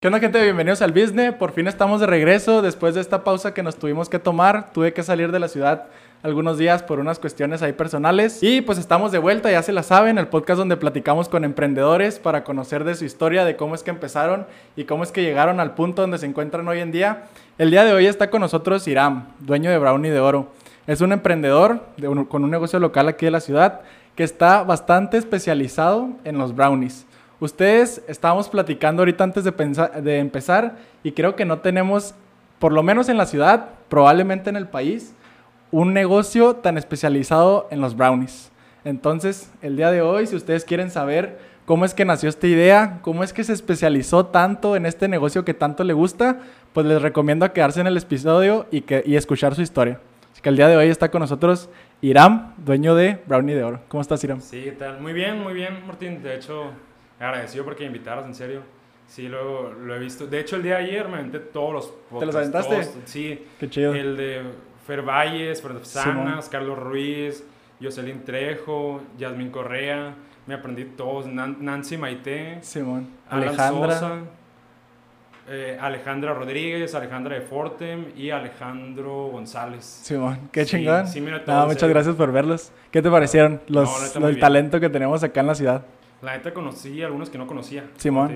¿Qué 0.00 0.08
onda 0.08 0.18
gente? 0.18 0.42
Bienvenidos 0.42 0.82
al 0.82 0.92
Business. 0.92 1.34
Por 1.34 1.52
fin 1.52 1.68
estamos 1.68 2.00
de 2.00 2.06
regreso 2.06 2.62
después 2.62 2.94
de 2.94 3.00
esta 3.00 3.22
pausa 3.22 3.54
que 3.54 3.62
nos 3.62 3.76
tuvimos 3.76 4.08
que 4.08 4.18
tomar. 4.18 4.72
Tuve 4.72 4.92
que 4.92 5.02
salir 5.02 5.30
de 5.30 5.38
la 5.38 5.48
ciudad 5.48 5.84
algunos 6.22 6.56
días 6.58 6.82
por 6.82 6.98
unas 6.98 7.18
cuestiones 7.18 7.62
ahí 7.62 7.72
personales. 7.72 8.42
Y 8.42 8.62
pues 8.62 8.78
estamos 8.78 9.12
de 9.12 9.18
vuelta, 9.18 9.50
ya 9.50 9.62
se 9.62 9.72
la 9.72 9.82
saben, 9.82 10.18
el 10.18 10.28
podcast 10.28 10.58
donde 10.58 10.76
platicamos 10.76 11.28
con 11.28 11.44
emprendedores 11.44 12.18
para 12.18 12.44
conocer 12.44 12.84
de 12.84 12.94
su 12.94 13.04
historia, 13.04 13.44
de 13.44 13.56
cómo 13.56 13.74
es 13.74 13.82
que 13.82 13.90
empezaron 13.90 14.46
y 14.74 14.84
cómo 14.84 15.02
es 15.02 15.12
que 15.12 15.22
llegaron 15.22 15.60
al 15.60 15.74
punto 15.74 16.02
donde 16.02 16.18
se 16.18 16.26
encuentran 16.26 16.66
hoy 16.66 16.80
en 16.80 16.92
día. 16.92 17.24
El 17.58 17.70
día 17.70 17.84
de 17.84 17.92
hoy 17.92 18.06
está 18.06 18.30
con 18.30 18.40
nosotros 18.40 18.88
Iram, 18.88 19.28
dueño 19.40 19.70
de 19.70 19.78
Brownie 19.78 20.10
de 20.10 20.20
Oro. 20.20 20.48
Es 20.86 21.00
un 21.00 21.12
emprendedor 21.12 21.80
con 22.28 22.42
un 22.42 22.50
negocio 22.50 22.80
local 22.80 23.06
aquí 23.06 23.26
de 23.26 23.30
la 23.30 23.40
ciudad 23.40 23.82
que 24.14 24.24
está 24.24 24.62
bastante 24.62 25.16
especializado 25.16 26.10
en 26.24 26.38
los 26.38 26.54
brownies. 26.54 27.06
Ustedes 27.40 28.02
estábamos 28.06 28.48
platicando 28.48 29.02
ahorita 29.02 29.24
antes 29.24 29.44
de, 29.44 30.18
empezar 30.18 30.76
y 31.02 31.12
creo 31.12 31.34
que 31.34 31.44
no 31.44 31.58
tenemos, 31.58 32.14
por 32.58 32.72
lo 32.72 32.82
menos 32.82 33.08
en 33.08 33.16
la 33.16 33.26
ciudad, 33.26 33.70
probablemente 33.88 34.48
en 34.48 34.56
el 34.56 34.68
país, 34.68 35.14
un 35.72 35.92
negocio 35.92 36.56
tan 36.56 36.78
especializado 36.78 37.66
en 37.70 37.80
los 37.80 37.96
brownies. 37.96 38.52
Entonces, 38.84 39.50
el 39.60 39.76
día 39.76 39.90
de 39.90 40.02
hoy, 40.02 40.26
si 40.26 40.36
ustedes 40.36 40.64
quieren 40.64 40.90
saber 40.90 41.38
cómo 41.66 41.84
es 41.84 41.94
que 41.94 42.04
nació 42.04 42.28
esta 42.28 42.46
idea, 42.46 43.00
cómo 43.02 43.24
es 43.24 43.32
que 43.32 43.42
se 43.42 43.52
especializó 43.52 44.26
tanto 44.26 44.76
en 44.76 44.86
este 44.86 45.08
negocio 45.08 45.44
que 45.44 45.54
tanto 45.54 45.82
le 45.82 45.94
gusta, 45.94 46.38
pues 46.72 46.86
les 46.86 47.02
recomiendo 47.02 47.50
quedarse 47.52 47.80
en 47.80 47.86
el 47.86 47.96
episodio 47.96 48.66
y, 48.70 48.82
que, 48.82 49.02
y 49.04 49.16
escuchar 49.16 49.54
su 49.54 49.62
historia. 49.62 49.98
Así 50.32 50.42
que 50.42 50.48
el 50.48 50.56
día 50.56 50.68
de 50.68 50.76
hoy 50.76 50.88
está 50.88 51.10
con 51.10 51.20
nosotros 51.20 51.70
Iram, 52.04 52.54
dueño 52.56 52.96
de 52.96 53.22
Brownie 53.26 53.54
de 53.54 53.62
Oro. 53.62 53.80
¿Cómo 53.86 54.00
estás, 54.00 54.24
Iram? 54.24 54.40
Sí, 54.40 54.60
¿qué 54.64 54.72
tal? 54.72 55.00
Muy 55.00 55.12
bien, 55.12 55.40
muy 55.40 55.54
bien, 55.54 55.86
Martín. 55.86 56.20
De 56.20 56.34
hecho, 56.34 56.72
agradecido 57.20 57.64
porque 57.64 57.84
me 57.84 57.86
invitaras, 57.88 58.24
en 58.26 58.34
serio. 58.34 58.62
Sí, 59.06 59.28
lo, 59.28 59.72
lo 59.72 59.94
he 59.94 60.00
visto. 60.00 60.26
De 60.26 60.40
hecho, 60.40 60.56
el 60.56 60.64
día 60.64 60.78
de 60.78 60.84
ayer 60.84 61.06
me 61.06 61.18
aventé 61.18 61.38
todos 61.38 61.72
los 61.72 61.86
podcasts. 61.86 62.18
¿Te 62.18 62.26
los 62.26 62.34
aventaste? 62.34 63.00
sí. 63.04 63.46
Qué 63.60 63.70
chido. 63.70 63.94
El 63.94 64.16
de 64.16 64.42
Fer 64.84 65.02
Valles, 65.02 65.62
Fer 65.62 65.72
Sanas, 65.84 66.48
Carlos 66.48 66.76
Ruiz, 66.76 67.44
Jocelyn 67.80 68.24
Trejo, 68.24 69.00
Yasmín 69.16 69.50
Correa. 69.50 70.16
Me 70.48 70.54
aprendí 70.54 70.84
todos. 70.84 71.26
Nancy 71.26 71.98
Maite. 71.98 72.58
Simón. 72.62 73.10
Alejandra. 73.30 73.92
Sosa, 73.94 74.18
eh, 75.54 75.76
Alejandra 75.78 76.32
Rodríguez, 76.32 76.94
Alejandra 76.94 77.34
de 77.34 77.42
Fortem 77.42 78.06
y 78.16 78.30
Alejandro 78.30 79.26
González. 79.26 79.84
Simón, 79.84 80.48
qué 80.50 80.64
chingón. 80.64 81.06
Sí, 81.06 81.20
mira, 81.20 81.42
muchas 81.66 81.90
gracias 81.90 82.16
por 82.16 82.32
verlos. 82.32 82.72
¿Qué 82.90 83.02
te 83.02 83.10
parecieron 83.10 83.60
los, 83.68 84.16
el 84.16 84.40
talento 84.40 84.80
que 84.80 84.88
tenemos 84.88 85.22
acá 85.22 85.40
en 85.40 85.46
la 85.48 85.54
ciudad? 85.54 85.84
La 86.22 86.38
neta 86.38 86.54
conocí 86.54 87.02
algunos 87.02 87.28
que 87.28 87.36
no 87.36 87.46
conocía. 87.46 87.84
Simón. 87.98 88.34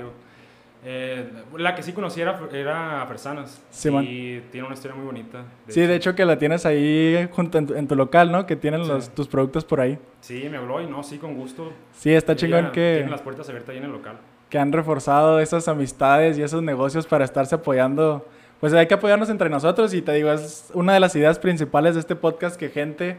Eh, 0.84 1.26
la 1.56 1.74
que 1.74 1.82
sí 1.82 1.94
conocía 1.94 2.24
era, 2.24 2.40
era 2.52 3.06
Persanas. 3.08 3.62
Simón. 3.70 4.04
Y 4.06 4.40
tiene 4.52 4.66
una 4.66 4.74
historia 4.74 4.94
muy 4.94 5.06
bonita. 5.06 5.42
sí, 5.68 5.80
de 5.80 5.94
hecho 5.94 6.14
que 6.14 6.26
la 6.26 6.38
tienes 6.38 6.66
ahí 6.66 7.30
junto 7.32 7.56
en 7.56 7.88
tu, 7.88 7.96
local, 7.96 8.30
¿no? 8.30 8.44
Que 8.44 8.56
tienen 8.56 8.86
los, 8.86 9.08
tus 9.14 9.26
productos 9.26 9.64
por 9.64 9.80
ahí. 9.80 9.98
Sí, 10.20 10.46
me 10.50 10.58
habló 10.58 10.82
y 10.82 10.86
no, 10.86 11.02
sí, 11.02 11.16
con 11.16 11.34
gusto. 11.34 11.72
Sí, 11.94 12.12
está 12.12 12.36
chingón 12.36 12.72
que... 12.72 12.96
Tienen 12.96 13.10
las 13.10 13.22
puertas 13.22 13.48
abiertas 13.48 13.70
ahí 13.70 13.78
en 13.78 13.84
el 13.84 13.92
local. 13.92 14.18
Que 14.50 14.58
han 14.58 14.72
reforzado 14.72 15.40
esas 15.40 15.68
amistades 15.68 16.38
y 16.38 16.42
esos 16.42 16.62
negocios 16.62 17.06
para 17.06 17.24
estarse 17.24 17.54
apoyando. 17.54 18.26
Pues 18.60 18.72
hay 18.72 18.86
que 18.86 18.94
apoyarnos 18.94 19.28
entre 19.28 19.50
nosotros 19.50 19.92
y 19.92 20.02
te 20.02 20.12
digo, 20.12 20.30
es 20.32 20.70
una 20.72 20.94
de 20.94 21.00
las 21.00 21.14
ideas 21.16 21.38
principales 21.38 21.94
de 21.94 22.00
este 22.00 22.16
podcast 22.16 22.56
que 22.56 22.68
gente... 22.68 23.16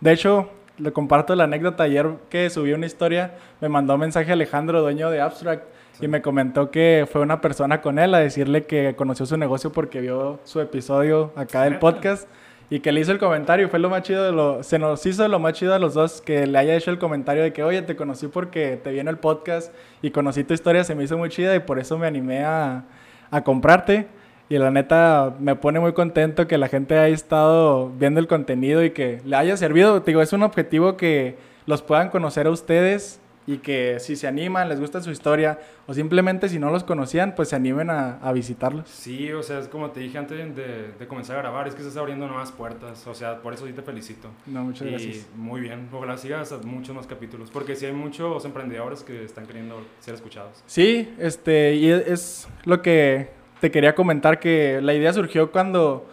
De 0.00 0.12
hecho, 0.12 0.48
le 0.78 0.92
comparto 0.92 1.34
la 1.34 1.44
anécdota. 1.44 1.84
Ayer 1.84 2.08
que 2.30 2.48
subí 2.50 2.72
una 2.72 2.86
historia, 2.86 3.34
me 3.60 3.68
mandó 3.68 3.94
un 3.94 4.00
mensaje 4.00 4.32
Alejandro, 4.32 4.80
dueño 4.80 5.10
de 5.10 5.20
Abstract, 5.20 5.64
y 6.00 6.08
me 6.08 6.22
comentó 6.22 6.70
que 6.70 7.08
fue 7.10 7.20
una 7.20 7.40
persona 7.40 7.80
con 7.80 7.98
él 7.98 8.14
a 8.14 8.18
decirle 8.18 8.64
que 8.64 8.94
conoció 8.96 9.26
su 9.26 9.36
negocio 9.36 9.72
porque 9.72 10.00
vio 10.00 10.38
su 10.44 10.60
episodio 10.60 11.32
acá 11.34 11.64
del 11.64 11.78
podcast 11.80 12.28
y 12.70 12.80
que 12.80 12.92
le 12.92 13.00
hizo 13.00 13.12
el 13.12 13.18
comentario. 13.18 13.68
Fue 13.68 13.78
lo 13.78 13.90
más 13.90 14.02
chido 14.02 14.24
de 14.24 14.32
lo. 14.32 14.62
Se 14.62 14.78
nos 14.78 15.04
hizo 15.06 15.26
lo 15.28 15.38
más 15.38 15.54
chido 15.54 15.74
a 15.74 15.78
los 15.78 15.94
dos 15.94 16.20
que 16.20 16.46
le 16.46 16.58
haya 16.58 16.74
hecho 16.74 16.90
el 16.90 16.98
comentario 16.98 17.42
de 17.42 17.52
que, 17.52 17.62
oye, 17.62 17.82
te 17.82 17.96
conocí 17.96 18.28
porque 18.28 18.78
te 18.82 18.92
vi 18.92 19.00
en 19.00 19.08
el 19.08 19.18
podcast 19.18 19.72
y 20.02 20.10
conocí 20.10 20.44
tu 20.44 20.54
historia, 20.54 20.84
se 20.84 20.94
me 20.94 21.04
hizo 21.04 21.16
muy 21.16 21.28
chida 21.30 21.54
y 21.54 21.60
por 21.60 21.78
eso 21.78 21.98
me 21.98 22.06
animé 22.06 22.44
a, 22.44 22.84
a 23.30 23.42
comprarte. 23.42 24.08
Y 24.50 24.56
la 24.56 24.70
neta 24.70 25.34
me 25.38 25.56
pone 25.56 25.78
muy 25.78 25.92
contento 25.92 26.46
que 26.46 26.56
la 26.56 26.68
gente 26.68 26.98
haya 26.98 27.14
estado 27.14 27.90
viendo 27.90 28.18
el 28.18 28.26
contenido 28.26 28.82
y 28.82 28.90
que 28.90 29.20
le 29.24 29.36
haya 29.36 29.56
servido. 29.56 30.00
Te 30.02 30.10
digo, 30.10 30.22
es 30.22 30.32
un 30.32 30.42
objetivo 30.42 30.96
que 30.96 31.36
los 31.66 31.82
puedan 31.82 32.08
conocer 32.08 32.46
a 32.46 32.50
ustedes 32.50 33.20
y 33.48 33.58
que 33.58 33.98
si 33.98 34.14
se 34.14 34.28
animan, 34.28 34.68
les 34.68 34.78
gusta 34.78 35.00
su 35.00 35.10
historia 35.10 35.58
o 35.86 35.94
simplemente 35.94 36.50
si 36.50 36.58
no 36.58 36.70
los 36.70 36.84
conocían, 36.84 37.34
pues 37.34 37.48
se 37.48 37.56
animen 37.56 37.88
a, 37.88 38.18
a 38.18 38.30
visitarlos. 38.32 38.90
Sí, 38.90 39.32
o 39.32 39.42
sea, 39.42 39.58
es 39.58 39.68
como 39.68 39.90
te 39.90 40.00
dije 40.00 40.18
antes 40.18 40.54
de, 40.54 40.92
de, 40.92 41.06
comenzar 41.08 41.38
a 41.38 41.40
grabar, 41.40 41.66
es 41.66 41.74
que 41.74 41.80
estás 41.80 41.96
abriendo 41.96 42.28
nuevas 42.28 42.52
puertas, 42.52 43.06
o 43.06 43.14
sea, 43.14 43.40
por 43.40 43.54
eso 43.54 43.66
sí 43.66 43.72
te 43.72 43.80
felicito. 43.80 44.28
No, 44.44 44.64
muchas 44.64 44.86
y 44.86 44.90
gracias. 44.90 45.26
Muy 45.34 45.62
bien, 45.62 45.88
ojalá 45.90 46.18
sigas 46.18 46.62
muchos 46.62 46.94
más 46.94 47.06
capítulos, 47.06 47.50
porque 47.50 47.74
sí 47.74 47.86
hay 47.86 47.94
muchos 47.94 48.44
emprendedores 48.44 49.02
que 49.02 49.24
están 49.24 49.46
queriendo 49.46 49.82
ser 50.00 50.14
escuchados. 50.14 50.62
Sí, 50.66 51.14
este, 51.18 51.74
y 51.74 51.88
es 51.88 52.46
lo 52.64 52.82
que 52.82 53.30
te 53.62 53.70
quería 53.70 53.94
comentar 53.94 54.40
que 54.40 54.80
la 54.82 54.92
idea 54.92 55.10
surgió 55.14 55.50
cuando 55.50 56.06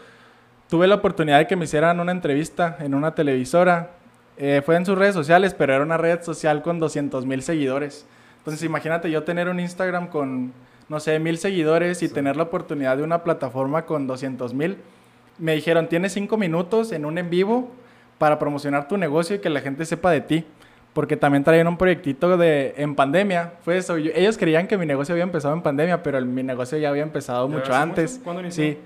tuve 0.69 0.88
la 0.88 0.96
oportunidad 0.96 1.40
de 1.40 1.47
que 1.47 1.57
me 1.57 1.66
hicieran 1.66 2.00
una 2.00 2.13
entrevista 2.13 2.78
en 2.79 2.94
una 2.94 3.13
televisora. 3.13 3.95
Eh, 4.38 4.62
fue 4.66 4.75
en 4.75 4.85
sus 4.85 4.97
redes 4.97 5.13
sociales, 5.13 5.53
pero 5.53 5.73
era 5.73 5.84
una 5.84 5.97
red 5.97 6.22
social 6.23 6.62
con 6.62 6.79
200 6.79 7.25
mil 7.25 7.41
seguidores. 7.41 8.06
Entonces 8.40 8.63
imagínate 8.63 9.09
yo 9.09 9.23
tener 9.23 9.50
un 9.50 9.59
Instagram 9.59 10.07
con, 10.07 10.53
no 10.90 11.00
sé, 11.00 11.19
mil 11.19 11.38
seguidores 11.38 12.03
y 12.03 12.09
tener 12.09 12.35
la 12.35 12.44
oportunidad 12.44 12.97
de 12.97 13.03
una 13.03 13.23
plataforma 13.23 13.85
con 13.85 14.07
200 14.07 14.53
mil. 14.53 14.78
Me 15.38 15.56
dijeron, 15.56 15.88
tienes 15.88 16.13
cinco 16.13 16.38
minutos 16.38 16.91
en 16.91 17.06
un 17.06 17.18
en 17.18 17.29
vivo 17.29 17.72
para 18.18 18.40
promocionar 18.40 18.88
tu 18.88 18.97
negocio 18.97 19.35
y 19.35 19.40
que 19.40 19.50
la 19.50 19.62
gente 19.62 19.85
sepa 19.85 20.12
de 20.12 20.22
ti 20.22 20.46
porque 20.96 21.17
también 21.17 21.44
traían 21.44 21.67
un 21.67 21.78
proyectito 21.78 22.38
de 22.38 22.73
en 22.78 22.96
pandemia. 22.96 23.56
Fue 23.63 23.75
eso. 23.75 23.97
ellos 23.97 24.38
creían 24.38 24.66
que 24.66 24.78
mi 24.78 24.85
negocio 24.85 25.12
había 25.12 25.25
empezado 25.25 25.53
en 25.53 25.62
pandemia, 25.62 26.02
pero 26.02 26.22
mi 26.25 26.41
negocio 26.41 26.78
ya 26.78 26.88
había 26.88 27.03
empezado 27.03 27.50
mucho 27.50 27.75
antes. 27.75 28.22
¿Cuándo 28.23 28.41
inició? 28.41 28.63
Sí. 28.63 28.78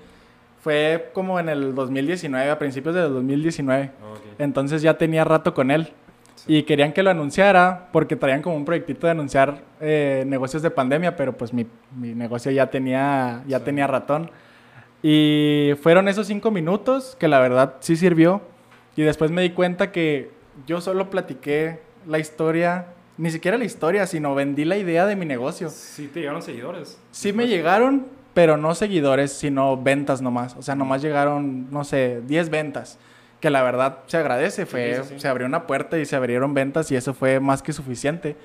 Fue 0.61 1.11
como 1.13 1.39
en 1.39 1.49
el 1.49 1.73
2019, 1.73 2.49
a 2.49 2.59
principios 2.59 2.95
del 2.95 3.13
2019. 3.13 3.91
Entonces 4.37 4.81
ya 4.81 4.97
tenía 4.97 5.23
rato 5.23 5.53
con 5.53 5.71
él. 5.71 5.93
Y 6.47 6.63
querían 6.63 6.93
que 6.93 7.03
lo 7.03 7.09
anunciara 7.09 7.89
porque 7.91 8.15
traían 8.15 8.41
como 8.41 8.55
un 8.55 8.65
proyectito 8.65 9.05
de 9.07 9.11
anunciar 9.11 9.61
eh, 9.81 10.23
negocios 10.25 10.61
de 10.61 10.71
pandemia, 10.71 11.15
pero 11.15 11.37
pues 11.37 11.53
mi, 11.53 11.67
mi 11.95 12.15
negocio 12.15 12.51
ya 12.51 12.69
tenía, 12.69 13.43
ya 13.47 13.59
tenía 13.59 13.87
ratón. 13.87 14.31
Y 15.01 15.71
fueron 15.81 16.07
esos 16.07 16.27
cinco 16.27 16.51
minutos 16.51 17.15
que 17.19 17.27
la 17.27 17.39
verdad 17.39 17.75
sí 17.79 17.95
sirvió. 17.95 18.41
Y 18.95 19.03
después 19.03 19.31
me 19.31 19.41
di 19.41 19.51
cuenta 19.51 19.91
que 19.91 20.31
yo 20.65 20.81
solo 20.81 21.09
platiqué 21.09 21.79
la 22.05 22.19
historia, 22.19 22.87
ni 23.17 23.31
siquiera 23.31 23.57
la 23.57 23.65
historia, 23.65 24.07
sino 24.07 24.35
vendí 24.35 24.65
la 24.65 24.77
idea 24.77 25.05
de 25.05 25.15
mi 25.15 25.25
negocio. 25.25 25.69
Sí, 25.69 26.07
te 26.07 26.21
llegaron 26.21 26.41
seguidores. 26.41 26.99
Sí 27.11 27.31
me 27.31 27.47
llegaron, 27.47 28.07
pero 28.33 28.57
no 28.57 28.75
seguidores, 28.75 29.33
sino 29.33 29.77
ventas 29.77 30.21
nomás. 30.21 30.55
O 30.55 30.61
sea, 30.61 30.75
nomás 30.75 31.01
llegaron, 31.01 31.69
no 31.71 31.83
sé, 31.83 32.21
10 32.25 32.49
ventas. 32.49 32.99
Que 33.39 33.49
la 33.49 33.63
verdad 33.63 33.99
se 34.07 34.17
agradece, 34.17 34.65
fue, 34.65 35.01
se 35.17 35.27
abrió 35.27 35.47
una 35.47 35.65
puerta 35.65 35.97
y 35.97 36.05
se 36.05 36.15
abrieron 36.15 36.53
ventas 36.53 36.91
y 36.91 36.95
eso 36.95 37.13
fue 37.13 37.39
más 37.39 37.61
que 37.61 37.71
suficiente. 37.71 38.35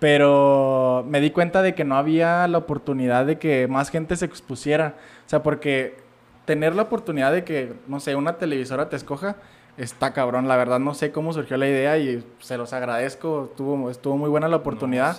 Pero 0.00 1.04
me 1.08 1.20
di 1.20 1.30
cuenta 1.30 1.62
de 1.62 1.74
que 1.74 1.84
no 1.84 1.96
había 1.96 2.48
la 2.48 2.58
oportunidad 2.58 3.26
de 3.26 3.38
que 3.38 3.68
más 3.68 3.90
gente 3.90 4.16
se 4.16 4.24
expusiera. 4.24 4.94
O 5.26 5.28
sea, 5.28 5.42
porque 5.42 5.98
tener 6.46 6.74
la 6.74 6.82
oportunidad 6.82 7.32
de 7.32 7.44
que, 7.44 7.74
no 7.86 8.00
sé, 8.00 8.16
una 8.16 8.38
televisora 8.38 8.88
te 8.88 8.96
escoja, 8.96 9.36
está 9.76 10.12
cabrón. 10.12 10.48
La 10.48 10.56
verdad 10.56 10.80
no 10.80 10.94
sé 10.94 11.12
cómo 11.12 11.32
surgió 11.32 11.56
la 11.56 11.68
idea 11.68 11.98
y 11.98 12.24
se 12.40 12.56
los 12.56 12.72
agradezco. 12.72 13.50
Estuvo, 13.50 13.90
estuvo 13.90 14.16
muy 14.16 14.30
buena 14.30 14.48
la 14.48 14.56
oportunidad. 14.56 15.18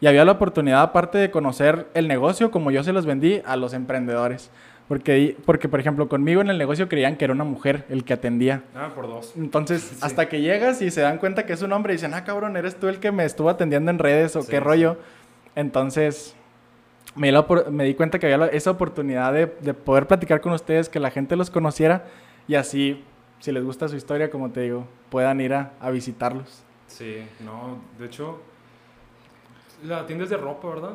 Y 0.00 0.06
había 0.06 0.24
la 0.24 0.32
oportunidad, 0.32 0.82
aparte 0.82 1.18
de 1.18 1.30
conocer 1.30 1.86
el 1.94 2.06
negocio, 2.08 2.50
como 2.50 2.70
yo 2.70 2.82
se 2.82 2.92
los 2.92 3.06
vendí, 3.06 3.40
a 3.44 3.56
los 3.56 3.72
emprendedores. 3.72 4.50
Porque, 4.88 5.36
porque, 5.44 5.68
por 5.68 5.80
ejemplo, 5.80 6.08
conmigo 6.08 6.40
en 6.40 6.48
el 6.48 6.58
negocio 6.58 6.88
creían 6.88 7.16
que 7.16 7.24
era 7.24 7.34
una 7.34 7.44
mujer 7.44 7.84
el 7.88 8.04
que 8.04 8.12
atendía. 8.12 8.62
Ah, 8.74 8.92
por 8.94 9.08
dos. 9.08 9.32
Entonces, 9.36 9.98
hasta 10.00 10.28
que 10.28 10.40
llegas 10.40 10.80
y 10.80 10.90
se 10.90 11.00
dan 11.00 11.18
cuenta 11.18 11.44
que 11.44 11.54
es 11.54 11.62
un 11.62 11.72
hombre 11.72 11.92
y 11.92 11.96
dicen, 11.96 12.14
ah, 12.14 12.24
cabrón, 12.24 12.56
eres 12.56 12.76
tú 12.78 12.86
el 12.88 13.00
que 13.00 13.10
me 13.10 13.24
estuvo 13.24 13.48
atendiendo 13.50 13.90
en 13.90 13.98
redes 13.98 14.36
o 14.36 14.46
qué 14.46 14.60
rollo. 14.60 14.98
Entonces, 15.56 16.36
me, 17.16 17.32
me, 17.70 17.84
di 17.84 17.94
cuenta 17.94 18.18
que 18.18 18.32
había 18.32 18.46
esa 18.48 18.70
oportunidad 18.70 19.32
de, 19.32 19.46
de 19.60 19.74
poder 19.74 20.06
platicar 20.06 20.40
con 20.40 20.52
ustedes, 20.52 20.88
que 20.88 21.00
la 21.00 21.10
gente 21.10 21.34
los 21.34 21.50
conociera 21.50 22.04
y 22.46 22.54
así 22.54 23.02
si 23.38 23.52
les 23.52 23.64
gusta 23.64 23.88
su 23.88 23.96
historia, 23.96 24.30
como 24.30 24.50
te 24.50 24.60
digo, 24.60 24.86
puedan 25.10 25.40
ir 25.40 25.54
a, 25.54 25.72
a 25.80 25.90
visitarlos. 25.90 26.62
Sí, 26.86 27.26
no, 27.40 27.78
de 27.98 28.06
hecho, 28.06 28.40
la 29.84 30.06
tienda 30.06 30.24
es 30.24 30.30
de 30.30 30.36
ropa, 30.36 30.68
¿verdad? 30.68 30.92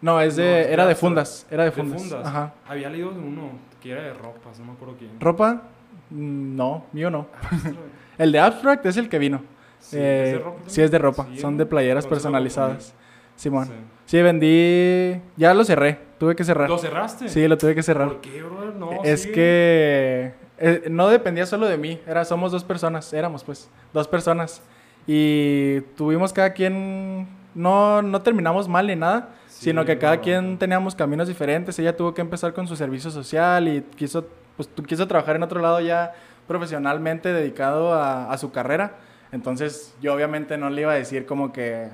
No, 0.00 0.20
es 0.20 0.36
de, 0.36 0.72
era 0.72 0.86
de 0.86 0.94
fundas, 0.94 1.46
era 1.50 1.64
de 1.64 1.70
fundas. 1.72 2.02
De 2.02 2.08
fundas. 2.08 2.26
Ajá. 2.26 2.54
Había 2.68 2.90
leído 2.90 3.10
uno 3.10 3.52
que 3.80 3.92
era 3.92 4.02
de 4.02 4.12
ropa, 4.14 4.50
no 4.58 4.64
me 4.66 4.72
acuerdo 4.72 4.96
quién. 4.98 5.10
¿Ropa? 5.20 5.62
Mm, 6.10 6.56
no, 6.56 6.84
mío 6.92 7.10
no. 7.10 7.26
el 8.18 8.32
de 8.32 8.38
Abstract 8.38 8.84
es 8.86 8.96
el 8.96 9.08
que 9.08 9.18
vino. 9.18 9.42
Sí, 9.78 9.96
Eh, 9.98 10.24
¿es 10.26 10.32
de 10.32 10.38
ropa 10.38 10.60
sí, 10.66 10.82
es 10.82 10.90
de 10.90 10.98
ropa. 10.98 11.26
Son 11.36 11.56
de 11.56 11.66
playeras 11.66 12.06
personalizadas. 12.06 12.94
Simón. 13.36 13.66
Sí. 13.66 13.72
Sí, 14.06 14.22
vendí. 14.22 15.20
Ya 15.36 15.52
lo 15.54 15.64
cerré. 15.64 15.98
Tuve 16.18 16.36
que 16.36 16.44
cerrar. 16.44 16.68
¿Lo 16.68 16.78
cerraste? 16.78 17.28
Sí, 17.28 17.46
lo 17.48 17.58
tuve 17.58 17.74
que 17.74 17.82
cerrar. 17.82 18.08
¿Por 18.08 18.20
qué, 18.20 18.42
brother? 18.42 18.74
No, 18.74 19.02
es 19.02 19.22
sigue. 19.22 19.34
que 19.34 20.32
eh, 20.58 20.84
no 20.90 21.08
dependía 21.08 21.46
solo 21.46 21.66
de 21.66 21.76
mí. 21.78 22.00
Era, 22.06 22.24
somos 22.24 22.52
dos 22.52 22.62
personas. 22.64 23.12
Éramos, 23.12 23.42
pues, 23.44 23.68
dos 23.92 24.06
personas. 24.06 24.62
Y 25.06 25.80
tuvimos 25.96 26.32
cada 26.32 26.52
quien. 26.52 27.26
No, 27.54 28.02
no 28.02 28.20
terminamos 28.22 28.68
mal 28.68 28.86
ni 28.86 28.96
nada. 28.96 29.30
Sí, 29.46 29.66
sino 29.66 29.84
que 29.84 29.98
cada 29.98 30.16
no. 30.16 30.22
quien 30.22 30.58
teníamos 30.58 30.94
caminos 30.94 31.28
diferentes. 31.28 31.78
Ella 31.78 31.96
tuvo 31.96 32.12
que 32.14 32.20
empezar 32.20 32.52
con 32.52 32.66
su 32.66 32.74
servicio 32.76 33.10
social 33.10 33.68
y 33.68 33.82
quiso, 33.96 34.26
pues, 34.56 34.68
quiso 34.86 35.06
trabajar 35.06 35.36
en 35.36 35.42
otro 35.44 35.60
lado 35.60 35.80
ya 35.80 36.12
profesionalmente 36.48 37.32
dedicado 37.32 37.94
a, 37.94 38.30
a 38.30 38.38
su 38.38 38.50
carrera. 38.52 38.96
Entonces 39.32 39.94
yo 40.00 40.14
obviamente 40.14 40.56
no 40.58 40.70
le 40.70 40.82
iba 40.82 40.92
a 40.92 40.96
decir 40.96 41.26
como 41.26 41.52
que, 41.52 41.88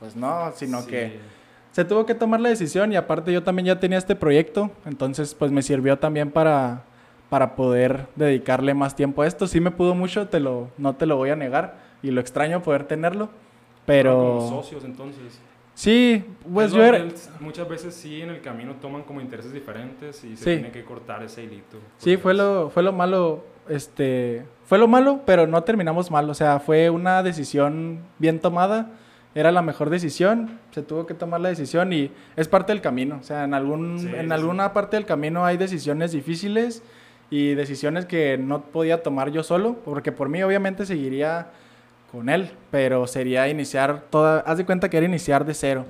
pues 0.00 0.16
no, 0.16 0.52
sino 0.54 0.80
Sí. 0.82 0.88
que 0.90 1.18
se 1.72 1.84
tuvo 1.84 2.06
que 2.06 2.14
tomar 2.14 2.40
la 2.40 2.48
decisión 2.48 2.92
y 2.92 2.96
aparte 2.96 3.32
yo 3.32 3.42
también 3.42 3.66
ya 3.66 3.78
tenía 3.80 3.98
este 3.98 4.16
proyecto, 4.16 4.70
entonces 4.86 5.34
pues 5.34 5.50
me 5.52 5.60
sirvió 5.60 5.98
también 5.98 6.30
para, 6.30 6.84
para 7.28 7.54
poder 7.54 8.06
dedicarle 8.16 8.72
más 8.72 8.96
tiempo 8.96 9.20
a 9.22 9.26
esto. 9.26 9.46
Sí 9.46 9.60
me 9.60 9.70
pudo 9.70 9.94
mucho, 9.94 10.28
te 10.28 10.40
lo, 10.40 10.68
no 10.78 10.94
te 10.96 11.04
lo 11.04 11.16
voy 11.16 11.28
a 11.30 11.36
negar 11.36 11.74
y 12.02 12.12
lo 12.12 12.20
extraño 12.22 12.62
poder 12.62 12.84
tenerlo, 12.84 13.28
pero... 13.86 14.38
Como 14.40 14.62
socios, 14.62 14.84
entonces. 14.84 15.40
Sí, 15.74 16.24
pues 16.52 16.68
Es 16.68 16.72
yo 16.72 16.82
era... 16.82 17.04
muchas 17.40 17.68
veces 17.68 17.94
sí 17.94 18.22
en 18.22 18.30
el 18.30 18.40
camino 18.40 18.74
toman 18.80 19.02
como 19.02 19.20
intereses 19.20 19.52
diferentes 19.52 20.24
y 20.24 20.36
se 20.36 20.44
Sí. 20.44 20.50
tiene 20.60 20.70
que 20.70 20.84
cortar 20.84 21.22
ese 21.22 21.44
hilito. 21.44 21.78
Sí, 21.98 22.16
fue 22.16 22.32
lo, 22.34 22.70
fue 22.70 22.82
lo 22.82 22.92
malo, 22.92 23.44
este, 23.68 24.44
fue 24.64 24.78
lo 24.78 24.88
malo, 24.88 25.20
pero 25.26 25.46
no 25.46 25.62
terminamos 25.64 26.10
mal, 26.10 26.28
o 26.30 26.34
sea, 26.34 26.60
fue 26.60 26.88
una 26.88 27.22
decisión 27.22 28.00
bien 28.18 28.40
tomada, 28.40 28.90
era 29.34 29.52
la 29.52 29.60
mejor 29.60 29.90
decisión, 29.90 30.58
se 30.70 30.80
tuvo 30.82 31.04
que 31.04 31.12
tomar 31.12 31.42
la 31.42 31.50
decisión 31.50 31.92
y 31.92 32.10
es 32.36 32.48
parte 32.48 32.72
del 32.72 32.80
camino, 32.80 33.18
o 33.20 33.22
sea, 33.22 33.44
en, 33.44 33.52
algún, 33.52 33.98
Sí, 33.98 34.06
en 34.14 34.28
sí, 34.28 34.32
alguna 34.32 34.72
parte 34.72 34.96
del 34.96 35.04
camino 35.04 35.44
hay 35.44 35.58
decisiones 35.58 36.12
difíciles 36.12 36.82
y 37.28 37.52
decisiones 37.54 38.06
que 38.06 38.38
no 38.38 38.62
podía 38.62 39.02
tomar 39.02 39.30
yo 39.30 39.42
solo, 39.42 39.74
porque 39.84 40.10
por 40.10 40.30
mí 40.30 40.42
obviamente 40.42 40.86
seguiría 40.86 41.48
con 42.10 42.28
él, 42.28 42.50
pero 42.70 43.06
sería 43.06 43.48
iniciar 43.48 44.04
toda, 44.10 44.40
haz 44.40 44.58
de 44.58 44.64
cuenta 44.64 44.88
que 44.88 44.96
era 44.96 45.06
iniciar 45.06 45.44
de 45.44 45.54
cero, 45.54 45.84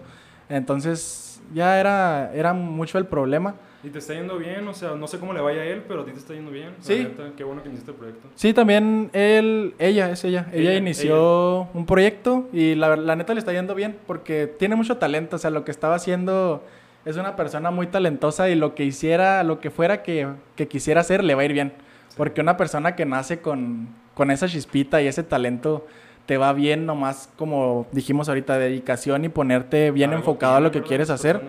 entonces 0.48 1.26
ya 1.54 1.78
era, 1.78 2.32
era 2.34 2.52
mucho 2.52 2.98
el 2.98 3.06
problema. 3.06 3.54
Y 3.84 3.90
te 3.90 3.98
está 3.98 4.14
yendo 4.14 4.36
bien, 4.38 4.66
o 4.66 4.74
sea, 4.74 4.96
no 4.96 5.06
sé 5.06 5.18
cómo 5.18 5.32
le 5.32 5.40
vaya 5.40 5.60
a 5.60 5.64
él, 5.64 5.84
pero 5.86 6.00
a 6.00 6.04
ti 6.04 6.10
te 6.10 6.18
está 6.18 6.34
yendo 6.34 6.50
bien. 6.50 6.70
Sí. 6.80 7.04
neta, 7.04 7.30
qué 7.36 7.44
bueno 7.44 7.62
que 7.62 7.68
iniciaste 7.68 7.92
el 7.92 7.96
proyecto. 7.96 8.28
Sí, 8.34 8.52
también 8.52 9.10
él, 9.12 9.74
ella, 9.78 10.10
es 10.10 10.24
ella. 10.24 10.48
Ella, 10.52 10.70
Ella, 10.70 10.78
inició 10.78 11.68
un 11.72 11.86
proyecto 11.86 12.48
y 12.52 12.74
la, 12.74 12.96
la 12.96 13.14
neta 13.14 13.32
le 13.32 13.38
está 13.38 13.52
yendo 13.52 13.76
bien 13.76 13.96
porque 14.06 14.52
tiene 14.58 14.74
mucho 14.74 14.96
talento. 14.96 15.36
O 15.36 15.38
sea, 15.38 15.50
lo 15.50 15.64
que 15.64 15.70
estaba 15.70 15.94
haciendo 15.94 16.64
es 17.04 17.16
una 17.16 17.36
persona 17.36 17.70
muy 17.70 17.86
talentosa 17.86 18.50
y 18.50 18.56
lo 18.56 18.74
que 18.74 18.84
hiciera, 18.84 19.44
lo 19.44 19.60
que 19.60 19.70
fuera 19.70 20.02
que, 20.02 20.26
que 20.56 20.66
quisiera 20.66 21.02
hacer, 21.02 21.22
le 21.22 21.36
va 21.36 21.42
a 21.42 21.44
ir 21.44 21.52
bien. 21.52 21.72
Porque 22.16 22.40
una 22.40 22.56
persona 22.56 22.96
que 22.96 23.04
nace 23.04 23.40
con, 23.40 23.88
con 24.14 24.32
esa 24.32 24.48
chispita 24.48 25.00
y 25.00 25.06
ese 25.06 25.22
talento 25.22 25.86
te 26.26 26.36
va 26.36 26.52
bien 26.52 26.86
nomás, 26.86 27.30
como 27.36 27.86
dijimos 27.92 28.28
ahorita, 28.28 28.58
dedicación 28.58 29.24
y 29.24 29.28
ponerte 29.28 29.92
bien 29.92 30.10
Algo 30.10 30.20
enfocado 30.20 30.54
a 30.54 30.56
tienen, 30.56 30.64
lo 30.64 30.72
que 30.72 30.86
quieres 30.86 31.08
hacer 31.10 31.40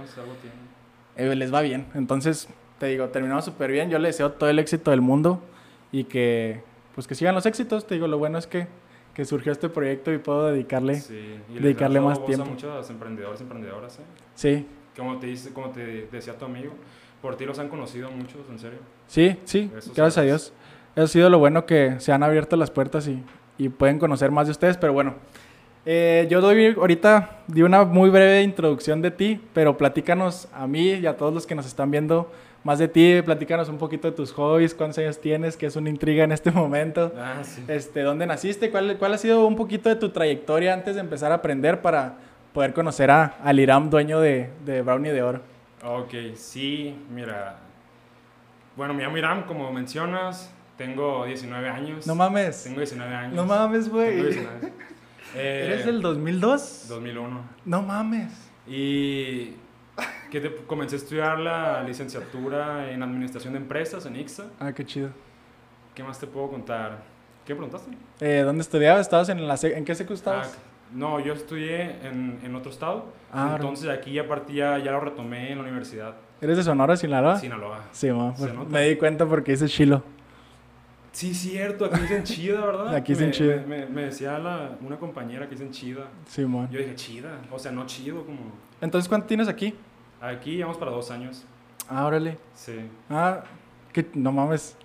eh, 1.17 1.35
les 1.35 1.53
va 1.53 1.61
bien. 1.61 1.87
Entonces, 1.95 2.47
te 2.79 2.85
digo, 2.85 3.09
terminamos 3.09 3.43
súper 3.43 3.71
bien. 3.71 3.89
Yo 3.89 3.97
le 3.97 4.09
deseo 4.09 4.31
todo 4.31 4.49
el 4.49 4.59
éxito 4.59 4.91
del 4.91 5.01
mundo 5.01 5.41
y 5.91 6.03
que, 6.03 6.61
pues 6.93 7.07
que 7.07 7.15
sigan 7.15 7.33
los 7.33 7.45
éxitos. 7.45 7.87
Te 7.87 7.95
digo, 7.95 8.07
lo 8.07 8.19
bueno 8.19 8.37
es 8.37 8.45
que, 8.45 8.67
que 9.15 9.25
surgió 9.25 9.51
este 9.51 9.67
proyecto 9.67 10.13
y 10.13 10.19
puedo 10.19 10.47
dedicarle. 10.47 11.01
Sí. 11.01 11.39
Y 11.49 11.53
les 11.53 11.63
dedicarle 11.63 11.99
más 11.99 12.23
tiempo. 12.23 12.45
a 12.45 12.49
muchos 12.49 12.89
emprendedores 12.89 13.41
emprendedoras, 13.41 13.97
¿eh? 13.97 14.03
Sí, 14.35 14.67
Como 14.95 15.17
te, 15.17 15.25
dice, 15.25 15.51
como 15.53 15.71
te 15.71 16.07
decía 16.11 16.37
tu 16.37 16.45
amigo, 16.45 16.73
por 17.21 17.35
ti 17.35 17.45
los 17.45 17.57
han 17.57 17.69
conocido 17.69 18.11
muchos, 18.11 18.47
en 18.49 18.59
serio. 18.59 18.79
sí, 19.07 19.39
sí. 19.43 19.71
Eso 19.75 19.91
gracias 19.95 19.99
a 19.99 20.11
sabes. 20.11 20.29
Dios. 20.29 20.53
Eso 20.95 21.03
ha 21.03 21.07
sido 21.07 21.29
lo 21.31 21.39
bueno 21.39 21.65
que 21.65 21.99
se 21.99 22.11
han 22.11 22.21
abierto 22.21 22.55
las 22.57 22.69
puertas 22.69 23.07
y, 23.07 23.23
y 23.57 23.69
pueden 23.69 23.99
conocer 23.99 24.31
más 24.31 24.47
de 24.47 24.51
ustedes. 24.51 24.77
Pero 24.77 24.93
bueno, 24.93 25.15
eh, 25.85 26.27
yo 26.29 26.41
doy 26.41 26.75
ahorita, 26.77 27.43
di 27.47 27.61
una 27.61 27.85
muy 27.85 28.09
breve 28.09 28.41
introducción 28.41 29.01
de 29.01 29.11
ti, 29.11 29.41
pero 29.53 29.77
platícanos 29.77 30.47
a 30.53 30.67
mí 30.67 30.91
y 30.91 31.05
a 31.05 31.15
todos 31.15 31.33
los 31.33 31.47
que 31.47 31.55
nos 31.55 31.65
están 31.65 31.91
viendo 31.91 32.29
más 32.63 32.79
de 32.79 32.89
ti. 32.89 33.21
Platícanos 33.23 33.69
un 33.69 33.77
poquito 33.77 34.09
de 34.09 34.15
tus 34.15 34.33
hobbies, 34.33 34.75
cuántos 34.75 34.97
años 34.97 35.21
tienes, 35.21 35.55
que 35.55 35.65
es 35.65 35.75
una 35.77 35.89
intriga 35.89 36.23
en 36.23 36.33
este 36.33 36.51
momento. 36.63 37.13
Ah, 37.17 37.41
sí. 37.41 37.63
Este, 37.69 38.01
¿Dónde 38.01 38.25
naciste? 38.25 38.69
¿Cuál, 38.69 38.97
¿Cuál 38.97 39.13
ha 39.13 39.17
sido 39.17 39.47
un 39.47 39.55
poquito 39.55 39.87
de 39.87 39.95
tu 39.95 40.09
trayectoria 40.09 40.73
antes 40.73 40.95
de 40.95 41.01
empezar 41.01 41.31
a 41.31 41.35
aprender 41.35 41.81
para 41.81 42.15
poder 42.53 42.73
conocer 42.73 43.09
a, 43.09 43.37
al 43.43 43.59
Iram, 43.59 43.89
dueño 43.89 44.19
de, 44.19 44.49
de 44.65 44.81
Brownie 44.81 45.11
de 45.11 45.21
Oro? 45.23 45.41
Ok, 45.85 46.13
sí, 46.35 46.95
mira. 47.13 47.59
Bueno, 48.75 48.93
me 48.93 49.03
llamo 49.03 49.17
Iram, 49.17 49.43
como 49.43 49.71
mencionas. 49.71 50.53
Tengo 50.77 51.25
19 51.25 51.69
años. 51.69 52.07
No 52.07 52.15
mames. 52.15 52.63
Tengo 52.63 52.79
19 52.79 53.15
años. 53.15 53.33
No 53.33 53.45
mames, 53.45 53.89
güey. 53.89 54.21
19. 54.21 54.73
Eh, 55.35 55.65
¿Eres 55.65 55.85
del 55.85 56.01
2002? 56.01 56.85
2001. 56.87 57.41
No 57.65 57.81
mames. 57.81 58.31
Y 58.65 59.55
que 60.31 60.39
te, 60.39 60.55
comencé 60.65 60.95
a 60.95 60.99
estudiar 60.99 61.37
la 61.37 61.83
licenciatura 61.83 62.89
en 62.89 63.03
Administración 63.03 63.53
de 63.53 63.59
Empresas 63.59 64.05
en 64.05 64.15
IXA. 64.15 64.45
Ah, 64.57 64.71
qué 64.71 64.85
chido. 64.85 65.09
¿Qué 65.93 66.01
más 66.01 66.17
te 66.17 66.27
puedo 66.27 66.49
contar? 66.49 67.03
¿Qué 67.45 67.53
preguntaste? 67.53 67.91
Eh, 68.21 68.41
¿Dónde 68.45 68.61
estudiabas? 68.61 69.01
¿Estabas 69.01 69.27
en 69.27 69.45
la 69.45 69.59
¿En 69.61 69.83
qué 69.83 69.95
secu 69.95 70.13
estabas? 70.13 70.57
Ah, 70.57 70.61
no, 70.93 71.19
yo 71.19 71.33
estudié 71.33 72.07
en, 72.07 72.39
en 72.43 72.55
otro 72.55 72.71
estado. 72.71 73.05
Ah, 73.31 73.53
entonces 73.55 73.89
aquí 73.89 74.17
a 74.19 74.27
partir 74.27 74.55
ya, 74.55 74.77
ya 74.77 74.91
lo 74.91 75.01
retomé 75.01 75.51
en 75.51 75.57
la 75.57 75.63
universidad. 75.65 76.15
¿Eres 76.39 76.57
de 76.57 76.63
Sonora, 76.63 76.95
Sinaloa? 76.95 77.39
Sinaloa. 77.39 77.83
Sí, 77.91 78.11
ma, 78.11 78.35
Se 78.35 78.53
nota. 78.53 78.69
me 78.69 78.87
di 78.87 78.95
cuenta 78.95 79.25
porque 79.25 79.51
dice 79.51 79.67
Chilo. 79.67 80.03
Sí, 81.17 81.33
cierto, 81.33 81.85
aquí 81.85 81.99
dicen 82.01 82.23
chida, 82.23 82.63
¿verdad? 82.63 82.93
Aquí 82.95 83.13
dicen 83.13 83.29
Me- 83.29 83.33
chida. 83.33 83.55
Me, 83.67 83.77
me- 83.79 83.85
me 83.87 84.01
decía 84.03 84.37
la- 84.37 84.77
una 84.85 84.97
compañera 84.97 85.45
que 85.49 85.55
dicen 85.55 85.71
chida. 85.71 86.09
Sí, 86.27 86.45
ma. 86.45 86.67
Yo 86.69 86.77
dije 86.77 86.93
chida, 86.93 87.39
o 87.51 87.57
sea, 87.57 87.71
no 87.71 87.87
chido 87.87 88.23
como... 88.23 88.37
Entonces, 88.81 89.09
¿cuánto 89.09 89.25
tienes 89.25 89.47
aquí? 89.47 89.73
Aquí 90.21 90.57
llevamos 90.57 90.77
para 90.77 90.91
dos 90.91 91.09
años. 91.09 91.43
Ah, 91.89 92.05
órale. 92.05 92.37
Sí. 92.53 92.73
Ah, 93.09 93.41
que 93.91 94.05
no 94.13 94.31
mames. 94.31 94.77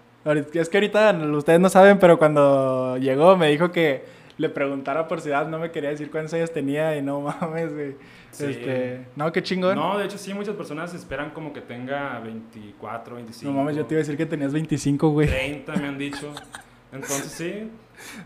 Es 0.54 0.70
que 0.70 0.78
ahorita 0.78 1.12
ustedes 1.36 1.60
no 1.60 1.68
saben, 1.68 1.98
pero 1.98 2.16
cuando 2.18 2.96
llegó 2.96 3.36
me 3.36 3.50
dijo 3.50 3.70
que 3.70 4.02
le 4.38 4.48
preguntara 4.48 5.08
por 5.08 5.20
ciudad, 5.20 5.46
no 5.48 5.58
me 5.58 5.70
quería 5.70 5.90
decir 5.90 6.10
cuántos 6.10 6.32
años 6.34 6.52
tenía 6.52 6.96
y 6.96 7.02
no 7.02 7.20
mames, 7.40 7.72
güey. 7.72 7.96
Sí. 8.30 8.46
Este, 8.46 9.06
no, 9.16 9.30
qué 9.32 9.42
chingón. 9.42 9.74
No, 9.76 9.92
No, 9.94 9.98
de 9.98 10.06
hecho 10.06 10.16
sí, 10.18 10.32
muchas 10.34 10.54
personas 10.56 10.94
esperan 10.94 11.30
como 11.30 11.52
que 11.52 11.60
tenga 11.60 12.18
24, 12.20 13.16
25. 13.16 13.52
mames, 13.52 13.76
yo 13.76 13.84
te 13.86 13.94
iba 13.94 13.98
a 13.98 14.04
decir 14.04 14.16
que 14.16 14.26
tenías 14.26 14.52
25, 14.52 15.08
güey. 15.10 15.28
30 15.28 15.76
me 15.76 15.88
han 15.88 15.98
dicho. 15.98 16.32
Entonces 16.92 17.26
sí. 17.32 17.70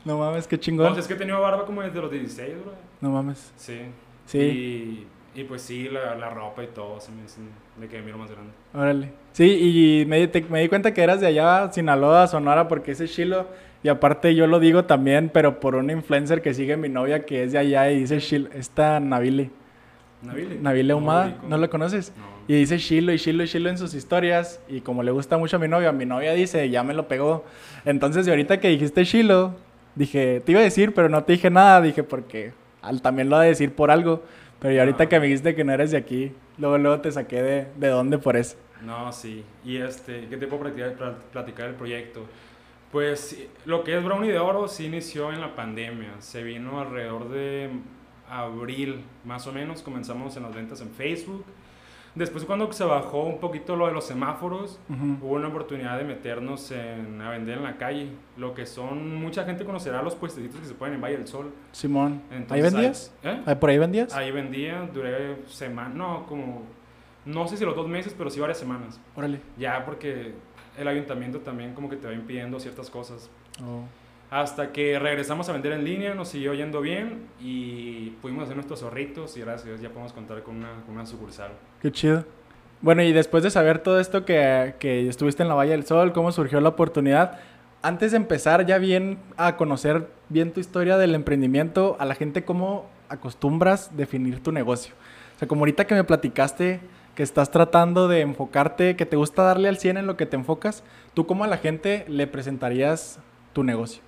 No 0.04 0.18
mames, 0.18 0.46
qué 0.46 0.58
chingón. 0.58 0.86
Entonces 0.86 1.04
es 1.04 1.08
que 1.08 1.14
he 1.14 1.18
tenido 1.18 1.40
barba 1.40 1.66
como 1.66 1.82
desde 1.82 2.00
los 2.00 2.10
16, 2.10 2.62
bro. 2.62 2.72
No 3.00 3.10
mames. 3.10 3.52
Sí. 3.56 3.80
Sí, 4.26 4.38
Y, 5.34 5.40
y 5.40 5.44
pues 5.44 5.62
sí, 5.62 5.88
la, 5.88 6.14
la 6.16 6.30
ropa 6.30 6.64
y 6.64 6.68
todo, 6.68 6.98
se 7.00 7.12
me 7.12 7.22
dice 7.22 7.40
de 7.76 7.88
que 7.88 8.00
miro 8.00 8.16
más 8.18 8.30
grande. 8.30 8.50
órale. 8.74 9.12
Sí, 9.32 9.44
y 10.02 10.06
me, 10.06 10.26
te- 10.28 10.40
me 10.42 10.62
di 10.62 10.68
cuenta 10.68 10.94
que 10.94 11.02
eras 11.02 11.20
de 11.20 11.26
allá, 11.26 11.70
Sinaloa, 11.72 12.26
Sonora, 12.26 12.68
porque 12.68 12.92
ese 12.92 13.06
chilo. 13.06 13.46
Y 13.82 13.88
aparte 13.88 14.34
yo 14.34 14.46
lo 14.46 14.58
digo 14.58 14.84
también, 14.84 15.30
pero 15.32 15.60
por 15.60 15.74
una 15.76 15.92
influencer 15.92 16.42
que 16.42 16.54
sigue 16.54 16.76
mi 16.76 16.88
novia 16.88 17.24
que 17.24 17.44
es 17.44 17.52
de 17.52 17.58
allá 17.58 17.90
y 17.90 18.00
dice 18.00 18.18
chilo. 18.18 18.48
Esta 18.52 18.98
Navile. 19.00 19.50
Navile. 20.22 20.58
Navile 20.60 20.94
Humada. 20.94 21.36
¿no 21.48 21.56
lo 21.58 21.68
conoces? 21.70 22.12
No. 22.16 22.24
Y 22.48 22.54
dice 22.58 22.78
Shilo 22.78 23.12
y 23.12 23.16
Shilo 23.16 23.42
y 23.42 23.46
Shilo 23.46 23.68
en 23.70 23.78
sus 23.78 23.92
historias. 23.94 24.60
Y 24.68 24.80
como 24.80 25.02
le 25.02 25.10
gusta 25.10 25.36
mucho 25.36 25.56
a 25.56 25.58
mi 25.60 25.68
novia, 25.68 25.92
mi 25.92 26.06
novia 26.06 26.32
dice, 26.32 26.68
ya 26.70 26.82
me 26.82 26.94
lo 26.94 27.06
pegó. 27.08 27.44
Entonces, 27.84 28.24
de 28.24 28.32
ahorita 28.32 28.58
que 28.60 28.68
dijiste 28.68 29.04
Shilo, 29.04 29.54
dije, 29.94 30.40
te 30.44 30.52
iba 30.52 30.60
a 30.60 30.64
decir, 30.64 30.94
pero 30.94 31.08
no 31.08 31.22
te 31.24 31.32
dije 31.34 31.50
nada. 31.50 31.80
Dije, 31.82 32.02
porque 32.02 32.52
al, 32.82 33.02
también 33.02 33.28
lo 33.28 33.36
va 33.36 33.42
a 33.42 33.46
decir 33.46 33.72
por 33.72 33.90
algo. 33.90 34.22
Pero 34.58 34.74
y 34.74 34.78
ahorita 34.78 35.04
Ah. 35.04 35.08
que 35.08 35.20
me 35.20 35.26
dijiste 35.26 35.54
que 35.54 35.64
no 35.64 35.72
eres 35.72 35.90
de 35.90 35.98
aquí, 35.98 36.32
luego, 36.58 36.78
luego 36.78 37.00
te 37.00 37.12
saqué 37.12 37.42
de, 37.42 37.66
de 37.76 37.88
dónde 37.88 38.18
por 38.18 38.36
eso. 38.36 38.56
No, 38.84 39.12
sí. 39.12 39.44
Y 39.64 39.76
este, 39.78 40.26
¿qué 40.28 40.36
te 40.36 40.46
puedo 40.46 40.62
platicar, 40.62 40.92
pla- 40.94 41.16
platicar 41.32 41.66
del 41.66 41.74
proyecto? 41.74 42.24
Pues 42.92 43.36
lo 43.64 43.84
que 43.84 43.96
es 43.98 44.04
Brownie 44.04 44.30
de 44.30 44.38
Oro 44.38 44.68
sí 44.68 44.86
inició 44.86 45.32
en 45.32 45.40
la 45.40 45.54
pandemia. 45.54 46.12
Se 46.20 46.42
vino 46.42 46.80
alrededor 46.80 47.28
de 47.28 47.70
abril, 48.30 49.04
más 49.24 49.46
o 49.46 49.52
menos. 49.52 49.82
Comenzamos 49.82 50.36
en 50.36 50.44
las 50.44 50.54
ventas 50.54 50.80
en 50.80 50.90
Facebook. 50.90 51.44
Después 52.14 52.44
cuando 52.46 52.72
se 52.72 52.82
bajó 52.84 53.24
un 53.24 53.40
poquito 53.40 53.76
lo 53.76 53.88
de 53.88 53.92
los 53.92 54.06
semáforos, 54.06 54.80
Ujú. 54.88 55.18
hubo 55.26 55.34
una 55.34 55.48
oportunidad 55.48 55.98
de 55.98 56.04
meternos 56.04 56.70
en, 56.70 57.20
a 57.20 57.28
vender 57.28 57.58
en 57.58 57.64
la 57.64 57.76
calle. 57.76 58.08
Lo 58.38 58.54
que 58.54 58.64
son, 58.64 59.16
mucha 59.16 59.44
gente 59.44 59.66
conocerá 59.66 60.00
los 60.00 60.14
puestecitos 60.14 60.58
que 60.60 60.66
se 60.66 60.72
ponen 60.72 60.94
en 60.94 61.02
Valle 61.02 61.18
del 61.18 61.26
Sol. 61.28 61.52
Simón, 61.72 62.22
¿ahí 62.30 62.36
Entonces, 62.38 62.72
vendías? 62.72 63.14
¿eh? 63.22 63.42
¿Ahí 63.44 63.54
¿Por 63.56 63.68
ahí 63.68 63.78
vendías? 63.78 64.14
Ahí 64.14 64.30
vendía, 64.30 64.88
duré 64.94 65.36
semana, 65.48 65.90
no, 65.90 66.24
como, 66.26 66.62
no 67.26 67.46
sé 67.48 67.58
si 67.58 67.66
los 67.66 67.76
dos 67.76 67.86
meses, 67.86 68.14
pero 68.16 68.30
sí 68.30 68.40
varias 68.40 68.58
semanas. 68.58 68.98
Órale. 69.14 69.42
Ya 69.58 69.84
porque 69.84 70.32
el 70.78 70.88
ayuntamiento 70.88 71.40
también 71.40 71.74
como 71.74 71.88
que 71.88 71.96
te 71.96 72.06
va 72.06 72.12
impidiendo 72.12 72.60
ciertas 72.60 72.90
cosas. 72.90 73.30
Oh. 73.62 73.84
Hasta 74.30 74.72
que 74.72 74.98
regresamos 74.98 75.48
a 75.48 75.52
vender 75.52 75.72
en 75.72 75.84
línea, 75.84 76.14
nos 76.14 76.28
siguió 76.28 76.52
yendo 76.54 76.80
bien 76.80 77.26
y 77.40 78.10
pudimos 78.22 78.44
hacer 78.44 78.56
nuestros 78.56 78.80
zorritos 78.80 79.36
y 79.36 79.40
gracias 79.40 79.66
a 79.66 79.68
Dios 79.68 79.80
ya 79.80 79.90
podemos 79.90 80.12
contar 80.12 80.42
con 80.42 80.56
una, 80.56 80.82
con 80.84 80.94
una 80.94 81.06
sucursal. 81.06 81.52
Qué 81.80 81.92
chido. 81.92 82.24
Bueno, 82.82 83.02
y 83.02 83.12
después 83.12 83.42
de 83.42 83.50
saber 83.50 83.78
todo 83.78 84.00
esto 84.00 84.24
que, 84.24 84.74
que 84.78 85.08
estuviste 85.08 85.42
en 85.42 85.48
la 85.48 85.54
Valle 85.54 85.70
del 85.70 85.86
Sol, 85.86 86.12
cómo 86.12 86.32
surgió 86.32 86.60
la 86.60 86.70
oportunidad, 86.70 87.38
antes 87.82 88.10
de 88.10 88.16
empezar 88.16 88.66
ya 88.66 88.78
bien 88.78 89.18
a 89.36 89.56
conocer 89.56 90.08
bien 90.28 90.52
tu 90.52 90.60
historia 90.60 90.98
del 90.98 91.14
emprendimiento, 91.14 91.96
a 92.00 92.04
la 92.04 92.16
gente 92.16 92.44
cómo 92.44 92.86
acostumbras 93.08 93.96
definir 93.96 94.42
tu 94.42 94.50
negocio. 94.50 94.94
O 95.36 95.38
sea, 95.38 95.46
como 95.46 95.60
ahorita 95.60 95.86
que 95.86 95.94
me 95.94 96.02
platicaste 96.02 96.80
que 97.16 97.22
estás 97.22 97.50
tratando 97.50 98.06
de 98.06 98.20
enfocarte, 98.20 98.94
que 98.94 99.06
te 99.06 99.16
gusta 99.16 99.42
darle 99.42 99.68
al 99.68 99.78
100 99.78 99.96
en 99.96 100.06
lo 100.06 100.16
que 100.16 100.26
te 100.26 100.36
enfocas, 100.36 100.84
¿tú 101.14 101.26
cómo 101.26 101.42
a 101.44 101.48
la 101.48 101.56
gente 101.56 102.04
le 102.08 102.26
presentarías 102.26 103.18
tu 103.54 103.64
negocio? 103.64 104.02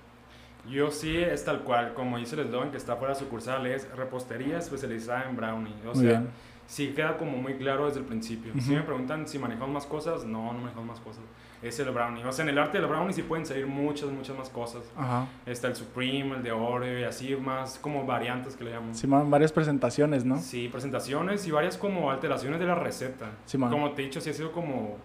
Yo 0.69 0.91
sí 0.91 1.17
es 1.17 1.43
tal 1.43 1.61
cual, 1.61 1.95
como 1.95 2.19
dice 2.19 2.35
el 2.35 2.41
eslogan 2.41 2.69
que 2.69 2.77
está 2.77 2.95
fuera 2.97 3.15
de 3.15 3.19
sucursal, 3.19 3.65
es 3.65 3.89
repostería 3.95 4.59
especializada 4.59 5.27
en 5.27 5.35
brownie. 5.35 5.73
O 5.83 5.95
Muy 5.95 6.05
sea, 6.05 6.19
bien. 6.19 6.29
sí 6.67 6.89
queda 6.95 7.17
como 7.17 7.37
muy 7.37 7.55
claro 7.55 7.87
desde 7.87 7.99
el 8.01 8.05
principio. 8.05 8.53
Si 8.61 8.71
me 8.71 8.81
preguntan 8.83 9.27
si 9.27 9.39
manejamos 9.39 9.71
más 9.71 9.85
cosas, 9.87 10.25
no, 10.25 10.53
no 10.53 10.59
manejamos 10.59 10.85
más 10.85 10.99
cosas. 10.99 11.23
Es 11.61 11.77
el 11.79 11.89
brownie. 11.91 12.23
O 12.23 12.31
sea, 12.31 12.43
en 12.43 12.49
el 12.49 12.57
arte 12.57 12.79
del 12.79 12.87
brownie 12.87 13.13
sí 13.13 13.21
pueden 13.23 13.45
salir 13.45 13.67
muchas, 13.67 14.09
muchas 14.09 14.37
más 14.37 14.49
cosas. 14.49 14.83
Ajá. 14.95 15.27
Está 15.45 15.67
el 15.67 15.75
Supreme, 15.75 16.35
el 16.37 16.43
de 16.43 16.51
Oreo 16.53 16.99
y 16.99 17.03
así 17.03 17.35
más 17.35 17.77
como 17.79 18.05
variantes 18.05 18.55
que 18.55 18.63
le 18.63 18.71
llaman. 18.71 18.95
Simón, 18.95 19.29
varias 19.29 19.51
presentaciones, 19.51 20.23
¿no? 20.23 20.37
Sí, 20.39 20.69
presentaciones 20.69 21.45
y 21.47 21.51
varias 21.51 21.77
como 21.77 22.11
alteraciones 22.11 22.59
de 22.59 22.65
la 22.65 22.75
receta. 22.75 23.31
Simón. 23.45 23.69
Como 23.71 23.91
te 23.91 24.01
he 24.01 24.05
dicho, 24.05 24.21
sí 24.21 24.29
ha 24.29 24.33
sido 24.33 24.51
como 24.53 24.95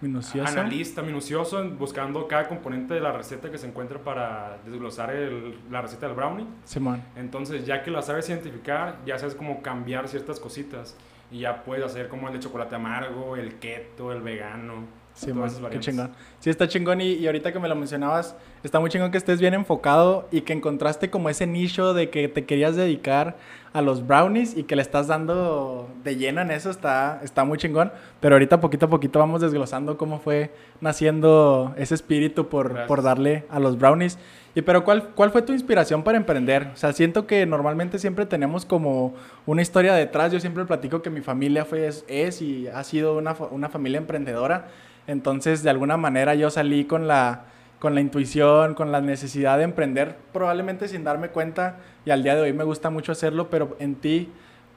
Minucioso. 0.00 0.48
analista, 0.48 1.02
minucioso, 1.02 1.64
buscando 1.70 2.28
cada 2.28 2.46
componente 2.48 2.94
de 2.94 3.00
la 3.00 3.10
receta 3.12 3.50
que 3.50 3.58
se 3.58 3.66
encuentra 3.66 3.98
para 3.98 4.58
desglosar 4.64 5.10
el- 5.12 5.58
la 5.70 5.82
receta 5.82 6.06
del 6.06 6.14
brownie. 6.14 6.46
Simón. 6.64 7.02
Entonces, 7.16 7.66
ya 7.66 7.82
que 7.82 7.90
la 7.90 8.02
sabes 8.02 8.28
identificar, 8.28 8.98
ya 9.06 9.18
sabes 9.18 9.34
cómo 9.34 9.60
cambiar 9.62 10.06
ciertas 10.06 10.38
cositas. 10.38 10.96
Y 11.32 11.40
ya 11.40 11.64
puedes 11.64 11.84
hacer 11.84 12.06
como 12.08 12.28
el 12.28 12.34
de 12.34 12.40
chocolate 12.40 12.76
amargo, 12.76 13.34
el 13.36 13.54
keto, 13.56 14.12
el 14.12 14.20
vegano. 14.20 14.84
Todas 15.20 15.56
esas 15.56 15.70
qué 15.70 15.80
chingón. 15.80 16.10
Sí, 16.40 16.50
está 16.50 16.68
chingón 16.68 17.00
y, 17.00 17.12
y 17.14 17.26
ahorita 17.26 17.52
que 17.52 17.58
me 17.58 17.68
lo 17.68 17.74
mencionabas, 17.74 18.36
está 18.62 18.80
muy 18.80 18.90
chingón 18.90 19.10
que 19.10 19.18
estés 19.18 19.40
bien 19.40 19.54
enfocado 19.54 20.28
y 20.30 20.42
que 20.42 20.52
encontraste 20.52 21.08
como 21.10 21.30
ese 21.30 21.46
nicho 21.46 21.94
de 21.94 22.10
que 22.10 22.28
te 22.28 22.44
querías 22.44 22.76
dedicar 22.76 23.36
a 23.76 23.82
los 23.82 24.06
brownies 24.06 24.56
y 24.56 24.62
que 24.62 24.74
le 24.74 24.80
estás 24.80 25.06
dando 25.06 25.90
de 26.02 26.16
lleno 26.16 26.40
en 26.40 26.50
eso, 26.50 26.70
está, 26.70 27.20
está 27.22 27.44
muy 27.44 27.58
chingón. 27.58 27.92
Pero 28.20 28.34
ahorita 28.34 28.58
poquito 28.58 28.86
a 28.86 28.88
poquito 28.88 29.18
vamos 29.18 29.42
desglosando 29.42 29.98
cómo 29.98 30.18
fue 30.18 30.50
naciendo 30.80 31.74
ese 31.76 31.94
espíritu 31.94 32.48
por, 32.48 32.86
por 32.86 33.02
darle 33.02 33.44
a 33.50 33.60
los 33.60 33.78
brownies. 33.78 34.18
Y 34.54 34.62
pero 34.62 34.82
¿cuál, 34.84 35.10
¿cuál 35.10 35.30
fue 35.30 35.42
tu 35.42 35.52
inspiración 35.52 36.02
para 36.02 36.16
emprender? 36.16 36.70
O 36.72 36.76
sea, 36.76 36.94
siento 36.94 37.26
que 37.26 37.44
normalmente 37.44 37.98
siempre 37.98 38.24
tenemos 38.24 38.64
como 38.64 39.14
una 39.44 39.60
historia 39.60 39.92
detrás. 39.92 40.32
Yo 40.32 40.40
siempre 40.40 40.64
platico 40.64 41.02
que 41.02 41.10
mi 41.10 41.20
familia 41.20 41.66
fue, 41.66 41.86
es, 41.86 42.06
es 42.08 42.40
y 42.40 42.68
ha 42.68 42.82
sido 42.82 43.18
una, 43.18 43.36
una 43.50 43.68
familia 43.68 43.98
emprendedora. 43.98 44.68
Entonces, 45.06 45.62
de 45.62 45.70
alguna 45.70 45.96
manera 45.96 46.34
yo 46.34 46.50
salí 46.50 46.84
con 46.84 47.06
la, 47.06 47.44
con 47.78 47.94
la 47.94 48.00
intuición, 48.00 48.74
con 48.74 48.90
la 48.92 49.00
necesidad 49.00 49.58
de 49.58 49.64
emprender, 49.64 50.16
probablemente 50.32 50.88
sin 50.88 51.04
darme 51.04 51.28
cuenta. 51.28 51.76
Y 52.04 52.10
al 52.10 52.22
día 52.22 52.34
de 52.34 52.42
hoy 52.42 52.52
me 52.52 52.64
gusta 52.64 52.90
mucho 52.90 53.12
hacerlo, 53.12 53.48
pero 53.50 53.76
en 53.78 53.94
ti, 53.96 54.30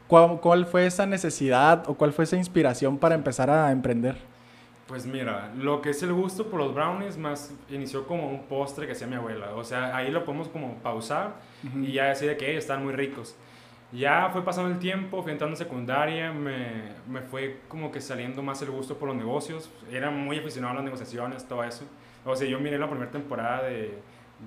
¿cuál, 0.08 0.40
cuál 0.42 0.66
fue 0.66 0.86
esa 0.86 1.06
necesidad 1.06 1.84
o 1.88 1.96
cuál 1.96 2.14
fue 2.14 2.26
esa 2.26 2.38
inspiración 2.38 2.98
para 2.98 3.16
empezar 3.16 3.50
a 3.50 3.72
emprender? 3.72 4.18
Pues 4.88 5.06
mira, 5.06 5.52
lo 5.56 5.82
que 5.82 5.92
es 5.92 6.02
el 6.02 6.12
gusto 6.14 6.48
por 6.48 6.60
los 6.60 6.74
brownies 6.74 7.16
más 7.16 7.54
inició 7.70 8.08
como 8.08 8.28
un 8.28 8.42
postre 8.46 8.88
que 8.88 8.94
hacía 8.94 9.06
mi 9.06 9.16
abuela. 9.18 9.52
O 9.56 9.64
sea, 9.64 9.96
ahí 9.96 10.10
lo 10.10 10.26
podemos 10.26 10.48
como 10.48 10.74
pausar 10.78 11.34
y 11.84 11.92
ya 11.92 12.06
decir 12.06 12.28
de 12.28 12.38
que 12.38 12.50
"Ey, 12.50 12.58
están 12.58 12.84
muy 12.84 12.94
ricos. 12.94 13.36
Ya 13.92 14.30
fue 14.32 14.44
pasando 14.46 14.70
el 14.70 14.78
tiempo, 14.78 15.24
fui 15.24 15.32
entrando 15.32 15.54
en 15.54 15.58
secundaria, 15.58 16.32
me, 16.32 16.84
me 17.08 17.22
fue 17.22 17.62
como 17.68 17.92
que 17.92 18.00
saliendo 18.02 18.44
más 18.44 18.62
el 18.62 18.70
gusto 18.70 18.98
por 18.98 19.08
los 19.10 19.18
negocios. 19.18 19.70
Era 19.92 20.12
muy 20.12 20.38
aficionado 20.38 20.74
a 20.74 20.76
las 20.76 20.84
negociaciones, 20.84 21.48
todo 21.48 21.64
eso. 21.64 21.86
O 22.24 22.36
sea, 22.36 22.48
yo 22.48 22.60
miré 22.60 22.78
la 22.78 22.88
primera 22.88 23.10
temporada 23.10 23.64
de, 23.64 23.98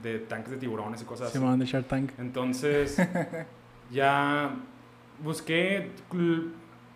de 0.01 0.21
tanques 0.21 0.53
de 0.53 0.59
tiburones 0.59 1.03
y 1.03 1.05
cosas 1.05 1.31
Se 1.31 1.39
así. 1.39 1.45
llaman 1.45 1.59
de 1.59 1.67
Shark 1.67 1.87
Tank. 1.89 2.13
Entonces, 2.19 2.97
ya 3.91 4.55
busqué 5.23 5.91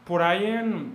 por 0.04 0.22
ahí 0.22 0.46
en, 0.46 0.94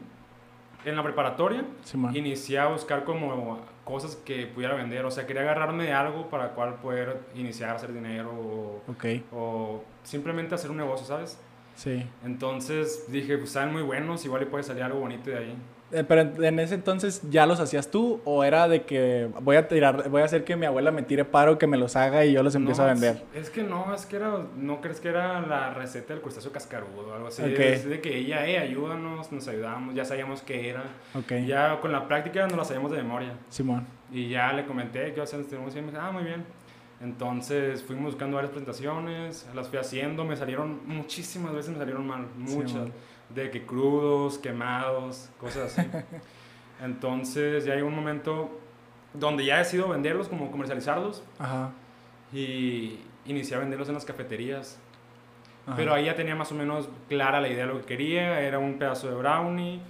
en 0.85 0.95
la 0.95 1.03
preparatoria, 1.03 1.65
Simón. 1.83 2.15
inicié 2.15 2.59
a 2.59 2.67
buscar 2.67 3.03
como 3.03 3.59
cosas 3.83 4.15
que 4.15 4.47
pudiera 4.47 4.75
vender. 4.75 5.03
O 5.05 5.11
sea, 5.11 5.27
quería 5.27 5.41
agarrarme 5.41 5.83
de 5.83 5.91
algo 5.93 6.29
para 6.29 6.49
cual 6.53 6.75
poder 6.75 7.19
iniciar 7.35 7.71
a 7.71 7.73
hacer 7.73 7.91
dinero 7.91 8.29
o, 8.31 8.81
Ok, 8.87 9.05
o 9.33 9.83
simplemente 10.03 10.55
hacer 10.55 10.71
un 10.71 10.77
negocio, 10.77 11.05
¿sabes? 11.05 11.39
sí. 11.75 12.05
Entonces 12.25 13.05
dije, 13.07 13.37
pues 13.37 13.51
saben 13.51 13.71
muy 13.73 13.81
buenos, 13.83 14.25
igual 14.25 14.41
le 14.41 14.47
puede 14.47 14.63
salir 14.63 14.83
algo 14.83 14.99
bonito 14.99 15.29
de 15.29 15.37
ahí. 15.37 15.55
Eh, 15.93 16.05
Pero 16.07 16.21
en, 16.21 16.59
ese 16.59 16.75
entonces 16.75 17.21
ya 17.29 17.45
los 17.45 17.59
hacías 17.59 17.91
tú 17.91 18.21
o 18.23 18.45
era 18.45 18.69
de 18.69 18.83
que 18.83 19.27
voy 19.41 19.57
a 19.57 19.67
tirar, 19.67 20.07
voy 20.09 20.21
a 20.21 20.25
hacer 20.25 20.45
que 20.45 20.55
mi 20.55 20.65
abuela 20.65 20.89
me 20.91 21.01
tire 21.03 21.25
paro, 21.25 21.57
que 21.57 21.67
me 21.67 21.75
los 21.77 21.97
haga 21.97 22.23
y 22.23 22.31
yo 22.31 22.43
los 22.43 22.55
empiezo 22.55 22.81
No, 22.83 22.87
a 22.87 22.93
vender. 22.93 23.23
Es, 23.33 23.41
es 23.43 23.49
que 23.49 23.63
no, 23.63 23.93
es 23.93 24.05
que 24.05 24.15
era, 24.15 24.45
no 24.55 24.79
crees 24.79 25.01
que 25.01 25.09
era 25.09 25.41
la 25.41 25.73
receta 25.73 26.13
del 26.13 26.21
crustáceo 26.21 26.53
cascarudo 26.53 27.09
o 27.09 27.13
algo 27.13 27.27
así. 27.27 27.41
Ok. 27.41 27.59
Es 27.59 27.85
de 27.89 27.99
que 27.99 28.17
ella, 28.17 28.47
eh, 28.47 28.57
ayúdanos, 28.59 29.31
nos 29.33 29.47
ayudamos, 29.49 29.93
ya 29.93 30.05
sabíamos 30.05 30.41
qué 30.43 30.69
era. 30.69 30.83
Ok, 31.13 31.33
Ya 31.45 31.77
con 31.81 31.91
la 31.91 32.07
práctica 32.07 32.47
nos 32.47 32.57
la 32.57 32.63
sabíamos 32.63 32.91
de 32.91 32.97
memoria. 32.97 33.33
Simón. 33.49 33.85
Y 34.13 34.29
ya 34.29 34.53
le 34.53 34.65
comenté 34.65 35.03
que 35.07 35.11
iba 35.11 35.21
a 35.21 35.23
hacer 35.25 35.41
este 35.41 35.57
negocio 35.57 35.81
y 35.81 35.83
me 35.83 35.91
dijo, 35.91 36.01
ah, 36.01 36.11
muy 36.11 36.23
bien. 36.23 36.45
Entonces 37.01 37.83
fuimos 37.83 38.05
buscando 38.13 38.35
varias 38.35 38.51
presentaciones, 38.51 39.49
las 39.55 39.67
fui 39.69 39.79
haciendo, 39.79 40.23
me 40.23 40.35
salieron, 40.37 40.81
muchísimas 40.85 41.53
veces 41.53 41.71
me 41.71 41.77
salieron 41.79 42.05
mal, 42.05 42.27
muchas. 42.37 42.73
man. 42.73 42.93
de 43.29 43.49
que 43.49 43.65
crudos, 43.65 44.37
quemados, 44.37 45.29
cosas 45.39 45.77
así. 45.77 45.87
Entonces 46.81 47.65
ya 47.65 47.75
llegó 47.75 47.87
un 47.87 47.95
momento 47.95 48.59
donde 49.13 49.45
ya 49.45 49.57
decido 49.57 49.87
venderlos, 49.89 50.27
como 50.29 50.51
comercializarlos, 50.51 51.23
Ajá. 51.39 51.71
y 52.33 52.99
inicié 53.25 53.55
a 53.55 53.59
venderlos 53.59 53.87
en 53.89 53.95
las 53.95 54.05
cafeterías. 54.05 54.79
ajá. 55.65 55.75
Pero 55.75 55.93
ahí 55.93 56.05
ya 56.05 56.15
tenía 56.15 56.35
más 56.35 56.51
o 56.51 56.55
menos 56.55 56.87
clara 57.09 57.41
la 57.41 57.49
idea 57.49 57.65
de 57.67 57.73
lo 57.73 57.79
que 57.81 57.85
quería, 57.85 58.41
era 58.41 58.59
un 58.59 58.77
pedazo 58.77 59.09
de 59.09 59.15
brownie, 59.15 59.81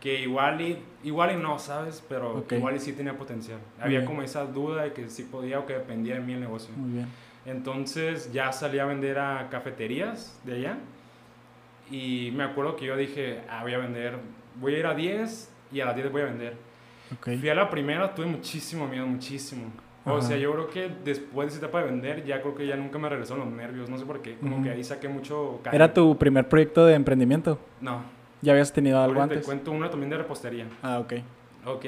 que 0.00 0.20
igual 0.20 0.60
y, 0.60 0.78
igual 1.04 1.32
y 1.32 1.36
no, 1.36 1.58
¿sabes? 1.58 2.02
Pero 2.08 2.38
Ok. 2.38 2.52
igual 2.52 2.76
y 2.76 2.80
sí 2.80 2.92
tenía 2.94 3.16
potencial. 3.16 3.58
Había 3.78 3.98
bien. 3.98 4.06
como 4.06 4.22
esa 4.22 4.44
duda 4.46 4.84
de 4.84 4.92
que 4.92 5.08
sí 5.10 5.24
podía 5.24 5.58
o 5.58 5.66
que 5.66 5.74
dependía 5.74 6.14
de 6.14 6.20
mí 6.20 6.32
el 6.32 6.40
negocio. 6.40 6.72
Muy 6.76 6.92
bien. 6.92 7.06
Entonces 7.46 8.32
ya 8.32 8.50
salí 8.52 8.78
a 8.78 8.84
vender 8.86 9.18
a 9.18 9.48
cafeterías 9.50 10.40
de 10.44 10.54
allá. 10.54 10.78
Y 11.90 12.30
me 12.36 12.44
acuerdo 12.44 12.76
que 12.76 12.86
yo 12.86 12.96
dije, 12.96 13.40
ah, 13.50 13.62
voy 13.62 13.74
a 13.74 13.78
vender, 13.78 14.16
voy 14.60 14.74
a 14.74 14.78
ir 14.78 14.86
a 14.86 14.94
10 14.94 15.52
y 15.72 15.80
a 15.80 15.86
las 15.86 15.96
10 15.96 16.12
voy 16.12 16.22
a 16.22 16.26
vender. 16.26 16.54
Ok. 17.14 17.30
Fui 17.40 17.48
a 17.48 17.54
la 17.54 17.68
primera, 17.68 18.14
tuve 18.14 18.26
muchísimo 18.26 18.86
miedo, 18.86 19.06
muchísimo. 19.06 19.64
O 20.06 20.22
sea, 20.22 20.36
yo 20.38 20.52
creo 20.52 20.70
que 20.70 20.90
después 21.04 21.48
de 21.48 21.56
esa 21.56 21.66
etapa 21.66 21.80
de 21.82 21.90
vender, 21.90 22.24
ya 22.24 22.40
creo 22.40 22.54
que 22.54 22.66
ya 22.66 22.74
nunca 22.74 22.98
me 22.98 23.08
regresaron 23.08 23.44
los 23.44 23.52
nervios, 23.54 23.90
no 23.90 23.98
sé 23.98 24.06
por 24.06 24.22
qué. 24.22 24.36
Como 24.36 24.56
Ujú. 24.56 24.64
que 24.64 24.70
ahí 24.70 24.82
saqué 24.82 25.08
mucho 25.08 25.60
cariño. 25.62 25.84
¿Era 25.84 25.92
tu 25.92 26.16
primer 26.16 26.48
proyecto 26.48 26.86
de 26.86 26.94
emprendimiento? 26.94 27.58
No, 27.80 28.02
¿Ya 28.42 28.52
habías 28.52 28.72
tenido 28.72 28.98
algo 28.98 29.16
ahorita 29.20 29.28
te 29.28 29.34
antes? 29.34 29.46
cuento 29.46 29.70
uno 29.72 29.90
también 29.90 30.10
de 30.10 30.16
repostería. 30.18 30.66
Ah, 30.82 30.98
ok. 30.98 31.12
Ok, 31.66 31.86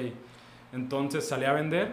entonces 0.72 1.26
salí 1.26 1.44
a 1.46 1.52
vender 1.52 1.92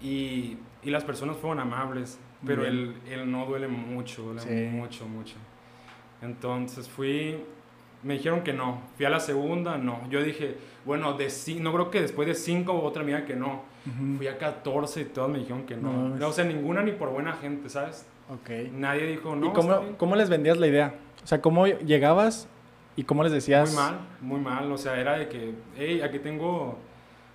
y, 0.00 0.56
y 0.82 0.90
las 0.90 1.04
personas 1.04 1.36
fueron 1.36 1.60
amables, 1.60 2.18
pero 2.46 2.64
el, 2.66 2.94
el 3.08 3.30
no 3.30 3.46
duele 3.46 3.68
mucho, 3.68 4.22
duele 4.22 4.40
Sí. 4.40 4.76
mucho, 4.76 5.06
mucho. 5.06 5.36
Entonces 6.22 6.88
fui, 6.88 7.36
me 8.02 8.14
dijeron 8.14 8.42
que 8.42 8.52
no, 8.52 8.80
fui 8.96 9.06
a 9.06 9.10
la 9.10 9.20
segunda, 9.20 9.76
no. 9.78 10.00
Yo 10.10 10.22
dije, 10.22 10.56
bueno, 10.84 11.12
de 11.14 11.28
no 11.60 11.72
creo 11.72 11.90
que 11.90 12.00
después 12.00 12.26
de 12.26 12.34
cinco 12.34 12.74
otra 12.82 13.02
amiga 13.02 13.24
que 13.24 13.36
no. 13.36 13.62
Ujú. 13.86 14.16
Fui 14.16 14.26
a 14.28 14.38
14 14.38 15.02
y 15.02 15.04
todas 15.06 15.30
me 15.30 15.38
dijeron 15.38 15.64
que 15.64 15.76
No 15.76 15.92
no. 15.92 15.98
mames. 16.08 16.22
o 16.22 16.32
sea, 16.32 16.44
ninguna 16.44 16.82
ni 16.82 16.92
por 16.92 17.10
buena 17.10 17.34
gente, 17.34 17.68
¿sabes? 17.68 18.06
Ok. 18.30 18.72
Nadie 18.72 19.06
dijo 19.06 19.36
no. 19.36 19.46
¿Y 19.48 19.52
cómo, 19.52 19.78
bien". 19.80 19.94
cómo 19.96 20.16
les 20.16 20.28
vendías 20.30 20.56
la 20.58 20.66
idea? 20.66 20.94
O 21.22 21.26
sea, 21.26 21.40
¿cómo 21.40 21.66
llegabas 21.66 22.48
y 22.96 23.04
cómo 23.04 23.22
les 23.22 23.32
decías? 23.32 23.72
Muy 23.72 23.82
mal, 23.82 23.98
muy 24.20 24.40
mal. 24.40 24.72
O 24.72 24.78
sea, 24.78 24.98
era 24.98 25.18
de 25.18 25.28
que, 25.28 25.54
hey, 25.76 26.00
aquí 26.02 26.18
tengo, 26.20 26.78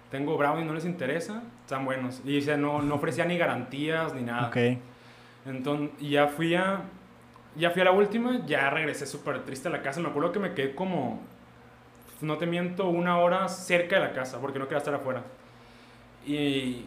tengo 0.10 0.38
brownie, 0.38 0.66
no 0.66 0.74
les 0.74 0.86
interesa, 0.86 1.44
están 1.62 1.86
buenos. 1.86 2.22
Y 2.24 2.38
o 2.38 2.42
sea, 2.42 2.58
no, 2.58 2.82
no 2.82 2.96
ofrecía 2.96 3.26
ni 3.26 3.38
garantías 3.38 4.14
ni 4.14 4.22
nada. 4.22 4.48
Ok. 4.48 4.58
Entonces, 5.46 5.90
ya 6.00 6.28
fui 6.28 6.56
a, 6.56 6.82
ya 7.56 7.72
fui 7.72 7.82
a 7.82 7.86
la 7.86 7.92
última, 7.92 8.46
ya 8.46 8.70
regresé 8.70 9.06
súper 9.06 9.44
triste 9.44 9.68
a 9.68 9.72
la 9.72 9.82
casa. 9.82 10.00
Me 10.00 10.10
acuerdo 10.10 10.32
que 10.32 10.40
me 10.40 10.54
quedé 10.54 10.76
como, 10.76 11.22
no 12.22 12.38
te 12.38 12.46
miento, 12.46 12.88
una 12.88 13.18
hora 13.18 13.48
cerca 13.50 13.98
de 13.98 14.02
la 14.02 14.14
casa, 14.14 14.40
porque 14.40 14.60
no 14.60 14.66
quería 14.66 14.80
estar 14.80 14.94
afuera. 14.94 15.24
Y, 16.26 16.86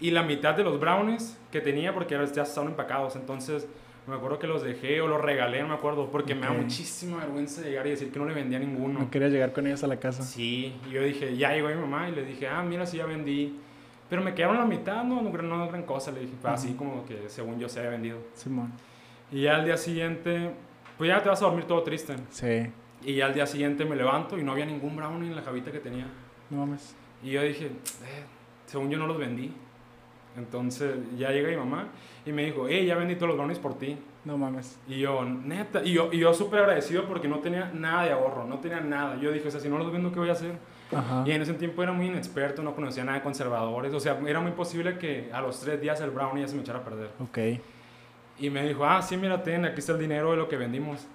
y 0.00 0.10
la 0.10 0.22
mitad 0.22 0.54
de 0.54 0.64
los 0.64 0.80
brownies 0.80 1.38
que 1.52 1.60
tenía, 1.60 1.94
porque 1.94 2.18
ya 2.32 2.42
estaban 2.42 2.70
empacados, 2.70 3.14
entonces 3.14 3.68
me 4.08 4.16
acuerdo 4.16 4.38
que 4.38 4.46
los 4.46 4.62
dejé 4.62 5.02
o 5.02 5.06
los 5.06 5.20
regalé, 5.20 5.60
no 5.60 5.68
me 5.68 5.74
acuerdo, 5.74 6.10
porque 6.10 6.34
me 6.34 6.46
da 6.46 6.52
muchísima 6.52 7.18
vergüenza 7.18 7.60
llegar 7.60 7.86
y 7.86 7.90
decir 7.90 8.10
que 8.10 8.18
no 8.18 8.24
le 8.24 8.34
vendía 8.34 8.56
a 8.56 8.60
ninguno. 8.60 9.00
No 9.00 9.10
querías 9.10 9.30
llegar 9.30 9.52
con 9.52 9.66
ellos 9.66 9.84
a 9.84 9.86
la 9.86 10.00
casa. 10.00 10.22
Sí, 10.22 10.74
y 10.88 10.90
yo 10.90 11.02
dije, 11.02 11.36
ya 11.36 11.52
llegó 11.52 11.68
mi 11.68 11.74
mamá 11.74 12.08
y 12.08 12.14
le 12.14 12.24
dije, 12.24 12.48
ah, 12.48 12.62
mira, 12.62 12.86
sí, 12.86 12.96
ya 12.96 13.04
vendí. 13.04 13.58
Pero 14.08 14.22
me 14.22 14.34
quedaron 14.34 14.56
la 14.56 14.64
mitad, 14.64 15.04
no, 15.04 15.20
no, 15.20 15.30
no, 15.30 15.68
gran 15.68 15.82
cosa, 15.82 16.10
le 16.10 16.20
dije, 16.20 16.32
así 16.44 16.72
como 16.72 17.04
que 17.04 17.28
según 17.28 17.58
yo 17.58 17.68
se 17.68 17.80
había 17.80 17.90
vendido. 17.90 18.18
Simón. 18.32 18.72
Y 19.30 19.42
ya 19.42 19.56
al 19.56 19.66
día 19.66 19.76
siguiente, 19.76 20.52
pues 20.96 21.08
ya 21.08 21.22
te 21.22 21.28
vas 21.28 21.42
a 21.42 21.44
dormir 21.44 21.64
todo 21.64 21.82
triste. 21.82 22.16
Sí. 22.30 22.72
Y 23.04 23.16
ya 23.16 23.26
al 23.26 23.34
día 23.34 23.46
siguiente 23.46 23.84
me 23.84 23.94
levanto 23.94 24.38
y 24.38 24.42
no 24.42 24.52
había 24.52 24.64
ningún 24.64 24.96
brownie 24.96 25.28
en 25.28 25.36
la 25.36 25.42
jabita 25.42 25.70
que 25.70 25.80
tenía. 25.80 26.06
No 26.48 26.64
mames. 26.64 26.96
Y 27.22 27.32
yo 27.32 27.42
dije, 27.42 27.66
eh, 27.66 28.24
según 28.64 28.88
yo 28.88 28.98
no 28.98 29.06
los 29.06 29.18
vendí. 29.18 29.52
Entonces 30.38 30.96
ya 31.18 31.30
llega 31.30 31.50
mi 31.50 31.56
mamá 31.56 31.88
y 32.28 32.32
me 32.32 32.44
dijo, 32.44 32.66
hey, 32.68 32.84
ya 32.84 32.94
vendí 32.94 33.14
todos 33.14 33.28
los 33.28 33.36
brownies 33.38 33.58
por 33.58 33.78
ti. 33.78 33.96
No 34.26 34.36
mames. 34.36 34.78
Y 34.86 34.98
yo, 34.98 35.24
neta, 35.24 35.82
y 35.82 35.94
yo, 35.94 36.10
y 36.12 36.18
yo 36.18 36.34
súper 36.34 36.60
agradecido 36.60 37.06
porque 37.06 37.26
no 37.26 37.38
tenía 37.38 37.70
nada 37.72 38.04
de 38.04 38.12
ahorro, 38.12 38.44
no 38.44 38.58
tenía 38.58 38.80
nada. 38.80 39.16
Yo 39.16 39.32
dije, 39.32 39.48
o 39.48 39.50
sea, 39.50 39.60
si 39.60 39.68
no 39.70 39.78
los 39.78 39.90
vendo, 39.90 40.12
¿qué 40.12 40.18
voy 40.18 40.28
a 40.28 40.32
hacer? 40.32 40.52
Ajá. 40.94 41.24
Y 41.26 41.32
en 41.32 41.40
ese 41.40 41.54
tiempo 41.54 41.82
era 41.82 41.92
muy 41.92 42.06
inexperto, 42.06 42.62
no 42.62 42.74
conocía 42.74 43.02
nada 43.02 43.16
de 43.18 43.24
conservadores, 43.24 43.94
o 43.94 44.00
sea, 44.00 44.18
era 44.26 44.40
muy 44.40 44.52
posible 44.52 44.98
que 44.98 45.30
a 45.32 45.40
los 45.40 45.60
tres 45.60 45.80
días 45.80 46.00
el 46.02 46.10
brownie 46.10 46.42
ya 46.42 46.48
se 46.48 46.54
me 46.54 46.60
echara 46.60 46.80
a 46.80 46.84
perder. 46.84 47.10
Ok. 47.18 47.38
Y 48.38 48.50
me 48.50 48.66
dijo, 48.66 48.84
ah, 48.84 49.00
sí, 49.00 49.16
mira, 49.16 49.42
ten, 49.42 49.64
aquí 49.64 49.80
está 49.80 49.92
el 49.92 49.98
dinero 49.98 50.30
de 50.32 50.36
lo 50.36 50.48
que 50.48 50.58
vendimos. 50.58 51.06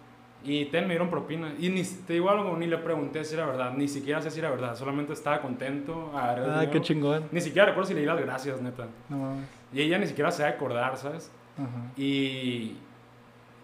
Y 0.43 0.65
ten, 0.65 0.85
me 0.85 0.89
dieron 0.89 1.09
propina. 1.09 1.53
Y 1.59 1.69
ni, 1.69 1.83
te 1.83 2.13
digo 2.13 2.29
algo, 2.29 2.57
ni 2.57 2.65
le 2.65 2.77
pregunté 2.79 3.23
si 3.23 3.35
era 3.35 3.45
verdad, 3.45 3.73
ni 3.73 3.87
siquiera 3.87 4.19
sé 4.19 4.31
si 4.31 4.39
era 4.39 4.49
verdad, 4.49 4.75
solamente 4.75 5.13
estaba 5.13 5.39
contento. 5.41 6.11
Ah, 6.15 6.65
qué 6.71 6.81
chingón. 6.81 7.25
Ni 7.31 7.39
siquiera 7.39 7.67
recuerdo 7.67 7.87
si 7.87 7.93
le 7.93 8.01
di 8.01 8.07
las 8.07 8.19
gracias, 8.19 8.59
neta. 8.61 8.87
No 9.09 9.17
mames. 9.17 9.62
Y 9.73 9.81
ella 9.81 9.97
ni 9.97 10.07
siquiera 10.07 10.31
se 10.31 10.43
va 10.43 10.49
a 10.49 10.51
acordar, 10.51 10.97
¿sabes? 10.97 11.31
Ajá. 11.57 11.91
Y, 11.97 12.77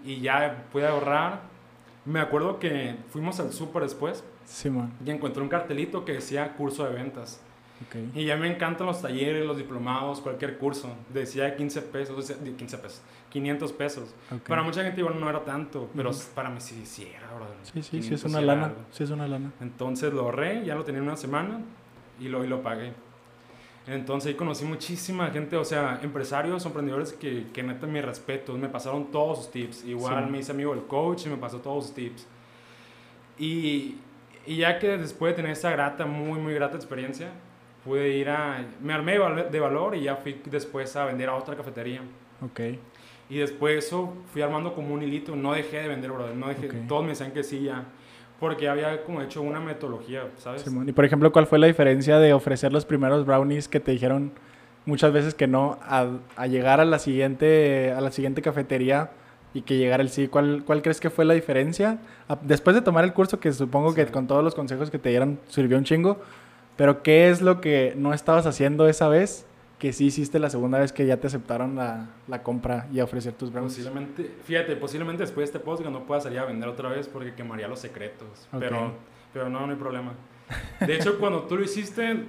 y 0.06 0.22
ya 0.22 0.66
pude 0.72 0.88
ahorrar. 0.88 1.42
Me 2.06 2.20
acuerdo 2.20 2.60
que 2.60 2.96
fuimos 3.10 3.40
al 3.40 3.52
súper 3.54 3.84
después 3.84 4.24
Simón. 4.46 4.92
y 5.06 5.12
encontré 5.12 5.42
un 5.44 5.50
cartelito 5.50 6.06
que 6.06 6.14
decía 6.14 6.54
curso 6.54 6.86
de 6.86 6.94
ventas. 6.94 7.42
Ok. 7.88 7.96
Y 8.18 8.26
ya 8.26 8.36
me 8.36 8.52
encantan 8.52 8.88
los 8.88 9.02
talleres, 9.02 9.46
los 9.46 9.58
diplomados, 9.58 10.20
cualquier 10.22 10.58
curso. 10.58 10.90
Decía 11.14 11.56
15 11.56 11.82
pesos, 11.84 12.18
o 12.18 12.22
sea, 12.22 12.36
15 12.38 12.78
pesos, 12.78 13.02
500 13.30 13.72
pesos. 13.74 14.16
Ok. 14.32 14.48
Para 14.50 14.64
mucha 14.64 14.84
gente 14.84 15.00
igual 15.02 15.20
no 15.20 15.30
era 15.30 15.46
tanto, 15.46 15.90
pero 15.96 16.10
Ujú. 16.10 16.20
para 16.36 16.50
mí 16.50 16.60
sí, 16.60 16.86
sí 16.86 17.08
era, 17.16 17.28
brother. 17.36 17.56
Sí, 17.64 17.72
sí, 17.76 17.84
sí 17.84 17.90
500 18.02 18.20
es 18.26 18.26
una 18.32 18.42
lana. 18.42 18.66
algo. 18.66 18.78
Sí 18.92 19.04
es 19.04 19.10
una 19.12 19.28
lana. 19.28 19.52
Entonces 19.62 20.12
lo 20.14 20.22
ahorré, 20.22 20.66
ya 20.66 20.76
lo 20.76 20.84
tenía 20.84 21.00
en 21.00 21.08
una 21.08 21.16
semana 21.18 21.62
y 22.20 22.28
lo, 22.28 22.44
y 22.44 22.48
lo 22.48 22.62
pagué. 22.62 22.94
Entonces 23.88 24.30
ahí 24.30 24.34
conocí 24.36 24.66
muchísima 24.66 25.28
gente, 25.32 25.56
o 25.58 25.66
sea, 25.66 26.00
empresarios, 26.04 26.64
emprendedores 26.66 27.14
que, 27.14 27.48
que 27.52 27.64
neta 27.64 27.88
mis 27.88 28.06
respetos, 28.06 28.58
me 28.60 28.70
pasaron 28.70 29.10
todos 29.12 29.40
sus 29.40 29.52
tips. 29.52 29.84
Igual 29.86 30.26
Sí. 30.26 30.32
me 30.32 30.40
hice 30.40 30.52
amigo 30.52 30.76
del 30.76 30.84
coach 30.86 31.26
y 31.26 31.30
me 31.30 31.38
pasó 31.38 31.60
todos 31.60 31.86
sus 31.88 31.96
tips. 31.96 32.28
Y, 33.38 33.96
y 34.46 34.58
ya 34.58 34.80
que 34.80 34.98
después 34.98 35.32
de 35.32 35.38
tener 35.38 35.52
esa 35.52 35.72
grata, 35.72 36.06
muy, 36.06 36.40
muy 36.40 36.54
grata 36.54 36.76
experiencia, 36.76 37.30
pude 37.84 38.10
ir 38.10 38.30
a... 38.30 38.66
Me 38.82 38.94
armé 38.94 39.14
de 39.14 39.20
val- 39.20 39.52
de 39.52 39.60
valor 39.60 39.96
y 39.96 40.02
ya 40.04 40.16
fui 40.18 40.40
después 40.46 40.96
a 40.96 41.06
vender 41.06 41.30
a 41.30 41.36
otra 41.36 41.56
cafetería. 41.56 42.02
Ok. 42.44 42.60
Y 43.30 43.38
después 43.38 43.74
de 43.74 43.80
eso 43.80 44.14
fui 44.34 44.42
armando 44.42 44.74
como 44.74 44.94
un 44.94 45.02
hilito, 45.04 45.36
no 45.36 45.54
dejé 45.54 45.82
de 45.82 45.88
vender, 45.88 46.12
brother, 46.12 46.36
no 46.36 46.48
dejé, 46.48 46.68
Ok. 46.68 46.88
todos 46.88 47.04
me 47.04 47.10
decían 47.10 47.32
que 47.32 47.44
sí 47.44 47.62
ya, 47.64 47.86
porque 48.40 48.70
había 48.70 49.04
como 49.04 49.22
hecho 49.22 49.42
una 49.42 49.60
metodología, 49.60 50.24
¿sabes? 50.38 50.62
Simón. 50.62 50.88
Y 50.88 50.92
por 50.92 51.06
ejemplo, 51.06 51.32
¿cuál 51.32 51.46
fue 51.48 51.60
la 51.60 51.68
diferencia 51.68 52.20
de 52.20 52.34
ofrecer 52.34 52.72
los 52.74 52.86
primeros 52.86 53.26
brownies 53.26 53.68
que 53.68 53.80
te 53.80 53.92
dijeron 53.92 54.32
muchas 54.86 55.12
veces 55.12 55.34
que 55.36 55.46
no 55.48 55.78
a, 55.82 56.08
a 56.36 56.48
llegar 56.48 56.80
a 56.80 56.86
la 56.86 57.00
siguiente 57.00 57.92
a 57.96 58.02
la 58.02 58.12
siguiente 58.12 58.42
cafetería 58.42 59.12
y 59.54 59.62
que 59.64 59.78
llegara 59.78 60.02
el 60.04 60.10
sí? 60.10 60.28
¿Cuál, 60.28 60.64
cuál 60.66 60.82
crees 60.82 61.00
que 61.00 61.10
fue 61.10 61.26
la 61.26 61.34
diferencia? 61.34 61.98
A- 62.28 62.38
Después 62.42 62.76
de 62.76 62.82
tomar 62.82 63.04
el 63.04 63.14
curso, 63.14 63.40
que 63.40 63.52
supongo 63.52 63.94
que 63.94 64.06
Sí. 64.06 64.12
con 64.12 64.28
todos 64.28 64.44
los 64.44 64.56
consejos 64.56 64.90
que 64.92 65.00
te 65.00 65.10
dieron 65.10 65.40
sirvió 65.50 65.78
un 65.78 65.84
chingo, 65.84 66.18
pero 66.78 67.04
¿qué 67.04 67.30
es 67.30 67.42
lo 67.42 67.60
que 67.60 67.94
no 67.98 68.14
estabas 68.14 68.46
haciendo 68.46 68.88
esa 68.88 69.10
vez 69.10 69.46
que 69.80 69.94
sí 69.94 70.08
hiciste 70.08 70.38
la 70.40 70.50
segunda 70.50 70.78
vez 70.78 70.92
que 70.92 71.06
ya 71.06 71.18
te 71.18 71.28
aceptaron 71.28 71.76
la, 71.76 72.10
la 72.28 72.44
compra 72.44 72.88
y 72.92 73.00
a 73.00 73.06
ofrecer 73.06 73.34
tus 73.34 73.52
brownies? 73.52 73.74
Posiblemente, 73.76 74.30
fíjate, 74.44 74.76
posiblemente 74.76 75.24
después 75.24 75.50
de 75.50 75.58
este 75.58 75.66
podcast 75.66 75.90
no 75.90 76.06
pueda 76.06 76.20
salir 76.22 76.40
a 76.40 76.46
vender 76.46 76.68
otra 76.68 76.90
vez 76.90 77.08
porque 77.08 77.34
quemaría 77.34 77.68
los 77.68 77.80
secretos. 77.80 78.48
Ok. 78.52 78.60
Pero, 78.60 78.92
pero 79.34 79.50
no, 79.50 79.66
no 79.66 79.72
hay 79.72 79.80
problema. 79.80 80.14
De 80.82 80.96
hecho, 80.96 81.18
cuando 81.20 81.44
tú 81.44 81.56
lo 81.56 81.64
hiciste, 81.64 82.26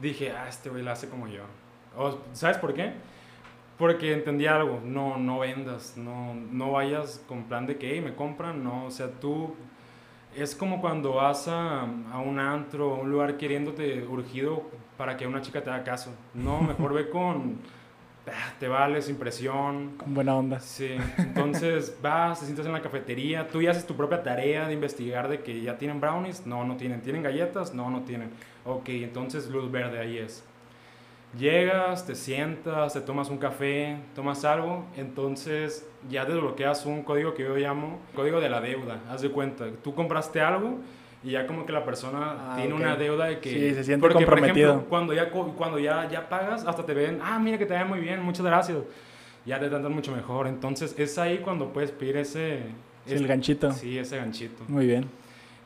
dije, 0.00 0.30
ah, 0.30 0.48
este 0.48 0.70
güey 0.70 0.82
lo 0.84 0.92
hace 0.92 1.08
como 1.08 1.26
yo. 1.26 1.42
O, 1.98 2.18
¿Sabes 2.32 2.58
por 2.58 2.72
qué? 2.72 2.92
Porque 3.78 4.12
entendí 4.12 4.46
algo, 4.46 4.80
no, 4.84 5.18
no 5.18 5.40
vendas, 5.40 5.96
no, 5.96 6.34
no 6.34 6.72
vayas 6.72 7.22
con 7.28 7.44
plan 7.44 7.66
de 7.66 7.76
que 7.76 7.90
"Hey, 7.94 8.00
me 8.00 8.14
compran, 8.14 8.62
no, 8.62 8.86
o 8.86 8.90
sea, 8.90 9.10
tú 9.10 9.54
es 10.36 10.54
como 10.54 10.80
cuando 10.80 11.14
vas 11.14 11.48
a, 11.48 11.82
a 11.82 12.18
un 12.18 12.38
antro, 12.38 12.94
a 12.94 12.98
un 13.00 13.10
lugar 13.10 13.36
queriéndote 13.36 14.04
urgido 14.06 14.62
para 14.96 15.16
que 15.16 15.26
una 15.26 15.40
chica 15.42 15.62
te 15.62 15.70
haga 15.70 15.84
caso. 15.84 16.10
No, 16.34 16.60
mejor 16.60 16.92
ve 16.94 17.08
con, 17.10 17.58
"Ah, 18.26 18.52
te 18.58 18.68
vales, 18.68 19.08
impresión, 19.08 19.92
Con 19.98 20.14
buena 20.14 20.34
onda. 20.36 20.58
Sí, 20.60 20.96
entonces 21.18 21.96
vas, 22.02 22.40
te 22.40 22.46
sientas 22.46 22.66
en 22.66 22.72
la 22.72 22.82
cafetería, 22.82 23.46
tú 23.48 23.62
ya 23.62 23.70
haces 23.70 23.86
tu 23.86 23.94
propia 23.96 24.22
tarea 24.22 24.66
de 24.66 24.74
investigar 24.74 25.28
de 25.28 25.40
que 25.42 25.60
ya 25.60 25.78
tienen 25.78 26.00
brownies, 26.00 26.46
no, 26.46 26.64
no 26.64 26.76
tienen, 26.76 27.00
tienen 27.02 27.22
galletas, 27.22 27.74
no, 27.74 27.90
no 27.90 28.02
tienen. 28.02 28.30
Ok, 28.64 28.88
entonces 28.88 29.48
luz 29.48 29.70
verde, 29.70 29.98
ahí 30.00 30.18
es. 30.18 30.44
Llegas, 31.38 32.06
te 32.06 32.14
sientas, 32.14 32.94
te 32.94 33.00
tomas 33.00 33.28
un 33.28 33.36
café, 33.38 33.98
tomas 34.14 34.44
algo, 34.44 34.86
entonces 34.96 35.86
ya 36.08 36.24
desbloqueas 36.24 36.86
un 36.86 37.02
código 37.02 37.34
que 37.34 37.42
yo 37.42 37.56
llamo 37.56 37.98
código 38.14 38.40
de 38.40 38.48
la 38.48 38.60
deuda, 38.60 39.00
haz 39.10 39.22
de 39.22 39.30
cuenta, 39.30 39.66
tú 39.82 39.94
compraste 39.94 40.40
algo 40.40 40.78
y 41.22 41.32
ya 41.32 41.46
como 41.46 41.66
que 41.66 41.72
la 41.72 41.84
persona 41.84 42.36
Ah, 42.52 42.56
tiene 42.56 42.72
una 42.72 42.96
deuda 42.96 43.26
de 43.26 43.40
que... 43.40 43.50
Sí, 43.50 43.74
se 43.74 43.84
siente 43.84 44.00
porque, 44.00 44.24
por 44.24 44.34
comprometido. 44.34 44.70
ejemplo, 44.70 44.88
cuando 44.88 45.12
ya, 45.12 45.30
cuando 45.30 45.78
ya, 45.78 46.08
ya 46.08 46.28
pagas, 46.28 46.64
hasta 46.64 46.86
te 46.86 46.94
ven, 46.94 47.18
ah, 47.22 47.38
mira 47.38 47.58
que 47.58 47.66
te 47.66 47.74
va 47.74 47.84
muy 47.84 48.00
bien, 48.00 48.22
muchas 48.22 48.46
gracias. 48.46 48.78
Ya 49.44 49.58
te 49.60 49.68
tratan 49.68 49.92
mucho 49.92 50.14
mejor. 50.14 50.46
Entonces, 50.46 50.94
es 50.98 51.18
ahí 51.18 51.38
cuando 51.38 51.72
puedes 51.72 51.90
pedir 51.90 52.16
ese... 52.16 52.60
Sí, 53.06 53.14
el 53.14 53.26
ganchito. 53.26 53.72
Sí, 53.72 53.98
ese 53.98 54.16
ganchito. 54.16 54.64
Muy 54.68 54.86
bien. 54.86 55.06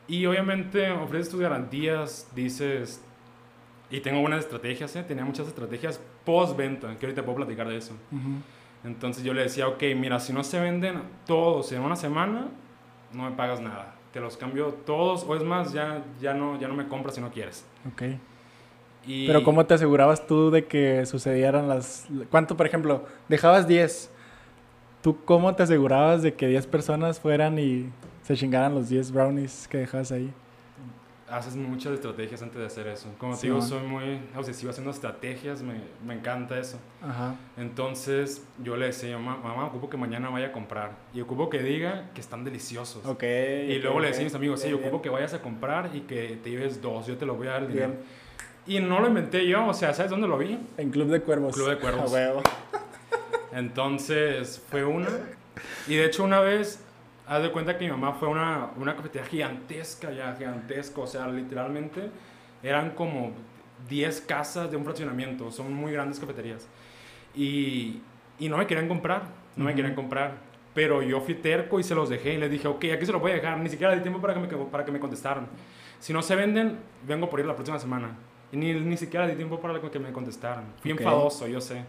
Y 0.09 0.27
obviamente 0.27 0.91
ofreces 0.91 1.31
tus 1.31 1.41
garantías, 1.41 2.29
dices... 2.35 3.03
Y 3.91 4.01
tengo 4.01 4.21
buenas 4.21 4.41
estrategias, 4.41 4.95
¿eh? 4.97 5.03
Tenía 5.03 5.25
muchas 5.25 5.49
estrategias 5.49 6.01
post-venta, 6.25 6.97
que 6.99 7.07
ahorita 7.07 7.25
puedo 7.25 7.37
platicar 7.37 7.69
de 7.69 7.77
eso. 7.77 7.93
Ujú. 8.13 8.41
Entonces 8.85 9.25
yo 9.25 9.35
le 9.35 9.43
decía, 9.43 9.69
ok, 9.69 9.83
mira, 9.97 10.21
si 10.21 10.33
no 10.33 10.45
se 10.45 10.61
venden 10.61 11.03
todos 11.27 11.73
en 11.73 11.83
una 11.83 11.97
semana, 11.97 12.49
no 13.13 13.25
me 13.29 13.37
pagas 13.37 13.61
nada. 13.61 13.95
Te 14.13 14.21
los 14.21 14.37
cambio 14.37 14.69
todos, 14.87 15.25
o 15.25 15.37
es 15.37 15.43
más, 15.43 15.73
ya, 15.73 16.05
ya, 16.21 16.35
no, 16.35 16.59
ya 16.59 16.69
no 16.69 16.75
me 16.75 16.89
compras 16.89 17.17
si 17.17 17.21
no 17.21 17.31
quieres. 17.31 17.65
Ok. 17.93 18.03
Y 19.07 19.27
Pero 19.27 19.43
¿cómo 19.43 19.65
te 19.67 19.75
asegurabas 19.75 20.27
tú 20.27 20.51
de 20.51 20.67
que 20.67 21.07
sucedieran 21.07 21.69
las... 21.69 22.07
¿Cuánto, 22.31 22.57
por 22.57 22.67
ejemplo, 22.67 23.05
dejabas 23.29 23.67
10? 23.67 24.11
¿Tú 25.03 25.25
cómo 25.25 25.55
te 25.55 25.63
asegurabas 25.63 26.23
de 26.23 26.35
que 26.35 26.47
10 26.47 26.67
personas 26.67 27.19
fueran 27.19 27.59
y 27.59 27.91
se 28.23 28.37
chingaran 28.37 28.75
los 28.75 28.89
10 28.89 29.13
brownies 29.13 29.67
que 29.69 29.79
dejabas 29.79 30.13
ahí? 30.13 30.33
Haces 31.31 31.57
muchas 31.57 31.93
estrategias 31.95 32.43
antes 32.43 32.59
de 32.59 32.67
hacer 32.67 32.87
eso. 32.89 33.09
Como 33.19 33.35
Sí, 33.35 33.43
te 33.43 33.47
digo, 33.49 33.59
man. 33.61 33.69
soy 33.69 33.83
muy 33.87 34.21
obsesivo 34.37 34.71
haciendo 34.71 34.91
estrategias, 34.91 35.63
me, 35.63 35.75
me 36.07 36.15
encanta 36.15 36.59
eso. 36.59 36.79
Ajá. 37.03 37.35
Entonces 37.57 38.45
yo 38.63 38.77
le 38.77 38.87
decía, 38.87 39.17
mamá, 39.19 39.41
mamá, 39.43 39.67
ocupo 39.67 39.89
que 39.89 39.97
mañana 39.97 40.29
vaya 40.31 40.49
a 40.49 40.53
comprar. 40.53 40.93
Y 41.15 41.21
ocupo 41.21 41.49
que 41.51 41.61
diga 41.63 42.11
que 42.15 42.21
están 42.21 42.45
deliciosos. 42.45 43.05
Ok. 43.07 43.23
Y 43.23 43.79
luego 43.79 44.01
le 44.01 44.09
decía 44.09 44.23
a 44.23 44.25
mis 44.25 44.35
amigos, 44.35 44.61
sí, 44.61 44.67
Bien, 44.69 44.79
ocupo 44.81 44.91
bien. 44.99 45.03
que 45.03 45.09
vayas 45.11 45.35
a 45.35 45.41
comprar 45.43 45.91
y 45.95 46.01
que 46.03 46.39
te 46.43 46.51
lleves 46.51 46.83
dos, 46.83 47.07
yo 47.07 47.17
te 47.17 47.27
lo 47.27 47.35
voy 47.37 47.47
a 47.49 47.53
dar 47.53 47.63
el 47.63 47.69
dinero. 47.69 47.89
Bien. 47.89 48.31
Y 48.67 48.79
no 48.81 49.01
lo 49.01 49.09
inventé 49.09 49.47
yo, 49.47 49.67
o 49.67 49.75
sea, 49.75 49.95
¿sabes 49.95 50.11
dónde 50.11 50.29
lo 50.29 50.37
vi? 50.39 50.59
En 50.77 50.91
Club 50.91 51.09
de 51.11 51.21
Cuervos. 51.23 51.55
Club 51.55 51.71
de 51.71 51.79
Cuervos. 51.79 52.11
A 52.11 52.15
huevo. 52.15 52.43
Entonces 53.53 54.63
fue 54.71 54.85
una. 54.85 55.09
Y 55.89 55.97
de 55.97 56.07
hecho 56.07 56.25
una 56.25 56.41
vez, 56.41 56.85
haz 57.31 57.43
de 57.43 57.53
cuenta 57.53 57.79
que 57.79 57.85
mi 57.85 57.91
mamá 57.93 58.13
fue 58.15 58.29
una, 58.29 58.71
una 58.77 58.97
cafetería 58.97 59.27
gigantesca, 59.29 60.11
ya 60.11 60.35
gigantesca, 60.37 61.01
o 61.01 61.07
sea, 61.07 61.29
literalmente 61.29 62.11
eran 62.63 62.91
como 62.91 63.33
10 63.89 64.21
casas 64.23 64.69
de 64.71 64.77
un 64.77 64.85
fraccionamiento, 64.85 65.51
son 65.53 65.73
muy 65.73 65.93
grandes 65.93 66.19
cafeterías. 66.19 66.67
Y, 67.35 68.03
y 68.41 68.49
no 68.49 68.57
me 68.59 68.67
querían 68.67 68.89
comprar, 68.89 69.23
no 69.57 69.65
me 69.65 69.71
Ujú. 69.71 69.77
querían 69.77 69.95
comprar. 69.95 70.51
Pero 70.75 71.03
yo 71.03 71.21
fui 71.21 71.35
terco 71.35 71.79
y 71.81 71.85
se 71.85 71.95
los 71.95 72.09
dejé 72.09 72.35
y 72.35 72.39
les 72.39 72.51
dije, 72.51 72.67
ok, 72.69 72.85
aquí 72.95 73.07
se 73.07 73.13
los 73.13 73.21
voy 73.21 73.31
a 73.33 73.35
dejar. 73.35 73.59
Ni 73.59 73.69
siquiera 73.69 73.95
di 73.95 74.01
tiempo 74.03 74.21
para 74.21 74.35
que 74.35 74.41
me, 74.41 74.49
para 74.67 74.85
que 74.85 74.93
me 74.93 74.99
contestaran. 75.01 75.47
Si 75.99 76.13
no 76.13 76.23
se 76.23 76.35
venden, 76.37 76.79
vengo 77.07 77.29
por 77.31 77.39
ir 77.41 77.47
la 77.47 77.55
próxima 77.55 77.79
semana. 77.79 78.17
Y 78.53 78.57
ni, 78.57 78.73
ni 78.75 78.97
siquiera 78.97 79.27
di 79.27 79.35
tiempo 79.37 79.61
para 79.61 79.81
que 79.81 79.99
me 79.99 80.13
contestaran. 80.13 80.65
Fui 80.83 80.93
Ok. 80.93 81.01
enfadoso, 81.01 81.47
yo 81.49 81.61
sé. 81.61 81.85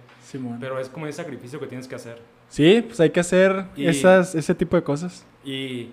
Pero 0.59 0.79
es 0.79 0.89
como 0.89 1.05
ese 1.07 1.17
sacrificio 1.21 1.59
que 1.59 1.67
tienes 1.67 1.87
que 1.87 1.95
hacer. 1.95 2.21
Sí, 2.49 2.83
pues 2.85 2.99
hay 2.99 3.09
que 3.11 3.19
hacer 3.19 3.65
Y- 3.75 3.87
esas, 3.87 4.35
ese 4.35 4.53
tipo 4.55 4.75
de 4.75 4.83
cosas. 4.83 5.25
Y, 5.43 5.89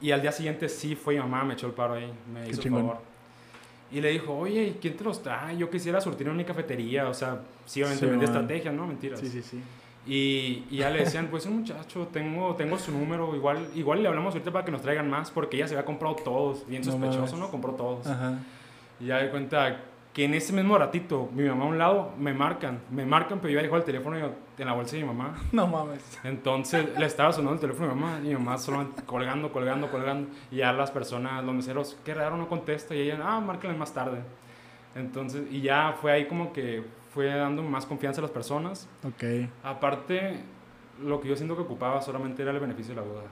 y 0.00 0.10
al 0.10 0.20
día 0.22 0.32
siguiente 0.32 0.68
sí 0.68 0.94
fue 0.94 1.14
mi 1.14 1.20
mamá, 1.20 1.44
me 1.44 1.54
echó 1.54 1.66
el 1.66 1.72
paro 1.72 1.94
ahí, 1.94 2.12
me 2.32 2.42
Qué 2.44 2.50
hizo 2.50 2.60
el 2.60 2.64
chingón. 2.64 2.82
favor. 2.86 2.98
Y 3.92 4.00
le 4.00 4.10
dijo, 4.10 4.36
oye, 4.36 4.64
¿y 4.64 4.72
quién 4.80 4.96
te 4.96 5.04
los 5.04 5.22
trae? 5.22 5.56
Yo 5.56 5.70
quisiera 5.70 6.00
surtir 6.00 6.26
en 6.26 6.36
mi 6.36 6.44
cafetería. 6.44 7.08
O 7.08 7.14
sea, 7.14 7.40
sí, 7.64 7.80
obviamente 7.82 8.18
Sí, 8.18 8.24
estrategia, 8.24 8.72
¿no? 8.72 8.86
Mentiras. 8.86 9.20
sí, 9.20 9.42
sí. 9.42 9.60
Y, 10.06 10.64
y 10.70 10.78
ya 10.78 10.90
le 10.90 10.98
decían, 10.98 11.28
pues 11.28 11.46
un 11.46 11.60
muchacho, 11.60 12.08
tengo, 12.12 12.54
tengo 12.56 12.78
su 12.78 12.92
número, 12.92 13.34
igual, 13.34 13.68
igual 13.74 14.02
le 14.02 14.08
hablamos 14.08 14.34
ahorita 14.34 14.50
para 14.52 14.62
que 14.64 14.70
nos 14.72 14.82
traigan 14.82 15.08
más, 15.08 15.30
porque 15.30 15.56
ella 15.56 15.66
se 15.68 15.74
había 15.74 15.86
comprado 15.86 16.16
todos, 16.16 16.66
bien 16.66 16.82
No 16.84 16.92
sospechoso, 16.92 17.20
mames. 17.20 17.34
¿no? 17.38 17.50
Compró 17.50 17.72
todos. 17.72 18.06
Ajá. 18.06 18.38
Y 19.00 19.06
ya 19.06 19.18
de 19.18 19.30
cuenta, 19.30 19.80
que 20.14 20.24
en 20.24 20.32
ese 20.32 20.52
mismo 20.52 20.78
ratito, 20.78 21.28
mi 21.34 21.42
mamá 21.42 21.64
a 21.64 21.68
un 21.68 21.76
lado, 21.76 22.12
me 22.16 22.32
marcan, 22.32 22.78
me 22.92 23.04
marcan, 23.04 23.40
pero 23.40 23.52
yo 23.52 23.60
dejo 23.60 23.76
el 23.76 23.82
teléfono 23.82 24.16
en 24.16 24.66
la 24.66 24.72
bolsa 24.72 24.94
de 24.94 25.02
mi 25.02 25.08
mamá. 25.08 25.34
No 25.52 25.66
mames. 25.66 26.18
Entonces 26.22 26.96
le 26.96 27.04
estaba 27.04 27.32
sonando 27.32 27.54
el 27.54 27.60
teléfono 27.60 27.90
a 27.90 27.94
mi 27.94 28.00
mamá 28.00 28.18
y 28.22 28.28
mi 28.28 28.34
mamá 28.34 28.56
solo 28.56 28.90
colgando, 29.06 29.52
colgando, 29.52 29.90
colgando. 29.90 30.30
Y 30.52 30.58
ya 30.58 30.72
las 30.72 30.92
personas, 30.92 31.42
los 31.44 31.52
meseros, 31.52 31.98
qué 32.04 32.14
raro, 32.14 32.36
no 32.36 32.48
contesta. 32.48 32.94
Y 32.94 33.00
ella, 33.00 33.18
ah, 33.24 33.40
márquenle 33.40 33.76
más 33.76 33.92
tarde. 33.92 34.20
Entonces, 34.94 35.42
y 35.50 35.62
ya 35.62 35.96
fue 36.00 36.12
ahí 36.12 36.26
como 36.26 36.52
que 36.52 36.84
fue 37.12 37.26
dando 37.26 37.64
más 37.64 37.84
confianza 37.84 38.20
a 38.20 38.22
las 38.22 38.30
personas. 38.30 38.88
Ok. 39.04 39.50
Aparte, 39.64 40.38
lo 41.02 41.20
que 41.20 41.26
yo 41.26 41.34
siento 41.34 41.56
que 41.56 41.62
ocupaba 41.62 42.00
solamente 42.00 42.42
era 42.42 42.52
el 42.52 42.60
beneficio 42.60 42.94
de 42.94 43.00
la 43.00 43.06
duda. 43.06 43.22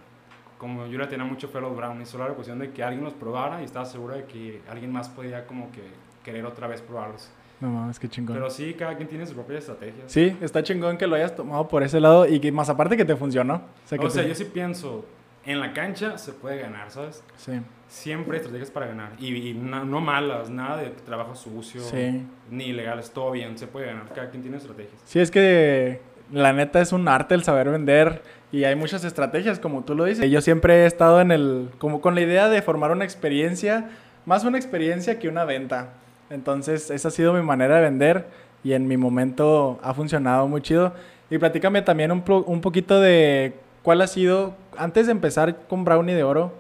Como 0.59 0.87
yo 0.87 0.99
le 0.99 1.07
tenía 1.07 1.25
mucho 1.25 1.47
fe 1.47 1.59
a 1.59 1.61
los 1.61 1.77
brownies, 1.77 2.09
solo 2.09 2.25
era 2.25 2.35
cuestión 2.35 2.59
de 2.59 2.73
que 2.73 2.83
alguien 2.83 3.05
los 3.05 3.15
probara 3.15 3.61
y 3.63 3.65
estaba 3.65 3.85
segura 3.85 4.17
de 4.17 4.25
que 4.25 4.63
alguien 4.69 4.91
más 4.93 5.09
podía 5.09 5.47
como 5.47 5.71
que 5.71 5.83
querer 6.25 6.45
otra 6.47 6.67
vez 6.67 6.81
probarlos. 6.81 7.31
No 7.61 7.71
mames, 7.71 7.99
qué 7.99 8.09
chingón. 8.09 8.35
Pero 8.35 8.51
sí, 8.51 8.75
cada 8.75 8.97
quien 8.97 9.09
tiene 9.09 9.25
su 9.25 9.35
propia 9.35 9.59
estrategia. 9.59 10.03
Sí, 10.07 10.37
está 10.41 10.63
chingón 10.63 10.99
que 10.99 11.07
lo 11.07 11.15
hayas 11.15 11.37
tomado 11.37 11.69
por 11.69 11.83
ese 11.85 12.01
lado 12.01 12.27
y 12.27 12.41
que 12.41 12.51
más 12.51 12.69
aparte 12.69 12.97
que 12.97 13.05
te 13.05 13.15
funcionó. 13.15 13.55
O 13.55 13.89
sea, 13.89 14.01
o 14.01 14.11
sea 14.11 14.25
yo 14.25 14.35
sí 14.35 14.45
pienso, 14.47 15.05
en 15.45 15.61
la 15.61 15.73
cancha 15.73 16.19
se 16.19 16.33
puede 16.33 16.59
ganar, 16.59 16.91
¿sabes? 16.91 17.23
Sí. 17.37 17.53
Siempre 17.89 18.37
hay 18.37 18.39
estrategias 18.39 18.71
para 18.71 18.87
ganar. 18.87 19.13
Y, 19.21 19.55
no, 19.55 20.01
malas, 20.01 20.51
nada 20.51 20.79
de 20.79 20.91
trabajo 20.91 21.35
sucio, 21.35 21.83
sí. 21.83 22.27
ni 22.51 22.65
ilegales, 22.65 23.11
todo 23.11 23.31
bien, 23.33 23.59
se 23.59 23.67
puede 23.67 23.87
ganar. 23.87 24.09
Cada 24.15 24.31
quien 24.31 24.43
tiene 24.43 24.57
estrategias. 24.57 25.01
Sí, 25.05 25.21
es 25.21 25.31
que 25.31 26.01
la 26.33 26.53
neta 26.53 26.81
es 26.81 26.93
un 26.93 27.07
arte 27.09 27.35
el 27.35 27.45
saber 27.45 27.71
vender 27.71 28.23
y 28.51 28.65
hay 28.65 28.75
muchas 28.77 29.05
estrategias, 29.05 29.59
como 29.59 29.85
tú 29.85 29.95
lo 29.95 30.05
dices. 30.05 30.31
Yo 30.31 30.41
siempre 30.41 30.83
he 30.83 30.87
estado 30.87 31.21
en 31.21 31.31
el, 31.31 31.71
como 31.79 32.01
con 32.01 32.15
la 32.15 32.23
idea 32.23 32.49
de 32.49 32.63
formar 32.63 32.91
una 32.91 33.05
experiencia, 33.05 33.91
más 34.27 34.45
una 34.45 34.59
experiencia 34.59 35.19
que 35.19 35.29
una 35.29 35.45
venta. 35.45 35.95
Entonces, 36.33 36.91
esa 36.91 37.09
ha 37.09 37.11
sido 37.11 37.35
mi 37.35 37.43
manera 37.43 37.77
de 37.77 37.83
vender 37.83 38.27
y 38.65 38.73
en 38.73 38.89
mi 38.89 38.97
momento 38.97 39.79
ha 39.83 39.93
funcionado 39.93 40.49
muy 40.49 40.63
chido. 40.63 40.95
Y 41.29 41.37
platícame 41.37 41.83
también 41.83 42.11
un, 42.11 42.23
poquito 42.23 43.01
de 43.01 43.53
cuál 43.83 44.01
ha 44.01 44.07
sido, 44.07 44.55
antes 44.79 45.07
de 45.07 45.13
empezar 45.13 45.67
con 45.69 45.85
Brownie 45.85 46.15
de 46.15 46.23
Oro, 46.23 46.55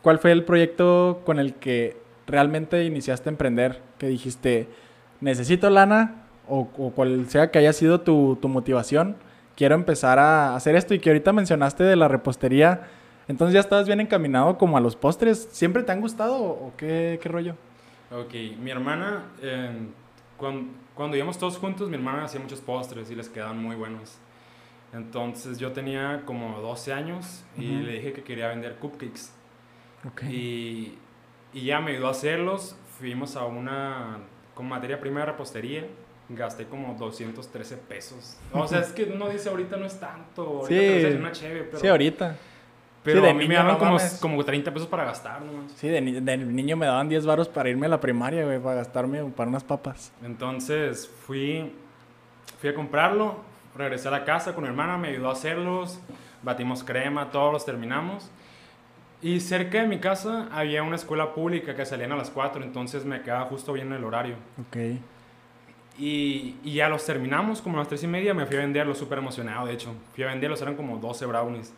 cuál 0.00 0.18
fue 0.18 0.32
el 0.32 0.44
proyecto 0.44 1.20
con 1.26 1.38
el 1.38 1.54
que 1.54 1.98
realmente 2.26 2.84
iniciaste 2.84 3.28
a 3.28 3.32
emprender, 3.32 3.82
que 3.98 4.06
dijiste, 4.06 4.68
necesito 5.20 5.68
lana, 5.68 6.24
o, 6.48 6.66
cual 6.68 7.26
sea 7.28 7.50
que 7.50 7.58
haya 7.58 7.74
sido 7.74 8.00
tu, 8.00 8.38
tu, 8.40 8.48
motivación, 8.48 9.16
quiero 9.54 9.74
empezar 9.74 10.18
a 10.18 10.56
hacer 10.56 10.76
esto 10.76 10.94
y 10.94 10.98
que 10.98 11.10
ahorita 11.10 11.32
mencionaste 11.34 11.84
de 11.84 11.96
la 11.96 12.08
repostería, 12.08 12.88
entonces 13.28 13.52
ya 13.52 13.60
estabas 13.60 13.86
bien 13.86 14.00
encaminado 14.00 14.56
como 14.56 14.78
a 14.78 14.80
los 14.80 14.96
postres, 14.96 15.48
¿siempre 15.52 15.82
te 15.82 15.92
han 15.92 16.00
gustado 16.00 16.42
o 16.42 16.72
qué, 16.76 17.18
qué 17.22 17.28
rollo? 17.28 17.54
Ok, 18.12 18.34
mi 18.58 18.70
hermana, 18.70 19.24
cuando, 20.36 20.72
cuando 20.94 21.16
íbamos 21.16 21.38
todos 21.38 21.56
juntos, 21.56 21.88
mi 21.88 21.96
hermana 21.96 22.24
hacía 22.24 22.40
muchos 22.40 22.60
postres 22.60 23.10
y 23.10 23.14
les 23.14 23.28
quedaban 23.28 23.58
muy 23.58 23.74
buenos. 23.74 24.18
Entonces 24.92 25.58
yo 25.58 25.72
tenía 25.72 26.22
como 26.26 26.60
12 26.60 26.92
años 26.92 27.42
y 27.56 27.66
le 27.66 27.92
dije 27.92 28.12
que 28.12 28.22
quería 28.22 28.48
vender 28.48 28.76
cupcakes. 28.76 29.32
Okay. 30.10 30.28
Y, 30.34 31.58
y, 31.58 31.64
ya 31.64 31.80
me 31.80 31.92
ayudó 31.92 32.08
a 32.08 32.10
hacerlos. 32.10 32.76
Fuimos 32.98 33.36
a 33.36 33.44
una, 33.46 34.18
con 34.54 34.68
materia 34.68 35.00
prima 35.00 35.20
de 35.20 35.26
repostería. 35.26 35.86
Gasté 36.28 36.66
como 36.66 36.94
213 36.94 37.76
pesos. 37.78 38.38
O 38.52 38.66
sea, 38.66 38.80
es 38.80 38.92
que 38.92 39.04
uno 39.04 39.28
dice 39.28 39.48
ahorita 39.48 39.76
no 39.76 39.86
es 39.86 39.98
tanto. 39.98 40.42
Ahorita 40.42 41.10
sí, 41.10 41.16
una 41.16 41.32
cheve, 41.32 41.62
pero... 41.62 41.78
Sí, 41.78 41.88
ahorita. 41.88 42.36
Pero 43.02 43.18
sí, 43.18 43.24
de 43.24 43.30
a 43.30 43.34
mí 43.34 43.48
me 43.48 43.54
daban 43.54 43.78
como, 43.78 43.96
como 44.20 44.44
30 44.44 44.72
pesos 44.72 44.88
para 44.88 45.04
gastar 45.04 45.42
nomás. 45.42 45.72
Sí, 45.72 45.88
de, 45.88 46.00
de, 46.00 46.36
niño 46.36 46.76
me 46.76 46.86
daban 46.86 47.08
10 47.08 47.26
baros 47.26 47.48
para 47.48 47.68
irme 47.68 47.86
a 47.86 47.88
la 47.88 48.00
primaria, 48.00 48.44
güey, 48.44 48.60
para 48.60 48.76
gastarme 48.76 49.24
para 49.24 49.50
unas 49.50 49.64
papas. 49.64 50.12
Entonces 50.22 51.10
fui, 51.26 51.72
fui 52.60 52.70
a 52.70 52.74
comprarlo, 52.74 53.38
regresé 53.76 54.08
a 54.08 54.12
la 54.12 54.24
casa 54.24 54.54
con 54.54 54.62
mi 54.62 54.68
hermana, 54.68 54.98
me 54.98 55.08
ayudó 55.08 55.30
a 55.30 55.32
hacerlos, 55.32 55.98
batimos 56.42 56.84
crema, 56.84 57.30
todos 57.30 57.52
los 57.52 57.64
terminamos. 57.64 58.30
Y 59.20 59.40
cerca 59.40 59.80
de 59.80 59.86
mi 59.86 59.98
casa 59.98 60.48
había 60.52 60.82
una 60.82 60.96
escuela 60.96 61.32
pública 61.32 61.74
que 61.74 61.84
salían 61.86 62.12
a 62.12 62.16
las 62.16 62.30
4, 62.30 62.62
entonces 62.62 63.04
me 63.04 63.22
quedaba 63.22 63.44
justo 63.46 63.72
bien 63.72 63.92
el 63.92 64.04
horario. 64.04 64.36
Ok. 64.60 64.76
Y, 65.98 66.56
y, 66.64 66.74
ya 66.74 66.88
los 66.88 67.04
terminamos, 67.04 67.60
como 67.60 67.76
a 67.76 67.80
las 67.80 67.88
3 67.88 68.02
y 68.04 68.06
media, 68.06 68.34
me 68.34 68.46
fui 68.46 68.56
a 68.56 68.60
venderlos 68.60 68.98
súper 68.98 69.18
emocionado, 69.18 69.66
de 69.66 69.74
hecho. 69.74 69.94
Fui 70.14 70.24
a 70.24 70.28
venderlos, 70.28 70.60
eran 70.62 70.74
como 70.74 70.96
12 70.96 71.26
brownies. 71.26 71.72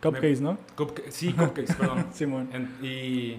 Cupcakes, 0.00 0.40
¿no? 0.40 0.58
sí, 1.08 1.32
cupcakes, 1.32 1.74
perdón. 1.74 2.06
Simón. 2.12 2.48
y 2.82 3.38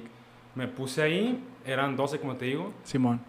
me 0.56 0.68
puse 0.68 1.02
ahí, 1.02 1.44
eran 1.66 1.96
12 1.96 2.20
como 2.20 2.36
te 2.36 2.46
digo. 2.46 2.72
Simón. 2.84 3.22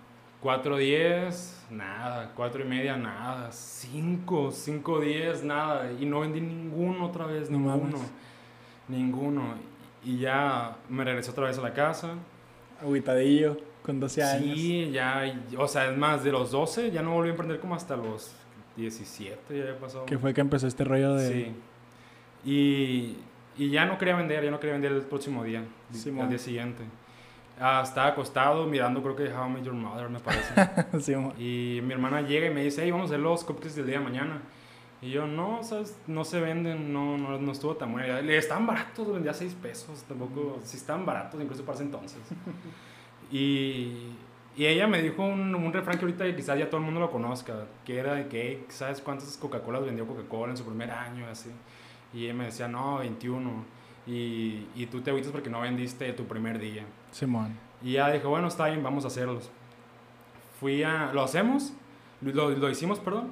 4, 0.43 0.77
10, 0.77 1.67
nada. 1.71 2.33
4 2.35 2.65
y 2.65 2.69
media, 2.69 2.97
nada. 2.97 3.53
5, 3.53 4.51
5, 4.51 5.01
10, 5.01 5.45
nada. 5.45 5.93
Y 5.93 6.05
no 6.05 6.21
vendí 6.21 6.41
ninguno 6.41 7.07
otra 7.07 7.27
vez, 7.27 7.49
no 7.49 7.59
ninguno. 7.59 7.97
Mames. 7.97 8.13
Ninguno. 8.89 9.43
Y 10.05 10.19
ya 10.19 10.77
me 10.89 11.05
regresé 11.05 11.31
otra 11.31 11.47
vez 11.47 11.59
a 11.59 11.63
la 11.63 11.73
casa. 11.73 12.15
Aguitadillo, 12.81 13.57
con 13.85 14.01
12 14.01 14.23
años. 14.23 14.59
Sí, 14.59 14.91
ya, 14.91 15.23
o 15.57 15.69
sea, 15.69 15.91
es 15.91 15.97
más, 15.97 16.25
de 16.25 16.33
los 16.33 16.51
12 16.51 16.91
ya 16.91 17.03
no 17.03 17.13
volví 17.13 17.29
a 17.29 17.31
emprender 17.31 17.61
como 17.61 17.77
hasta 17.77 17.97
los 17.97 18.33
17, 18.77 19.57
ya 19.57 19.63
había 19.63 19.79
pasado. 19.79 20.07
¿Qué 20.07 20.19
fue 20.19 20.35
que 20.35 20.41
empezó 20.41 20.67
este 20.67 20.83
rollo 20.83 21.15
de...? 21.15 21.33
Sí. 21.33 21.55
Y, 22.45 23.17
y, 23.57 23.71
ya 23.71 23.87
no 23.87 23.99
quería 23.99 24.17
vender, 24.17 24.45
ya 24.45 24.51
no 24.51 24.59
quería 24.59 24.75
vender 24.75 24.93
el 24.93 25.03
próximo 25.03 25.45
día, 25.45 25.65
Simón. 25.93 26.25
el 26.25 26.31
día 26.31 26.39
siguiente. 26.39 26.83
Ah, 27.61 27.83
estaba 27.85 28.09
acostado 28.09 28.67
mirando, 28.67 29.03
creo 29.03 29.15
que 29.15 29.33
How 29.33 29.47
I 29.47 29.51
Met 29.51 29.65
Your 29.65 29.75
Mother, 29.75 30.09
me 30.09 30.19
parece. 30.19 30.55
Simón. 31.01 31.35
y 31.39 31.81
mi 31.83 31.93
hermana 31.93 32.23
llega 32.23 32.47
y 32.47 32.51
me 32.51 32.65
dice, 32.65 32.83
hey, 32.83 32.91
vamos 32.91 33.11
a 33.11 33.15
hacer 33.15 33.21
los 33.21 33.45
cupcakes 33.45 33.77
del 33.77 33.87
día 33.87 33.99
de 33.99 34.05
mañana. 34.05 34.43
Y 35.03 35.11
yo, 35.11 35.27
no, 35.27 35.65
¿sabes? 35.65 35.99
No 36.07 36.25
se 36.25 36.41
venden, 36.41 36.93
no, 36.93 37.19
no, 37.19 37.37
no 37.37 37.53
estuvo 37.53 37.75
tan 37.75 37.91
bueno. 37.91 38.23
Le 38.23 38.37
estaban 38.37 38.67
baratos, 38.67 39.13
vendía 39.13 39.35
6 39.35 39.55
pesos, 39.61 40.05
tampoco, 40.05 40.61
sí 40.65 40.77
estaban 40.77 41.05
baratos, 41.05 41.41
incluso 41.41 41.65
para 41.65 41.75
ese 41.75 41.85
entonces. 41.85 42.21
y, 43.33 44.15
y 44.57 44.67
ella 44.67 44.87
me 44.87 45.03
dijo 45.03 45.25
un, 45.25 45.55
un, 45.55 45.73
refrán 45.73 45.99
que 45.99 46.05
ahorita 46.05 46.37
quizás 46.37 46.57
ya 46.57 46.67
todo 46.67 46.79
el 46.79 46.85
mundo 46.85 47.01
lo 47.01 47.11
conozca, 47.11 47.67
que 47.85 47.99
era 47.99 48.15
de 48.15 48.29
que, 48.29 48.65
¿sabes 48.69 49.01
cuántas 49.01 49.37
Coca-Colas 49.39 49.85
vendió 49.85 50.07
Coca-Cola 50.07 50.53
en 50.53 50.57
su 50.57 50.65
primer 50.65 50.93
año? 50.93 51.27
Así. 51.27 51.51
Y 52.13 52.25
ella 52.25 52.35
me 52.35 52.45
decía, 52.47 52.69
no, 52.69 52.99
21. 52.99 53.51
Y, 54.07 54.67
y 54.75 54.87
tú 54.91 55.01
te 55.01 55.11
agüitas 55.11 55.33
porque 55.33 55.49
no 55.51 55.61
vendiste 55.61 56.13
tu 56.13 56.25
primer 56.25 56.59
día. 56.59 56.85
Simón. 57.11 57.57
Y 57.83 57.93
ya 57.93 58.11
dije, 58.11 58.27
bueno, 58.27 58.49
está 58.49 58.67
bien, 58.67 58.83
vamos 58.83 59.05
a 59.05 59.09
hacerlos. 59.09 59.51
Fui 60.61 60.83
a... 60.83 61.11
¿Lo 61.13 61.23
hacemos? 61.23 61.73
Lo, 62.21 62.51
lo 62.51 62.71
hicimos, 62.71 62.99
perdón. 63.01 63.29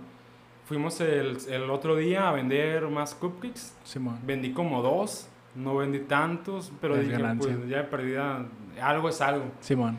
Fuimos 0.67 1.01
el, 1.01 1.39
el, 1.49 1.69
otro 1.71 1.97
día 1.97 2.29
a 2.29 2.33
vender 2.33 2.89
más 2.89 3.15
cupcakes. 3.15 3.73
Simón. 3.85 4.19
Vendí 4.25 4.53
como 4.53 4.83
dos. 4.83 5.29
No 5.55 5.77
vendí 5.77 5.99
tantos, 6.01 6.73
pero 6.81 6.95
Es 6.95 7.03
dije, 7.07 7.13
ganancia. 7.13 7.57
pues 7.57 7.69
ya 7.69 7.91
perdí... 7.91 8.15
Algo 8.81 9.09
es 9.09 9.21
algo. 9.21 9.47
Simón. 9.61 9.99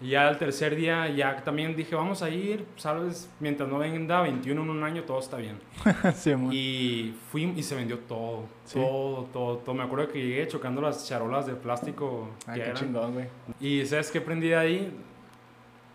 Y 0.00 0.10
ya 0.10 0.28
el 0.28 0.36
tercer 0.36 0.76
día, 0.76 1.08
ya 1.08 1.36
también 1.42 1.74
dije, 1.74 1.94
vamos 1.94 2.22
a 2.22 2.28
ir, 2.28 2.66
sabes, 2.76 3.30
mientras 3.40 3.66
no 3.68 3.78
venda 3.78 4.20
21 4.20 4.62
en 4.62 4.68
un 4.70 4.84
año, 4.84 5.04
todo 5.04 5.18
está 5.20 5.38
bien. 5.38 5.58
Simón. 6.14 6.50
Y 6.52 7.14
fui 7.30 7.44
y 7.56 7.62
se 7.62 7.74
vendió 7.74 7.98
todo, 8.00 8.44
Sí. 8.66 8.78
todo, 8.78 9.24
todo, 9.32 9.56
todo. 9.58 9.74
Me 9.74 9.84
acuerdo 9.84 10.08
que 10.08 10.20
llegué 10.20 10.46
chocando 10.48 10.82
las 10.82 11.08
charolas 11.08 11.46
de 11.46 11.54
plástico 11.54 12.28
Ah, 12.46 12.52
que 12.52 12.60
qué 12.60 12.64
eran. 12.66 12.76
chingón, 12.76 13.12
güey. 13.14 13.26
Y 13.58 13.86
¿sabes 13.86 14.10
qué 14.10 14.18
aprendí 14.18 14.48
de 14.48 14.56
ahí? 14.56 14.92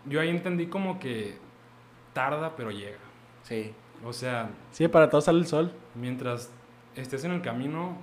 Yo 0.06 0.20
ahí 0.20 0.30
entendí 0.30 0.66
como 0.66 0.98
que 0.98 1.36
tarda, 2.12 2.56
pero 2.56 2.72
llega. 2.72 2.98
Sí. 3.44 3.72
O 4.04 4.12
sea, 4.12 4.50
Sí, 4.72 4.88
para 4.88 5.08
todos 5.08 5.24
sale 5.26 5.38
el 5.38 5.46
sol. 5.46 5.72
mientras 5.94 6.50
estés 6.96 7.22
en 7.22 7.30
el 7.30 7.40
camino, 7.40 7.96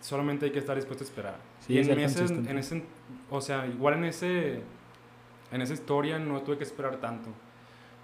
solamente 0.00 0.44
hay 0.44 0.52
que 0.52 0.58
estar 0.58 0.76
dispuesto 0.76 1.02
a 1.02 1.06
esperar. 1.06 1.36
Sí, 1.60 1.72
y 1.72 1.78
en 1.78 1.98
ese, 1.98 2.18
consistente. 2.18 2.50
en 2.50 2.58
ese, 2.58 2.82
o 3.30 3.40
sea, 3.40 3.66
igual 3.66 3.94
en 3.94 4.04
ese, 4.04 4.60
en 5.52 5.62
esa 5.62 5.74
historia 5.74 6.18
no 6.18 6.40
tuve 6.42 6.58
que 6.58 6.64
esperar 6.64 6.96
tanto. 6.96 7.30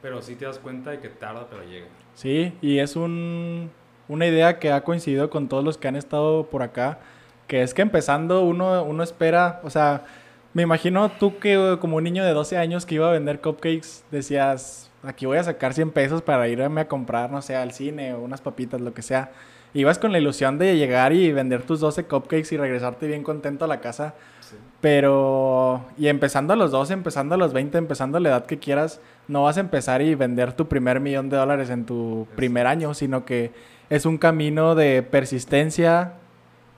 Pero 0.03 0.23
sí 0.23 0.37
te 0.37 0.45
das 0.45 0.59
cuenta 0.59 0.91
de 0.91 1.01
que 1.01 1.09
tarda, 1.09 1.47
pero 1.49 1.65
llega. 1.65 1.87
Sí, 2.15 2.53
y 2.61 2.79
es 2.79 2.97
un, 2.97 3.71
una 4.09 4.27
idea 4.27 4.59
que 4.59 4.73
ha 4.73 4.83
coincidido 4.83 5.31
con 5.31 5.49
todos 5.49 5.65
los 5.65 5.79
que 5.79 5.89
han 5.89 5.97
estado 5.97 6.47
por 6.47 6.63
acá, 6.63 6.99
que 7.47 7.63
es 7.63 7.75
que 7.75 7.83
empezando 7.83 8.43
uno, 8.43 8.83
uno 8.83 9.03
espera, 9.03 9.61
o 9.63 9.71
sea, 9.71 10.05
me 10.53 10.63
imagino 10.63 11.11
tú 11.11 11.39
que 11.39 11.77
como 11.81 11.97
un 11.97 12.05
niño 12.05 12.25
de 12.25 12.33
12 12.33 12.57
años 12.57 12.87
que 12.87 12.95
iba 12.97 13.09
a 13.09 13.13
vender 13.13 13.41
cupcakes, 13.41 14.05
decías, 14.11 14.91
aquí 15.03 15.27
voy 15.27 15.39
a 15.39 15.45
sacar 15.45 15.75
100 15.75 15.91
pesos 15.91 16.23
para 16.23 16.49
irme 16.49 16.81
a 16.81 16.89
comprar, 16.89 17.31
no 17.31 17.43
sé, 17.43 17.57
al 17.57 17.73
cine 17.73 18.15
o 18.15 18.21
unas 18.21 18.41
papitas, 18.41 18.81
lo 18.81 18.95
que 18.95 19.03
sea. 19.03 19.33
Ibas 19.75 19.99
con 19.99 20.13
la 20.13 20.19
ilusión 20.19 20.57
de 20.57 20.77
llegar 20.77 21.13
y 21.13 21.31
vender 21.33 21.63
tus 21.63 21.81
12 21.81 22.05
cupcakes 22.05 22.53
y 22.53 22.57
regresarte 22.57 23.07
bien 23.07 23.23
contento 23.23 23.67
a 23.67 23.69
la 23.69 23.81
casa. 23.81 24.15
Sí. 24.49 24.57
Pero, 24.81 25.85
y 25.99 26.09
empezando 26.09 26.53
a 26.53 26.57
los 26.57 26.71
12, 26.71 26.93
empezando 26.93 27.35
a 27.35 27.39
los 27.39 27.53
20, 27.53 27.79
empezando 27.79 28.19
a 28.19 28.21
la 28.21 28.29
edad 28.29 28.47
que 28.47 28.59
quieras, 28.59 29.01
no 29.27 29.43
vas 29.43 29.57
a 29.57 29.61
empezar 29.61 30.03
y 30.03 30.15
vender 30.15 30.53
tu 30.53 30.69
primer 30.69 31.01
millón 31.01 31.29
de 31.29 31.37
dólares 31.37 31.71
en 31.71 31.85
tu 31.85 32.29
primer 32.37 32.67
año, 32.67 32.95
sino 32.95 33.25
que 33.25 33.53
es 33.91 34.07
un 34.07 34.19
camino 34.19 34.75
de 34.75 35.03
persistencia, 35.03 36.15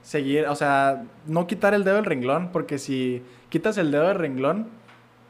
seguir, 0.02 0.46
o 0.46 0.54
sea, 0.54 1.04
no 1.26 1.46
quitar 1.46 1.74
el 1.74 1.84
dedo 1.84 1.96
del 1.96 2.06
renglón, 2.06 2.50
porque 2.52 2.78
si 2.78 3.22
quitas 3.50 3.76
el 3.76 3.90
dedo 3.90 4.08
del 4.08 4.16
renglón, 4.16 4.68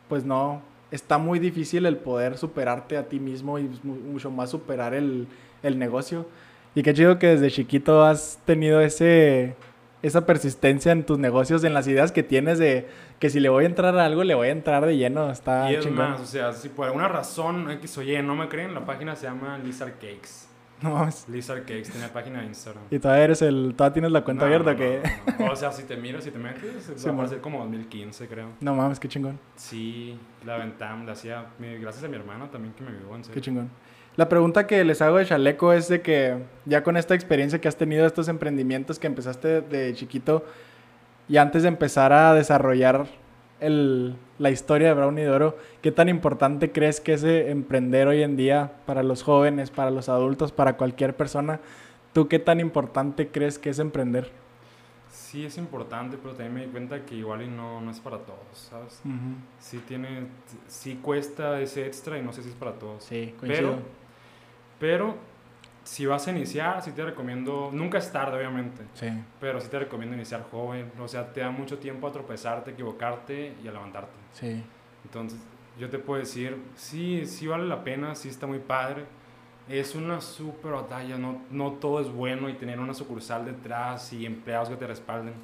pues 0.08 0.24
no, 0.24 0.62
está 0.90 1.18
muy 1.18 1.38
difícil 1.38 1.86
el 1.86 1.96
poder 1.96 2.38
superarte 2.38 2.96
a 2.96 3.08
ti 3.08 3.18
mismo 3.18 3.58
y 3.58 3.68
mucho 3.82 4.30
más 4.30 4.50
superar 4.50 4.94
el, 4.94 5.26
el 5.62 5.78
negocio. 5.78 6.26
Y 6.74 6.82
qué 6.82 6.94
chido 6.94 7.18
que 7.18 7.28
desde 7.28 7.50
chiquito 7.50 8.04
has 8.04 8.38
tenido 8.44 8.80
ese, 8.80 9.56
esa 10.02 10.26
persistencia 10.26 10.92
en 10.92 11.04
tus 11.04 11.18
negocios, 11.18 11.64
en 11.64 11.74
las 11.74 11.86
ideas 11.88 12.12
que 12.12 12.22
tienes 12.22 12.58
de 12.58 12.88
que 13.18 13.30
si 13.30 13.40
le 13.40 13.48
voy 13.48 13.64
a 13.64 13.66
entrar 13.66 13.98
a 13.98 14.04
algo, 14.04 14.24
le 14.24 14.34
voy 14.34 14.48
a 14.48 14.52
entrar 14.52 14.86
de 14.86 14.96
lleno. 14.96 15.30
Está 15.30 15.70
y 15.70 15.74
es 15.74 15.90
más, 15.90 16.20
o 16.20 16.26
sea, 16.26 16.52
si 16.52 16.68
por 16.68 16.86
alguna 16.86 17.08
razón 17.08 17.70
X 17.72 17.98
o 17.98 18.02
Y 18.02 18.20
no 18.22 18.36
me 18.36 18.48
creen, 18.48 18.74
la 18.74 18.84
página 18.84 19.16
se 19.16 19.26
llama 19.26 19.58
Lizard 19.58 19.94
Cakes. 19.94 20.46
No 20.80 20.90
mames. 20.90 21.28
Lizard 21.28 21.62
Cakes 21.62 21.90
tiene 21.90 22.06
página 22.06 22.40
de 22.40 22.46
Instagram. 22.46 22.84
¿Y 22.88 23.00
todavía 23.00 23.24
eres 23.24 23.42
el. 23.42 23.74
todavía 23.76 23.94
tienes 23.94 24.12
la 24.12 24.22
cuenta 24.22 24.44
abierta 24.46 24.76
que.? 24.76 25.02
o 25.50 25.56
sea, 25.56 25.72
si 25.72 25.82
te 25.82 25.96
miras, 26.00 26.22
si 26.22 26.30
te 26.30 26.38
metes, 26.38 26.92
sí, 26.94 27.10
va 27.10 27.24
a 27.24 27.26
ser 27.26 27.40
como 27.40 27.58
2015, 27.58 28.28
creo. 28.28 28.50
No 28.60 28.76
mames, 28.76 29.00
qué 29.00 29.08
chingón. 29.08 29.40
Sí, 29.56 30.16
la 30.46 30.56
Ventam 30.56 31.04
la 31.04 31.14
hacía. 31.14 31.46
Gracias 31.58 32.04
a 32.04 32.06
mi 32.06 32.14
hermana 32.14 32.48
también 32.48 32.74
que 32.74 32.84
me 32.84 32.90
ayudó 32.90 33.16
en 33.16 33.24
serio. 33.24 33.34
Qué 33.34 33.40
chingón. 33.40 33.68
La 34.18 34.28
pregunta 34.28 34.66
que 34.66 34.82
les 34.82 35.00
hago 35.00 35.18
de 35.18 35.26
chaleco 35.26 35.72
es 35.72 35.86
de 35.86 36.02
que 36.02 36.38
ya 36.64 36.82
con 36.82 36.96
esta 36.96 37.14
experiencia 37.14 37.60
que 37.60 37.68
has 37.68 37.76
tenido, 37.76 38.04
estos 38.04 38.26
emprendimientos 38.26 38.98
que 38.98 39.06
empezaste 39.06 39.60
de 39.60 39.94
chiquito 39.94 40.44
y 41.28 41.36
antes 41.36 41.62
de 41.62 41.68
empezar 41.68 42.12
a 42.12 42.34
desarrollar 42.34 43.06
el, 43.60 44.16
la 44.40 44.50
historia 44.50 44.88
de 44.88 44.94
Brownie 44.94 45.22
de 45.22 45.30
Oro, 45.30 45.56
¿qué 45.82 45.92
tan 45.92 46.08
importante 46.08 46.72
crees 46.72 47.00
que 47.00 47.12
es 47.12 47.22
emprender 47.22 48.08
hoy 48.08 48.24
en 48.24 48.36
día 48.36 48.72
para 48.86 49.04
los 49.04 49.22
jóvenes, 49.22 49.70
para 49.70 49.92
los 49.92 50.08
adultos, 50.08 50.50
para 50.50 50.76
cualquier 50.76 51.14
persona? 51.14 51.60
¿Tú 52.12 52.26
qué 52.26 52.40
tan 52.40 52.58
importante 52.58 53.28
crees 53.28 53.56
que 53.56 53.70
es 53.70 53.78
emprender? 53.78 54.32
Sí 55.12 55.44
es 55.44 55.56
importante, 55.58 56.18
pero 56.20 56.34
también 56.34 56.54
me 56.54 56.66
di 56.66 56.72
cuenta 56.72 57.06
que 57.06 57.14
igual 57.14 57.42
y 57.42 57.46
no, 57.46 57.80
no 57.80 57.92
es 57.92 58.00
para 58.00 58.18
todos, 58.18 58.40
¿sabes? 58.52 59.00
Sí 59.60 59.78
tiene, 59.86 60.26
sí 60.66 60.98
cuesta 61.00 61.60
ese 61.60 61.86
extra 61.86 62.18
y 62.18 62.22
no 62.22 62.32
sé 62.32 62.42
si 62.42 62.48
es 62.48 62.56
para 62.56 62.72
todos. 62.72 63.04
Sí, 63.04 63.32
coincido. 63.38 63.76
Pero 63.76 64.07
pero 64.78 65.16
si 65.84 66.04
vas 66.04 66.26
a 66.28 66.30
iniciar, 66.32 66.82
sí 66.82 66.92
te 66.92 67.02
recomiendo, 67.04 67.70
nunca 67.72 67.96
es 67.96 68.12
tarde 68.12 68.36
obviamente, 68.36 68.82
sí. 68.92 69.08
pero 69.40 69.58
sí 69.58 69.68
te 69.68 69.78
recomiendo 69.78 70.14
iniciar 70.14 70.44
joven, 70.50 70.92
o 71.00 71.08
sea, 71.08 71.32
te 71.32 71.40
da 71.40 71.50
mucho 71.50 71.78
tiempo 71.78 72.06
a 72.06 72.12
tropezarte, 72.12 72.72
equivocarte 72.72 73.54
y 73.64 73.68
a 73.68 73.72
levantarte. 73.72 74.12
Sí. 74.32 74.62
Entonces, 75.04 75.40
yo 75.78 75.88
te 75.88 75.98
puedo 75.98 76.20
decir, 76.20 76.56
sí, 76.74 77.24
sí 77.24 77.46
vale 77.46 77.66
la 77.66 77.84
pena, 77.84 78.14
sí 78.14 78.28
está 78.28 78.46
muy 78.46 78.58
padre. 78.58 79.04
Es 79.68 79.94
una 79.94 80.20
súper 80.20 80.72
batalla, 80.72 81.16
no, 81.16 81.42
no 81.50 81.72
todo 81.72 82.00
es 82.00 82.10
bueno 82.10 82.48
y 82.48 82.54
tener 82.54 82.80
una 82.80 82.94
sucursal 82.94 83.44
detrás 83.44 84.12
y 84.12 84.26
empleados 84.26 84.68
que 84.68 84.76
te 84.76 84.86
respalden. 84.86 85.34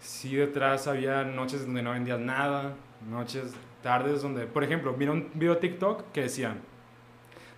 Sí, 0.00 0.34
detrás 0.36 0.86
había 0.86 1.24
noches 1.24 1.64
donde 1.64 1.82
no 1.82 1.92
vendías 1.92 2.20
nada, 2.20 2.74
noches, 3.08 3.54
tardes 3.82 4.20
donde, 4.20 4.46
por 4.46 4.64
ejemplo, 4.64 4.94
mira 4.96 5.12
un 5.12 5.30
video 5.34 5.58
TikTok 5.58 6.12
que 6.12 6.22
decían, 6.22 6.60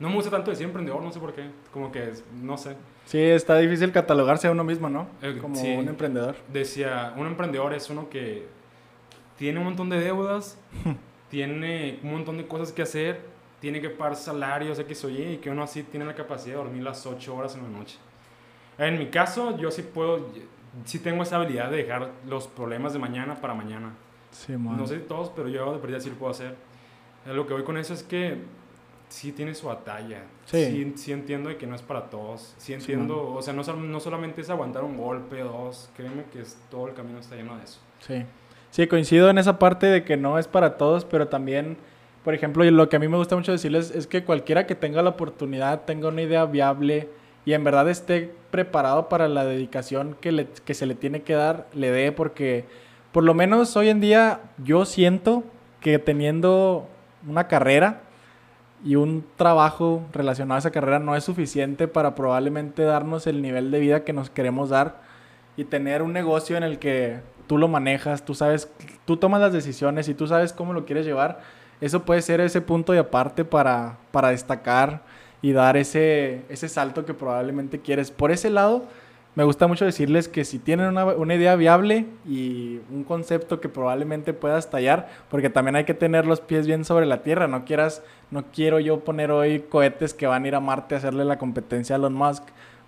no 0.00 0.08
me 0.08 0.14
gusta 0.14 0.30
tanto 0.30 0.50
decir 0.50 0.66
emprendedor, 0.66 1.02
no 1.02 1.10
sé 1.12 1.18
por 1.18 1.32
qué. 1.32 1.50
Como 1.72 1.90
que, 1.90 2.12
no 2.40 2.56
sé. 2.56 2.76
Sí, 3.04 3.20
está 3.20 3.56
difícil 3.56 3.90
catalogarse 3.90 4.46
a 4.46 4.50
uno 4.52 4.62
mismo, 4.64 4.88
¿no? 4.88 5.08
Eh, 5.22 5.38
Como 5.40 5.60
un 5.60 5.88
emprendedor. 5.88 6.36
Decía, 6.52 7.14
un 7.16 7.26
emprendedor 7.26 7.72
es 7.74 7.88
uno 7.90 8.08
que 8.08 8.46
tiene 9.36 9.58
un 9.58 9.64
montón 9.64 9.88
de 9.88 9.98
deudas, 10.00 10.58
tiene 11.30 11.98
un 12.02 12.12
montón 12.12 12.36
de 12.36 12.46
cosas 12.46 12.70
que 12.72 12.82
hacer, 12.82 13.20
tiene 13.60 13.80
que 13.80 13.90
pagar 13.90 14.14
salarios 14.14 14.78
X 14.78 15.04
o 15.04 15.10
Y 15.10 15.22
y 15.22 15.36
que 15.38 15.50
uno 15.50 15.62
así 15.64 15.82
tiene 15.82 16.06
la 16.06 16.14
capacidad 16.14 16.56
de 16.56 16.62
dormir 16.62 16.82
las 16.82 17.04
8 17.06 17.34
horas 17.34 17.54
en 17.56 17.62
la 17.64 17.68
noche. 17.68 17.98
En 18.78 18.98
mi 18.98 19.06
caso, 19.06 19.56
yo 19.58 19.70
sí 19.72 19.82
puedo, 19.82 20.28
sí 20.84 21.00
tengo 21.00 21.24
esa 21.24 21.36
habilidad 21.36 21.70
de 21.70 21.78
dejar 21.78 22.12
los 22.26 22.46
problemas 22.46 22.92
de 22.92 23.00
mañana 23.00 23.34
para 23.40 23.54
mañana. 23.54 23.94
Sí, 24.30 24.56
man. 24.56 24.76
No 24.76 24.86
sé 24.86 24.98
todos, 24.98 25.30
pero 25.34 25.48
yo 25.48 25.72
de 25.72 25.78
verdad 25.78 25.98
sí 25.98 26.10
lo 26.10 26.16
puedo 26.16 26.30
hacer. 26.30 26.54
Lo 27.26 27.46
que 27.46 27.54
voy 27.54 27.64
con 27.64 27.76
eso 27.76 27.94
es 27.94 28.02
que 28.04 28.36
sí 29.08 29.32
tiene 29.32 29.54
su 29.54 29.66
batalla. 29.66 30.22
Sí. 30.46 30.92
sí. 30.96 31.12
entiendo 31.12 31.48
de 31.48 31.56
que 31.56 31.66
no 31.66 31.74
es 31.74 31.82
para 31.82 32.10
todos. 32.10 32.54
Sí 32.58 32.72
entiendo, 32.72 33.34
o 33.34 33.42
sea, 33.42 33.52
no, 33.52 33.62
no 33.62 34.00
solamente 34.00 34.40
es 34.40 34.50
aguantar 34.50 34.84
un 34.84 34.96
golpe, 34.96 35.40
dos, 35.40 35.90
créeme 35.96 36.24
que 36.32 36.40
es, 36.40 36.58
todo 36.70 36.88
el 36.88 36.94
camino 36.94 37.18
está 37.18 37.36
lleno 37.36 37.56
de 37.56 37.64
eso. 37.64 37.80
Sí. 38.00 38.24
Sí, 38.70 38.86
coincido 38.86 39.30
en 39.30 39.38
esa 39.38 39.58
parte 39.58 39.86
de 39.86 40.04
que 40.04 40.16
no 40.16 40.38
es 40.38 40.46
para 40.46 40.76
todos, 40.76 41.04
pero 41.04 41.28
también, 41.28 41.78
por 42.22 42.34
ejemplo, 42.34 42.64
lo 42.64 42.88
que 42.88 42.96
a 42.96 42.98
mí 42.98 43.08
me 43.08 43.16
gusta 43.16 43.34
mucho 43.34 43.52
decirles 43.52 43.90
es 43.90 44.06
que 44.06 44.24
cualquiera 44.24 44.66
que 44.66 44.74
tenga 44.74 45.02
la 45.02 45.10
oportunidad, 45.10 45.82
tenga 45.84 46.08
una 46.08 46.22
idea 46.22 46.44
viable 46.44 47.08
y 47.44 47.54
en 47.54 47.64
verdad 47.64 47.88
esté 47.88 48.34
preparado 48.50 49.08
para 49.08 49.26
la 49.26 49.44
dedicación 49.44 50.16
que, 50.20 50.32
le, 50.32 50.48
que 50.64 50.74
se 50.74 50.84
le 50.84 50.94
tiene 50.94 51.22
que 51.22 51.32
dar, 51.32 51.66
le 51.72 51.90
dé, 51.90 52.12
porque 52.12 52.66
por 53.12 53.24
lo 53.24 53.32
menos 53.32 53.74
hoy 53.76 53.88
en 53.88 54.00
día 54.00 54.40
yo 54.62 54.84
siento 54.84 55.44
que 55.80 55.98
teniendo 55.98 56.86
una 57.26 57.48
carrera, 57.48 58.02
y 58.84 58.96
un 58.96 59.24
trabajo 59.36 60.04
relacionado 60.12 60.56
a 60.56 60.58
esa 60.58 60.70
carrera 60.70 60.98
no 60.98 61.16
es 61.16 61.24
suficiente 61.24 61.88
para 61.88 62.14
probablemente 62.14 62.82
darnos 62.82 63.26
el 63.26 63.42
nivel 63.42 63.70
de 63.70 63.80
vida 63.80 64.04
que 64.04 64.12
nos 64.12 64.30
queremos 64.30 64.70
dar 64.70 65.00
y 65.56 65.64
tener 65.64 66.02
un 66.02 66.12
negocio 66.12 66.56
en 66.56 66.62
el 66.62 66.78
que 66.78 67.20
tú 67.46 67.58
lo 67.58 67.66
manejas, 67.66 68.24
tú 68.24 68.34
sabes, 68.34 68.70
tú 69.04 69.16
tomas 69.16 69.40
las 69.40 69.52
decisiones 69.52 70.08
y 70.08 70.14
tú 70.14 70.26
sabes 70.26 70.52
cómo 70.52 70.72
lo 70.72 70.84
quieres 70.84 71.04
llevar, 71.04 71.40
eso 71.80 72.04
puede 72.04 72.22
ser 72.22 72.40
ese 72.40 72.60
punto 72.60 72.92
de 72.92 73.00
aparte 73.00 73.44
para, 73.44 73.96
para 74.12 74.30
destacar 74.30 75.02
y 75.42 75.52
dar 75.52 75.76
ese, 75.76 76.42
ese 76.48 76.68
salto 76.68 77.04
que 77.04 77.14
probablemente 77.14 77.80
quieres. 77.80 78.10
Por 78.10 78.30
ese 78.30 78.50
lado, 78.50 78.84
me 79.34 79.44
gusta 79.44 79.66
mucho 79.66 79.84
decirles 79.84 80.26
que 80.28 80.44
si 80.44 80.58
tienen 80.58 80.86
una, 80.86 81.04
una, 81.04 81.34
idea 81.34 81.54
viable 81.54 82.06
y 82.26 82.80
un 82.90 83.04
concepto 83.04 83.60
que 83.60 83.68
probablemente 83.68 84.32
pueda 84.32 84.58
estallar, 84.58 85.08
porque 85.30 85.48
también 85.48 85.76
hay 85.76 85.84
que 85.84 85.94
tener 85.94 86.26
los 86.26 86.40
pies 86.40 86.66
bien 86.66 86.84
sobre 86.84 87.06
la 87.06 87.22
tierra, 87.22 87.46
no 87.46 87.64
quieras, 87.64 88.02
no 88.30 88.46
quiero 88.52 88.80
yo 88.80 89.00
poner 89.00 89.30
hoy 89.30 89.60
cohetes 89.60 90.12
que 90.12 90.26
van 90.26 90.44
a 90.44 90.48
ir 90.48 90.54
a 90.54 90.60
Marte 90.60 90.96
a 90.96 90.98
hacerle 90.98 91.24
la 91.24 91.38
competencia 91.38 91.94
a 91.94 91.98
Elon 91.98 92.14
Musk, 92.14 92.42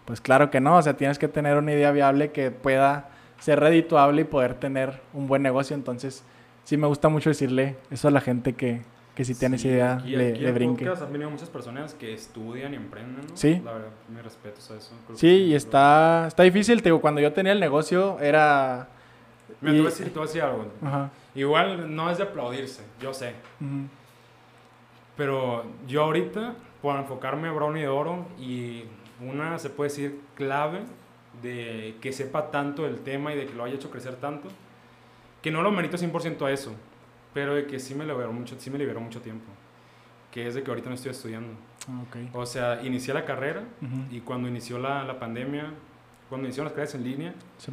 pues 0.05 0.21
claro 0.21 0.51
que 0.51 0.61
no, 0.61 0.77
o 0.77 0.83
sea, 0.83 0.97
tienes 0.97 1.19
que 1.19 1.29
tener 1.29 1.57
una 1.57 1.73
idea 1.73 1.93
viable 1.93 2.33
que 2.33 2.51
pueda 2.51 3.11
ser 3.39 3.61
redituable 3.61 4.23
y 4.23 4.25
poder 4.25 4.55
tener 4.55 5.01
un 5.15 5.29
buen 5.29 5.43
negocio, 5.43 5.77
entonces 5.77 6.25
sí 6.65 6.77
me 6.77 6.89
gusta 6.89 7.09
mucho 7.09 7.31
decirle 7.31 7.77
eso 7.91 8.09
a 8.09 8.11
la 8.11 8.21
gente 8.21 8.55
que, 8.55 8.83
que 9.21 9.25
si 9.27 9.35
tienes 9.35 9.63
idea 9.67 10.01
le, 10.03 10.35
le 10.35 10.51
brinque. 10.51 10.89
han 10.89 11.13
venido 11.13 11.29
muchas 11.29 11.51
personas 11.51 11.93
que 11.93 12.15
estudian 12.15 12.73
y 12.73 12.77
emprenden, 12.77 13.27
¿no? 13.29 13.37
Sí. 13.37 13.61
La 13.63 13.75
verdad, 13.75 13.91
me 14.09 14.23
respeto 14.23 14.61
a 14.73 14.79
eso. 14.79 14.95
sí, 15.13 15.29
y 15.29 15.55
está, 15.55 16.27
está 16.27 16.43
difícil, 16.43 16.79
te 16.79 16.89
digo, 16.89 17.03
cuando 17.03 17.21
yo 17.21 17.31
tenía 17.31 17.53
el 17.53 17.61
negocio 17.61 18.19
era... 18.19 18.89
Me 19.61 19.73
y... 19.73 19.75
te 19.75 19.81
voy 19.83 20.23
a 20.23 20.23
decir 20.23 20.41
algo. 20.41 20.69
Ajá. 20.83 21.11
Igual 21.35 21.95
no 21.95 22.11
es 22.11 22.17
de 22.17 22.25
aplaudirse, 22.25 22.83
yo 22.99 23.13
sé. 23.13 23.35
Pero 25.19 25.65
yo 25.87 26.05
ahorita, 26.05 26.55
por 26.81 26.97
enfocarme 26.97 27.49
a 27.49 27.53
Brownie 27.53 27.83
de 27.83 27.89
Oro 27.89 28.25
y 28.39 28.85
una, 29.21 29.59
se 29.59 29.69
puede 29.69 29.91
decir, 29.91 30.19
clave 30.35 30.81
de 31.43 31.95
que 32.01 32.15
sepa 32.15 32.51
tanto 32.51 32.87
el 32.87 33.01
tema 33.01 33.35
y 33.35 33.37
de 33.37 33.45
que 33.45 33.53
lo 33.53 33.65
haya 33.65 33.75
hecho 33.75 33.91
crecer 33.91 34.15
tanto, 34.17 34.49
que 35.43 35.51
no 35.51 35.61
lo 35.61 35.71
merito 35.73 35.99
100% 35.99 36.47
a 36.47 36.53
eso, 36.53 36.73
pero 37.33 37.55
de 37.55 37.67
que 37.67 37.79
sí 37.79 37.95
me 37.95 38.05
liberó 38.05 38.33
mucho, 38.33 38.57
sí 38.59 38.71
me 38.71 38.79
liberó 38.79 39.01
mucho 39.01 39.21
tiempo, 39.21 39.47
que 40.31 40.47
es 40.47 40.55
de 40.55 40.63
que 40.63 40.71
ahorita 40.71 40.89
no 40.89 40.95
estoy 40.95 41.13
estudiando. 41.13 41.53
Ah, 41.89 42.03
okay. 42.09 42.31
O 42.33 42.45
sea, 42.47 42.83
inicié 42.83 43.15
la 43.15 43.25
carrera 43.25 43.65
y 44.11 44.21
cuando 44.21 44.49
inició 44.49 44.79
la, 44.79 45.05
la, 45.05 45.19
pandemia, 45.19 45.73
cuando 46.29 46.47
iniciaron 46.47 46.67
las 46.67 46.75
clases 46.75 46.97
en 46.97 47.05
línea, 47.05 47.35
sí, 47.59 47.73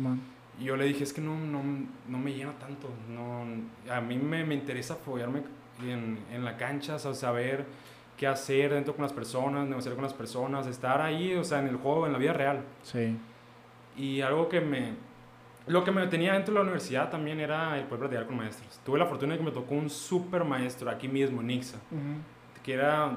yo 0.59 0.75
le 0.75 0.85
dije, 0.85 1.03
es 1.03 1.13
que 1.13 1.21
no, 1.21 1.37
no, 1.37 1.61
no 2.07 2.17
me 2.17 2.33
llena 2.33 2.53
tanto, 2.53 2.89
no, 3.09 3.45
a 3.93 4.01
mí 4.01 4.17
me, 4.17 4.43
me 4.43 4.55
interesa 4.55 4.95
apoyarme 4.95 5.43
en, 5.83 6.19
en 6.31 6.43
la 6.43 6.57
cancha, 6.57 6.95
o 6.95 6.99
sea, 6.99 7.13
saber 7.13 7.65
qué 8.17 8.25
hacer 8.25 8.73
dentro 8.73 8.95
con 8.95 9.03
las 9.03 9.13
personas, 9.13 9.67
negociar 9.67 9.93
con 9.93 10.03
las 10.03 10.13
personas, 10.13 10.65
estar 10.65 10.99
ahí, 11.01 11.35
o 11.35 11.43
sea, 11.43 11.59
en 11.59 11.67
el 11.67 11.77
juego, 11.77 12.07
en 12.07 12.13
la 12.13 12.17
vida 12.17 12.33
real. 12.33 12.63
Sí. 12.81 13.15
Y 13.95 14.21
algo 14.21 14.49
que 14.49 14.59
me, 14.59 14.93
lo 15.67 15.83
que 15.83 15.91
me 15.91 16.07
tenía 16.07 16.33
dentro 16.33 16.53
de 16.53 16.59
la 16.59 16.63
universidad 16.63 17.09
también 17.09 17.39
era 17.39 17.77
el 17.77 17.85
poder 17.85 17.99
platicar 17.99 18.25
con 18.25 18.37
maestros. 18.37 18.79
Tuve 18.85 18.97
la 18.97 19.05
fortuna 19.05 19.33
de 19.33 19.39
que 19.39 19.45
me 19.45 19.51
tocó 19.51 19.75
un 19.75 19.89
super 19.89 20.43
maestro 20.45 20.89
aquí 20.89 21.07
mismo, 21.07 21.41
en 21.41 21.47
Nixa, 21.47 21.77
que 22.63 22.73
era 22.73 23.11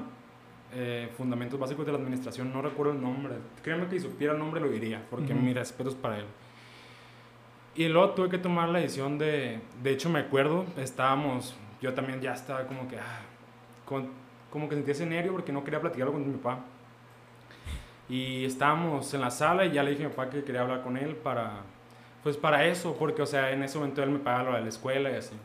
eh, 0.73 1.09
Fundamentos 1.17 1.57
Básicos 1.57 1.85
de 1.85 1.93
la 1.93 1.97
Administración, 1.97 2.51
no 2.51 2.61
recuerdo 2.61 2.91
el 2.91 3.01
nombre. 3.01 3.35
Créeme 3.63 3.87
que 3.87 3.99
si 3.99 4.07
supiera 4.07 4.33
el 4.33 4.39
nombre 4.39 4.59
lo 4.59 4.69
diría, 4.69 5.01
porque 5.09 5.33
mi 5.33 5.53
respeto 5.53 5.89
es 5.89 5.95
para 5.95 6.19
él. 6.19 6.25
Y 7.73 7.87
luego 7.87 8.11
tuve 8.11 8.29
que 8.29 8.37
tomar 8.37 8.67
la 8.67 8.79
decisión 8.79 9.17
de, 9.17 9.61
de 9.81 9.91
hecho 9.91 10.09
me 10.09 10.19
acuerdo, 10.19 10.65
estábamos, 10.75 11.55
yo 11.81 11.93
también 11.93 12.19
ya 12.19 12.33
estaba 12.33 12.67
como 12.67 12.85
que, 12.89 12.97
ah, 12.97 13.21
como 14.49 14.67
que 14.67 14.75
sentía 14.75 14.91
ese 14.91 15.05
nervio 15.05 15.31
porque 15.31 15.53
no 15.53 15.63
quería 15.63 15.79
platicarlo 15.79 16.11
con 16.11 16.29
mi 16.29 16.37
papá. 16.37 16.65
Y 18.09 18.43
estábamos 18.43 19.13
en 19.13 19.21
la 19.21 19.31
sala 19.31 19.65
y 19.65 19.71
ya 19.71 19.83
le 19.83 19.91
dije 19.91 20.03
a 20.03 20.09
mi 20.09 20.13
papá 20.13 20.29
que 20.29 20.43
quería 20.43 20.61
hablar 20.61 20.83
con 20.83 20.97
él 20.97 21.15
para, 21.15 21.61
pues 22.23 22.37
para 22.37 22.65
eso, 22.65 22.95
porque, 22.97 23.21
o 23.21 23.25
sea, 23.25 23.51
en 23.51 23.63
ese 23.63 23.77
momento 23.77 24.03
él 24.03 24.09
me 24.09 24.19
pagaba 24.19 24.51
lo 24.51 24.55
de 24.55 24.61
la 24.61 24.69
escuela 24.69 25.11
y 25.11 25.15
así. 25.15 25.35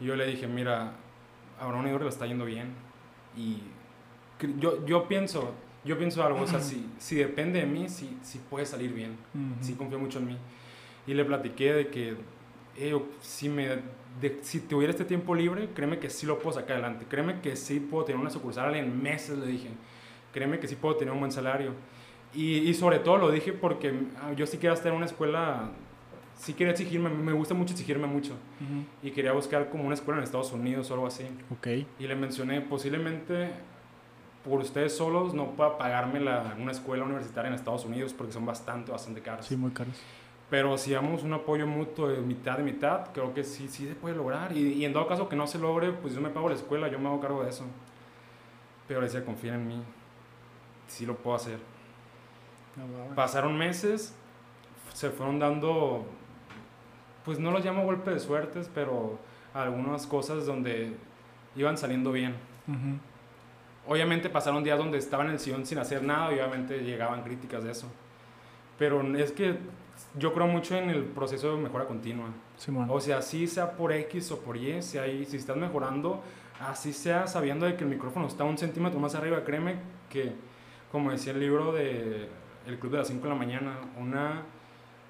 Y 0.00 0.06
yo 0.06 0.16
le 0.16 0.26
dije, 0.26 0.46
mira, 0.46 0.92
a 1.60 1.66
un 1.66 1.86
Igor 1.86 2.02
le 2.02 2.08
está 2.08 2.26
yendo 2.26 2.44
bien. 2.44 2.72
Y 3.36 3.62
yo, 4.58 4.84
yo 4.86 5.08
pienso, 5.08 5.54
yo 5.84 5.98
pienso 5.98 6.22
algo, 6.22 6.42
o 6.42 6.46
sea, 6.46 6.60
si, 6.60 6.88
si 6.98 7.16
depende 7.16 7.60
de 7.60 7.66
mí, 7.66 7.88
si, 7.88 8.18
si 8.22 8.38
puede 8.38 8.66
salir 8.66 8.92
bien. 8.92 9.16
si 9.60 9.74
confío 9.74 9.98
mucho 9.98 10.18
en 10.18 10.26
mí. 10.28 10.38
Y 11.06 11.14
le 11.14 11.24
platiqué 11.24 11.72
de 11.72 11.88
que 11.88 12.16
eh, 12.76 13.00
si, 13.20 13.48
me, 13.48 13.80
si 14.42 14.60
tuviera 14.60 14.92
este 14.92 15.04
tiempo 15.04 15.34
libre, 15.34 15.70
créeme 15.74 15.98
que 15.98 16.10
sí 16.10 16.26
lo 16.26 16.38
puedo 16.38 16.54
sacar 16.54 16.72
adelante. 16.74 17.06
Créeme 17.08 17.40
que 17.40 17.56
sí 17.56 17.80
puedo 17.80 18.04
tener 18.04 18.20
una 18.20 18.30
sucursal 18.30 18.74
en 18.76 19.02
meses, 19.02 19.36
le 19.38 19.46
dije. 19.46 19.70
Créeme 20.32 20.58
que 20.58 20.68
sí 20.68 20.76
puedo 20.76 20.96
tener 20.96 21.12
un 21.12 21.20
buen 21.20 21.32
salario. 21.32 21.72
Y, 22.34 22.58
y 22.58 22.74
sobre 22.74 22.98
todo 22.98 23.18
lo 23.18 23.30
dije 23.30 23.52
porque 23.52 23.94
ah, 24.20 24.32
yo 24.32 24.46
sí 24.46 24.56
quería 24.56 24.72
estar 24.72 24.90
en 24.90 24.96
una 24.96 25.06
escuela, 25.06 25.70
sí 26.36 26.54
quería 26.54 26.72
exigirme, 26.72 27.10
me 27.10 27.32
gusta 27.32 27.54
mucho 27.54 27.72
exigirme 27.72 28.06
mucho. 28.06 28.34
Y 29.02 29.10
quería 29.10 29.32
buscar 29.32 29.68
como 29.68 29.84
una 29.84 29.94
escuela 29.94 30.18
en 30.18 30.24
Estados 30.24 30.52
Unidos 30.52 30.90
o 30.90 30.94
algo 30.94 31.06
así. 31.06 31.24
Ok. 31.50 31.66
Y 31.98 32.06
le 32.06 32.14
mencioné, 32.14 32.60
posiblemente 32.60 33.50
por 34.44 34.60
ustedes 34.60 34.96
solos 34.96 35.34
no 35.34 35.50
pueda 35.52 35.78
pagarme 35.78 36.20
la, 36.20 36.56
una 36.58 36.72
escuela 36.72 37.04
universitaria 37.04 37.48
en 37.48 37.54
Estados 37.54 37.84
Unidos 37.84 38.12
porque 38.12 38.32
son 38.32 38.44
bastante, 38.44 38.90
bastante 38.90 39.20
caros. 39.20 39.46
Sí, 39.46 39.56
muy 39.56 39.70
caros. 39.70 40.00
Pero 40.50 40.76
si 40.76 40.92
damos 40.92 41.22
un 41.22 41.32
apoyo 41.32 41.66
mutuo 41.66 42.08
de 42.08 42.20
mitad 42.20 42.58
de 42.58 42.62
mitad, 42.64 43.12
creo 43.12 43.32
que 43.32 43.42
sí, 43.42 43.68
sí 43.68 43.86
se 43.86 43.94
puede 43.94 44.14
lograr. 44.16 44.54
Y, 44.56 44.72
y 44.74 44.84
en 44.84 44.92
todo 44.92 45.06
caso 45.06 45.28
que 45.28 45.36
no 45.36 45.46
se 45.46 45.58
logre, 45.58 45.92
pues 45.92 46.14
yo 46.14 46.20
me 46.20 46.28
pago 46.28 46.48
la 46.48 46.54
escuela, 46.54 46.88
yo 46.88 46.98
me 46.98 47.08
hago 47.08 47.20
cargo 47.20 47.42
de 47.42 47.50
eso. 47.50 47.64
Pero 48.86 49.00
le 49.00 49.06
decía, 49.06 49.24
confía 49.24 49.54
en 49.54 49.66
mí. 49.66 49.82
Sí 50.88 51.06
lo 51.06 51.16
puedo 51.16 51.36
hacer. 51.36 51.58
Pasaron 53.14 53.56
meses, 53.56 54.14
se 54.94 55.10
fueron 55.10 55.38
dando, 55.38 56.06
pues 57.24 57.38
no 57.38 57.50
los 57.50 57.64
llamo 57.64 57.84
golpes 57.84 58.14
de 58.14 58.20
suertes, 58.20 58.70
pero 58.74 59.18
algunas 59.54 60.06
cosas 60.06 60.46
donde 60.46 60.94
iban 61.56 61.76
saliendo 61.76 62.12
bien. 62.12 62.34
Obviamente 63.86 64.30
pasaron 64.30 64.62
días 64.62 64.78
donde 64.78 64.98
estaban 64.98 65.26
en 65.26 65.32
el 65.32 65.40
sillón 65.40 65.66
sin 65.66 65.78
hacer 65.78 66.02
nada 66.02 66.32
y 66.32 66.36
obviamente 66.36 66.78
llegaban 66.78 67.22
críticas 67.22 67.64
de 67.64 67.72
eso. 67.72 67.88
Pero 68.78 69.02
es 69.16 69.32
que 69.32 69.58
yo 70.18 70.32
creo 70.32 70.46
mucho 70.46 70.76
en 70.76 70.90
el 70.90 71.04
proceso 71.04 71.54
de 71.54 71.62
mejora 71.62 71.86
continua. 71.86 72.28
o 72.88 73.00
sea, 73.00 73.18
así 73.18 73.46
sea 73.46 73.72
por 73.72 73.92
X 73.92 74.30
o 74.32 74.40
por 74.40 74.56
Y, 74.56 74.82
si, 74.82 74.98
hay, 74.98 75.24
si 75.24 75.36
estás 75.36 75.56
mejorando, 75.56 76.22
así 76.60 76.92
sea 76.92 77.26
sabiendo 77.26 77.66
de 77.66 77.76
que 77.76 77.84
el 77.84 77.90
micrófono 77.90 78.26
está 78.26 78.44
un 78.44 78.56
centímetro 78.56 78.98
más 78.98 79.14
arriba, 79.14 79.44
créeme 79.44 79.76
que, 80.08 80.32
como 80.90 81.10
decía 81.10 81.32
el 81.32 81.40
libro 81.40 81.72
de 81.72 82.28
El 82.66 82.78
Club 82.78 82.92
de 82.92 82.98
las 82.98 83.08
5 83.08 83.22
de 83.22 83.28
la 83.28 83.34
mañana, 83.34 83.76
una, 83.98 84.42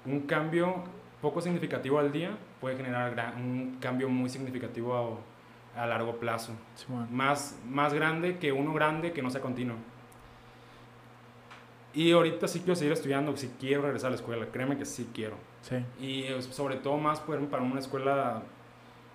un 0.05 0.21
cambio 0.21 0.83
poco 1.21 1.41
significativo 1.41 1.99
al 1.99 2.11
día 2.11 2.31
puede 2.59 2.75
generar 2.75 3.33
un 3.37 3.77
cambio 3.79 4.09
muy 4.09 4.29
significativo 4.29 5.21
a, 5.75 5.83
a 5.83 5.87
largo 5.87 6.17
plazo. 6.17 6.53
más, 7.11 7.57
más 7.67 7.93
grande 7.93 8.37
que 8.37 8.51
uno 8.51 8.73
grande 8.73 9.11
que 9.11 9.21
no 9.21 9.29
sea 9.29 9.41
continuo. 9.41 9.77
Y 11.93 12.11
ahorita 12.11 12.47
sí 12.47 12.59
quiero 12.59 12.75
seguir 12.75 12.93
estudiando, 12.93 13.35
sí 13.37 13.51
quiero 13.59 13.83
regresar 13.83 14.07
a 14.07 14.11
la 14.11 14.15
escuela, 14.15 14.47
créeme 14.51 14.77
que 14.77 14.85
sí 14.85 15.09
quiero. 15.13 15.35
Sí. 15.61 15.75
Y 15.99 16.23
eh, 16.23 16.41
sobre 16.41 16.77
todo 16.77 16.97
más 16.97 17.19
para 17.19 17.61
una 17.61 17.79
escuela, 17.79 18.41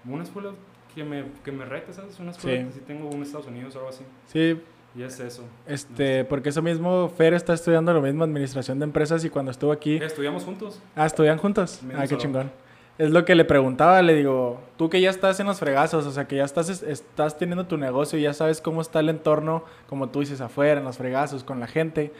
una 0.04 0.22
escuela 0.22 0.52
que 0.94 1.02
me, 1.02 1.24
que 1.44 1.50
me 1.50 1.64
rete, 1.64 1.92
¿sabes? 1.92 2.18
Una 2.20 2.30
escuela 2.30 2.66
que 2.66 2.72
sí 2.72 2.80
tengo 2.86 3.10
en 3.10 3.22
Estados 3.22 3.48
Unidos 3.48 3.74
o 3.74 3.78
algo 3.78 3.90
así. 3.90 4.04
Sí. 4.26 4.60
Y 4.94 5.02
es 5.02 5.20
eso. 5.20 5.44
Este, 5.66 6.24
porque 6.24 6.48
eso 6.48 6.62
mismo, 6.62 7.08
Fer 7.16 7.34
está 7.34 7.54
estudiando 7.54 7.92
lo 7.92 8.02
mismo, 8.02 8.24
administración 8.24 8.78
de 8.78 8.84
empresas, 8.84 9.24
y 9.24 9.30
cuando 9.30 9.50
estuvo 9.50 9.70
aquí... 9.70 9.96
¿Estudiamos 9.96 10.44
juntos? 10.44 10.80
Ah, 10.96 11.06
¿estudian 11.06 11.38
juntos? 11.38 11.80
ah, 11.96 12.06
qué 12.08 12.16
chingón. 12.16 12.50
Es 12.96 13.10
lo 13.10 13.24
que 13.24 13.36
le 13.36 13.44
preguntaba, 13.44 14.02
le 14.02 14.14
digo, 14.14 14.60
tú 14.76 14.90
que 14.90 15.00
ya 15.00 15.10
estás 15.10 15.38
en 15.38 15.46
los 15.46 15.60
fregazos, 15.60 16.04
o 16.04 16.10
sea, 16.10 16.26
que 16.26 16.36
ya 16.36 16.44
estás, 16.44 16.68
estás 16.82 17.38
teniendo 17.38 17.66
tu 17.66 17.76
negocio 17.76 18.18
y 18.18 18.22
ya 18.22 18.32
sabes 18.32 18.60
cómo 18.60 18.80
está 18.80 18.98
el 18.98 19.08
entorno, 19.08 19.62
como 19.88 20.08
tú 20.08 20.20
dices, 20.20 20.40
afuera, 20.40 20.80
en 20.80 20.84
los 20.84 20.96
fregazos, 20.96 21.44
con 21.44 21.60
la 21.60 21.68
gente 21.68 22.12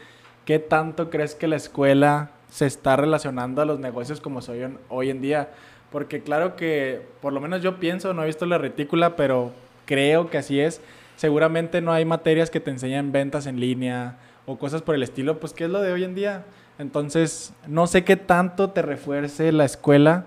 ¿qué 0.49 0.57
tanto 0.57 1.11
crees 1.11 1.35
que 1.35 1.47
la 1.47 1.57
escuela 1.57 2.31
se 2.49 2.65
está 2.65 2.95
relacionando 2.95 3.61
a 3.61 3.65
los 3.65 3.77
negocios 3.77 4.19
como 4.19 4.41
soy 4.41 4.61
hoy 4.89 5.11
en 5.11 5.21
día? 5.21 5.49
Porque 5.91 6.23
claro 6.23 6.55
que, 6.55 7.03
por 7.21 7.33
lo 7.33 7.39
menos 7.39 7.61
yo 7.61 7.79
pienso, 7.79 8.15
no 8.15 8.23
he 8.23 8.25
visto 8.25 8.47
la 8.47 8.57
retícula, 8.57 9.15
pero 9.15 9.51
creo 9.85 10.31
que 10.31 10.39
así 10.39 10.59
es. 10.59 10.81
Seguramente 11.19 11.81
no 11.81 11.91
hay 11.91 12.05
materias 12.05 12.49
que 12.49 12.61
te 12.61 12.71
enseñan 12.71 13.11
ventas 13.11 13.45
en 13.45 13.59
línea 13.59 14.15
o 14.45 14.57
cosas 14.57 14.81
por 14.81 14.95
el 14.95 15.03
estilo, 15.03 15.37
pues 15.37 15.51
¿qué 15.51 15.65
es 15.65 15.69
lo 15.69 15.81
de 15.81 15.91
hoy 15.91 16.05
en 16.05 16.15
día? 16.15 16.45
Entonces, 16.77 17.53
no 17.67 17.87
sé 17.87 18.05
qué 18.05 18.15
tanto 18.15 18.69
te 18.69 18.81
refuerce 18.81 19.51
la 19.51 19.65
escuela 19.65 20.23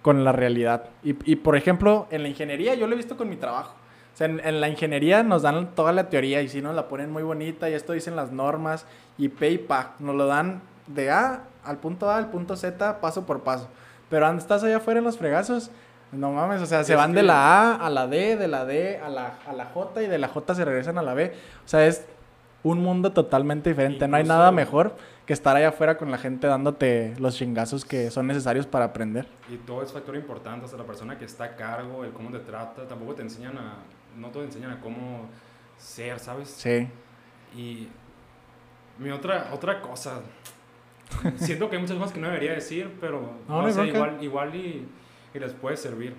con 0.00 0.24
la 0.24 0.32
realidad. 0.32 0.84
Y, 1.02 1.12
por 1.36 1.56
ejemplo, 1.58 2.06
en 2.10 2.22
la 2.22 2.30
ingeniería 2.30 2.74
yo 2.74 2.86
lo 2.86 2.94
he 2.94 2.96
visto 2.96 3.18
con 3.18 3.28
mi 3.28 3.36
trabajo. 3.36 3.74
O 4.14 4.16
sea, 4.16 4.26
en, 4.26 4.60
la 4.62 4.68
ingeniería 4.70 5.22
nos 5.22 5.42
dan 5.42 5.74
toda 5.74 5.92
la 5.92 6.08
teoría 6.08 6.40
y 6.40 6.48
si 6.48 6.62
nos 6.62 6.74
la 6.74 6.88
ponen 6.88 7.12
muy 7.12 7.22
bonita 7.22 7.68
y 7.68 7.74
esto 7.74 7.92
dicen 7.92 8.16
las 8.16 8.32
normas 8.32 8.86
y 9.18 9.28
P 9.28 9.50
y. 9.50 9.66
Nos 9.98 10.14
lo 10.14 10.26
dan 10.26 10.62
de 10.86 11.10
A 11.10 11.42
al 11.64 11.76
punto 11.80 12.08
A 12.08 12.16
al 12.16 12.30
punto 12.30 12.56
Z 12.56 13.02
paso 13.02 13.26
por 13.26 13.42
paso. 13.42 13.68
Pero 14.08 14.26
estás 14.38 14.64
allá 14.64 14.78
afuera 14.78 15.00
en 15.00 15.04
los 15.04 15.18
fregazos, 15.18 15.70
no 16.14 16.32
mames, 16.32 16.60
o 16.62 16.66
sea, 16.66 16.84
se 16.84 16.94
van 16.94 17.12
de 17.12 17.22
la 17.22 17.72
A 17.72 17.86
a 17.86 17.90
la 17.90 18.06
D, 18.06 18.36
de 18.36 18.48
la 18.48 18.64
D 18.64 18.98
a 18.98 19.08
la, 19.08 19.38
a 19.46 19.52
la 19.52 19.66
J 19.66 20.02
y 20.02 20.06
de 20.06 20.18
la 20.18 20.28
J 20.28 20.54
se 20.54 20.64
regresan 20.64 20.98
a 20.98 21.02
la 21.02 21.14
B. 21.14 21.32
O 21.64 21.68
sea, 21.68 21.86
es 21.86 22.06
un 22.62 22.78
mundo 22.80 23.12
totalmente 23.12 23.70
diferente. 23.70 24.08
no 24.08 24.16
hay 24.16 24.24
nada 24.24 24.50
mejor 24.50 24.96
que 25.26 25.32
estar 25.32 25.56
allá 25.56 25.68
afuera 25.68 25.96
con 25.96 26.10
la 26.10 26.18
gente 26.18 26.46
dándote 26.46 27.14
los 27.18 27.36
chingazos 27.36 27.84
que 27.84 28.10
son 28.10 28.26
necesarios 28.26 28.66
para 28.66 28.86
aprender. 28.86 29.26
Y 29.48 29.56
todo 29.56 29.82
es 29.82 29.92
factor 29.92 30.16
importante, 30.16 30.64
hasta 30.64 30.76
la 30.76 30.84
persona 30.84 31.18
que 31.18 31.24
está 31.24 31.44
a 31.44 31.56
cargo, 31.56 32.04
el 32.04 32.12
cómo 32.12 32.30
te 32.30 32.40
trata, 32.40 32.86
tampoco 32.86 33.14
te 33.14 33.22
enseñan 33.22 33.56
a 33.58 33.76
no 34.16 34.28
te 34.28 34.42
enseñan 34.42 34.72
a 34.72 34.80
cómo 34.80 35.28
ser, 35.76 36.18
¿sabes? 36.18 36.48
Sí. 36.48 36.88
Y 37.56 37.88
mi 38.98 39.10
otra, 39.10 39.50
otra 39.52 39.80
cosa, 39.80 40.20
siento 41.36 41.68
que 41.68 41.76
hay 41.76 41.82
muchas 41.82 41.96
cosas 41.96 42.12
que 42.12 42.20
no 42.20 42.28
debería 42.28 42.52
decir, 42.52 42.96
pero 43.00 43.30
no, 43.48 43.70
sé, 43.70 43.86
igual, 43.86 44.18
igual 44.22 44.54
y, 44.54 44.88
y, 45.34 45.38
les 45.38 45.52
puede 45.52 45.76
servir. 45.76 46.14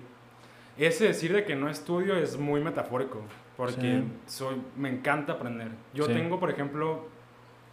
Ese 0.78 1.04
decir 1.04 1.32
de 1.32 1.44
que 1.44 1.56
no 1.56 1.68
estudio 1.68 2.16
es 2.16 2.36
muy 2.38 2.60
metafórico, 2.60 3.22
porque 3.56 4.02
soy, 4.26 4.56
me 4.76 4.90
encanta 4.90 5.34
aprender. 5.34 5.68
Yo 5.94 6.06
tengo, 6.06 6.38
por 6.38 6.50
ejemplo, 6.50 7.06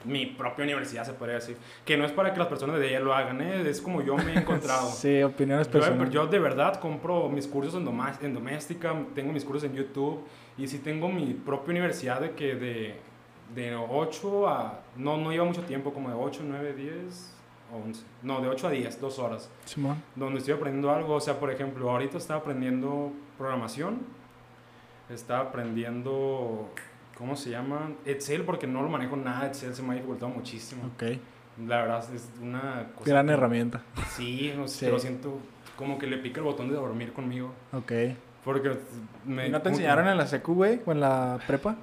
mi 0.05 0.25
propia 0.25 0.63
universidad, 0.63 1.05
se 1.05 1.13
podría 1.13 1.35
decir. 1.35 1.57
Que 1.85 1.97
no 1.97 2.05
es 2.05 2.11
para 2.11 2.33
que 2.33 2.39
las 2.39 2.47
personas 2.47 2.79
de 2.79 2.89
ella 2.89 2.99
lo 2.99 3.13
hagan, 3.13 3.41
¿eh? 3.41 3.69
es 3.69 3.81
como 3.81 4.01
yo 4.01 4.15
me 4.15 4.33
he 4.33 4.39
encontrado. 4.39 4.89
sí, 4.91 5.21
opiniones 5.21 5.67
personales. 5.67 6.13
Yo, 6.13 6.27
de 6.27 6.39
verdad 6.39 6.79
compro 6.79 7.29
mis 7.29 7.47
cursos 7.47 7.75
en, 7.75 7.87
en 8.21 8.33
doméstica, 8.33 8.95
tengo 9.13 9.33
mis 9.33 9.43
cursos 9.43 9.63
en 9.65 9.75
YouTube 9.75 10.23
y 10.57 10.67
sí 10.67 10.79
tengo 10.79 11.09
mi 11.09 11.33
propia 11.33 11.71
universidad 11.71 12.21
de 12.21 12.31
que 12.31 12.55
de, 12.55 12.95
de 13.53 13.75
8 13.75 14.47
a... 14.47 14.79
No, 14.95 15.17
no 15.17 15.31
lleva 15.31 15.45
mucho 15.45 15.63
tiempo, 15.63 15.93
como 15.93 16.09
de 16.09 16.15
8, 16.15 16.41
9, 16.45 16.73
10 16.73 16.93
o 16.95 17.32
11. 17.75 18.03
No, 18.21 18.41
de 18.41 18.47
8 18.47 18.67
a 18.67 18.71
10, 18.71 19.01
dos 19.01 19.19
horas. 19.19 19.49
Simón. 19.65 20.01
Donde 20.15 20.39
estoy 20.39 20.53
aprendiendo 20.53 20.91
algo. 20.91 21.15
O 21.15 21.21
sea, 21.21 21.39
por 21.39 21.51
ejemplo, 21.51 21.89
ahorita 21.89 22.17
estaba 22.17 22.39
aprendiendo 22.39 23.11
programación. 23.37 24.01
Estaba 25.09 25.49
aprendiendo 25.49 26.69
¿cómo 27.17 27.35
se 27.35 27.49
llama? 27.49 27.91
Excel, 28.05 28.43
porque 28.43 28.67
no 28.67 28.81
lo 28.81 28.89
manejo 28.89 29.15
nada, 29.15 29.47
Excel 29.47 29.73
se 29.75 29.81
me 29.81 29.91
ha 29.91 29.95
dificultado 29.95 30.31
muchísimo. 30.31 30.83
Ok. 30.93 31.03
La 31.67 31.81
verdad 31.81 32.13
es 32.13 32.29
una 32.41 32.89
cosa... 32.95 33.09
Gran 33.09 33.29
herramienta. 33.29 33.81
Sí, 34.15 34.53
no 34.55 34.67
sé, 34.67 34.89
lo 34.89 34.99
siento 34.99 35.39
como 35.77 35.97
que 35.97 36.07
le 36.07 36.17
pica 36.17 36.39
el 36.39 36.45
botón 36.45 36.69
de 36.69 36.75
dormir 36.75 37.13
conmigo. 37.13 37.53
Ok. 37.71 37.91
Porque 38.43 38.77
me... 39.25 39.49
¿No 39.49 39.61
te 39.61 39.69
enseñaron 39.69 40.07
en 40.07 40.17
la 40.17 40.27
secu, 40.27 40.55
güey, 40.55 40.81
o 40.85 40.91
en 40.91 40.99
la 40.99 41.39
prepa? 41.45 41.77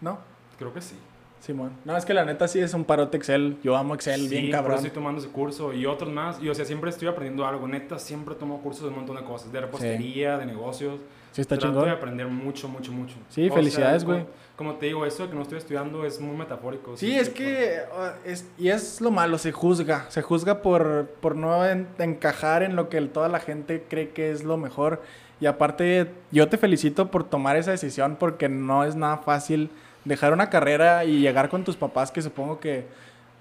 ¿No? 0.00 0.18
Creo 0.58 0.72
que 0.72 0.80
sí. 0.80 0.96
Simón. 1.44 1.72
No, 1.84 1.96
es 1.96 2.04
que 2.04 2.14
la 2.14 2.24
neta 2.24 2.48
sí 2.48 2.58
es 2.58 2.72
un 2.72 2.84
parote 2.84 3.18
Excel. 3.18 3.58
Yo 3.62 3.76
amo 3.76 3.94
Excel 3.94 4.28
bien 4.28 4.50
cabrón. 4.50 4.78
Sí, 4.78 4.86
estoy 4.86 5.02
tomando 5.02 5.20
ese 5.20 5.30
curso 5.30 5.74
y 5.74 5.84
otros 5.84 6.10
más. 6.10 6.40
Y 6.42 6.48
o 6.48 6.54
sea, 6.54 6.64
siempre 6.64 6.88
estoy 6.88 7.08
aprendiendo 7.08 7.46
algo. 7.46 7.68
Neta, 7.68 7.98
siempre 7.98 8.34
tomo 8.34 8.62
cursos 8.62 8.84
de 8.84 8.88
un 8.88 8.96
montón 8.96 9.16
de 9.16 9.24
cosas. 9.24 9.52
De 9.52 9.60
repostería, 9.60 10.38
de 10.38 10.46
negocios. 10.46 11.00
Sí, 11.32 11.40
está 11.40 11.58
Trato 11.58 11.72
chingón. 11.72 11.84
de 11.86 11.90
aprender 11.90 12.26
mucho, 12.28 12.68
mucho, 12.68 12.92
mucho. 12.92 13.16
Sí, 13.28 13.50
felicidades, 13.50 14.04
güey. 14.04 14.24
Como, 14.56 14.74
te 14.74 14.86
digo, 14.86 15.04
eso 15.04 15.24
de 15.24 15.30
que 15.30 15.34
no 15.34 15.42
estoy 15.42 15.58
estudiando 15.58 16.06
es 16.06 16.20
muy 16.20 16.36
metafórico. 16.36 16.96
Sí, 16.96 17.12
es 17.18 17.28
que... 17.28 17.80
Es, 18.24 18.48
y 18.56 18.68
es 18.68 19.00
lo 19.00 19.10
malo, 19.10 19.36
se 19.36 19.50
juzga. 19.50 20.06
Se 20.10 20.22
juzga 20.22 20.62
por, 20.62 21.08
por 21.20 21.34
no 21.34 21.64
encajar 21.66 22.62
en 22.62 22.76
lo 22.76 22.88
que 22.88 23.00
toda 23.02 23.28
la 23.28 23.40
gente 23.40 23.84
cree 23.88 24.10
que 24.10 24.30
es 24.30 24.44
lo 24.44 24.56
mejor. 24.56 25.02
Y 25.40 25.46
aparte, 25.46 26.08
yo 26.30 26.48
te 26.48 26.56
felicito 26.56 27.10
por 27.10 27.24
tomar 27.24 27.56
esa 27.56 27.72
decisión 27.72 28.16
porque 28.16 28.48
no 28.48 28.84
es 28.84 28.94
nada 28.94 29.18
fácil 29.18 29.70
dejar 30.04 30.32
una 30.32 30.50
carrera 30.50 31.04
y 31.04 31.20
llegar 31.20 31.48
con 31.48 31.64
tus 31.64 31.76
papás, 31.76 32.10
que 32.10 32.22
supongo 32.22 32.60
que 32.60 32.86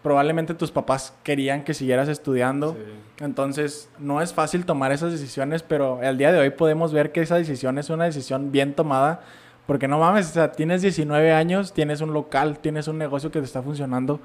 probablemente 0.03 0.53
tus 0.53 0.71
papás 0.71 1.13
querían 1.23 1.63
que 1.63 1.73
siguieras 1.73 2.09
estudiando. 2.09 2.77
Entonces, 3.19 3.89
no 3.99 4.21
es 4.21 4.33
fácil 4.33 4.65
tomar 4.65 4.91
esas 4.91 5.11
decisiones, 5.11 5.63
pero 5.63 5.99
al 6.03 6.17
día 6.17 6.31
de 6.31 6.39
hoy 6.39 6.49
podemos 6.49 6.91
ver 6.93 7.11
que 7.11 7.21
esa 7.21 7.35
decisión 7.37 7.77
es 7.77 7.89
una 7.89 8.03
decisión 8.03 8.51
bien 8.51 8.73
tomada. 8.73 9.21
Porque 9.65 9.87
no 9.87 9.97
mames, 9.97 10.29
o 10.29 10.33
sea, 10.33 10.51
tienes 10.51 10.81
19 10.81 11.31
años, 11.31 11.71
tienes 11.71 12.01
un 12.01 12.11
local, 12.11 12.59
tienes 12.59 12.89
un 12.89 12.97
negocio 12.97 13.31
que 13.31 13.39
te 13.39 13.45
está 13.45 13.61
funcionando, 13.61 14.19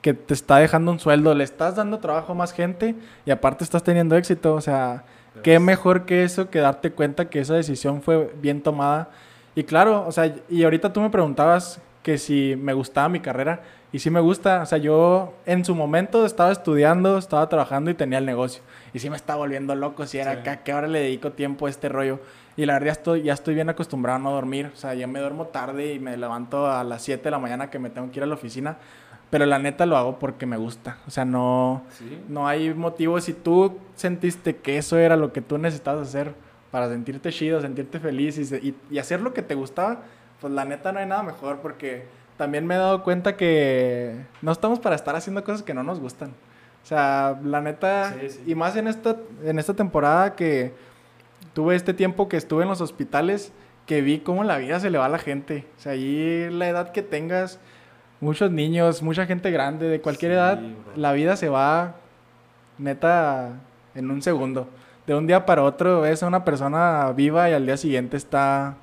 que 0.00 0.14
te 0.14 0.32
está 0.32 0.56
dejando 0.56 0.92
un 0.92 0.98
sueldo, 0.98 1.34
le 1.34 1.44
estás 1.44 1.76
dando 1.76 1.98
trabajo 1.98 2.32
a 2.32 2.34
más 2.34 2.52
gente 2.52 2.94
y 3.26 3.30
aparte 3.30 3.64
estás 3.64 3.82
teniendo 3.82 4.16
éxito. 4.16 4.54
O 4.54 4.62
sea, 4.62 5.04
qué 5.42 5.58
mejor 5.58 6.06
que 6.06 6.24
eso 6.24 6.48
que 6.48 6.60
darte 6.60 6.90
cuenta 6.92 7.28
que 7.28 7.40
esa 7.40 7.54
decisión 7.54 8.00
fue 8.00 8.32
bien 8.40 8.62
tomada. 8.62 9.10
Y 9.58 9.64
claro, 9.64 10.06
o 10.06 10.12
sea, 10.12 10.32
y 10.48 10.62
ahorita 10.62 10.92
tú 10.92 11.00
me 11.00 11.10
preguntabas 11.10 11.80
que 12.04 12.16
si 12.16 12.54
me 12.56 12.74
gustaba 12.74 13.08
mi 13.08 13.18
carrera. 13.18 13.60
Y 13.90 13.98
sí 13.98 14.08
me 14.08 14.20
gusta, 14.20 14.62
o 14.62 14.66
sea, 14.66 14.78
yo 14.78 15.34
en 15.46 15.64
su 15.64 15.74
momento 15.74 16.24
estaba 16.24 16.52
estudiando, 16.52 17.18
estaba 17.18 17.48
trabajando 17.48 17.90
y 17.90 17.94
tenía 17.94 18.18
el 18.18 18.24
negocio. 18.24 18.62
Y 18.94 19.00
sí 19.00 19.10
me 19.10 19.16
estaba 19.16 19.40
volviendo 19.40 19.74
loco, 19.74 20.06
si 20.06 20.18
era 20.18 20.30
acá, 20.30 20.58
que 20.58 20.70
ahora 20.70 20.86
le 20.86 21.00
dedico 21.00 21.32
tiempo 21.32 21.66
a 21.66 21.70
este 21.70 21.88
rollo. 21.88 22.20
Y 22.56 22.66
la 22.66 22.74
verdad 22.74 22.86
ya 22.86 22.92
estoy, 22.92 23.22
ya 23.22 23.32
estoy 23.32 23.56
bien 23.56 23.68
acostumbrado 23.68 24.20
a 24.20 24.20
no 24.20 24.30
dormir. 24.30 24.70
O 24.72 24.76
sea, 24.76 24.94
ya 24.94 25.08
me 25.08 25.18
duermo 25.18 25.46
tarde 25.46 25.92
y 25.92 25.98
me 25.98 26.16
levanto 26.16 26.70
a 26.70 26.84
las 26.84 27.02
7 27.02 27.24
de 27.24 27.30
la 27.32 27.40
mañana 27.40 27.68
que 27.68 27.80
me 27.80 27.90
tengo 27.90 28.12
que 28.12 28.20
ir 28.20 28.22
a 28.22 28.26
la 28.26 28.34
oficina. 28.34 28.76
Pero 29.28 29.44
la 29.44 29.58
neta 29.58 29.86
lo 29.86 29.96
hago 29.96 30.20
porque 30.20 30.46
me 30.46 30.56
gusta. 30.56 30.98
O 31.08 31.10
sea, 31.10 31.24
no, 31.24 31.82
no 32.28 32.46
hay 32.46 32.72
motivo. 32.74 33.20
Si 33.20 33.32
tú 33.32 33.76
sentiste 33.96 34.54
que 34.58 34.78
eso 34.78 34.98
era 34.98 35.16
lo 35.16 35.32
que 35.32 35.40
tú 35.40 35.58
necesitabas 35.58 36.06
hacer 36.06 36.32
para 36.70 36.88
sentirte 36.88 37.30
chido, 37.30 37.60
sentirte 37.60 37.98
feliz 37.98 38.38
y, 38.38 38.74
y 38.90 38.98
hacer 38.98 39.20
lo 39.20 39.32
que 39.32 39.42
te 39.42 39.54
gustaba, 39.54 40.02
pues 40.40 40.52
la 40.52 40.64
neta 40.64 40.92
no 40.92 41.00
hay 41.00 41.06
nada 41.06 41.22
mejor 41.22 41.58
porque 41.60 42.04
también 42.36 42.66
me 42.66 42.76
he 42.76 42.78
dado 42.78 43.02
cuenta 43.02 43.36
que 43.36 44.14
no 44.42 44.52
estamos 44.52 44.78
para 44.78 44.94
estar 44.94 45.16
haciendo 45.16 45.42
cosas 45.44 45.62
que 45.62 45.74
no 45.74 45.82
nos 45.82 46.00
gustan. 46.00 46.30
O 46.82 46.86
sea, 46.88 47.38
la 47.44 47.60
neta, 47.60 48.14
y 48.46 48.54
más 48.54 48.76
en 48.76 48.86
esta, 48.86 49.16
en 49.44 49.58
esta 49.58 49.74
temporada 49.74 50.34
que 50.36 50.72
tuve 51.52 51.74
este 51.74 51.92
tiempo 51.92 52.28
que 52.28 52.36
estuve 52.36 52.62
en 52.62 52.68
los 52.68 52.80
hospitales, 52.80 53.52
que 53.84 54.00
vi 54.00 54.20
cómo 54.20 54.44
la 54.44 54.56
vida 54.58 54.80
se 54.80 54.88
le 54.88 54.98
va 54.98 55.06
a 55.06 55.10
la 55.10 55.18
gente. 55.18 55.66
O 55.76 55.80
sea, 55.80 55.92
ahí 55.92 56.48
la 56.50 56.68
edad 56.68 56.92
que 56.92 57.02
tengas, 57.02 57.58
muchos 58.20 58.50
niños, 58.50 59.02
mucha 59.02 59.26
gente 59.26 59.50
grande, 59.50 59.88
de 59.88 60.00
cualquier 60.00 60.32
edad, 60.32 60.60
la 60.94 61.12
vida 61.12 61.36
se 61.36 61.48
va 61.48 61.96
neta 62.78 63.54
en 63.94 64.10
un 64.10 64.22
segundo. 64.22 64.68
De 65.08 65.14
un 65.14 65.26
día 65.26 65.46
para 65.46 65.62
otro 65.62 66.02
ves 66.02 66.22
a 66.22 66.26
una 66.26 66.44
persona 66.44 67.10
viva 67.12 67.48
y 67.48 67.54
al 67.54 67.64
día 67.64 67.78
siguiente 67.78 68.18
está 68.18 68.76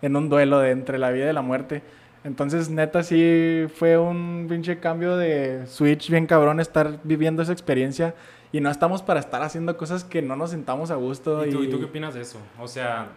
en 0.00 0.16
un 0.16 0.30
duelo 0.30 0.58
de 0.58 0.70
entre 0.70 0.96
la 0.96 1.10
vida 1.10 1.28
y 1.28 1.34
la 1.34 1.42
muerte. 1.42 1.82
Entonces, 2.24 2.70
neta, 2.70 3.02
sí 3.02 3.66
fue 3.74 3.98
un 3.98 4.46
pinche 4.48 4.80
cambio 4.80 5.18
de 5.18 5.66
switch 5.66 6.08
bien 6.08 6.26
cabrón 6.26 6.60
estar 6.60 6.98
viviendo 7.04 7.42
esa 7.42 7.52
experiencia. 7.52 8.14
Y 8.52 8.62
no 8.62 8.70
estamos 8.70 9.02
para 9.02 9.20
estar 9.20 9.42
haciendo 9.42 9.76
cosas 9.76 10.02
que 10.02 10.22
no 10.22 10.34
nos 10.34 10.48
sentamos 10.48 10.90
a 10.90 10.94
gusto. 10.94 11.44
¿Y 11.44 11.50
tú, 11.50 11.68
tú 11.68 11.78
qué 11.78 11.84
opinas 11.84 12.14
de 12.14 12.22
eso? 12.22 12.38
O 12.58 12.66
sea, 12.66 13.08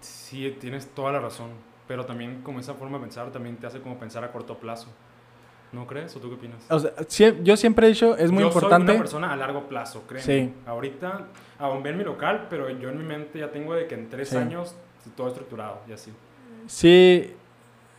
sí, 0.00 0.54
tienes 0.60 0.88
toda 0.88 1.12
la 1.12 1.20
razón. 1.20 1.48
Pero 1.88 2.04
también 2.04 2.42
como 2.42 2.60
esa 2.60 2.74
forma 2.74 2.98
de 2.98 3.04
pensar 3.04 3.32
también 3.32 3.56
te 3.56 3.68
hace 3.68 3.80
como 3.80 3.98
pensar 3.98 4.22
a 4.22 4.32
corto 4.32 4.58
plazo. 4.58 4.88
¿No 5.72 5.86
crees? 5.86 6.14
¿O 6.14 6.20
tú 6.20 6.28
qué 6.28 6.34
opinas? 6.34 6.58
O 6.68 6.78
sea, 6.78 6.92
yo 7.42 7.56
siempre 7.56 7.86
he 7.86 7.88
dicho, 7.88 8.18
es 8.18 8.30
muy 8.30 8.44
importante. 8.44 8.84
Yo 8.84 8.86
soy 8.86 8.96
una 8.96 9.02
persona 9.02 9.32
a 9.32 9.36
largo 9.36 9.66
plazo, 9.66 10.04
créeme. 10.06 10.26
Sí. 10.26 10.54
Ahorita, 10.66 11.28
aún 11.58 11.86
en 11.86 11.98
mi 11.98 12.04
local, 12.04 12.46
pero 12.50 12.68
yo 12.70 12.90
en 12.90 12.98
mi 12.98 13.04
mente 13.04 13.38
ya 13.38 13.50
tengo 13.50 13.74
de 13.74 13.86
que 13.86 13.94
en 13.94 14.08
tres 14.10 14.34
años 14.34 14.74
todo 15.16 15.28
estructurado 15.28 15.80
y 15.88 15.92
así. 15.92 16.12
Sí, 16.66 17.32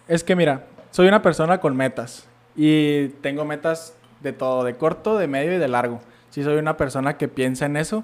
es 0.07 0.23
que 0.23 0.35
mira, 0.35 0.65
soy 0.91 1.07
una 1.07 1.21
persona 1.21 1.59
con 1.59 1.75
metas 1.75 2.27
y 2.55 3.09
tengo 3.21 3.45
metas 3.45 3.95
de 4.21 4.33
todo, 4.33 4.63
de 4.63 4.75
corto, 4.75 5.17
de 5.17 5.27
medio 5.27 5.53
y 5.53 5.57
de 5.57 5.67
largo. 5.67 6.01
Sí 6.29 6.43
soy 6.43 6.57
una 6.57 6.77
persona 6.77 7.17
que 7.17 7.27
piensa 7.27 7.65
en 7.65 7.77
eso, 7.77 8.03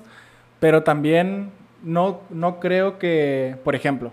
pero 0.59 0.83
también 0.83 1.51
no, 1.83 2.21
no 2.29 2.59
creo 2.59 2.97
que, 2.97 3.57
por 3.63 3.75
ejemplo, 3.75 4.11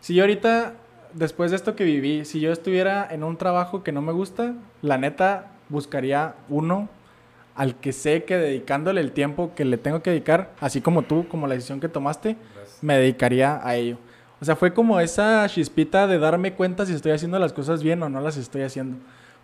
si 0.00 0.14
yo 0.14 0.22
ahorita, 0.22 0.74
después 1.14 1.50
de 1.50 1.56
esto 1.56 1.76
que 1.76 1.84
viví, 1.84 2.24
si 2.24 2.40
yo 2.40 2.52
estuviera 2.52 3.06
en 3.10 3.24
un 3.24 3.36
trabajo 3.36 3.82
que 3.82 3.92
no 3.92 4.02
me 4.02 4.12
gusta, 4.12 4.54
la 4.82 4.98
neta 4.98 5.46
buscaría 5.68 6.34
uno 6.48 6.88
al 7.60 7.74
que 7.74 7.92
sé 7.92 8.24
que 8.24 8.38
dedicándole 8.38 9.02
el 9.02 9.12
tiempo 9.12 9.52
que 9.54 9.66
le 9.66 9.76
tengo 9.76 10.02
que 10.02 10.08
dedicar, 10.08 10.54
así 10.60 10.80
como 10.80 11.02
tú, 11.02 11.28
como 11.28 11.46
la 11.46 11.52
decisión 11.52 11.78
que 11.78 11.90
tomaste, 11.90 12.38
me 12.80 12.96
dedicaría 12.96 13.60
a 13.62 13.76
ello. 13.76 13.98
O 14.40 14.46
sea, 14.46 14.56
fue 14.56 14.72
como 14.72 14.98
esa 14.98 15.46
chispita 15.46 16.06
de 16.06 16.18
darme 16.18 16.54
cuenta 16.54 16.86
si 16.86 16.94
estoy 16.94 17.12
haciendo 17.12 17.38
las 17.38 17.52
cosas 17.52 17.82
bien 17.82 18.02
o 18.02 18.08
no 18.08 18.22
las 18.22 18.38
estoy 18.38 18.62
haciendo. 18.62 18.96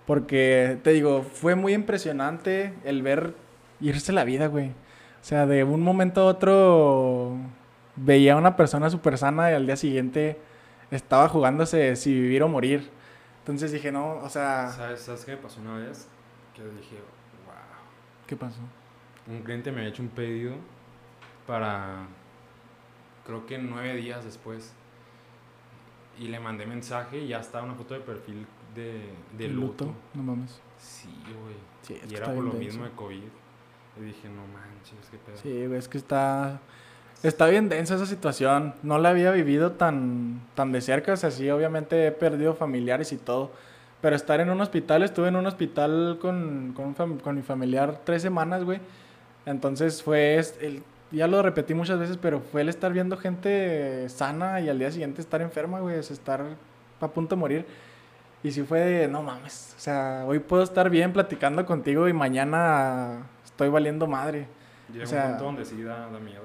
Porque, 0.06 0.78
te 0.82 0.94
digo, 0.94 1.26
fue 1.30 1.56
muy 1.56 1.74
impresionante 1.74 2.72
el 2.84 3.02
ver 3.02 3.34
irse 3.82 4.14
la 4.14 4.24
vida, 4.24 4.46
güey. 4.46 4.68
O 4.68 4.72
sea, 5.20 5.44
de 5.44 5.62
un 5.64 5.82
momento 5.82 6.22
a 6.22 6.24
otro 6.24 7.36
veía 7.96 8.32
a 8.32 8.36
una 8.36 8.56
persona 8.56 8.88
súper 8.88 9.18
sana 9.18 9.50
y 9.50 9.54
al 9.54 9.66
día 9.66 9.76
siguiente 9.76 10.38
estaba 10.90 11.28
jugándose 11.28 11.96
si 11.96 12.14
vivir 12.14 12.42
o 12.42 12.48
morir. 12.48 12.88
Entonces 13.40 13.72
dije, 13.72 13.92
no, 13.92 14.20
o 14.22 14.30
sea... 14.30 14.70
¿Sabes, 14.70 15.00
¿sabes 15.00 15.26
qué 15.26 15.32
me 15.32 15.36
pasó 15.36 15.60
una 15.60 15.76
vez? 15.76 16.08
Que 16.54 16.62
dije. 16.62 16.96
¿Qué 18.26 18.36
pasó? 18.36 18.60
Un 19.26 19.42
cliente 19.42 19.72
me 19.72 19.82
ha 19.82 19.86
hecho 19.86 20.02
un 20.02 20.08
pedido 20.08 20.54
para, 21.46 22.06
creo 23.24 23.46
que 23.46 23.58
nueve 23.58 23.94
días 23.96 24.24
después 24.24 24.72
y 26.18 26.28
le 26.28 26.40
mandé 26.40 26.66
mensaje 26.66 27.18
y 27.18 27.28
ya 27.28 27.40
estaba 27.40 27.64
una 27.64 27.74
foto 27.74 27.94
de 27.94 28.00
perfil 28.00 28.46
de, 28.74 29.12
de 29.36 29.48
luto. 29.48 29.92
No 30.14 30.22
mames. 30.22 30.60
Sí, 30.78 31.08
güey. 31.42 32.00
y 32.10 32.14
era 32.14 32.26
por 32.32 32.44
lo 32.44 32.52
mismo 32.52 32.84
de 32.84 32.90
COVID. 32.90 33.22
Y 33.98 34.00
dije, 34.00 34.28
no 34.28 34.42
manches, 34.46 35.08
qué 35.10 35.18
pedo. 35.18 35.36
Sí, 35.36 35.66
güey, 35.66 35.78
es 35.78 35.88
que 35.88 35.98
está... 35.98 36.60
Está 37.22 37.46
bien 37.46 37.70
densa 37.70 37.94
esa 37.94 38.04
situación. 38.04 38.74
No 38.82 38.98
la 38.98 39.08
había 39.08 39.32
vivido 39.32 39.72
tan, 39.72 40.42
tan 40.54 40.70
de 40.70 40.82
cerca. 40.82 41.14
O 41.14 41.16
sea, 41.16 41.30
sí, 41.30 41.48
obviamente 41.48 42.06
he 42.06 42.12
perdido 42.12 42.54
familiares 42.54 43.10
y 43.12 43.16
todo. 43.16 43.52
Pero 44.00 44.14
estar 44.14 44.40
en 44.40 44.50
un 44.50 44.60
hospital, 44.60 45.02
estuve 45.02 45.28
en 45.28 45.36
un 45.36 45.46
hospital 45.46 46.18
con, 46.20 46.74
con, 46.74 46.94
con 47.18 47.34
mi 47.34 47.42
familiar 47.42 48.00
tres 48.04 48.22
semanas, 48.22 48.64
güey. 48.64 48.80
Entonces 49.46 50.02
fue 50.02 50.36
el 50.60 50.82
ya 51.10 51.26
lo 51.26 51.42
repetí 51.42 51.74
muchas 51.74 51.98
veces, 51.98 52.18
pero 52.20 52.40
fue 52.40 52.62
el 52.62 52.68
estar 52.68 52.92
viendo 52.92 53.16
gente 53.16 54.08
sana 54.08 54.60
y 54.60 54.68
al 54.68 54.78
día 54.78 54.90
siguiente 54.90 55.20
estar 55.20 55.40
enferma, 55.40 55.80
güey, 55.80 55.98
es 55.98 56.10
estar 56.10 56.42
a 57.00 57.08
punto 57.08 57.36
de 57.36 57.40
morir. 57.40 57.66
Y 58.42 58.50
si 58.50 58.62
fue 58.62 58.80
de, 58.80 59.08
no 59.08 59.22
mames, 59.22 59.74
o 59.76 59.80
sea, 59.80 60.24
hoy 60.26 60.38
puedo 60.38 60.62
estar 60.62 60.90
bien 60.90 61.12
platicando 61.12 61.64
contigo 61.64 62.08
y 62.08 62.12
mañana 62.12 63.26
estoy 63.44 63.68
valiendo 63.68 64.06
madre. 64.06 64.46
Llega 64.92 65.04
o 65.04 65.06
sea, 65.06 65.22
un 65.22 65.30
punto 65.30 65.44
donde 65.44 65.64
sí 65.64 65.82
da, 65.82 66.08
miedo, 66.22 66.42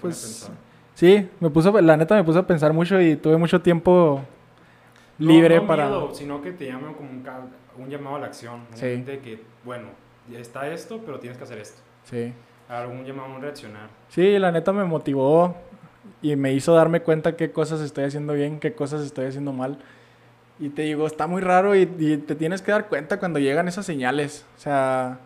pues, 0.00 0.50
Sí, 0.94 1.28
me 1.40 1.50
puso, 1.50 1.78
la 1.80 1.96
neta 1.96 2.14
me 2.14 2.24
puso 2.24 2.38
a 2.38 2.46
pensar 2.46 2.72
mucho 2.72 3.00
y 3.00 3.16
tuve 3.16 3.36
mucho 3.36 3.60
tiempo 3.60 4.22
libre 5.18 5.60
para... 5.60 5.86
Miedo, 5.86 6.14
sino 6.14 6.42
que 6.42 6.52
te 6.52 6.66
llaman 6.66 6.94
como 6.94 7.10
un, 7.10 7.24
un 7.78 7.88
llamado 7.90 8.16
a 8.16 8.20
la 8.20 8.26
acción. 8.26 8.62
Sí. 8.74 9.02
De 9.02 9.20
que, 9.20 9.42
bueno, 9.64 9.88
está 10.32 10.68
esto, 10.68 11.00
pero 11.04 11.18
tienes 11.18 11.38
que 11.38 11.44
hacer 11.44 11.58
esto. 11.58 11.80
Sí 12.04 12.32
algún 12.68 13.04
llamado 13.04 13.36
a 13.36 13.38
reaccionar. 13.38 13.88
Sí, 14.08 14.38
la 14.38 14.52
neta 14.52 14.72
me 14.72 14.84
motivó 14.84 15.56
y 16.22 16.36
me 16.36 16.52
hizo 16.52 16.74
darme 16.74 17.00
cuenta 17.00 17.36
qué 17.36 17.50
cosas 17.52 17.80
estoy 17.80 18.04
haciendo 18.04 18.32
bien, 18.32 18.58
qué 18.58 18.74
cosas 18.74 19.02
estoy 19.02 19.26
haciendo 19.26 19.52
mal. 19.52 19.78
Y 20.58 20.70
te 20.70 20.82
digo, 20.82 21.06
está 21.06 21.26
muy 21.26 21.42
raro 21.42 21.74
y, 21.74 21.86
te 21.86 22.34
tienes 22.34 22.62
que 22.62 22.72
dar 22.72 22.88
cuenta 22.88 23.18
cuando 23.18 23.38
llegan 23.38 23.68
esas 23.68 23.84
señales. 23.84 24.46
O 24.56 24.60
sea, 24.60 25.18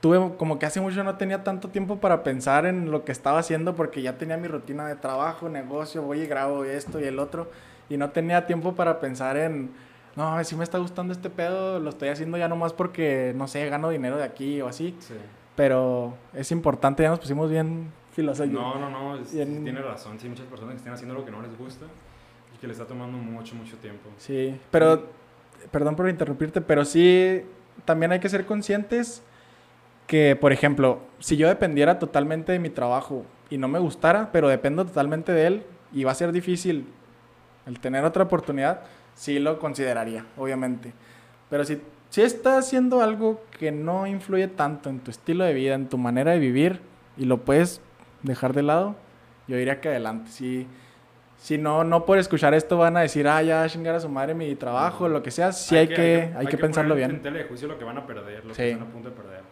tuve 0.00 0.36
como 0.36 0.58
que 0.58 0.66
hace 0.66 0.80
mucho 0.80 1.04
no 1.04 1.16
tenía 1.16 1.44
tanto 1.44 1.68
tiempo 1.68 1.98
para 2.00 2.24
pensar 2.24 2.66
en 2.66 2.90
lo 2.90 3.04
que 3.04 3.12
estaba 3.12 3.38
haciendo 3.38 3.74
porque 3.74 4.02
ya 4.02 4.16
tenía 4.16 4.36
mi 4.36 4.48
rutina 4.48 4.86
de 4.86 4.96
trabajo, 4.96 5.48
negocio, 5.48 6.02
voy 6.02 6.22
y 6.22 6.26
grabo 6.26 6.64
esto 6.64 6.98
y 6.98 7.04
el 7.04 7.18
otro. 7.18 7.50
Y 7.88 7.96
no 7.96 8.10
tenía 8.10 8.46
tiempo 8.46 8.74
para 8.74 9.00
pensar 9.00 9.36
en, 9.36 9.70
no, 10.16 10.42
si 10.44 10.56
me 10.56 10.64
está 10.64 10.78
gustando 10.78 11.12
este 11.12 11.30
pedo, 11.30 11.78
lo 11.80 11.90
estoy 11.90 12.08
haciendo 12.08 12.38
ya 12.38 12.48
nomás 12.48 12.72
porque, 12.72 13.32
no 13.36 13.48
sé, 13.48 13.68
gano 13.68 13.90
dinero 13.90 14.16
de 14.16 14.24
aquí 14.24 14.60
o 14.60 14.68
así. 14.68 14.96
Sí. 15.00 15.14
Pero 15.56 16.14
es 16.32 16.50
importante, 16.50 17.02
ya 17.02 17.10
nos 17.10 17.20
pusimos 17.20 17.50
bien 17.50 17.92
filosóficos. 18.12 18.60
No, 18.60 18.78
no, 18.78 19.16
no, 19.16 19.22
tiene 19.24 19.80
razón. 19.80 20.18
Sí, 20.18 20.26
hay 20.26 20.30
muchas 20.30 20.46
personas 20.46 20.74
que 20.74 20.78
están 20.78 20.94
haciendo 20.94 21.14
lo 21.14 21.24
que 21.24 21.30
no 21.30 21.42
les 21.42 21.56
gusta 21.58 21.86
y 22.54 22.58
que 22.58 22.66
les 22.66 22.78
está 22.78 22.88
tomando 22.88 23.18
mucho, 23.18 23.54
mucho 23.54 23.76
tiempo. 23.76 24.08
Sí, 24.18 24.58
pero, 24.70 25.08
perdón 25.70 25.96
por 25.96 26.08
interrumpirte, 26.08 26.60
pero 26.60 26.84
sí, 26.84 27.42
también 27.84 28.12
hay 28.12 28.20
que 28.20 28.28
ser 28.28 28.46
conscientes 28.46 29.22
que, 30.06 30.36
por 30.36 30.52
ejemplo, 30.52 31.00
si 31.18 31.36
yo 31.36 31.48
dependiera 31.48 31.98
totalmente 31.98 32.52
de 32.52 32.58
mi 32.58 32.70
trabajo 32.70 33.24
y 33.50 33.58
no 33.58 33.68
me 33.68 33.78
gustara, 33.78 34.30
pero 34.32 34.48
dependo 34.48 34.84
totalmente 34.84 35.32
de 35.32 35.46
él 35.46 35.62
y 35.92 36.04
va 36.04 36.12
a 36.12 36.14
ser 36.14 36.32
difícil 36.32 36.86
el 37.66 37.80
tener 37.80 38.04
otra 38.04 38.24
oportunidad, 38.24 38.82
sí 39.14 39.38
lo 39.38 39.58
consideraría, 39.58 40.26
obviamente. 40.36 40.92
Pero 41.50 41.64
si 41.64 41.80
si 42.14 42.22
estás 42.22 42.64
haciendo 42.64 43.02
algo 43.02 43.42
que 43.58 43.72
no 43.72 44.06
influye 44.06 44.46
tanto 44.46 44.88
en 44.88 45.00
tu 45.00 45.10
estilo 45.10 45.42
de 45.42 45.52
vida, 45.52 45.74
en 45.74 45.88
tu 45.88 45.98
manera 45.98 46.30
de 46.30 46.38
vivir, 46.38 46.78
y 47.16 47.24
lo 47.24 47.38
puedes 47.38 47.80
dejar 48.22 48.52
de 48.52 48.62
lado, 48.62 48.94
yo 49.48 49.56
diría 49.56 49.80
que 49.80 49.88
adelante. 49.88 50.30
Si, 50.30 50.68
si 51.38 51.58
no, 51.58 51.82
no 51.82 52.04
por 52.04 52.18
escuchar 52.18 52.54
esto 52.54 52.78
van 52.78 52.96
a 52.96 53.00
decir, 53.00 53.26
ah, 53.26 53.42
ya 53.42 53.68
chingar 53.68 53.96
a 53.96 54.00
su 54.00 54.08
madre 54.08 54.32
mi 54.32 54.54
trabajo, 54.54 55.08
lo 55.08 55.24
que 55.24 55.32
sea, 55.32 55.50
sí 55.50 55.76
hay, 55.76 55.88
que, 55.88 56.32
hay, 56.36 56.46
que, 56.46 56.56
pensarlo 56.56 56.94
bien. 56.94 57.20
En 57.24 57.34
de 57.34 57.42
juicio 57.42 57.66
lo 57.66 57.76
que 57.76 57.84
van 57.84 57.98
a 57.98 58.06
perder, 58.06 58.44
lo 58.44 58.54
que 58.54 58.70
están 58.70 58.86
a 58.86 58.92
punto 58.92 59.10
de 59.10 59.16
perder. 59.16 59.42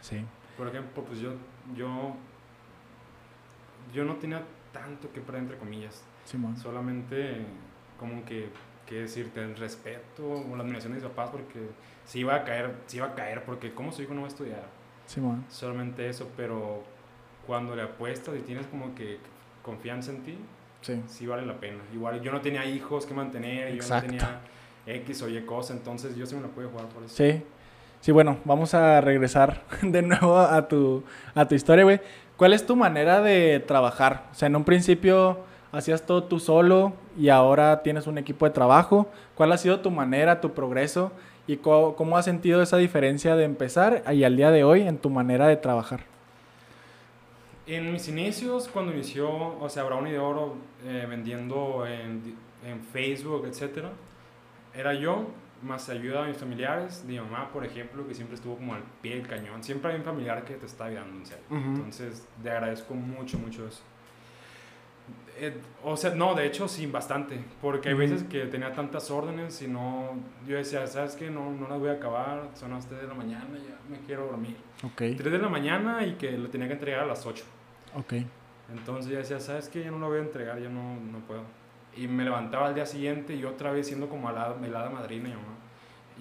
Sí. 0.00 0.24
Por 0.56 0.66
ejemplo, 0.66 1.04
pues 1.04 1.20
yo, 1.20 1.34
yo, 1.76 2.16
yo 3.94 4.04
no 4.04 4.16
tenía 4.16 4.42
tanto 4.72 5.12
que 5.12 5.20
perder, 5.20 5.42
entre 5.42 5.56
comillas. 5.56 6.02
Solamente 6.56 7.46
como 7.98 8.24
que, 8.24 8.48
que 8.86 9.00
decirte 9.02 9.42
el 9.42 9.56
respeto 9.56 10.28
o 10.28 10.56
la 10.56 10.62
admiración 10.62 10.92
de 10.92 11.00
mis 11.00 11.08
papás 11.08 11.30
porque 11.30 11.70
sí 12.04 12.20
iba 12.20 12.34
a 12.34 12.44
caer, 12.44 12.74
sí 12.86 12.98
iba 12.98 13.06
a 13.06 13.14
caer, 13.14 13.44
porque 13.44 13.72
¿cómo 13.72 13.92
su 13.92 14.02
hijo 14.02 14.14
no 14.14 14.22
va 14.22 14.26
a 14.26 14.30
estudiar? 14.30 14.64
Sí, 15.06 15.22
Solamente 15.48 16.08
eso, 16.08 16.30
pero 16.36 16.82
cuando 17.46 17.74
le 17.74 17.82
apuestas 17.82 18.36
y 18.36 18.40
tienes 18.40 18.66
como 18.66 18.94
que 18.94 19.18
confianza 19.62 20.10
en 20.10 20.22
ti, 20.22 20.38
sí, 20.82 21.02
sí 21.06 21.26
vale 21.26 21.46
la 21.46 21.58
pena. 21.58 21.78
Igual 21.94 22.20
yo 22.20 22.30
no 22.30 22.40
tenía 22.42 22.64
hijos 22.66 23.06
que 23.06 23.14
mantener, 23.14 23.74
yo 23.74 23.88
no 23.88 24.02
tenía 24.02 24.40
X 24.86 25.22
o 25.22 25.28
Y 25.28 25.40
cosa, 25.42 25.72
entonces 25.72 26.14
yo 26.14 26.26
sí 26.26 26.34
me 26.34 26.42
la 26.42 26.48
pude 26.48 26.66
jugar 26.66 26.86
por 26.88 27.04
eso. 27.04 27.16
Sí. 27.16 27.42
Sí, 28.00 28.12
bueno, 28.12 28.38
vamos 28.44 28.74
a 28.74 29.00
regresar 29.00 29.64
de 29.82 30.02
nuevo 30.02 30.38
a 30.38 30.68
tu, 30.68 31.02
a 31.34 31.48
tu 31.48 31.54
historia, 31.54 31.84
güey. 31.84 32.00
¿Cuál 32.36 32.52
es 32.52 32.64
tu 32.64 32.76
manera 32.76 33.20
de 33.20 33.60
trabajar? 33.66 34.28
O 34.30 34.34
sea, 34.34 34.46
en 34.46 34.54
un 34.54 34.64
principio 34.64 35.40
hacías 35.72 36.06
todo 36.06 36.24
tú 36.24 36.40
solo 36.40 36.92
y 37.18 37.28
ahora 37.28 37.82
tienes 37.82 38.06
un 38.06 38.18
equipo 38.18 38.46
de 38.46 38.52
trabajo. 38.52 39.08
¿Cuál 39.34 39.52
ha 39.52 39.58
sido 39.58 39.80
tu 39.80 39.90
manera, 39.90 40.40
tu 40.40 40.52
progreso 40.52 41.12
y 41.46 41.56
cómo, 41.56 41.94
cómo 41.96 42.16
has 42.16 42.24
sentido 42.24 42.62
esa 42.62 42.76
diferencia 42.76 43.36
de 43.36 43.44
empezar 43.44 44.02
y 44.12 44.24
al 44.24 44.36
día 44.36 44.50
de 44.50 44.64
hoy 44.64 44.82
en 44.82 44.98
tu 44.98 45.10
manera 45.10 45.46
de 45.46 45.56
trabajar? 45.56 46.00
En 47.66 47.92
mis 47.92 48.08
inicios, 48.08 48.68
cuando 48.68 48.92
inició, 48.92 49.28
o 49.60 49.68
sea, 49.68 49.84
Brownie 49.84 50.12
de 50.12 50.18
Oro 50.18 50.54
eh, 50.86 51.06
vendiendo 51.08 51.86
en, 51.86 52.34
en 52.64 52.80
Facebook, 52.82 53.44
etcétera, 53.46 53.90
era 54.74 54.94
yo, 54.94 55.26
más 55.62 55.88
ayuda 55.88 56.24
a 56.24 56.28
mis 56.28 56.36
familiares, 56.36 57.04
mi 57.06 57.18
mamá, 57.18 57.50
por 57.52 57.64
ejemplo, 57.64 58.06
que 58.06 58.14
siempre 58.14 58.36
estuvo 58.36 58.56
como 58.56 58.74
al 58.74 58.82
pie 59.02 59.16
del 59.16 59.26
cañón. 59.26 59.62
Siempre 59.62 59.92
hay 59.92 59.98
un 59.98 60.04
familiar 60.04 60.44
que 60.44 60.54
te 60.54 60.66
está 60.66 60.86
ayudando, 60.86 61.16
en 61.16 61.26
serio. 61.26 61.44
Ujú. 61.50 61.58
Entonces, 61.58 62.26
le 62.42 62.50
agradezco 62.50 62.94
mucho, 62.94 63.38
mucho 63.38 63.66
eso. 63.66 63.82
Eh, 65.40 65.56
o 65.84 65.96
sea, 65.96 66.14
no, 66.14 66.34
de 66.34 66.46
hecho, 66.46 66.66
sí, 66.66 66.86
bastante. 66.86 67.38
Porque 67.60 67.88
hay 67.90 67.94
Ujú. 67.94 68.00
veces 68.02 68.24
que 68.24 68.46
tenía 68.46 68.72
tantas 68.72 69.10
órdenes 69.10 69.62
y 69.62 69.68
no. 69.68 70.10
Yo 70.46 70.56
decía, 70.56 70.86
¿sabes 70.88 71.14
qué? 71.14 71.30
No, 71.30 71.52
no 71.52 71.68
las 71.68 71.78
voy 71.78 71.90
a 71.90 71.92
acabar. 71.92 72.48
Son 72.54 72.70
las 72.72 72.86
3 72.88 73.02
de 73.02 73.06
la 73.08 73.14
mañana, 73.14 73.46
ya 73.56 73.78
me 73.88 73.98
quiero 74.04 74.26
dormir. 74.26 74.56
Ok, 74.82 74.96
3 74.96 75.22
de 75.24 75.38
la 75.38 75.48
mañana 75.48 76.04
y 76.04 76.14
que 76.14 76.32
lo 76.36 76.48
tenía 76.50 76.66
que 76.66 76.74
entregar 76.74 77.00
a 77.04 77.06
las 77.06 77.24
8. 77.26 77.44
ok. 77.96 78.14
Entonces 78.72 79.10
yo 79.10 79.16
decía, 79.18 79.40
¿sabes 79.40 79.68
qué? 79.68 79.82
Ya 79.84 79.90
no 79.90 79.98
lo 79.98 80.08
voy 80.08 80.18
a 80.18 80.22
entregar, 80.22 80.60
ya 80.60 80.68
no, 80.68 80.96
no 81.00 81.20
puedo. 81.20 81.42
Y 81.96 82.06
me 82.06 82.22
levantaba 82.24 82.66
al 82.66 82.74
día 82.74 82.84
siguiente 82.84 83.34
y 83.34 83.44
otra 83.44 83.72
vez 83.72 83.86
siendo 83.86 84.08
como 84.08 84.28
helada 84.28 84.90
madrina, 84.90 85.28
mi 85.30 85.34
mamá. 85.34 85.54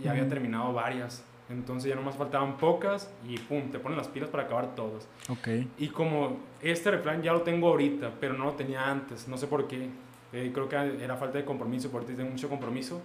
Y 0.01 0.07
había 0.07 0.21
Ujú. 0.23 0.29
terminado 0.29 0.71
varias. 0.73 1.25
Entonces 1.49 1.89
ya 1.89 1.95
nomás 1.95 2.15
faltaban 2.15 2.57
pocas 2.57 3.09
y 3.27 3.37
pum, 3.37 3.69
te 3.71 3.79
ponen 3.79 3.97
las 3.97 4.07
pilas 4.09 4.29
para 4.29 4.43
acabar 4.43 4.75
todos. 4.75 5.07
Ok. 5.29 5.47
Y 5.77 5.87
como 5.89 6.37
este 6.61 6.91
refrán 6.91 7.21
ya 7.21 7.31
lo 7.31 7.41
tengo 7.43 7.69
ahorita, 7.69 8.11
pero 8.19 8.33
no 8.33 8.45
lo 8.45 8.51
tenía 8.53 8.89
antes, 8.89 9.27
no 9.29 9.37
sé 9.37 9.47
por 9.47 9.67
qué. 9.67 9.87
Eh, 10.33 10.51
creo 10.53 10.67
que 10.67 10.75
era 11.01 11.15
falta 11.15 11.37
de 11.37 11.45
compromiso, 11.45 11.89
porque 11.89 12.13
tengo 12.13 12.29
mucho 12.31 12.49
compromiso. 12.49 13.01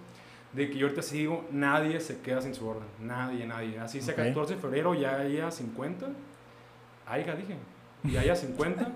De 0.51 0.69
que 0.69 0.77
yo 0.77 0.85
ahorita 0.87 1.01
sí 1.01 1.19
digo, 1.19 1.45
nadie 1.51 1.99
se 2.01 2.19
queda 2.19 2.41
sin 2.41 2.53
su 2.53 2.67
orden. 2.67 2.83
Nadie, 2.99 3.45
nadie. 3.47 3.79
Así 3.79 4.01
sea 4.01 4.13
Ok. 4.13 4.19
14 4.27 4.55
de 4.55 4.61
febrero, 4.61 4.93
ya 4.93 5.15
haya 5.15 5.49
50. 5.49 6.07
Aiga, 7.07 7.33
dije. 7.35 7.55
Ya 8.03 8.19
haya 8.21 8.35
50. 8.35 8.91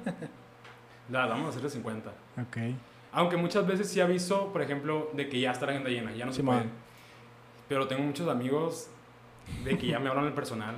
la 1.10 1.26
vamos 1.26 1.46
a 1.48 1.50
hacer 1.50 1.62
de 1.64 1.70
50. 1.70 2.10
Ok. 2.42 2.58
Aunque 3.14 3.38
muchas 3.38 3.66
veces 3.66 3.90
sí 3.90 4.02
aviso, 4.02 4.52
por 4.52 4.62
ejemplo, 4.62 5.10
de 5.14 5.30
que 5.30 5.40
ya 5.40 5.52
está 5.52 5.66
la 5.66 5.72
agenda 5.72 5.90
llena, 5.90 6.12
ya 6.14 6.26
no 6.26 6.32
se 6.34 6.38
Simón. 6.42 6.58
puede. 6.58 6.70
Pero 7.70 7.88
tengo 7.88 8.04
muchos 8.04 8.28
amigos 8.28 8.90
de 9.64 9.78
que 9.78 9.88
ya 9.88 10.00
me 10.00 10.10
hablan 10.10 10.26
el 10.26 10.34
personal. 10.34 10.76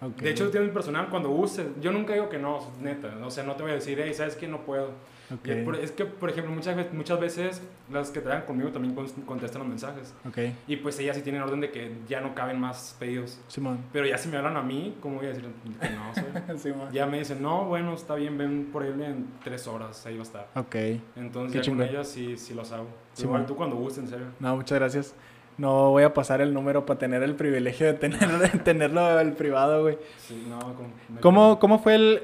ok. 0.00 0.16
De 0.16 0.30
hecho, 0.30 0.50
tienen 0.50 0.68
el 0.68 0.74
personal 0.74 1.08
cuando 1.08 1.30
use. 1.30 1.66
Yo 1.80 1.92
nunca 1.92 2.12
digo 2.14 2.28
que 2.28 2.38
no, 2.38 2.70
neta. 2.80 3.14
O 3.24 3.30
sea, 3.30 3.44
no 3.44 3.54
te 3.54 3.62
voy 3.62 3.72
a 3.72 3.76
decir, 3.76 3.98
hey, 4.02 4.12
¿sabes 4.14 4.36
qué? 4.36 4.48
No 4.48 4.60
puedo. 4.64 4.90
Ok. 5.32 5.46
Y 5.48 5.82
es 5.82 5.90
que, 5.90 6.04
por 6.04 6.28
ejemplo, 6.28 6.52
muchas, 6.52 6.76
ve- 6.76 6.90
muchas 6.92 7.18
veces 7.18 7.62
las 7.90 8.10
que 8.10 8.20
trabajan 8.20 8.46
conmigo 8.46 8.68
también 8.72 8.94
con- 8.94 9.08
contestan 9.24 9.60
los 9.60 9.68
mensajes. 9.68 10.14
Ok. 10.28 10.36
Y 10.68 10.76
pues 10.76 10.98
ellas 10.98 11.16
sí 11.16 11.22
tienen 11.22 11.40
orden 11.40 11.60
de 11.60 11.70
que 11.70 11.96
ya 12.06 12.20
no 12.20 12.34
caben 12.34 12.60
más 12.60 12.94
pedidos. 12.98 13.40
Simón. 13.48 13.78
Pero 13.90 14.04
ya 14.06 14.18
si 14.18 14.28
me 14.28 14.36
hablan 14.36 14.58
a 14.58 14.62
mí, 14.62 14.94
¿cómo 15.00 15.16
voy 15.16 15.24
a 15.26 15.28
decir 15.30 15.46
que 15.80 15.88
no? 15.88 16.58
Simón. 16.58 16.88
ya 16.92 17.06
me 17.06 17.20
dicen, 17.20 17.40
no, 17.42 17.64
bueno, 17.64 17.94
está 17.94 18.16
bien, 18.16 18.36
ven 18.36 18.68
por 18.70 18.84
él 18.84 19.00
en 19.00 19.26
tres 19.42 19.66
horas, 19.66 20.04
ahí 20.04 20.14
va 20.16 20.20
a 20.20 20.22
estar. 20.24 20.48
Ok. 20.56 20.76
Entonces, 21.16 21.64
ya 21.64 21.72
con 21.72 21.80
ellas 21.80 22.06
sí, 22.06 22.36
sí 22.36 22.52
los 22.52 22.70
hago. 22.72 22.86
Sí, 23.14 23.22
Igual 23.24 23.46
tú 23.46 23.56
cuando 23.56 23.76
gustes, 23.76 24.04
en 24.04 24.10
serio. 24.10 24.26
No, 24.40 24.56
muchas 24.56 24.78
gracias. 24.78 25.14
No 25.56 25.90
voy 25.90 26.02
a 26.02 26.12
pasar 26.12 26.40
el 26.40 26.52
número 26.52 26.84
para 26.84 26.98
tener 26.98 27.22
el 27.22 27.34
privilegio 27.34 27.86
de 27.86 27.94
tener, 27.94 28.28
de 28.38 28.48
tenerlo 28.60 29.20
el 29.20 29.32
privado, 29.34 29.82
güey. 29.82 29.98
Sí, 30.18 30.44
no, 30.48 30.58
con- 30.58 31.20
¿Cómo, 31.20 31.58
¿Cómo 31.58 31.78
fue 31.78 31.94
el...? 31.94 32.22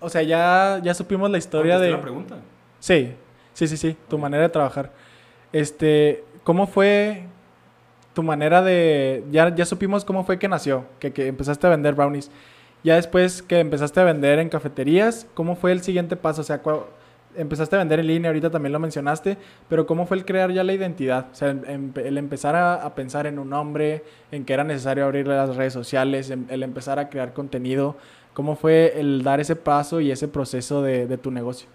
O 0.00 0.08
sea, 0.08 0.22
ya, 0.22 0.80
ya 0.82 0.94
supimos 0.94 1.30
la 1.30 1.36
historia 1.38 1.74
¿Contesté 1.74 1.86
de... 1.90 1.96
la 1.96 2.00
pregunta? 2.02 2.36
Sí, 2.78 3.12
sí, 3.52 3.68
sí, 3.68 3.76
sí, 3.76 3.96
tu 4.08 4.16
manera 4.16 4.44
de 4.44 4.48
trabajar. 4.48 4.92
Este, 5.52 6.24
¿cómo 6.42 6.66
fue 6.66 7.24
tu 8.14 8.22
manera 8.22 8.62
de... 8.62 9.24
Ya, 9.30 9.54
ya 9.54 9.66
supimos 9.66 10.04
cómo 10.06 10.24
fue 10.24 10.38
que 10.38 10.48
nació, 10.48 10.84
que, 10.98 11.12
que 11.12 11.26
empezaste 11.26 11.66
a 11.66 11.70
vender 11.70 11.94
brownies. 11.94 12.30
Ya 12.82 12.94
después 12.94 13.42
que 13.42 13.60
empezaste 13.60 14.00
a 14.00 14.04
vender 14.04 14.38
en 14.38 14.48
cafeterías, 14.48 15.26
¿cómo 15.34 15.54
fue 15.54 15.72
el 15.72 15.82
siguiente 15.82 16.16
paso? 16.16 16.40
O 16.40 16.44
sea, 16.44 16.62
cua- 16.62 16.84
empezaste 17.36 17.76
a 17.76 17.78
vender 17.80 18.00
en 18.00 18.06
línea, 18.06 18.30
ahorita 18.30 18.50
también 18.50 18.72
lo 18.72 18.78
mencionaste, 18.78 19.36
pero 19.68 19.86
¿cómo 19.86 20.06
fue 20.06 20.16
el 20.16 20.24
crear 20.24 20.50
ya 20.52 20.64
la 20.64 20.72
identidad? 20.72 21.28
O 21.32 21.34
sea, 21.34 21.50
el, 21.50 21.64
em- 21.66 21.92
el 21.96 22.18
empezar 22.18 22.56
a, 22.56 22.74
a 22.84 22.94
pensar 22.94 23.26
en 23.26 23.38
un 23.38 23.50
nombre, 23.50 24.04
en 24.30 24.44
que 24.44 24.52
era 24.52 24.64
necesario 24.64 25.04
abrir 25.04 25.26
las 25.26 25.56
redes 25.56 25.72
sociales, 25.72 26.30
em- 26.30 26.46
el 26.50 26.62
empezar 26.62 26.98
a 26.98 27.08
crear 27.08 27.32
contenido. 27.32 27.96
¿Cómo 28.34 28.56
fue 28.56 28.98
el 29.00 29.22
dar 29.22 29.40
ese 29.40 29.56
paso 29.56 30.00
y 30.00 30.10
ese 30.10 30.28
proceso 30.28 30.82
de, 30.82 31.06
de 31.06 31.18
tu 31.18 31.30
negocio? 31.30 31.68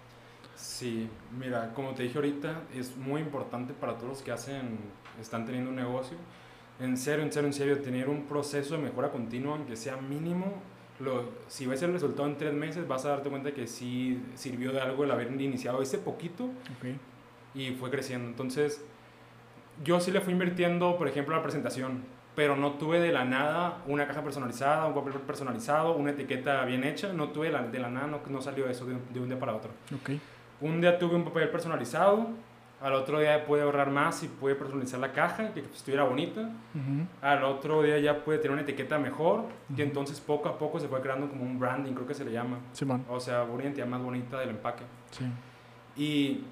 Sí, 0.55 1.09
mira, 1.37 1.73
como 1.73 1.93
te 1.93 2.03
dije 2.03 2.17
ahorita, 2.17 2.61
es 2.73 2.95
muy 2.95 3.21
importante 3.21 3.73
para 3.73 3.95
todos 3.95 4.09
los 4.09 4.21
que 4.21 4.31
hacen, 4.31 4.79
están 5.21 5.45
teniendo 5.45 5.69
un 5.69 5.75
negocio. 5.75 6.17
En 6.79 6.97
serio, 6.97 7.23
en 7.23 7.31
serio, 7.31 7.47
en 7.47 7.53
serio, 7.53 7.79
tener 7.81 8.09
un 8.09 8.23
proceso 8.23 8.75
de 8.75 8.81
mejora 8.81 9.11
continua, 9.11 9.55
aunque 9.55 9.75
sea 9.75 9.97
mínimo. 9.97 10.61
Lo, 10.99 11.29
si 11.47 11.65
ves 11.65 11.81
el 11.81 11.91
resultado 11.91 12.27
en 12.27 12.37
tres 12.37 12.53
meses, 12.53 12.87
vas 12.87 13.05
a 13.05 13.09
darte 13.09 13.29
cuenta 13.29 13.51
que 13.53 13.67
sí 13.67 14.21
sirvió 14.35 14.71
de 14.71 14.79
algo 14.79 15.03
el 15.03 15.11
haber 15.11 15.29
iniciado 15.41 15.81
ese 15.81 15.97
poquito 15.97 16.45
Ok. 16.45 16.95
y 17.53 17.71
fue 17.71 17.89
creciendo. 17.89 18.27
Entonces, 18.29 18.81
yo 19.83 19.99
sí 19.99 20.11
le 20.11 20.21
fui 20.21 20.31
invirtiendo, 20.33 20.97
por 20.97 21.07
ejemplo, 21.09 21.35
a 21.35 21.37
la 21.39 21.43
presentación, 21.43 22.03
pero 22.33 22.55
no 22.55 22.73
tuve 22.73 22.99
de 23.01 23.11
la 23.11 23.25
nada 23.25 23.81
una 23.87 24.07
caja 24.07 24.21
personalizada, 24.23 24.85
un 24.87 24.93
papel 24.93 25.13
personalizado, 25.21 25.95
una 25.95 26.11
etiqueta 26.11 26.63
bien 26.65 26.83
hecha. 26.85 27.11
No 27.13 27.29
tuve 27.29 27.47
de 27.47 27.53
la, 27.53 27.63
de 27.67 27.79
la 27.79 27.89
nada, 27.89 28.07
no, 28.07 28.21
no 28.29 28.41
salió 28.41 28.69
eso 28.69 28.85
de 28.85 28.93
un- 28.93 29.13
de 29.13 29.19
un 29.19 29.27
día 29.27 29.39
para 29.39 29.53
otro. 29.55 29.71
Ok. 29.93 30.11
Un 30.61 30.79
día 30.79 30.97
tuve 30.97 31.15
un 31.15 31.25
papel 31.25 31.49
personalizado, 31.49 32.29
al 32.85 32.93
otro 32.93 33.19
día 33.19 33.45
pude 33.47 33.63
ahorrar 33.63 33.89
más 33.89 34.21
y 34.21 34.27
pude 34.27 34.53
personalizar 34.53 34.99
la 34.99 35.11
caja, 35.11 35.51
que 35.53 35.61
estuviera 35.61 36.03
bonita. 36.03 36.41
Ujú. 36.41 37.07
Al 37.21 37.43
otro 37.43 37.81
día 37.81 37.97
ya 37.97 38.23
pude 38.23 38.37
tener 38.37 38.51
una 38.51 38.61
etiqueta 38.61 38.99
mejor, 38.99 39.39
Ujú. 39.39 39.49
y 39.75 39.81
entonces 39.81 40.21
poco 40.21 40.49
a 40.49 40.57
poco 40.59 40.79
se 40.79 40.87
fue 40.87 41.01
creando 41.01 41.27
como 41.27 41.43
un 41.43 41.57
branding, 41.59 41.93
creo 41.93 42.05
que 42.05 42.13
se 42.13 42.23
le 42.23 42.31
llama. 42.31 42.59
Simón. 42.73 43.03
O 43.09 43.19
sea, 43.19 43.41
una 43.43 43.63
identidad 43.63 43.87
más 43.87 44.01
bonita 44.03 44.39
del 44.39 44.49
empaque. 44.51 44.83
Sí. 45.09 45.25
Y 45.97 46.43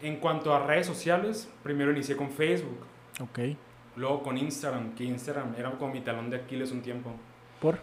en 0.00 0.16
cuanto 0.16 0.54
a 0.54 0.66
redes 0.66 0.86
sociales, 0.86 1.52
primero 1.62 1.90
inicié 1.90 2.16
con 2.16 2.30
Facebook, 2.30 2.78
Ok. 3.20 3.38
luego 3.96 4.22
con 4.22 4.38
Instagram, 4.38 4.94
que 4.94 5.04
Instagram 5.04 5.54
era 5.58 5.70
como 5.72 5.92
mi 5.92 6.00
talón 6.00 6.30
de 6.30 6.36
Aquiles 6.36 6.72
un 6.72 6.80
tiempo. 6.80 7.10
¿Por? 7.60 7.78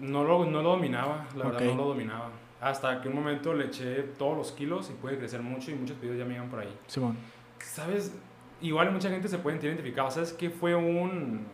No 0.00 0.24
lo, 0.24 0.46
no 0.46 0.62
lo 0.62 0.70
dominaba, 0.70 1.26
la 1.36 1.44
verdad 1.44 1.60
Ok. 1.60 1.68
no 1.68 1.74
lo 1.74 1.84
dominaba. 1.88 2.30
Hasta 2.66 3.00
que 3.00 3.08
un 3.08 3.14
momento 3.14 3.54
le 3.54 3.66
eché 3.66 4.02
todos 4.18 4.36
los 4.36 4.50
kilos 4.52 4.90
y 4.90 4.94
pude 4.94 5.16
crecer 5.18 5.40
mucho 5.40 5.70
y 5.70 5.74
muchos 5.74 6.00
videos 6.00 6.18
ya 6.18 6.24
me 6.24 6.34
iban 6.34 6.48
por 6.48 6.58
ahí. 6.60 6.76
Simón. 6.88 7.16
¿Sabes? 7.60 8.12
Igual 8.60 8.90
mucha 8.90 9.08
gente 9.08 9.28
se 9.28 9.38
puede 9.38 9.54
sentir 9.56 9.70
identificado. 9.70 10.10
¿Sabes 10.10 10.32
qué 10.32 10.50
fue 10.50 10.74
un, 10.74 11.46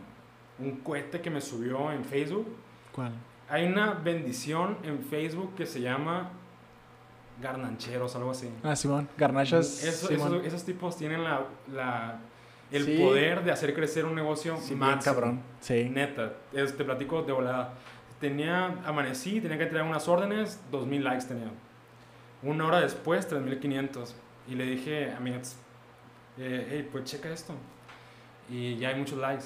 un 0.57 0.71
cohete 0.77 1.21
que 1.21 1.29
me 1.29 1.39
subió 1.39 1.91
en 1.91 2.03
Facebook? 2.03 2.47
¿Cuál? 2.93 3.11
Hay 3.47 3.65
una 3.67 3.93
bendición 3.93 4.77
en 4.83 5.03
Facebook 5.03 5.53
que 5.55 5.65
se 5.67 5.81
llama 5.81 6.31
garnancheros, 7.41 8.15
algo 8.15 8.31
así. 8.31 8.49
Ah, 8.63 8.75
Simón. 8.75 9.07
Garnachas. 9.17 9.83
Eso- 9.83 10.07
Simón. 10.07 10.33
esos, 10.35 10.45
esos 10.47 10.63
tipos 10.65 10.97
tienen 10.97 11.23
la, 11.23 11.45
la- 11.71 12.19
el 12.71 12.85
Sí. 12.85 12.97
poder 12.97 13.43
de 13.43 13.51
hacer 13.51 13.73
crecer 13.75 14.05
un 14.05 14.15
negocio 14.15 14.57
Sí, 14.57 14.73
máximo. 14.75 15.13
cabrón. 15.13 15.41
Sí. 15.59 15.89
Neta, 15.89 16.33
es- 16.53 16.75
te 16.75 16.83
platico 16.83 17.21
de 17.23 17.33
volada. 17.33 17.73
Tenía, 18.27 18.67
amanecí, 18.85 19.41
tenía 19.41 19.57
que 19.57 19.63
entregar 19.65 19.85
unas 19.85 20.07
órdenes, 20.07 20.61
2000 20.71 21.03
likes 21.03 21.25
tenía. 21.25 21.51
Una 22.41 22.65
hora 22.67 22.79
después, 22.79 23.27
3500. 23.27 24.15
Y 24.47 24.55
le 24.55 24.63
dije 24.65 25.11
a 25.11 25.19
mi 25.19 25.31
ex, 25.33 25.57
eh, 26.37 26.65
hey, 26.71 26.87
pues 26.89 27.03
checa 27.03 27.29
esto. 27.29 27.53
Y 28.49 28.77
ya 28.77 28.87
hay 28.89 28.95
muchos 28.95 29.17
likes. 29.19 29.43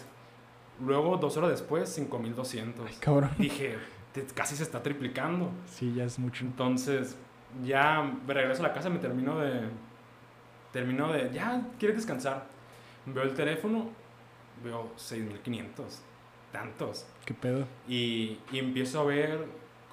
Luego, 0.79 1.17
dos 1.17 1.35
horas 1.37 1.49
después, 1.49 1.89
5200. 1.89 2.85
Ay, 2.87 2.95
cabrón. 2.99 3.31
Dije, 3.39 3.79
"Te- 4.13 4.27
casi 4.27 4.55
se 4.55 4.61
está 4.61 4.83
triplicando. 4.83 5.49
Sí, 5.65 5.95
ya 5.95 6.03
es 6.03 6.19
mucho. 6.19 6.45
Entonces, 6.45 7.17
ya 7.65 8.13
regreso 8.27 8.63
a 8.63 8.67
la 8.67 8.73
casa, 8.75 8.91
me 8.91 8.99
termino 8.99 9.39
de. 9.39 9.61
Termino 10.71 11.11
de. 11.11 11.31
Ya, 11.33 11.63
¿quieres 11.79 11.97
descansar? 11.97 12.45
Veo 13.07 13.23
el 13.23 13.33
teléfono, 13.33 13.89
veo 14.63 14.91
6500. 14.97 16.03
Tantos. 16.57 17.05
¿Qué 17.23 17.35
pedo? 17.35 17.65
Y, 17.87 18.39
y 18.51 18.57
empiezo 18.57 18.99
a 18.99 19.03
ver 19.03 19.45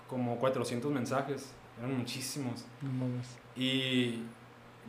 como 0.09 0.39
400 0.39 0.91
mensajes. 0.91 1.53
Eran 1.79 1.99
muchísimos. 1.99 2.65
No 2.81 2.91
mames. 2.91 3.37
Y. 3.55 4.23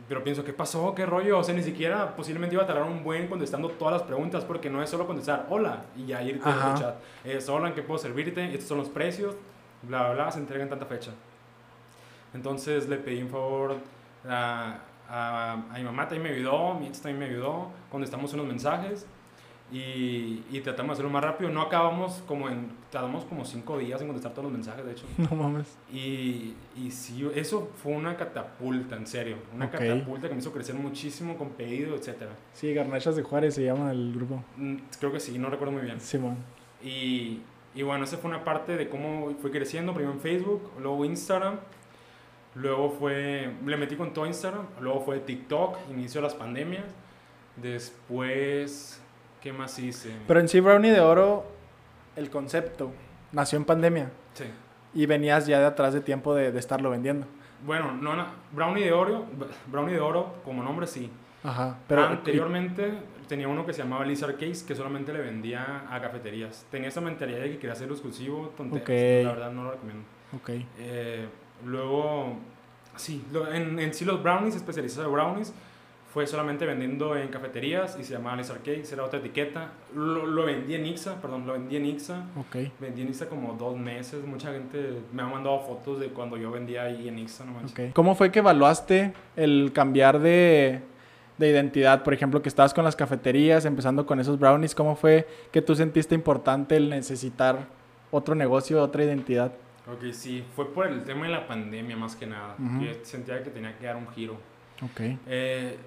Pero 0.08 0.24
pienso, 0.24 0.42
¿qué 0.42 0.54
pasó? 0.54 0.94
¿Qué 0.94 1.04
rollo? 1.04 1.38
O 1.38 1.44
sea, 1.44 1.54
ni 1.54 1.62
siquiera 1.62 2.16
posiblemente 2.16 2.54
iba 2.54 2.64
a 2.64 2.66
tardar 2.66 2.84
un 2.84 3.04
buen 3.04 3.28
contestando 3.28 3.68
todas 3.68 3.92
las 3.92 4.02
preguntas, 4.02 4.44
porque 4.44 4.70
no 4.70 4.82
es 4.82 4.88
solo 4.88 5.06
contestar 5.06 5.46
hola 5.50 5.84
y 5.96 6.06
ya 6.06 6.22
irte 6.22 6.48
al 6.48 6.74
chat. 6.78 6.96
Es 7.24 7.48
hola, 7.48 7.68
¿en 7.68 7.74
qué 7.74 7.82
puedo 7.82 7.98
servirte? 7.98 8.44
Estos 8.52 8.68
son 8.68 8.78
los 8.78 8.88
precios, 8.88 9.34
bla, 9.82 10.02
bla, 10.04 10.14
bla, 10.14 10.32
se 10.32 10.38
entrega 10.38 10.64
en 10.64 10.70
tanta 10.70 10.86
fecha. 10.86 11.12
Entonces 12.34 12.88
le 12.88 12.96
pedí 12.96 13.22
un 13.22 13.30
favor 13.30 13.76
a, 14.28 14.78
a, 15.08 15.52
a 15.52 15.78
mi 15.78 15.84
mamá 15.84 16.08
también 16.08 16.24
me 16.24 16.38
ayudó, 16.38 16.74
mi 16.74 16.86
ex 16.86 17.00
también 17.00 17.18
me 17.18 17.34
ayudó, 17.34 17.70
contestamos 17.90 18.32
unos 18.34 18.46
mensajes 18.46 19.06
y, 19.72 20.44
y 20.50 20.60
tratamos 20.62 20.90
de 20.90 20.92
hacerlo 20.94 21.10
más 21.10 21.24
rápido. 21.24 21.50
No 21.50 21.62
acabamos 21.62 22.22
como 22.26 22.48
en, 22.48 22.70
tardamos 22.90 23.24
como 23.24 23.44
cinco 23.44 23.78
días 23.78 24.00
en 24.00 24.06
contestar 24.06 24.32
todos 24.32 24.44
los 24.44 24.52
mensajes, 24.52 24.84
de 24.84 24.92
hecho. 24.92 25.04
No 25.18 25.36
mames. 25.36 25.76
Y, 25.92 26.54
y 26.76 26.90
sí, 26.90 27.28
eso 27.34 27.70
fue 27.82 27.92
una 27.92 28.16
catapulta, 28.16 28.96
en 28.96 29.06
serio. 29.06 29.36
Una 29.54 29.70
catapulta 29.70 30.28
que 30.28 30.34
me 30.34 30.40
hizo 30.40 30.52
crecer 30.52 30.74
muchísimo 30.76 31.36
con 31.36 31.50
pedido, 31.50 31.96
etcétera. 31.96 32.32
Sí, 32.52 32.72
Garnachas 32.72 33.16
de 33.16 33.22
Juárez 33.22 33.54
se 33.54 33.64
llama 33.64 33.90
el 33.90 34.12
grupo. 34.14 34.42
Mm, 34.56 34.76
Creo 35.00 35.12
que 35.12 35.20
sí, 35.20 35.36
no 35.38 35.50
recuerdo 35.50 35.72
muy 35.72 35.82
bien. 35.82 36.00
Simón. 36.00 36.36
Y, 36.82 37.40
y 37.74 37.82
bueno, 37.82 38.04
esa 38.04 38.18
fue 38.18 38.30
una 38.30 38.44
parte 38.44 38.76
de 38.76 38.88
cómo 38.88 39.34
fui 39.40 39.50
creciendo, 39.50 39.92
primero 39.92 40.14
en 40.14 40.20
Facebook, 40.20 40.70
luego 40.80 41.04
Instagram, 41.04 41.56
luego 42.54 42.90
fue, 42.90 43.52
le 43.66 43.76
metí 43.76 43.96
con 43.96 44.14
todo 44.14 44.26
Instagram, 44.26 44.66
luego 44.80 45.00
fue 45.00 45.18
TikTok, 45.18 45.76
inicio 45.90 46.20
de 46.20 46.26
las 46.28 46.34
pandemias, 46.34 46.84
después, 47.56 49.02
¿qué 49.46 49.52
más 49.52 49.78
hice? 49.78 50.10
Pero 50.26 50.40
en 50.40 50.48
sí, 50.48 50.58
Brownie 50.58 50.90
de 50.90 50.98
Oro, 50.98 51.44
el 52.16 52.30
concepto, 52.30 52.90
nació 53.30 53.58
en 53.58 53.64
pandemia. 53.64 54.10
Sí. 54.34 54.42
Y 54.92 55.06
venías 55.06 55.46
ya 55.46 55.60
de 55.60 55.66
atrás 55.66 55.94
de 55.94 56.00
tiempo 56.00 56.34
de, 56.34 56.50
de 56.50 56.58
estarlo 56.58 56.90
vendiendo. 56.90 57.28
Bueno, 57.64 57.92
no, 57.92 58.16
no, 58.16 58.26
Brownie 58.50 58.82
de 58.82 58.92
Oro, 58.92 59.24
Brownie 59.68 59.94
de 59.94 60.00
Oro 60.00 60.34
como 60.44 60.64
nombre 60.64 60.88
sí. 60.88 61.12
Ajá. 61.44 61.78
Pero 61.86 62.06
anteriormente 62.06 62.98
tenía 63.28 63.46
uno 63.46 63.64
que 63.64 63.72
se 63.72 63.84
llamaba 63.84 64.04
Lizard 64.04 64.34
Case 64.34 64.66
que 64.66 64.74
solamente 64.74 65.12
le 65.12 65.20
vendía 65.20 65.84
a 65.88 66.00
cafeterías. 66.00 66.66
Tenía 66.68 66.88
esa 66.88 67.00
mentalidad 67.00 67.38
de 67.38 67.50
que 67.50 67.58
quería 67.58 67.74
hacerlo 67.74 67.94
exclusivo, 67.94 68.52
tonterías. 68.56 68.82
Ok. 68.82 69.26
La 69.26 69.32
verdad 69.32 69.52
no 69.52 69.62
lo 69.62 69.70
recomiendo. 69.70 70.02
Ok. 70.34 70.50
Eh, 70.80 71.28
luego, 71.64 72.36
sí, 72.96 73.24
en, 73.52 73.78
en 73.78 73.94
sí 73.94 74.04
los 74.04 74.20
brownies, 74.20 74.56
especializados 74.56 75.06
de 75.06 75.12
brownies, 75.12 75.54
fue 76.16 76.26
solamente 76.26 76.64
vendiendo 76.64 77.14
en 77.14 77.28
cafeterías 77.28 77.98
y 78.00 78.02
se 78.02 78.14
llamaba 78.14 78.38
Lizard 78.38 78.60
Cakes, 78.60 78.88
era 78.90 79.04
otra 79.04 79.18
etiqueta. 79.18 79.72
Lo, 79.94 80.24
lo 80.24 80.46
vendí 80.46 80.74
en 80.74 80.86
Ixa, 80.86 81.20
perdón, 81.20 81.46
lo 81.46 81.52
vendí 81.52 81.76
en 81.76 81.84
Ixa. 81.84 82.24
Ok. 82.38 82.72
Vendí 82.80 83.02
en 83.02 83.10
Ixa 83.10 83.28
como 83.28 83.52
dos 83.52 83.76
meses. 83.76 84.24
Mucha 84.24 84.50
gente 84.50 85.02
me 85.12 85.20
ha 85.20 85.26
mandado 85.26 85.60
fotos 85.60 86.00
de 86.00 86.08
cuando 86.08 86.38
yo 86.38 86.50
vendía 86.50 86.84
ahí 86.84 87.06
en 87.06 87.18
Ixa, 87.18 87.44
no 87.44 87.52
manches. 87.52 87.72
Ok. 87.72 87.92
¿Cómo 87.92 88.14
fue 88.14 88.32
que 88.32 88.38
evaluaste 88.38 89.12
el 89.36 89.72
cambiar 89.74 90.18
de, 90.18 90.80
de 91.36 91.50
identidad? 91.50 92.02
Por 92.02 92.14
ejemplo, 92.14 92.40
que 92.40 92.48
estabas 92.48 92.72
con 92.72 92.84
las 92.84 92.96
cafeterías, 92.96 93.66
empezando 93.66 94.06
con 94.06 94.18
esos 94.18 94.38
brownies. 94.38 94.74
¿Cómo 94.74 94.96
fue 94.96 95.28
que 95.52 95.60
tú 95.60 95.74
sentiste 95.76 96.14
importante 96.14 96.78
el 96.78 96.88
necesitar 96.88 97.66
otro 98.10 98.34
negocio, 98.34 98.82
otra 98.82 99.04
identidad? 99.04 99.52
Ok, 99.86 100.12
sí, 100.12 100.42
fue 100.56 100.72
por 100.72 100.86
el 100.86 101.02
tema 101.04 101.26
de 101.26 101.32
la 101.32 101.46
pandemia 101.46 101.94
más 101.94 102.16
que 102.16 102.26
nada. 102.26 102.54
Ujú. 102.58 102.80
que 102.80 103.00
sentía 103.04 103.42
que 103.42 103.50
tenía 103.50 103.76
que 103.76 103.84
dar 103.84 103.96
un 103.96 104.08
giro. 104.08 104.55
Ok. 104.82 105.00
Eh, 105.26 105.78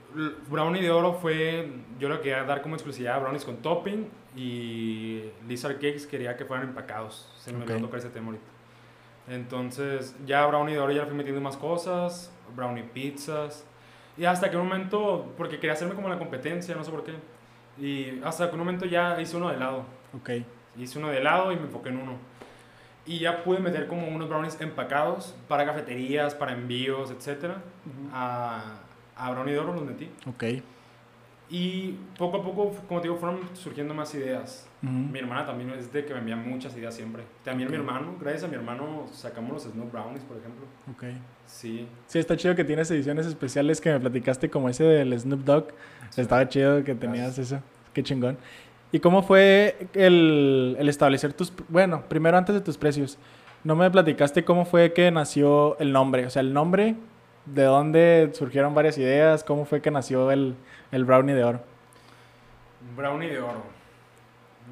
Brownie 0.50 0.82
de 0.82 0.92
oro 0.92 1.14
fue, 1.14 1.72
yo 2.00 2.10
lo 2.10 2.22
quería 2.22 2.44
dar 2.44 2.62
como 2.62 2.76
exclusividad 2.76 3.16
a 3.16 3.20
brownies 3.20 3.46
con 3.46 3.58
topping 3.58 4.08
y 4.36 5.24
Lizard 5.48 5.76
Cakes 5.76 6.08
quería 6.08 6.36
que 6.36 6.46
fueran 6.46 6.70
empacados. 6.70 7.32
Se 7.38 7.54
me 7.54 7.64
olvidó 7.64 7.80
tocar 7.82 8.00
ese 8.00 8.10
tema 8.10 8.28
ahorita. 8.28 8.46
Entonces 9.28 10.16
ya 10.26 10.46
Brownie 10.48 10.74
de 10.74 10.80
oro 10.80 10.92
ya 10.92 11.02
le 11.02 11.08
fui 11.08 11.16
metiendo 11.16 11.42
más 11.42 11.56
cosas, 11.58 12.32
Brownie 12.56 12.84
pizzas. 12.84 13.66
Y 14.18 14.26
hasta 14.26 14.50
que 14.50 14.58
un 14.58 14.68
momento, 14.68 15.34
porque 15.38 15.58
quería 15.58 15.74
hacerme 15.74 15.94
como 15.94 16.10
la 16.10 16.18
competencia, 16.18 16.76
no 16.76 16.84
sé 16.84 16.92
por 16.92 17.04
qué. 17.04 17.14
Y 17.78 18.20
hasta 18.24 18.50
que 18.50 18.54
un 18.54 18.60
momento 18.60 18.86
ya 18.86 19.22
hice 19.22 19.38
uno 19.38 19.50
de 19.50 19.56
helado. 19.56 19.86
Ok. 20.14 20.32
Hice 20.78 21.00
uno 21.00 21.10
de 21.10 21.20
helado 21.20 21.52
y 21.52 21.56
me 21.56 21.64
enfoqué 21.64 21.90
en 21.90 21.98
uno. 22.00 22.18
Y 23.06 23.20
ya 23.20 23.44
pude 23.44 23.60
meter 23.60 23.88
como 23.88 24.08
unos 24.08 24.30
brownies 24.30 24.60
empacados 24.62 25.36
para 25.48 25.66
cafeterías, 25.66 26.36
para 26.36 26.54
envíos, 26.54 27.10
etc. 27.12 27.54
A, 28.14 28.76
a 29.16 29.32
Brownie 29.32 29.54
de 29.54 29.60
Oro 29.60 29.74
los 29.74 29.84
metí. 29.84 30.10
Ok. 30.28 30.44
Y 31.52 31.96
poco 32.18 32.38
a 32.38 32.44
poco, 32.44 32.76
como 32.88 33.02
te 33.02 33.08
digo, 33.08 33.18
fueron 33.20 33.40
surgiendo 33.56 33.96
más 33.96 34.14
ideas. 34.14 34.68
Ujú. 34.84 34.92
Mi 34.92 35.18
hermana 35.18 35.48
también 35.48 35.72
es 35.72 35.92
de 35.92 36.06
que 36.06 36.14
me 36.14 36.20
envía 36.20 36.36
muchas 36.36 36.78
ideas 36.78 36.94
siempre. 36.94 37.24
También 37.44 37.72
mi 37.72 37.76
Ok. 37.78 37.82
hermano, 37.82 38.16
gracias 38.20 38.44
a 38.44 38.48
mi 38.48 38.54
hermano 38.54 39.08
sacamos 39.12 39.52
los 39.54 39.64
Snow 39.64 39.90
Brownies, 39.92 40.22
por 40.24 40.38
ejemplo. 40.38 40.66
Ok. 40.92 41.06
Sí. 41.48 41.88
Sí, 42.06 42.20
está 42.20 42.38
chido 42.38 42.54
que 42.56 42.64
tienes 42.64 42.92
ediciones 42.92 43.26
especiales 43.26 43.82
que 43.82 43.92
me 43.92 44.00
platicaste 44.00 44.52
como 44.52 44.70
ese 44.70 44.84
del 44.84 45.20
Snoop 45.20 45.40
Dogg. 45.44 45.70
Sí. 46.12 46.22
Estaba 46.22 46.48
chido 46.48 46.84
que 46.84 46.94
tenías 46.94 47.40
eso. 47.40 47.60
Qué 47.94 48.04
chingón. 48.04 48.38
¿Y 48.92 49.00
cómo 49.00 49.22
fue 49.24 49.88
el, 49.94 50.76
el 50.80 50.90
establecer 50.90 51.34
tus... 51.34 51.54
Bueno, 51.68 52.04
primero 52.10 52.38
antes 52.38 52.56
de 52.56 52.62
tus 52.62 52.78
precios. 52.78 53.18
No 53.64 53.76
me 53.76 53.90
platicaste 53.92 54.44
cómo 54.44 54.66
fue 54.66 54.94
que 54.94 55.12
nació 55.12 55.78
el 55.80 55.92
nombre. 55.92 56.26
O 56.26 56.30
sea, 56.30 56.42
el 56.42 56.54
nombre, 56.54 56.96
de 57.46 57.64
dónde 57.64 58.32
surgieron 58.34 58.74
varias 58.74 58.98
ideas, 58.98 59.44
cómo 59.44 59.66
fue 59.66 59.82
que 59.82 59.92
nació 59.92 60.32
el, 60.32 60.56
el 60.92 61.06
brownie 61.06 61.36
de 61.36 61.44
oro. 61.44 61.60
Brownie 62.96 63.30
de 63.30 63.40
Oro. 63.42 63.62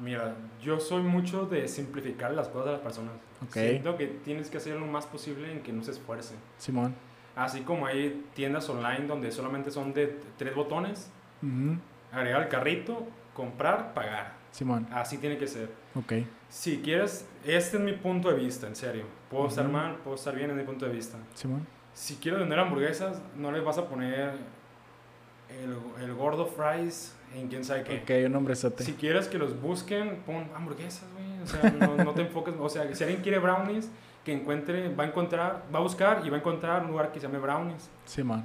Mira, 0.02 0.34
yo 0.62 0.78
soy 0.80 1.02
mucho 1.02 1.46
de 1.46 1.66
simplificar 1.68 2.32
las 2.32 2.48
cosas 2.48 2.68
a 2.68 2.72
las 2.72 2.80
personas. 2.80 3.12
Ok. 3.44 3.52
Siento 3.52 3.96
que 3.96 4.06
tienes 4.06 4.48
que 4.48 4.56
hacer 4.58 4.76
lo 4.76 4.86
más 4.86 5.06
posible 5.06 5.50
en 5.52 5.60
que 5.60 5.72
no 5.72 5.82
se 5.82 5.90
esfuerce. 5.90 6.34
Simón. 6.56 6.94
Así 7.36 7.60
como 7.60 7.86
hay 7.86 8.24
tiendas 8.34 8.68
online 8.68 9.06
donde 9.06 9.30
solamente 9.30 9.70
son 9.70 9.92
de 9.92 10.18
tres 10.36 10.54
botones, 10.54 11.10
Ujú. 11.42 11.76
agregar 12.12 12.42
el 12.42 12.48
carrito, 12.48 13.06
comprar, 13.38 13.94
pagar. 13.94 14.32
Simón. 14.50 14.88
Así 14.92 15.18
tiene 15.18 15.38
que 15.38 15.46
ser. 15.46 15.70
Ok. 15.94 16.12
Si 16.48 16.78
quieres, 16.80 17.24
este 17.44 17.76
es 17.76 17.82
mi 17.82 17.92
punto 17.92 18.28
de 18.30 18.34
vista, 18.34 18.66
en 18.66 18.74
serio. 18.74 19.04
Puedo 19.30 19.46
estar 19.46 19.64
Ujú. 19.64 19.72
mal, 19.74 19.94
puedo 20.02 20.16
estar 20.16 20.34
bien, 20.34 20.50
es 20.50 20.56
mi 20.56 20.64
punto 20.64 20.84
de 20.86 20.92
vista. 20.92 21.16
Simón. 21.34 21.64
Si 21.94 22.16
quieres 22.16 22.40
vender 22.40 22.58
hamburguesas, 22.58 23.20
no 23.36 23.52
les 23.52 23.62
vas 23.62 23.78
a 23.78 23.88
poner 23.88 24.32
el, 25.50 26.02
el 26.02 26.14
gordo 26.14 26.46
fries 26.46 27.14
en 27.36 27.46
quién 27.48 27.64
sabe 27.64 27.84
qué. 27.84 28.02
Ok, 28.02 28.26
un 28.28 28.34
hombrezote. 28.36 28.82
Si 28.82 28.94
quieres 28.94 29.28
que 29.28 29.38
los 29.38 29.60
busquen, 29.60 30.16
pon 30.26 30.48
hamburguesas, 30.56 31.04
güey. 31.14 31.42
O 31.42 31.46
sea, 31.46 31.70
no, 31.70 32.04
no 32.04 32.12
te 32.14 32.22
enfoques. 32.26 32.54
O 32.58 32.68
sea, 32.68 32.92
si 32.94 33.04
alguien 33.04 33.22
quiere 33.22 33.38
brownies, 33.38 33.88
que 34.24 34.32
encuentre, 34.32 34.92
va 34.94 35.04
a 35.04 35.06
encontrar, 35.06 35.64
va 35.72 35.78
a 35.78 35.82
buscar 35.82 36.22
y 36.26 36.30
va 36.30 36.36
a 36.36 36.40
encontrar 36.40 36.82
un 36.84 36.90
lugar 36.90 37.12
que 37.12 37.20
se 37.20 37.26
llame 37.26 37.38
brownies. 37.38 37.88
Simón. 38.04 38.44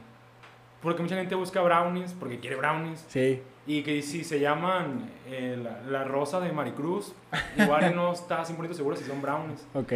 Porque 0.84 1.01
mucha 1.01 1.15
gente 1.15 1.34
busca 1.34 1.61
brownies 1.61 2.13
porque 2.13 2.39
quiere 2.39 2.55
brownies. 2.57 3.03
Sí. 3.07 3.41
Y 3.65 3.81
que 3.81 4.01
si 4.01 4.23
se 4.23 4.39
llaman 4.39 5.09
eh, 5.27 5.57
la, 5.63 5.81
la 5.89 6.03
rosa 6.03 6.39
de 6.41 6.51
Maricruz, 6.51 7.13
igual 7.57 7.95
no 7.95 8.11
está 8.13 8.43
100% 8.43 8.73
seguro 8.73 8.95
si 8.95 9.05
son 9.05 9.21
brownies. 9.21 9.65
Ok. 9.73 9.93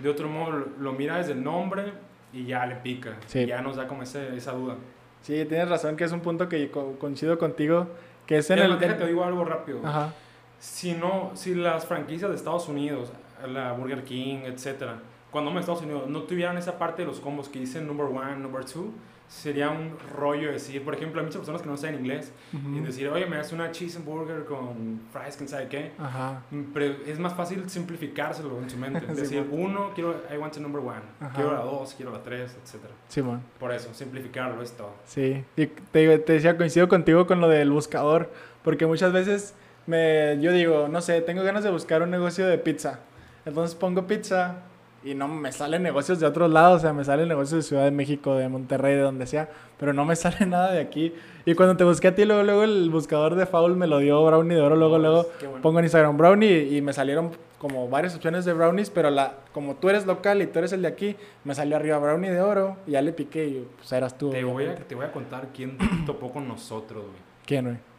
De 0.00 0.08
otro 0.08 0.28
modo, 0.28 0.50
lo, 0.52 0.66
lo 0.80 0.92
mira 0.94 1.18
desde 1.18 1.32
el 1.32 1.44
nombre 1.44 1.92
y 2.32 2.46
ya 2.46 2.64
le 2.66 2.76
pica. 2.76 3.18
Sí. 3.26 3.44
Ya 3.46 3.60
nos 3.60 3.76
da 3.76 3.86
como 3.86 4.02
ese- 4.02 4.34
esa 4.34 4.52
duda. 4.52 4.76
Sí, 5.20 5.44
tienes 5.44 5.68
razón 5.68 5.94
que 5.96 6.04
es 6.04 6.10
un 6.12 6.20
punto 6.20 6.48
que 6.48 6.70
co- 6.70 6.96
coincido 6.98 7.38
contigo, 7.38 7.86
que 8.26 8.38
es 8.38 8.50
en 8.50 8.58
el... 8.58 8.70
más, 8.70 8.80
déjate, 8.80 9.06
digo 9.06 9.22
algo 9.22 9.44
rápido. 9.44 9.80
Ajá. 9.84 10.12
Si 10.58 10.94
no, 10.94 11.30
si 11.34 11.54
las 11.54 11.84
franquicias 11.86 12.30
de 12.30 12.36
Estados 12.36 12.66
Unidos, 12.68 13.12
la 13.46 13.72
Burger 13.72 14.02
King, 14.04 14.38
etcétera, 14.46 15.00
cuando 15.30 15.50
a 15.50 15.60
Estados 15.60 15.82
Unidos 15.82 16.08
no 16.08 16.22
tuvieran 16.22 16.56
esa 16.56 16.78
parte 16.78 17.02
de 17.02 17.08
los 17.08 17.20
combos 17.20 17.48
que 17.48 17.58
dicen 17.58 17.86
number 17.86 18.06
one, 18.06 18.36
number 18.36 18.64
two, 18.64 18.92
sería 19.32 19.70
un 19.70 19.96
rollo 20.14 20.52
decir, 20.52 20.84
por 20.84 20.94
ejemplo, 20.94 21.20
hay 21.20 21.24
muchas 21.26 21.40
personas 21.40 21.62
que 21.62 21.68
no 21.68 21.76
saben 21.76 21.96
inglés 22.00 22.32
y 22.52 22.56
Ujú. 22.56 22.84
decir, 22.84 23.08
oye, 23.08 23.24
me 23.26 23.36
das 23.36 23.50
una 23.52 23.70
cheeseburger 23.72 24.44
con 24.44 25.00
fries, 25.12 25.36
quién 25.36 25.48
sabe 25.48 25.68
qué. 25.68 25.92
Ajá. 25.98 26.42
Pero 26.74 26.94
es 27.06 27.18
más 27.18 27.34
fácil 27.34 27.68
simplificárselo 27.68 28.58
en 28.62 28.68
su 28.70 28.76
mente. 28.76 29.00
Sí, 29.12 29.20
decir, 29.20 29.42
bueno. 29.44 29.64
uno, 29.66 29.90
quiero, 29.94 30.20
I 30.32 30.36
want 30.36 30.52
the 30.54 30.60
number 30.60 30.80
one, 30.80 31.00
Ajá. 31.20 31.32
quiero 31.34 31.52
la 31.54 31.60
dos, 31.60 31.94
quiero 31.94 32.12
la 32.12 32.22
tres, 32.22 32.56
etcétera. 32.62 32.92
Simón. 33.08 33.42
Por 33.58 33.72
eso, 33.72 33.92
simplificarlo 33.94 34.60
es 34.62 34.72
todo. 34.72 34.92
Sí, 35.06 35.44
y 35.56 35.66
te, 35.66 36.18
te 36.18 36.32
decía, 36.34 36.56
coincido 36.56 36.88
contigo 36.88 37.26
con 37.26 37.40
lo 37.40 37.48
del 37.48 37.70
buscador, 37.70 38.30
porque 38.62 38.86
muchas 38.86 39.12
veces 39.12 39.54
me, 39.86 40.38
yo 40.40 40.52
digo, 40.52 40.88
no 40.88 41.00
sé, 41.00 41.20
tengo 41.22 41.42
ganas 41.42 41.64
de 41.64 41.70
buscar 41.70 42.02
un 42.02 42.10
negocio 42.10 42.46
de 42.46 42.58
pizza. 42.58 43.00
Entonces 43.44 43.74
pongo 43.74 44.06
pizza 44.06 44.62
y 45.04 45.14
no 45.14 45.28
me 45.28 45.52
salen 45.52 45.82
negocios 45.82 46.20
de 46.20 46.26
otros 46.26 46.50
lados, 46.50 46.78
o 46.78 46.80
sea, 46.80 46.92
me 46.92 47.04
salen 47.04 47.28
negocios 47.28 47.64
de 47.64 47.68
Ciudad 47.68 47.84
de 47.84 47.90
México, 47.90 48.36
de 48.36 48.48
Monterrey, 48.48 48.94
de 48.94 49.00
donde 49.00 49.26
sea, 49.26 49.48
pero 49.78 49.92
no 49.92 50.04
me 50.04 50.16
sale 50.16 50.46
nada 50.46 50.72
de 50.72 50.80
aquí. 50.80 51.12
Y 51.44 51.54
cuando 51.54 51.76
te 51.76 51.84
busqué 51.84 52.08
a 52.08 52.14
ti, 52.14 52.24
luego, 52.24 52.42
luego 52.42 52.64
el 52.64 52.90
buscador 52.90 53.34
de 53.34 53.46
Foul 53.46 53.76
me 53.76 53.86
lo 53.86 53.98
dio 53.98 54.24
Brownie 54.24 54.54
de 54.56 54.62
Oro, 54.62 54.76
luego, 54.76 54.98
luego 54.98 55.26
bueno. 55.40 55.62
pongo 55.62 55.78
en 55.80 55.86
Instagram 55.86 56.16
Brownie 56.16 56.76
y 56.76 56.80
me 56.82 56.92
salieron 56.92 57.30
como 57.58 57.88
varias 57.88 58.14
opciones 58.16 58.44
de 58.44 58.52
brownies, 58.52 58.90
pero 58.90 59.08
la, 59.10 59.34
como 59.52 59.76
tú 59.76 59.88
eres 59.88 60.04
local 60.04 60.42
y 60.42 60.46
tú 60.48 60.58
eres 60.58 60.72
el 60.72 60.82
de 60.82 60.88
aquí, 60.88 61.16
me 61.44 61.54
salió 61.54 61.76
arriba 61.76 61.96
Brownie 61.98 62.30
de 62.30 62.40
Oro 62.40 62.76
y 62.88 62.92
ya 62.92 63.02
le 63.02 63.12
piqué 63.12 63.46
y 63.46 63.68
pues 63.76 63.92
eras 63.92 64.18
tú. 64.18 64.30
Te 64.30 64.42
voy, 64.42 64.66
a, 64.66 64.74
te 64.74 64.96
voy 64.96 65.04
a 65.04 65.12
contar 65.12 65.48
quién 65.54 65.78
topó 66.04 66.32
con 66.32 66.48
nosotros, 66.48 67.04
güey. 67.04 67.22
¿Quién, 67.46 67.64
güey? 67.66 67.91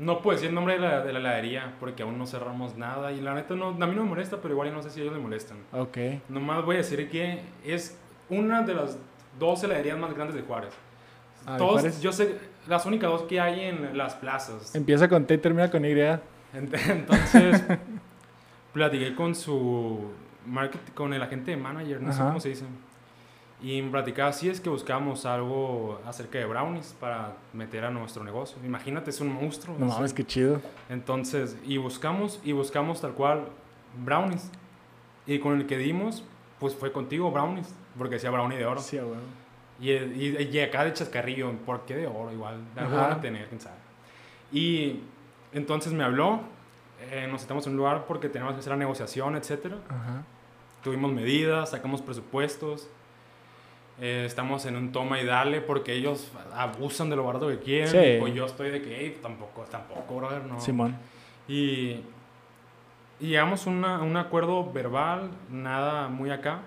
No 0.00 0.22
puedo 0.22 0.34
decir 0.36 0.48
el 0.48 0.54
nombre 0.54 0.74
de 0.74 0.80
la, 0.80 1.02
de 1.04 1.12
la 1.12 1.18
heladería 1.20 1.74
porque 1.78 2.02
aún 2.02 2.16
no 2.18 2.26
cerramos 2.26 2.76
nada 2.76 3.12
y 3.12 3.20
la 3.20 3.34
neta 3.34 3.54
no, 3.54 3.68
a 3.68 3.72
mí 3.72 3.94
no 3.94 4.02
me 4.02 4.08
molesta, 4.08 4.38
pero 4.40 4.54
igual 4.54 4.68
y 4.68 4.70
no 4.72 4.82
sé 4.82 4.90
si 4.90 4.98
a 5.00 5.02
ellos 5.02 5.14
les 5.14 5.22
molestan. 5.22 5.58
Ok. 5.72 5.98
Nomás 6.28 6.64
voy 6.64 6.76
a 6.76 6.78
decir 6.78 7.08
que 7.10 7.40
es 7.64 7.98
una 8.30 8.62
de 8.62 8.74
las 8.74 8.98
dos 9.38 9.62
heladerías 9.62 9.98
más 9.98 10.12
grandes 10.14 10.34
de 10.36 10.42
Juárez. 10.42 10.72
Ah, 11.46 11.52
¿de 11.52 11.58
Todos, 11.58 11.72
Juárez? 11.82 12.00
yo 12.00 12.12
sé, 12.12 12.34
las 12.66 12.86
únicas 12.86 13.10
dos 13.10 13.22
que 13.22 13.40
hay 13.40 13.60
en 13.60 13.96
las 13.96 14.14
plazas. 14.14 14.74
Empieza 14.74 15.06
con 15.08 15.26
T 15.26 15.34
y 15.34 15.38
termina 15.38 15.70
con 15.70 15.84
Y. 15.84 15.88
Ent- 15.94 16.20
Entonces, 16.88 17.62
platiqué 18.72 19.14
con 19.14 19.34
su 19.34 20.10
market, 20.46 20.94
con 20.94 21.12
el 21.12 21.22
agente 21.22 21.50
de 21.52 21.56
manager, 21.56 22.00
no 22.00 22.12
sé 22.12 22.22
cómo 22.22 22.40
se 22.40 22.48
dice. 22.50 22.64
Y 23.62 23.82
me 23.82 23.90
platicaba 23.90 24.30
así 24.30 24.48
es 24.48 24.60
que 24.60 24.70
buscábamos 24.70 25.26
algo 25.26 26.00
acerca 26.06 26.38
de 26.38 26.46
brownies 26.46 26.94
para 26.98 27.34
meter 27.52 27.84
a 27.84 27.90
nuestro 27.90 28.24
negocio. 28.24 28.56
Imagínate, 28.64 29.10
es 29.10 29.20
un 29.20 29.32
monstruo. 29.32 29.76
No 29.78 29.86
mames, 29.86 30.14
qué 30.14 30.24
chido. 30.24 30.62
Entonces, 30.88 31.56
y 31.64 31.76
buscamos, 31.76 32.40
y 32.42 32.52
buscamos 32.52 33.00
tal 33.02 33.12
cual 33.12 33.48
brownies. 34.02 34.50
Y 35.26 35.38
con 35.40 35.60
el 35.60 35.66
que 35.66 35.76
dimos, 35.76 36.24
pues 36.58 36.74
fue 36.74 36.90
contigo 36.90 37.30
brownies, 37.30 37.74
porque 37.98 38.14
decía 38.14 38.30
brownie 38.30 38.56
de 38.56 38.64
oro. 38.64 38.80
Sí, 38.80 38.96
a 38.96 39.04
huevo. 39.04 39.16
Y, 39.78 39.90
y, 39.92 40.48
y 40.50 40.60
acá 40.60 40.84
de 40.84 40.92
chascarrillo, 40.94 41.52
¿por 41.66 41.84
qué 41.84 41.96
de 41.96 42.06
oro? 42.06 42.32
Igual, 42.32 42.60
algo 42.76 42.96
van 42.96 43.12
a 43.12 43.20
tener, 43.20 43.46
quién 43.48 43.60
sabe. 43.60 43.76
Y 44.52 45.00
entonces 45.52 45.92
me 45.92 46.02
habló, 46.02 46.40
eh, 47.10 47.28
nos 47.30 47.42
sentamos 47.42 47.66
en 47.66 47.72
un 47.72 47.78
lugar 47.78 48.06
porque 48.06 48.28
teníamos 48.28 48.54
que 48.54 48.60
hacer 48.60 48.70
la 48.72 48.78
negociación, 48.78 49.36
etcétera. 49.36 49.76
Ajá. 49.88 50.22
Tuvimos 50.82 51.12
medidas, 51.12 51.70
sacamos 51.70 52.00
presupuestos. 52.00 52.88
Eh, 54.00 54.24
estamos 54.26 54.64
en 54.66 54.76
un 54.76 54.92
toma 54.92 55.20
y 55.20 55.26
dale 55.26 55.60
porque 55.60 55.92
ellos 55.92 56.30
abusan 56.54 57.10
de 57.10 57.16
lo 57.16 57.24
barato 57.24 57.48
que 57.48 57.58
quieren. 57.58 57.88
Sí. 57.88 58.16
pues 58.20 58.34
yo 58.34 58.46
estoy 58.46 58.70
de 58.70 58.80
que, 58.82 58.98
"Ey, 59.00 59.18
tampoco, 59.22 59.62
tampoco, 59.70 60.16
brother, 60.16 60.42
no. 60.44 60.60
Simón. 60.60 60.96
Y, 61.46 62.00
y 63.20 63.26
llegamos 63.28 63.66
a 63.66 63.70
un 63.70 64.16
acuerdo 64.16 64.72
verbal, 64.72 65.30
nada 65.50 66.08
muy 66.08 66.30
acá. 66.30 66.60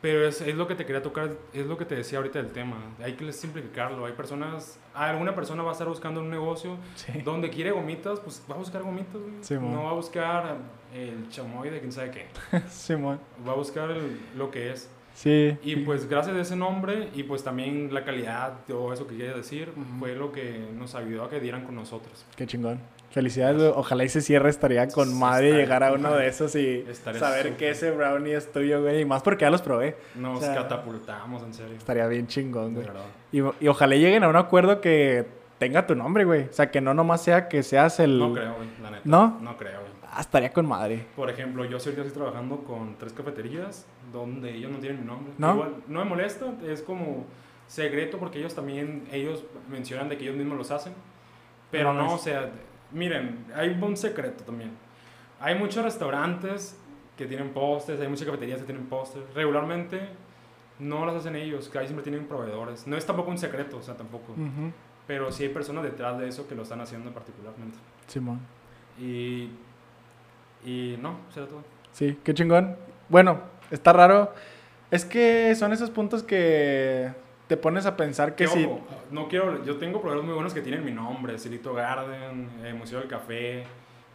Pero 0.00 0.28
es, 0.28 0.42
es 0.42 0.54
lo 0.54 0.66
que 0.68 0.74
te 0.74 0.84
quería 0.84 1.00
tocar, 1.02 1.30
es 1.54 1.64
lo 1.64 1.78
que 1.78 1.86
te 1.86 1.94
decía 1.96 2.18
ahorita 2.18 2.38
del 2.38 2.52
tema. 2.52 2.76
Hay 3.02 3.14
que 3.14 3.32
simplificarlo. 3.32 4.04
Hay 4.04 4.12
personas, 4.12 4.78
alguna 4.92 5.34
persona 5.34 5.62
va 5.62 5.70
a 5.70 5.72
estar 5.72 5.88
buscando 5.88 6.20
un 6.20 6.28
negocio 6.28 6.76
Sí. 6.94 7.22
donde 7.24 7.48
quiere 7.48 7.70
gomitas, 7.70 8.20
pues 8.20 8.44
va 8.48 8.54
a 8.54 8.58
buscar 8.58 8.82
gomitas. 8.82 9.18
Sí, 9.40 9.54
no 9.54 9.84
va 9.84 9.90
a 9.90 9.94
buscar 9.94 10.58
el 10.94 11.26
chamoy 11.30 11.70
de 11.70 11.80
quién 11.80 11.90
sabe 11.90 12.10
qué. 12.10 12.26
Simón. 12.68 13.18
Va 13.48 13.52
a 13.52 13.54
buscar 13.54 13.90
el- 13.92 14.20
lo 14.36 14.50
que 14.50 14.72
es. 14.72 14.90
Sí. 15.14 15.56
Y 15.62 15.76
pues 15.76 16.08
gracias 16.08 16.36
a 16.36 16.40
ese 16.40 16.56
nombre 16.56 17.08
y 17.14 17.22
pues 17.22 17.44
también 17.44 17.94
la 17.94 18.04
calidad, 18.04 18.54
todo 18.66 18.92
eso 18.92 19.06
que 19.06 19.14
quieres 19.16 19.36
decir, 19.36 19.72
fue 19.98 20.14
lo 20.14 20.32
que 20.32 20.66
nos 20.76 20.94
ayudó 20.94 21.24
a 21.24 21.30
que 21.30 21.38
dieran 21.40 21.64
con 21.64 21.76
nosotros. 21.76 22.26
Qué 22.36 22.46
chingón. 22.46 22.80
Felicidades, 23.10 23.56
güey. 23.58 23.72
Ojalá 23.76 24.02
y 24.02 24.08
se 24.08 24.20
cierre. 24.20 24.48
Estaría 24.50 24.88
con 24.88 25.08
Sí, 25.08 25.14
madre 25.14 25.52
llegar 25.52 25.84
a 25.84 25.92
uno 25.92 26.10
madre. 26.10 26.24
de 26.24 26.28
esos 26.30 26.56
y 26.56 26.84
saber 27.16 27.56
que 27.56 27.70
ese 27.70 27.92
brownie 27.92 28.34
es 28.34 28.50
tuyo, 28.50 28.82
güey. 28.82 29.02
Y 29.02 29.04
más 29.04 29.22
porque 29.22 29.42
ya 29.44 29.50
los 29.50 29.62
probé. 29.62 29.96
Nos 30.16 30.38
O 30.38 30.42
sea, 30.42 30.52
catapultamos, 30.54 31.44
en 31.44 31.54
serio. 31.54 31.76
Estaría 31.76 32.08
bien 32.08 32.26
chingón, 32.26 32.74
güey. 32.74 32.86
Y, 33.30 33.38
y 33.64 33.68
ojalá 33.68 33.94
lleguen 33.94 34.24
a 34.24 34.28
un 34.28 34.34
acuerdo 34.34 34.80
que 34.80 35.26
tenga 35.58 35.86
tu 35.86 35.94
nombre, 35.94 36.24
güey. 36.24 36.48
O 36.48 36.52
sea, 36.52 36.72
que 36.72 36.80
no 36.80 36.92
nomás 36.92 37.22
sea 37.22 37.48
que 37.48 37.62
seas 37.62 38.00
el... 38.00 38.18
No 38.18 38.32
creo, 38.32 38.54
güey, 38.56 38.68
la 38.82 38.90
neta. 38.90 39.02
¿No? 39.04 39.38
No 39.40 39.56
creo, 39.56 39.78
güey. 39.80 39.92
Ah, 40.16 40.20
estaría 40.20 40.52
con 40.52 40.66
madre. 40.66 41.06
Por 41.16 41.28
ejemplo, 41.28 41.64
yo 41.64 41.76
ahorita 41.78 42.02
estoy 42.02 42.10
trabajando 42.12 42.58
con 42.64 42.96
tres 42.98 43.12
cafeterías 43.12 43.86
donde 44.12 44.54
ellos 44.54 44.70
no 44.70 44.78
tienen 44.78 45.00
mi 45.00 45.06
nombre. 45.06 45.32
¿No? 45.38 45.54
Igual, 45.54 45.74
no 45.88 46.04
me 46.04 46.10
molesta, 46.10 46.52
es 46.66 46.82
como 46.82 47.24
secreto 47.66 48.18
porque 48.18 48.38
ellos 48.38 48.54
también, 48.54 49.08
ellos 49.10 49.42
mencionan 49.68 50.08
de 50.08 50.16
que 50.16 50.24
ellos 50.24 50.36
mismos 50.36 50.56
los 50.58 50.70
hacen. 50.70 50.92
Pero 51.70 51.92
No, 51.92 52.02
no, 52.02 52.06
es- 52.06 52.12
o 52.12 52.18
sea, 52.18 52.50
miren, 52.92 53.44
hay 53.56 53.70
un 53.70 53.96
secreto 53.96 54.44
también. 54.44 54.70
Hay 55.40 55.56
muchos 55.58 55.82
restaurantes 55.84 56.78
que 57.16 57.26
tienen 57.26 57.50
postres, 57.50 58.00
hay 58.00 58.08
muchas 58.08 58.26
cafeterías 58.26 58.60
que 58.60 58.66
tienen 58.66 58.86
postres. 58.86 59.24
Regularmente 59.34 60.00
no 60.78 61.06
las 61.06 61.16
hacen 61.16 61.34
ellos, 61.36 61.68
que 61.68 61.78
ahí 61.78 61.86
siempre 61.86 62.04
tienen 62.04 62.26
proveedores. 62.26 62.86
No 62.86 62.96
es 62.96 63.04
tampoco 63.04 63.30
un 63.30 63.38
secreto, 63.38 63.78
o 63.78 63.82
sea, 63.82 63.96
tampoco. 63.96 64.32
Ujú. 64.32 64.72
Pero 65.06 65.30
sí 65.32 65.42
hay 65.44 65.48
personas 65.50 65.82
detrás 65.84 66.18
de 66.18 66.28
eso 66.28 66.46
que 66.48 66.54
lo 66.54 66.62
están 66.62 66.80
haciendo 66.80 67.10
particularmente. 67.12 67.76
Simón. 68.06 68.40
Y, 68.98 69.50
y 70.64 70.96
no, 71.00 71.16
será 71.32 71.46
todo. 71.46 71.62
Sí, 71.92 72.18
qué 72.24 72.34
chingón. 72.34 72.76
Bueno, 73.08 73.40
está 73.70 73.92
raro. 73.92 74.32
Es 74.90 75.04
que 75.04 75.54
son 75.54 75.72
esos 75.72 75.90
puntos 75.90 76.22
que 76.22 77.10
te 77.48 77.56
pones 77.56 77.86
a 77.86 77.96
pensar 77.96 78.34
que 78.36 78.46
si... 78.46 78.64
ojo, 78.64 78.80
no 79.10 79.28
quiero, 79.28 79.64
yo 79.64 79.76
tengo 79.76 80.00
proveedores 80.00 80.24
muy 80.26 80.34
buenos 80.34 80.54
que 80.54 80.60
tienen 80.60 80.84
mi 80.84 80.92
nombre, 80.92 81.38
Silito 81.38 81.74
Garden, 81.74 82.48
eh, 82.64 82.72
Museo 82.72 83.00
del 83.00 83.08
Café, 83.08 83.64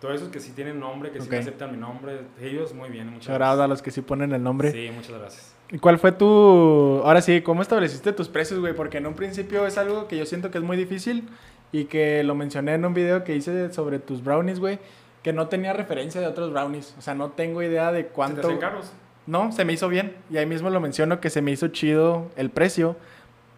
todos 0.01 0.15
esos 0.15 0.29
que 0.29 0.39
sí 0.39 0.51
tienen 0.53 0.79
nombre, 0.79 1.11
que 1.11 1.19
sí 1.19 1.25
Ok. 1.27 1.31
me 1.33 1.37
aceptan 1.39 1.71
mi 1.71 1.77
nombre, 1.77 2.21
ellos 2.41 2.73
muy 2.73 2.89
bien, 2.89 3.07
muchas 3.09 3.29
out 3.29 3.35
a 3.35 3.37
gracias. 3.45 3.69
los 3.69 3.81
que 3.81 3.91
sí 3.91 4.01
ponen 4.01 4.31
el 4.31 4.41
nombre. 4.41 4.71
Sí, 4.71 4.89
muchas 4.95 5.11
gracias. 5.19 5.55
¿Y 5.71 5.77
cuál 5.77 5.99
fue 5.99 6.11
tu... 6.11 7.01
Ahora 7.05 7.21
sí, 7.21 7.41
¿cómo 7.41 7.61
estableciste 7.61 8.11
tus 8.13 8.27
precios, 8.29 8.59
güey? 8.59 8.73
Porque 8.73 8.97
en 8.97 9.05
un 9.05 9.13
principio 9.13 9.67
es 9.67 9.77
algo 9.77 10.07
que 10.07 10.17
yo 10.17 10.25
siento 10.25 10.49
que 10.49 10.57
es 10.57 10.63
muy 10.63 10.77
difícil 10.77 11.29
y 11.71 11.85
que 11.85 12.23
lo 12.23 12.33
mencioné 12.33 12.73
en 12.73 12.85
un 12.85 12.95
video 12.95 13.23
que 13.23 13.35
hice 13.35 13.71
sobre 13.71 13.99
tus 13.99 14.23
brownies, 14.23 14.59
güey, 14.59 14.79
que 15.23 15.33
no 15.33 15.47
tenía 15.47 15.73
referencia 15.73 16.21
de 16.21 16.27
otros 16.27 16.51
brownies. 16.51 16.95
O 16.97 17.01
sea, 17.01 17.15
no 17.15 17.29
tengo 17.29 17.61
idea 17.61 17.91
de 17.91 18.01
¿Se 18.01 18.07
te 18.07 18.13
cuánto... 18.13 18.47
hacen 18.47 18.57
caros? 18.57 18.91
No, 19.25 19.51
se 19.51 19.65
me 19.65 19.73
hizo 19.73 19.89
bien. 19.89 20.15
Y 20.29 20.37
ahí 20.37 20.45
mismo 20.45 20.69
lo 20.69 20.79
menciono 20.79 21.19
que 21.19 21.29
se 21.29 21.41
me 21.41 21.51
hizo 21.51 21.67
chido 21.67 22.27
el 22.35 22.49
precio, 22.49 22.95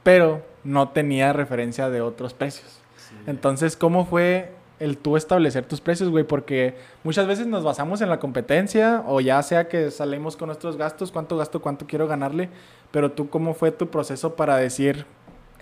pero 0.04 0.44
no 0.64 0.90
tenía 0.90 1.34
referencia 1.34 1.90
de 1.90 2.02
otros 2.02 2.34
precios. 2.34 2.80
Sí. 2.98 3.16
Entonces, 3.28 3.78
¿cómo 3.78 4.06
fue 4.06 4.52
el 4.80 4.98
tú 4.98 5.16
establecer 5.16 5.66
tus 5.66 5.80
precios, 5.80 6.10
güey? 6.10 6.24
Porque 6.24 6.76
muchas 7.04 7.28
veces 7.28 7.48
nos 7.48 7.64
basamos 7.64 8.02
en 8.02 8.10
la 8.10 8.20
competencia 8.20 9.04
o 9.06 9.22
ya 9.22 9.42
sea 9.44 9.68
que 9.68 9.92
salimos 9.92 10.36
con 10.36 10.48
nuestros 10.48 10.76
gastos, 10.76 11.12
cuánto 11.12 11.38
gasto, 11.38 11.62
cuánto 11.62 11.86
quiero 11.86 12.08
ganarle, 12.08 12.50
pero 12.92 13.12
tú, 13.12 13.30
¿cómo 13.30 13.54
fue 13.54 13.72
tu 13.72 13.88
proceso 13.90 14.36
para 14.36 14.58
decir, 14.58 15.06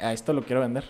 a 0.02 0.14
esto 0.14 0.34
lo 0.34 0.42
quiero 0.42 0.62
vender? 0.62 0.86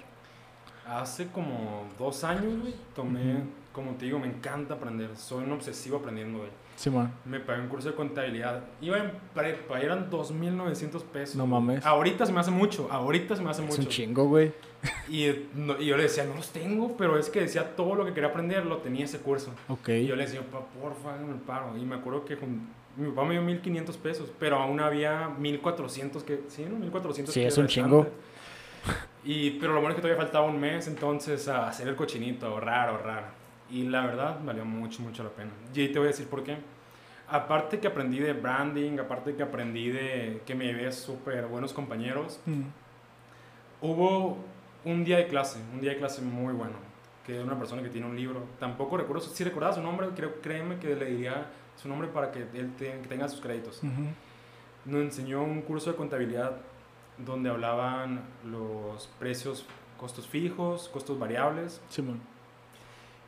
Hace 0.89 1.27
como 1.27 1.85
dos 1.99 2.23
años, 2.23 2.59
güey, 2.61 2.73
tomé, 2.95 3.33
Ujú. 3.35 3.43
como 3.73 3.91
te 3.91 4.05
digo, 4.05 4.17
me 4.19 4.27
encanta 4.27 4.73
aprender, 4.73 5.15
soy 5.15 5.43
un 5.43 5.51
obsesivo 5.51 5.97
aprendiendo, 5.97 6.39
güey. 6.39 6.49
Simón. 6.75 7.11
Me 7.25 7.39
pagué 7.41 7.61
un 7.61 7.67
curso 7.67 7.89
de 7.89 7.95
contabilidad. 7.95 8.63
Iba 8.81 8.97
en 8.99 9.11
prepa, 9.35 9.81
eran 9.81 10.09
2.900 10.09 11.03
pesos. 11.03 11.35
No 11.35 11.45
mames. 11.45 11.85
Ahorita 11.85 12.25
se 12.25 12.31
me 12.31 12.39
hace 12.39 12.51
mucho, 12.51 12.87
ahorita 12.89 13.35
se 13.35 13.41
me 13.43 13.49
hace 13.49 13.61
Es 13.63 13.67
mucho. 13.69 13.81
un 13.81 13.87
chingo, 13.89 14.25
güey. 14.25 14.51
Y, 15.09 15.27
no- 15.55 15.77
y 15.79 15.87
yo 15.87 15.97
le 15.97 16.03
decía, 16.03 16.23
no 16.23 16.35
los 16.35 16.49
tengo, 16.51 16.95
pero 16.97 17.17
es 17.19 17.29
que 17.29 17.41
decía 17.41 17.75
todo 17.75 17.95
lo 17.95 18.05
que 18.05 18.13
quería 18.13 18.29
aprender, 18.29 18.65
lo 18.65 18.77
tenía 18.77 19.03
ese 19.05 19.19
curso. 19.19 19.51
Ok. 19.67 19.89
Y 19.89 20.05
yo 20.07 20.15
le 20.15 20.23
decía, 20.23 20.41
papá, 20.41 20.65
porfa, 20.81 21.15
el 21.17 21.35
paro. 21.41 21.75
Y 21.77 21.81
me 21.81 21.95
acuerdo 21.95 22.23
que 22.23 22.37
con- 22.37 22.61
mi 22.95 23.09
papá 23.09 23.25
me 23.25 23.33
dio 23.33 23.41
1500 23.41 23.97
pesos, 23.97 24.31
pero 24.39 24.55
aún 24.57 24.79
había 24.79 25.27
1400 25.37 26.23
que, 26.23 26.43
sí, 26.47 26.65
¿no? 26.69 26.77
1400 26.77 27.33
Sí, 27.33 27.41
que 27.41 27.47
es 27.47 27.57
un 27.57 27.67
chingo. 27.67 28.07
Y, 29.23 29.51
pero 29.59 29.73
lo 29.73 29.79
bueno 29.81 29.89
es 29.91 29.95
que 29.95 30.01
todavía 30.01 30.21
faltaba 30.23 30.45
un 30.45 30.59
mes, 30.59 30.87
entonces 30.87 31.47
a 31.47 31.67
hacer 31.67 31.87
el 31.87 31.95
cochinito, 31.95 32.47
ahorrar, 32.47 32.89
ahorrar. 32.89 33.31
Y 33.69 33.83
la 33.83 34.05
verdad, 34.05 34.39
valió 34.43 34.65
mucho, 34.65 35.01
mucho 35.01 35.23
la 35.23 35.29
pena. 35.29 35.51
Y 35.73 35.81
ahí 35.81 35.89
te 35.91 35.99
voy 35.99 36.07
a 36.07 36.11
decir 36.11 36.27
por 36.27 36.43
qué. 36.43 36.57
Aparte 37.27 37.79
que 37.79 37.87
aprendí 37.87 38.17
de 38.19 38.33
branding, 38.33 38.97
aparte 38.97 39.35
que 39.35 39.43
aprendí 39.43 39.89
de 39.89 40.41
que 40.45 40.55
me 40.55 40.65
llevé 40.65 40.91
súper 40.91 41.45
buenos 41.47 41.73
compañeros, 41.73 42.39
Mm. 42.45 42.61
Hubo 43.81 44.37
un 44.85 45.03
día 45.05 45.17
de 45.17 45.27
clase, 45.27 45.59
un 45.73 45.79
día 45.79 45.91
de 45.91 45.97
clase 45.97 46.21
muy 46.21 46.53
bueno, 46.53 46.73
que 47.25 47.35
era 47.35 47.43
una 47.45 47.57
persona 47.57 47.81
que 47.81 47.89
tiene 47.89 48.07
un 48.07 48.15
libro. 48.15 48.43
Tampoco 48.59 48.97
recuerdo, 48.97 49.21
si 49.21 49.43
recordaba 49.43 49.73
su 49.73 49.81
nombre, 49.81 50.07
creo, 50.15 50.41
créeme 50.41 50.79
que 50.79 50.95
le 50.95 51.05
diría 51.05 51.45
su 51.77 51.87
nombre 51.87 52.09
para 52.09 52.31
que 52.31 52.39
él 52.53 52.73
te- 52.77 52.99
que 52.99 53.07
tenga 53.07 53.29
sus 53.29 53.39
créditos. 53.39 53.77
Ujú. 53.83 54.03
Nos 54.85 55.01
enseñó 55.01 55.43
un 55.43 55.61
curso 55.61 55.91
de 55.91 55.95
contabilidad 55.95 56.57
donde 57.25 57.49
hablaban 57.49 58.21
los 58.45 59.07
precios, 59.19 59.65
costos 59.97 60.27
fijos, 60.27 60.89
costos 60.89 61.19
variables 61.19 61.81
Simón. 61.89 62.19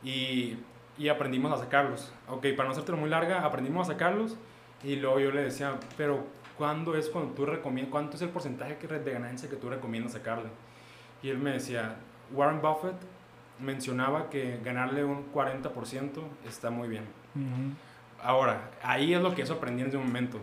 y, 0.02 0.56
y 0.98 1.08
aprendimos 1.08 1.52
a 1.52 1.58
sacarlos. 1.62 2.12
Ok, 2.28 2.46
para 2.56 2.64
no 2.68 2.72
hacértelo 2.72 2.98
muy 2.98 3.10
larga, 3.10 3.44
aprendimos 3.44 3.88
a 3.88 3.92
sacarlos 3.92 4.36
y 4.82 4.96
luego 4.96 5.20
yo 5.20 5.30
le 5.30 5.42
decía, 5.42 5.78
pero 5.96 6.24
¿cuándo 6.58 6.94
es 6.96 7.08
cuando 7.08 7.34
tú 7.34 7.46
recomiendas, 7.46 7.90
cuánto 7.92 8.16
es 8.16 8.22
el 8.22 8.30
porcentaje 8.30 8.76
de 8.86 9.12
ganancia 9.12 9.48
que 9.48 9.56
tú 9.56 9.68
recomiendas 9.68 10.12
sacarle? 10.12 10.48
Y 11.22 11.28
él 11.28 11.38
me 11.38 11.50
decía, 11.50 11.96
Warren 12.32 12.60
Buffett 12.60 12.96
mencionaba 13.60 14.28
que 14.28 14.58
ganarle 14.64 15.04
un 15.04 15.32
40% 15.32 16.20
está 16.48 16.70
muy 16.70 16.88
bien. 16.88 17.04
Ujú. 17.34 17.74
Ahora, 18.22 18.70
ahí 18.82 19.14
es 19.14 19.20
lo 19.20 19.34
que 19.34 19.42
eso 19.42 19.54
aprendí 19.54 19.82
en 19.82 19.88
ese 19.88 19.98
momento. 19.98 20.38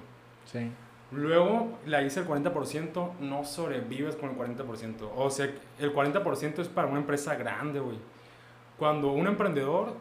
Sí. 0.45 0.71
Luego 1.11 1.79
la 1.87 2.03
hice 2.03 2.19
el 2.19 2.27
40%, 2.27 3.19
no 3.19 3.43
sobrevives 3.43 4.15
con 4.15 4.29
el 4.29 4.37
40%. 4.37 5.09
O 5.15 5.29
sea, 5.29 5.49
el 5.79 5.93
40% 5.93 6.59
es 6.59 6.67
para 6.67 6.87
una 6.87 6.99
empresa 6.99 7.35
grande, 7.35 7.79
güey. 7.79 7.97
Cuando 8.77 9.11
un 9.11 9.27
emprendedor 9.27 9.95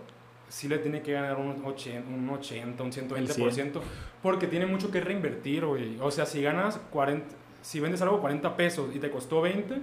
sí 0.49 0.69
le 0.69 0.79
tiene 0.79 1.03
que 1.03 1.13
ganar 1.13 1.37
un 1.37 1.65
80, 1.65 2.09
un, 2.09 2.29
80, 2.29 2.83
un 2.83 2.93
120%, 2.93 3.81
porque 4.23 4.47
tiene 4.47 4.67
mucho 4.67 4.91
que 4.91 5.01
reinvertir, 5.01 5.65
güey. 5.65 5.99
O 6.01 6.11
sea, 6.11 6.27
si 6.27 6.43
ganas 6.43 6.79
40, 6.91 7.27
si 7.63 7.81
vendes 7.81 8.03
algo 8.03 8.21
40 8.21 8.57
pesos 8.57 8.95
y 8.95 8.99
te 8.99 9.11
costó 9.11 9.41
20, 9.41 9.81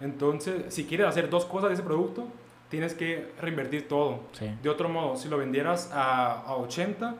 entonces 0.00 0.72
si 0.72 0.84
quieres 0.84 1.06
hacer 1.06 1.28
dos 1.30 1.44
cosas 1.44 1.70
de 1.70 1.74
ese 1.74 1.82
producto, 1.82 2.28
tienes 2.68 2.94
que 2.94 3.32
reinvertir 3.40 3.88
todo. 3.88 4.20
Sí. 4.32 4.50
De 4.62 4.68
otro 4.68 4.88
modo, 4.88 5.16
si 5.16 5.28
lo 5.28 5.36
vendieras 5.36 5.90
a, 5.92 6.40
a 6.42 6.56
80, 6.56 7.16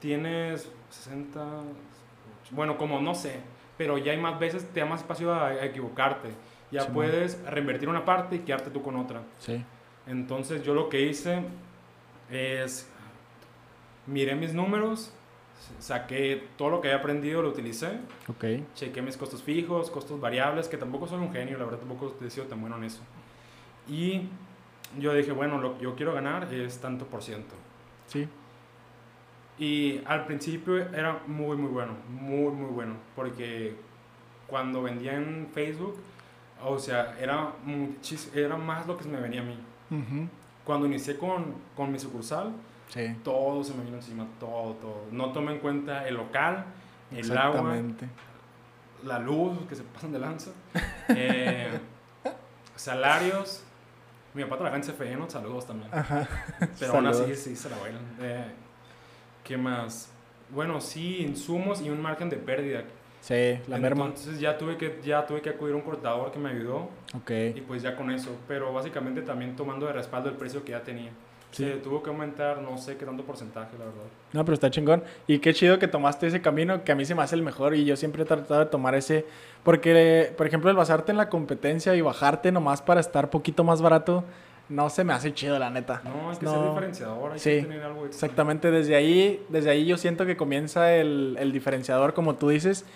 tienes 0.00 0.70
60, 0.90 1.62
bueno, 2.50 2.76
como 2.78 3.00
no 3.00 3.14
sé, 3.14 3.40
pero 3.78 3.98
ya 3.98 4.12
hay 4.12 4.18
más 4.18 4.38
veces, 4.38 4.66
te 4.72 4.80
da 4.80 4.86
más 4.86 5.00
espacio 5.00 5.32
a, 5.32 5.48
a 5.48 5.64
equivocarte. 5.64 6.30
Ya 6.70 6.82
Sí, 6.82 6.88
puedes 6.92 7.42
reinvertir 7.46 7.88
una 7.88 8.04
parte 8.04 8.36
y 8.36 8.38
quedarte 8.40 8.70
tú 8.70 8.82
con 8.82 8.96
otra. 8.96 9.22
Sí. 9.38 9.64
Entonces 10.06 10.62
yo 10.62 10.72
lo 10.74 10.88
que 10.88 11.00
hice 11.02 11.42
es, 12.30 12.88
miré 14.06 14.34
mis 14.34 14.54
números, 14.54 15.12
saqué 15.78 16.48
todo 16.56 16.70
lo 16.70 16.80
que 16.80 16.88
había 16.88 17.00
aprendido, 17.00 17.42
lo 17.42 17.48
utilicé. 17.48 17.98
Ok. 18.28 18.44
Chequé 18.74 19.02
mis 19.02 19.16
costos 19.16 19.42
fijos, 19.42 19.90
costos 19.90 20.20
variables, 20.20 20.68
que 20.68 20.76
tampoco 20.76 21.06
soy 21.08 21.18
un 21.18 21.32
genio, 21.32 21.58
la 21.58 21.64
verdad 21.64 21.80
tampoco 21.80 22.14
he 22.24 22.30
sido 22.30 22.46
tan 22.46 22.60
bueno 22.60 22.76
en 22.76 22.84
eso. 22.84 23.00
Y 23.88 24.28
yo 24.98 25.12
dije, 25.14 25.32
bueno, 25.32 25.58
lo 25.60 25.76
que 25.76 25.84
yo 25.84 25.96
quiero 25.96 26.12
ganar 26.14 26.52
es 26.52 26.78
tanto 26.78 27.06
por 27.06 27.22
ciento. 27.22 27.54
Sí. 28.06 28.28
Y 29.60 30.00
al 30.06 30.24
principio 30.24 30.78
era 30.78 31.20
muy, 31.26 31.56
muy 31.56 31.70
bueno, 31.70 31.92
muy, 32.08 32.50
muy 32.50 32.70
bueno, 32.70 32.94
porque 33.14 33.76
cuando 34.46 34.82
vendía 34.82 35.14
en 35.14 35.48
Facebook, 35.52 35.96
o 36.64 36.78
sea, 36.78 37.14
era, 37.20 37.52
muchis, 37.64 38.34
era 38.34 38.56
más 38.56 38.86
lo 38.86 38.96
que 38.96 39.04
me 39.06 39.20
venía 39.20 39.42
a 39.42 39.44
mí. 39.44 39.58
Ujú. 39.90 40.28
Cuando 40.64 40.86
inicié 40.86 41.16
con, 41.18 41.54
con 41.76 41.92
mi 41.92 41.98
sucursal, 41.98 42.52
Sí. 42.88 43.14
todo 43.22 43.62
se 43.62 43.72
me 43.74 43.84
vino 43.84 43.98
encima, 43.98 44.26
todo, 44.40 44.72
todo. 44.74 45.04
No 45.12 45.30
tomé 45.30 45.52
en 45.52 45.58
cuenta 45.60 46.08
el 46.08 46.14
local, 46.14 46.64
el 47.12 47.38
agua, 47.38 47.76
la 49.04 49.18
luz, 49.20 49.58
que 49.68 49.76
se 49.76 49.84
pasan 49.84 50.10
de 50.12 50.18
lanza, 50.18 50.50
eh, 51.10 51.78
salarios. 52.74 53.62
Mi 54.34 54.42
papá 54.44 54.56
trabaja 54.58 54.76
en 54.76 54.82
CFE, 54.82 55.16
¿no? 55.16 55.28
Saludos 55.28 55.66
también. 55.66 55.88
Ajá. 55.92 56.26
Pero 56.78 56.94
aún 56.94 57.06
así 57.06 57.34
sí 57.36 57.54
se 57.56 57.68
la 57.70 57.76
bailan. 57.78 58.02
Eh, 58.20 58.44
¿Qué 59.50 59.56
más? 59.58 60.08
Bueno, 60.50 60.80
sí, 60.80 61.16
insumos 61.22 61.82
y 61.82 61.90
un 61.90 62.00
margen 62.00 62.30
de 62.30 62.36
pérdida. 62.36 62.84
Sí, 63.20 63.58
la 63.66 63.78
merma. 63.78 64.04
Entonces 64.04 64.38
ya 64.38 64.56
tuve, 64.56 64.76
que, 64.76 65.00
ya 65.02 65.26
tuve 65.26 65.40
que 65.40 65.50
acudir 65.50 65.74
a 65.74 65.76
un 65.76 65.82
cortador 65.82 66.30
que 66.30 66.38
me 66.38 66.50
ayudó 66.50 66.88
Ok. 67.16 67.32
y 67.56 67.60
pues 67.62 67.82
ya 67.82 67.96
con 67.96 68.12
eso. 68.12 68.30
Pero 68.46 68.72
básicamente 68.72 69.22
también 69.22 69.56
tomando 69.56 69.86
de 69.86 69.92
respaldo 69.92 70.28
el 70.28 70.36
precio 70.36 70.64
que 70.64 70.70
ya 70.70 70.84
tenía. 70.84 71.10
Sí. 71.50 71.64
Se 71.64 71.70
tuvo 71.78 72.00
que 72.00 72.10
aumentar 72.10 72.62
no 72.62 72.78
sé 72.78 72.96
qué 72.96 73.04
tanto 73.04 73.24
porcentaje, 73.24 73.72
la 73.76 73.86
verdad. 73.86 74.04
No, 74.32 74.44
pero 74.44 74.54
está 74.54 74.70
chingón. 74.70 75.02
Y 75.26 75.40
qué 75.40 75.52
chido 75.52 75.80
que 75.80 75.88
tomaste 75.88 76.28
ese 76.28 76.40
camino, 76.40 76.84
que 76.84 76.92
a 76.92 76.94
mí 76.94 77.04
se 77.04 77.16
me 77.16 77.22
hace 77.24 77.34
el 77.34 77.42
mejor 77.42 77.74
y 77.74 77.84
yo 77.84 77.96
siempre 77.96 78.22
he 78.22 78.26
tratado 78.26 78.60
de 78.60 78.66
tomar 78.66 78.94
ese. 78.94 79.26
Porque, 79.64 80.32
por 80.36 80.46
ejemplo, 80.46 80.70
el 80.70 80.76
basarte 80.76 81.10
en 81.10 81.18
la 81.18 81.28
competencia 81.28 81.96
y 81.96 82.02
bajarte 82.02 82.52
nomás 82.52 82.82
para 82.82 83.00
estar 83.00 83.30
poquito 83.30 83.64
más 83.64 83.82
barato, 83.82 84.22
no 84.70 84.88
se 84.88 85.04
me 85.04 85.12
hace 85.12 85.34
chido, 85.34 85.58
la 85.58 85.68
neta. 85.68 86.00
No, 86.04 86.30
hay 86.30 86.36
que 86.38 86.44
No. 86.46 86.52
ser 86.54 86.68
diferenciador, 86.70 87.32
hay 87.32 87.38
Sí, 87.38 87.50
que 87.50 87.62
tener 87.62 87.82
algo 87.82 88.06
extra. 88.06 88.26
Exactamente, 88.26 88.70
desde 88.70 88.96
ahí, 88.96 89.44
desde 89.50 89.68
ahí 89.70 89.84
yo 89.84 89.98
siento 89.98 90.24
que 90.24 90.36
comienza 90.38 90.94
el, 90.94 91.36
el 91.38 91.52
diferenciador, 91.52 92.14
como 92.14 92.36
tú 92.36 92.48
dices, 92.48 92.86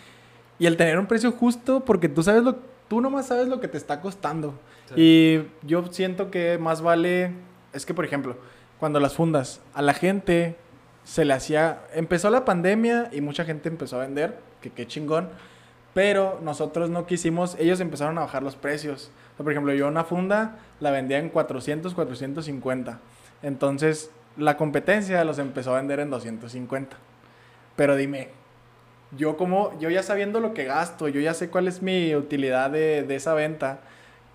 y 0.58 0.66
el 0.66 0.76
tener 0.78 0.98
un 0.98 1.06
precio 1.06 1.32
justo, 1.32 1.80
porque 1.84 2.08
tú 2.08 2.22
sabes 2.22 2.42
lo, 2.44 2.56
tú 2.88 3.00
nomás 3.02 3.26
sabes 3.26 3.48
lo 3.48 3.60
que 3.60 3.68
te 3.68 3.76
está 3.76 4.00
costando. 4.00 4.54
Sí. 4.88 4.94
Y 4.96 5.66
yo 5.66 5.84
siento 5.92 6.30
que 6.30 6.56
más 6.58 6.80
vale, 6.80 7.32
es 7.72 7.84
que 7.84 7.92
por 7.92 8.04
ejemplo, 8.04 8.36
cuando 8.78 9.00
las 9.00 9.14
fundas, 9.14 9.60
a 9.74 9.82
la 9.82 9.94
gente 9.94 10.56
se 11.02 11.24
le 11.24 11.34
hacía, 11.34 11.80
empezó 11.92 12.30
la 12.30 12.44
pandemia 12.44 13.10
y 13.12 13.20
mucha 13.20 13.44
gente 13.44 13.68
empezó 13.68 13.96
a 13.96 14.00
vender, 14.00 14.38
que 14.60 14.70
qué 14.70 14.86
chingón, 14.86 15.28
pero 15.94 16.40
nosotros 16.42 16.90
no 16.90 17.06
quisimos, 17.06 17.56
ellos 17.58 17.80
empezaron 17.80 18.18
a 18.18 18.22
bajar 18.22 18.42
los 18.42 18.56
precios. 18.56 19.10
O 19.32 19.36
sea, 19.36 19.44
por 19.44 19.52
ejemplo, 19.52 19.72
yo 19.72 19.88
una 19.88 20.04
funda 20.04 20.58
la 20.80 20.90
vendía 20.90 21.18
en 21.18 21.30
400, 21.30 21.94
450. 21.94 22.98
Entonces, 23.42 24.10
la 24.36 24.56
competencia 24.56 25.24
los 25.24 25.38
empezó 25.38 25.72
a 25.72 25.76
vender 25.78 26.00
en 26.00 26.10
250. 26.10 26.96
Pero 27.76 27.94
dime, 27.94 28.30
yo 29.16 29.36
como, 29.36 29.78
yo 29.78 29.88
ya 29.88 30.02
sabiendo 30.02 30.40
lo 30.40 30.52
que 30.52 30.64
gasto, 30.64 31.06
yo 31.08 31.20
ya 31.20 31.32
sé 31.32 31.48
cuál 31.48 31.68
es 31.68 31.80
mi 31.80 32.14
utilidad 32.16 32.70
de, 32.70 33.04
de 33.04 33.14
esa 33.14 33.34
venta, 33.34 33.80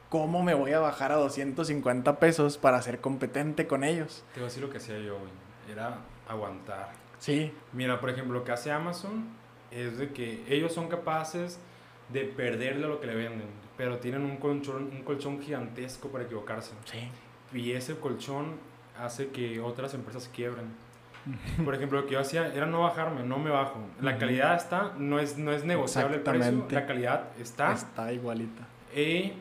¿cómo 0.10 0.42
me 0.44 0.54
voy 0.54 0.72
a 0.72 0.80
bajar 0.80 1.12
a 1.12 1.16
250 1.16 2.20
pesos 2.20 2.58
para 2.58 2.82
ser 2.82 3.02
competente 3.02 3.68
con 3.68 3.84
ellos? 3.84 4.24
Te 4.34 4.40
voy 4.40 4.46
a 4.46 4.50
decir 4.50 4.64
lo 4.64 4.70
que 4.70 4.78
hacía 4.78 4.98
yo. 5.00 5.18
Era 5.70 5.98
aguantar. 6.28 6.92
Sí, 7.20 7.54
Mira, 7.74 8.00
por 8.00 8.10
ejemplo, 8.10 8.40
lo 8.40 8.46
que 8.46 8.54
hace 8.54 8.72
Amazon 8.72 9.26
es 9.72 9.98
de 9.98 10.10
que 10.12 10.44
ellos 10.50 10.74
son 10.74 10.88
capaces 10.88 11.60
de 12.12 12.26
perderle 12.26 12.88
lo 12.88 13.00
que 13.00 13.08
le 13.08 13.16
venden, 13.16 13.48
pero 13.78 13.98
tienen 13.98 14.24
un 14.24 14.38
colchón, 14.38 14.90
un 14.92 15.04
colchón 15.04 15.42
gigantesco 15.42 16.10
para 16.10 16.24
equivocarse. 16.26 16.72
sí. 16.86 17.10
Y 17.52 17.72
ese 17.72 17.96
colchón 17.98 18.58
hace 18.96 19.30
que 19.30 19.60
otras 19.60 19.96
empresas 19.96 20.30
quiebren. 20.32 20.68
Por 21.66 21.74
ejemplo, 21.74 22.02
lo 22.02 22.06
que 22.06 22.14
yo 22.14 22.20
hacía 22.20 22.54
era 22.54 22.66
no 22.68 22.82
bajarme, 22.82 23.24
no 23.24 23.40
me 23.40 23.50
bajo. 23.50 23.80
La 24.02 24.18
calidad 24.20 24.56
está, 24.56 24.94
no 24.98 25.20
es, 25.20 25.38
no 25.38 25.52
es 25.52 25.64
negociable 25.66 26.18
el 26.18 26.22
precio, 26.22 26.68
la 26.70 26.86
calidad 26.86 27.30
está. 27.40 27.74
Está 27.74 28.14
igualita. 28.14 28.68
Y 28.96 29.34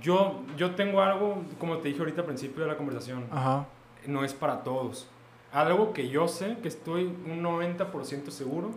yo, 0.00 0.42
yo 0.56 0.74
tengo 0.74 1.02
algo, 1.02 1.42
como 1.58 1.78
te 1.78 1.88
dije 1.88 2.00
ahorita 2.00 2.22
al 2.22 2.26
principio 2.26 2.62
de 2.62 2.70
la 2.70 2.76
conversación, 2.76 3.26
Ajá. 3.30 3.66
no 4.06 4.24
es 4.24 4.32
para 4.32 4.62
todos. 4.62 5.08
Algo 5.52 5.92
que 5.92 6.08
yo 6.08 6.28
sé, 6.28 6.58
que 6.62 6.68
estoy 6.68 7.04
un 7.04 7.42
90% 7.42 8.30
seguro, 8.30 8.70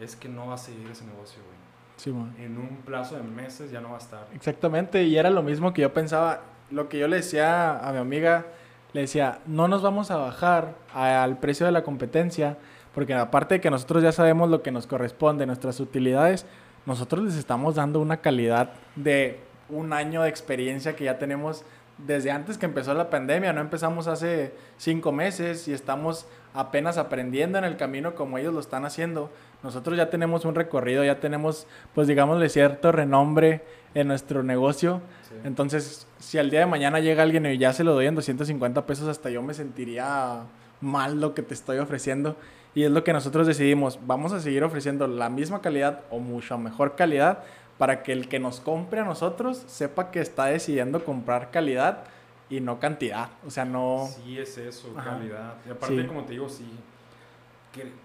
es 0.00 0.16
que 0.16 0.28
no 0.28 0.48
va 0.48 0.54
a 0.54 0.58
seguir 0.58 0.90
ese 0.90 1.04
negocio, 1.04 1.42
güey. 1.44 1.54
Sí, 1.96 2.10
man. 2.10 2.34
En 2.38 2.58
un 2.58 2.78
plazo 2.84 3.16
de 3.16 3.22
meses 3.22 3.70
ya 3.70 3.80
no 3.80 3.90
va 3.90 3.96
a 3.96 3.98
estar. 3.98 4.26
Exactamente, 4.34 5.04
y 5.04 5.16
era 5.16 5.30
lo 5.30 5.42
mismo 5.42 5.72
que 5.72 5.82
yo 5.82 5.92
pensaba. 5.92 6.40
Lo 6.70 6.88
que 6.88 6.98
yo 6.98 7.06
le 7.06 7.16
decía 7.16 7.78
a 7.86 7.92
mi 7.92 7.98
amiga, 7.98 8.46
le 8.92 9.02
decía, 9.02 9.40
no 9.46 9.68
nos 9.68 9.82
vamos 9.82 10.10
a 10.10 10.16
bajar 10.16 10.74
al 10.92 11.38
precio 11.38 11.66
de 11.66 11.72
la 11.72 11.84
competencia, 11.84 12.56
porque 12.94 13.12
aparte 13.12 13.56
de 13.56 13.60
que 13.60 13.70
nosotros 13.70 14.02
ya 14.02 14.12
sabemos 14.12 14.48
lo 14.48 14.62
que 14.62 14.70
nos 14.70 14.86
corresponde, 14.86 15.46
nuestras 15.46 15.78
utilidades, 15.80 16.46
nosotros 16.86 17.24
les 17.24 17.36
estamos 17.36 17.74
dando 17.74 18.00
una 18.00 18.18
calidad 18.18 18.72
de 18.96 19.40
un 19.68 19.92
año 19.92 20.22
de 20.22 20.28
experiencia 20.28 20.96
que 20.96 21.04
ya 21.04 21.18
tenemos 21.18 21.64
desde 21.98 22.30
antes 22.30 22.58
que 22.58 22.66
empezó 22.66 22.94
la 22.94 23.10
pandemia, 23.10 23.52
no 23.52 23.60
empezamos 23.60 24.08
hace 24.08 24.52
cinco 24.78 25.12
meses 25.12 25.68
y 25.68 25.72
estamos 25.72 26.26
apenas 26.52 26.98
aprendiendo 26.98 27.58
en 27.58 27.64
el 27.64 27.76
camino 27.76 28.14
como 28.14 28.38
ellos 28.38 28.52
lo 28.52 28.60
están 28.60 28.84
haciendo. 28.84 29.30
Nosotros 29.62 29.96
ya 29.96 30.10
tenemos 30.10 30.44
un 30.44 30.54
recorrido, 30.54 31.04
ya 31.04 31.20
tenemos, 31.20 31.66
pues 31.94 32.06
digámosle, 32.06 32.48
cierto 32.48 32.92
renombre 32.92 33.62
en 33.94 34.08
nuestro 34.08 34.42
negocio. 34.42 35.00
Sí. 35.28 35.36
Entonces, 35.44 36.06
si 36.18 36.38
al 36.38 36.50
día 36.50 36.60
de 36.60 36.66
mañana 36.66 37.00
llega 37.00 37.22
alguien 37.22 37.46
y 37.46 37.58
ya 37.58 37.72
se 37.72 37.84
lo 37.84 37.94
doy 37.94 38.06
en 38.06 38.14
250 38.14 38.86
pesos, 38.86 39.08
hasta 39.08 39.30
yo 39.30 39.42
me 39.42 39.54
sentiría 39.54 40.42
mal 40.80 41.20
lo 41.20 41.34
que 41.34 41.42
te 41.42 41.54
estoy 41.54 41.78
ofreciendo. 41.78 42.36
Y 42.74 42.82
es 42.82 42.90
lo 42.90 43.04
que 43.04 43.12
nosotros 43.12 43.46
decidimos. 43.46 44.00
Vamos 44.04 44.32
a 44.32 44.40
seguir 44.40 44.64
ofreciendo 44.64 45.06
la 45.06 45.30
misma 45.30 45.60
calidad 45.60 46.00
o 46.10 46.18
mucha 46.18 46.56
mejor 46.56 46.96
calidad 46.96 47.44
para 47.78 48.02
que 48.02 48.12
el 48.12 48.28
que 48.28 48.38
nos 48.38 48.60
compre 48.60 49.00
a 49.00 49.04
nosotros 49.04 49.62
sepa 49.66 50.10
que 50.10 50.20
está 50.20 50.46
decidiendo 50.46 51.04
comprar 51.04 51.50
calidad 51.50 52.04
y 52.50 52.60
no 52.60 52.78
cantidad. 52.78 53.30
O 53.46 53.50
sea, 53.50 53.64
no... 53.64 54.08
Sí, 54.08 54.38
es 54.38 54.56
eso, 54.58 54.92
Ajá. 54.96 55.10
calidad. 55.10 55.54
Y 55.66 55.70
aparte, 55.70 56.02
Sí. 56.02 56.06
como 56.06 56.24
te 56.24 56.32
digo, 56.32 56.48
sí. 56.48 56.68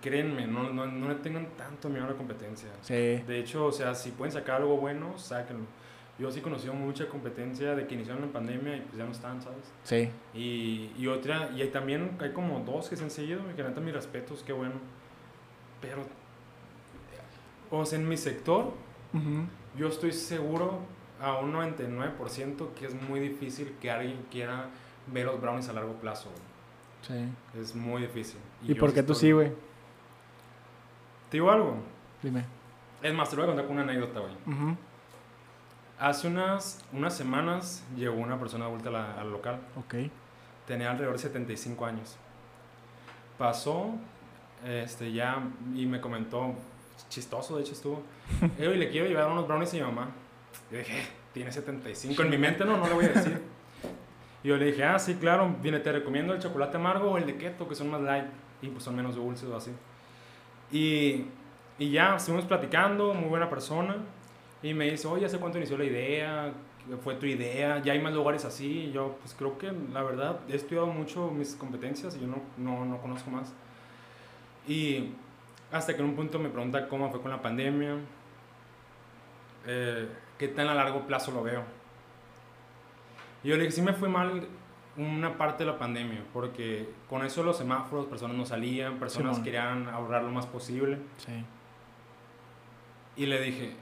Créenme, 0.01 0.47
no, 0.47 0.71
no, 0.73 0.87
no 0.87 1.09
le 1.09 1.15
tengan 1.15 1.45
tanto 1.55 1.89
miedo 1.89 2.05
a 2.05 2.09
la 2.09 2.15
competencia. 2.15 2.69
Sí. 2.81 2.93
De 3.27 3.39
hecho, 3.39 3.65
o 3.67 3.71
sea, 3.71 3.93
si 3.93 4.09
pueden 4.11 4.31
sacar 4.31 4.61
algo 4.61 4.77
bueno, 4.77 5.15
sáquenlo. 5.17 5.65
Yo 6.17 6.31
sí 6.31 6.39
he 6.39 6.41
conocido 6.41 6.73
mucha 6.73 7.07
competencia 7.07 7.75
de 7.75 7.85
que 7.85 7.93
iniciaron 7.93 8.23
en 8.23 8.29
pandemia 8.31 8.75
y 8.77 8.81
pues 8.81 8.97
ya 8.97 9.05
no 9.05 9.11
están, 9.11 9.41
¿sabes? 9.41 9.59
Sí. 9.83 10.09
Y, 10.33 10.91
y 10.97 11.07
otra, 11.07 11.51
y 11.55 11.61
hay 11.61 11.69
también 11.69 12.17
hay 12.19 12.31
como 12.31 12.59
dos 12.61 12.89
que 12.89 12.95
se 12.97 13.03
han 13.03 13.11
seguido, 13.11 13.41
que 13.55 13.63
neta 13.63 13.79
mis 13.79 13.93
respetos, 13.93 14.41
qué 14.43 14.51
bueno. 14.51 14.73
Pero, 15.81 16.01
o 17.71 17.85
sea, 17.85 17.99
en 17.99 18.09
mi 18.09 18.17
sector, 18.17 18.73
Ujú. 19.13 19.43
Yo 19.77 19.87
estoy 19.87 20.11
seguro 20.11 20.79
a 21.21 21.33
un 21.39 21.53
99% 21.53 22.73
que 22.73 22.85
es 22.85 22.93
muy 23.09 23.19
difícil 23.19 23.75
que 23.81 23.91
alguien 23.91 24.25
quiera 24.31 24.67
ver 25.07 25.25
los 25.25 25.39
brownies 25.41 25.69
a 25.69 25.73
largo 25.73 25.93
plazo. 25.93 26.29
güey. 26.29 26.41
Sí. 27.01 27.59
Es 27.59 27.75
muy 27.75 28.01
difícil. 28.03 28.39
¿Y 28.63 28.67
yo 28.73 28.77
por 28.79 28.93
qué 28.93 29.03
tú 29.03 29.13
sí, 29.15 29.31
güey? 29.31 29.49
Te 31.29 31.37
digo 31.37 31.51
algo. 31.51 31.77
Dime. 32.21 32.43
Es 33.01 33.13
más, 33.13 33.29
te 33.29 33.35
lo 33.35 33.43
voy 33.43 33.51
a 33.51 33.55
contar 33.55 33.65
con 33.67 33.79
una 33.79 33.83
anécdota, 33.91 34.19
güey. 34.19 34.33
Hace 35.99 36.27
unas, 36.27 36.83
unas 36.93 37.15
semanas 37.15 37.83
llegó 37.95 38.15
una 38.15 38.39
persona 38.39 38.65
de 38.65 38.71
vuelta 38.71 38.89
a 38.89 38.91
la- 38.93 39.13
al 39.21 39.31
local. 39.31 39.59
Ok. 39.77 39.95
Tenía 40.65 40.91
alrededor 40.91 41.15
de 41.15 41.19
75 41.21 41.85
años. 41.85 42.17
Pasó, 43.37 43.91
este, 44.65 45.11
ya, 45.11 45.41
y 45.75 45.85
me 45.85 45.99
comentó, 46.01 46.53
chistoso 47.09 47.57
de 47.57 47.63
hecho 47.63 47.73
estuvo, 47.73 48.03
"Eh, 48.57 48.67
le 48.75 48.89
quiero 48.89 49.07
llevar 49.07 49.27
unos 49.29 49.47
brownies 49.47 49.73
a 49.73 49.77
mi 49.77 49.81
mamá. 49.83 50.09
Yo 50.71 50.77
dije, 50.77 50.99
"Eh, 50.99 51.07
tiene 51.33 51.51
75. 51.51 52.21
En 52.23 52.29
mi 52.29 52.37
mente 52.37 52.65
no, 52.65 52.77
no 52.77 52.87
le 52.87 52.93
voy 52.93 53.05
a 53.05 53.09
decir. 53.09 53.41
Y 54.43 54.47
yo 54.47 54.57
le 54.57 54.65
dije, 54.67 54.83
ah, 54.83 54.97
sí, 54.97 55.15
claro, 55.15 55.53
viene, 55.61 55.79
te 55.79 55.91
recomiendo 55.91 56.33
el 56.33 56.39
chocolate 56.39 56.77
amargo 56.77 57.11
o 57.11 57.17
el 57.17 57.25
de 57.25 57.35
keto, 57.35 57.67
que 57.67 57.75
son 57.75 57.89
más 57.89 58.01
light 58.01 58.25
y 58.61 58.67
pues 58.69 58.83
son 58.83 58.95
menos 58.95 59.15
dulces 59.15 59.49
o 59.49 59.55
así. 59.57 59.71
Y, 60.71 61.25
y 61.77 61.91
ya, 61.91 62.15
estuvimos 62.15 62.45
platicando, 62.45 63.13
muy 63.13 63.27
buena 63.29 63.49
persona. 63.49 63.97
Y 64.63 64.73
me 64.73 64.89
dice, 64.89 65.07
oye, 65.07 65.25
¿hace 65.25 65.39
cuánto 65.39 65.57
inició 65.57 65.77
la 65.77 65.85
idea? 65.85 66.53
¿Qué 66.87 66.95
¿Fue 66.97 67.15
tu 67.15 67.25
idea? 67.25 67.81
¿Ya 67.83 67.93
hay 67.93 68.01
más 68.01 68.13
lugares 68.13 68.45
así? 68.45 68.85
Y 68.85 68.91
yo, 68.91 69.17
pues 69.21 69.33
creo 69.37 69.57
que 69.57 69.71
la 69.93 70.03
verdad 70.03 70.39
he 70.47 70.55
estudiado 70.55 70.87
mucho 70.87 71.29
mis 71.31 71.55
competencias 71.55 72.15
y 72.15 72.21
yo 72.21 72.27
no, 72.27 72.37
no, 72.57 72.85
no 72.85 72.97
conozco 73.01 73.29
más. 73.29 73.53
Y 74.67 75.11
hasta 75.71 75.95
que 75.95 76.01
en 76.01 76.09
un 76.09 76.15
punto 76.15 76.39
me 76.39 76.49
pregunta 76.49 76.87
cómo 76.87 77.09
fue 77.11 77.21
con 77.21 77.31
la 77.31 77.41
pandemia, 77.41 77.95
eh, 79.65 80.09
qué 80.37 80.47
tan 80.47 80.67
a 80.67 80.73
largo 80.73 81.05
plazo 81.05 81.31
lo 81.31 81.43
veo. 81.43 81.63
Y 83.43 83.49
yo 83.49 83.55
le 83.55 83.63
dije, 83.63 83.75
sí 83.75 83.81
me 83.81 83.93
fue 83.93 84.09
mal 84.09 84.47
una 84.97 85.37
parte 85.37 85.63
de 85.63 85.71
la 85.71 85.77
pandemia, 85.77 86.23
porque 86.33 86.89
con 87.09 87.23
eso 87.23 87.43
los 87.43 87.57
semáforos, 87.57 88.07
personas 88.07 88.35
no 88.35 88.45
salían, 88.45 88.99
personas 88.99 89.39
querían 89.39 89.87
ahorrar 89.87 90.23
lo 90.23 90.31
más 90.31 90.45
posible. 90.45 90.97
Sí. 91.17 91.45
Y 93.15 93.25
le 93.25 93.41
dije, 93.41 93.75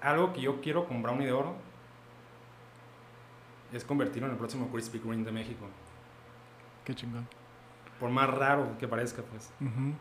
algo 0.00 0.32
que 0.32 0.40
yo 0.40 0.60
quiero 0.60 0.86
con 0.86 1.02
Brownie 1.02 1.26
de 1.26 1.32
Oro 1.32 1.56
es 3.72 3.84
convertirlo 3.84 4.26
en 4.26 4.32
el 4.32 4.38
próximo 4.38 4.70
Krispy 4.70 4.98
Kreme 4.98 5.24
de 5.24 5.32
México. 5.32 5.66
Qué 6.84 6.94
chingón. 6.94 7.26
Por 7.98 8.10
más 8.10 8.30
raro 8.30 8.76
que 8.78 8.86
parezca, 8.86 9.22
pues. 9.22 9.52
Ujú. 9.60 9.94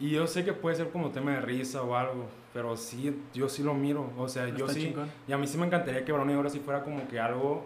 Y 0.00 0.10
yo 0.10 0.26
sé 0.26 0.44
que 0.44 0.52
puede 0.54 0.76
ser 0.76 0.90
como 0.90 1.10
tema 1.10 1.32
de 1.32 1.40
risa 1.42 1.82
o 1.82 1.94
algo, 1.94 2.24
pero 2.54 2.74
sí, 2.76 3.22
yo 3.34 3.48
sí 3.50 3.62
lo 3.62 3.74
miro. 3.74 4.10
O 4.16 4.28
sea, 4.28 4.48
yo 4.48 4.66
sí. 4.68 4.84
chingón. 4.86 5.10
Y 5.28 5.32
a 5.32 5.38
mí 5.38 5.46
sí 5.46 5.58
me 5.58 5.66
encantaría 5.66 6.04
que 6.04 6.10
Brownie 6.12 6.32
de 6.32 6.38
Oro 6.40 6.48
sí 6.50 6.58
fuera 6.60 6.82
como 6.82 7.06
que 7.06 7.20
algo 7.20 7.64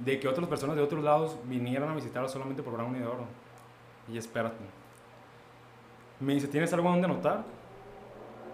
de 0.00 0.18
que 0.18 0.26
otras 0.26 0.48
personas 0.48 0.74
de 0.74 0.82
otros 0.82 1.04
lados 1.04 1.38
vinieran 1.44 1.88
a 1.88 1.94
visitarlo 1.94 2.28
solamente 2.28 2.62
por 2.64 2.72
Brownie 2.74 3.00
de 3.00 3.06
Oro. 3.06 3.26
Y 4.12 4.18
espérate. 4.18 4.64
Me 6.18 6.34
dice, 6.34 6.48
¿tienes 6.48 6.72
algo 6.72 6.88
donde 6.90 7.04
anotar? 7.04 7.44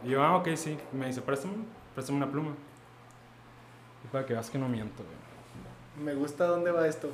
Y 0.05 0.11
yo, 0.11 0.23
ah, 0.23 0.37
ok, 0.37 0.49
sí. 0.55 0.77
Me 0.93 1.07
dice, 1.07 1.23
préstame, 1.23 1.55
préstame 1.95 2.19
una 2.19 2.31
pluma. 2.31 2.53
Y 4.05 4.09
para 4.09 4.27
que 4.27 4.35
veas 4.35 4.51
que 4.51 4.59
no 4.59 4.69
miento, 4.69 5.03
güey. 5.03 6.05
Me 6.05 6.15
gusta 6.15 6.47
dónde 6.47 6.71
va 6.71 6.87
esto. 6.87 7.11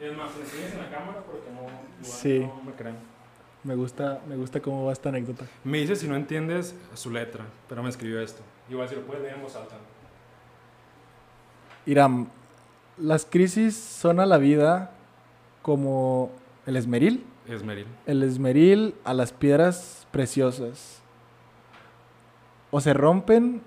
Es 0.00 0.16
más, 0.16 0.30
enseñas 0.40 0.72
en 0.72 0.78
la 0.78 0.90
cámara 0.90 1.20
porque 1.20 1.50
no, 1.52 1.60
igual 1.62 1.82
Sí. 2.02 2.40
no 2.40 2.62
me 2.64 2.72
creen. 2.72 2.96
Me 3.64 3.74
gusta, 3.74 4.20
me 4.28 4.36
gusta 4.36 4.60
cómo 4.60 4.84
va 4.84 4.92
esta 4.92 5.08
anécdota. 5.08 5.46
Me 5.64 5.78
dice 5.78 5.96
si 5.96 6.06
no 6.06 6.16
entiendes 6.16 6.74
su 6.92 7.10
letra, 7.10 7.46
pero 7.66 7.82
me 7.82 7.88
escribió 7.88 8.20
esto. 8.20 8.42
Igual 8.68 8.88
si 8.88 8.94
lo 8.94 9.00
puedes 9.02 9.22
leer 9.22 9.36
en 9.36 9.42
voz 9.42 9.56
alta. 9.56 9.76
Iram, 11.86 12.28
las 12.98 13.24
crisis 13.24 13.74
son 13.74 14.20
a 14.20 14.26
la 14.26 14.36
vida 14.36 14.92
como 15.62 16.30
el 16.66 16.76
esmeril. 16.76 17.24
Esmeril. 17.48 17.86
El 18.06 18.22
esmeril 18.22 18.94
a 19.02 19.14
las 19.14 19.32
piedras 19.32 20.06
preciosas. 20.10 21.00
O 22.70 22.80
se 22.80 22.92
rompen 22.92 23.62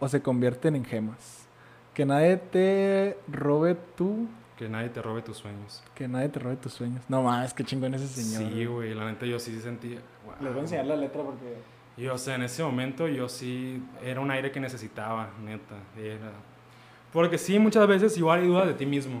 o 0.00 0.08
se 0.08 0.22
convierten 0.22 0.76
en 0.76 0.84
gemas. 0.84 1.46
Que 1.92 2.06
nadie 2.06 2.38
te 2.38 3.18
robe 3.28 3.76
tú, 3.96 4.28
Que 4.56 4.68
nadie 4.68 4.90
te 4.90 5.00
robe 5.02 5.22
tus 5.22 5.38
sueños. 5.38 5.82
que 5.94 6.06
nadie 6.06 6.28
te 6.28 6.38
robe 6.38 6.56
tus 6.56 6.72
sueños. 6.72 7.02
No 7.08 7.22
mames, 7.22 7.54
qué 7.54 7.64
chingón 7.64 7.94
ese 7.94 8.06
señor. 8.06 8.52
Sí, 8.52 8.64
güey, 8.66 8.94
la 8.94 9.06
neta 9.06 9.26
yo 9.26 9.38
sí 9.38 9.58
sentía. 9.60 10.00
wow. 10.24 10.34
Les 10.40 10.52
voy 10.52 10.58
a 10.58 10.62
enseñar 10.62 10.86
la 10.86 10.96
letra 10.96 11.22
porque. 11.22 11.56
Y 11.96 12.06
o 12.06 12.16
sea, 12.18 12.36
en 12.36 12.42
ese 12.42 12.62
momento 12.62 13.06
yo 13.08 13.28
sí 13.28 13.82
era 14.02 14.20
un 14.20 14.30
aire 14.30 14.50
que 14.50 14.60
necesitaba, 14.60 15.30
neta. 15.42 15.76
Era... 15.96 16.32
Porque 17.12 17.36
sí, 17.36 17.58
muchas 17.58 17.86
veces 17.86 18.16
igual 18.16 18.40
hay 18.40 18.46
dudas 18.46 18.66
de 18.66 18.74
ti 18.74 18.86
mismo. 18.86 19.20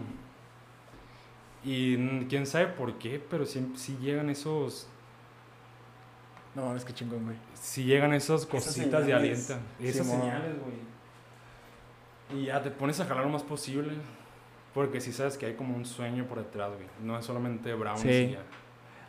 Y 1.64 2.24
quién 2.26 2.46
sabe 2.46 2.66
por 2.68 2.98
qué, 2.98 3.22
pero 3.30 3.46
sí, 3.46 3.72
sí 3.76 3.96
llegan 4.00 4.30
esos. 4.30 4.88
No 6.54 6.66
mames, 6.66 6.84
qué 6.84 6.92
chingón, 6.92 7.24
güey. 7.24 7.36
Sí 7.54 7.84
llegan 7.84 8.12
esas 8.14 8.46
cositas 8.46 9.06
de 9.06 9.14
aliento. 9.14 9.54
Esas 9.78 10.06
señales, 10.06 10.56
güey. 10.58 10.92
Y 12.40 12.46
ya 12.46 12.62
te 12.62 12.70
pones 12.70 12.98
a 13.00 13.04
jalar 13.04 13.24
lo 13.24 13.30
más 13.30 13.42
posible. 13.42 13.92
Porque 14.74 15.00
sí 15.00 15.12
sabes 15.12 15.36
que 15.36 15.46
hay 15.46 15.54
como 15.54 15.76
un 15.76 15.84
sueño 15.84 16.24
por 16.24 16.38
detrás, 16.38 16.70
güey. 16.74 16.86
No 17.02 17.18
es 17.18 17.24
solamente 17.24 17.74
Brown 17.74 17.98
Sí. 17.98 18.08
y 18.08 18.30
ya. 18.32 18.38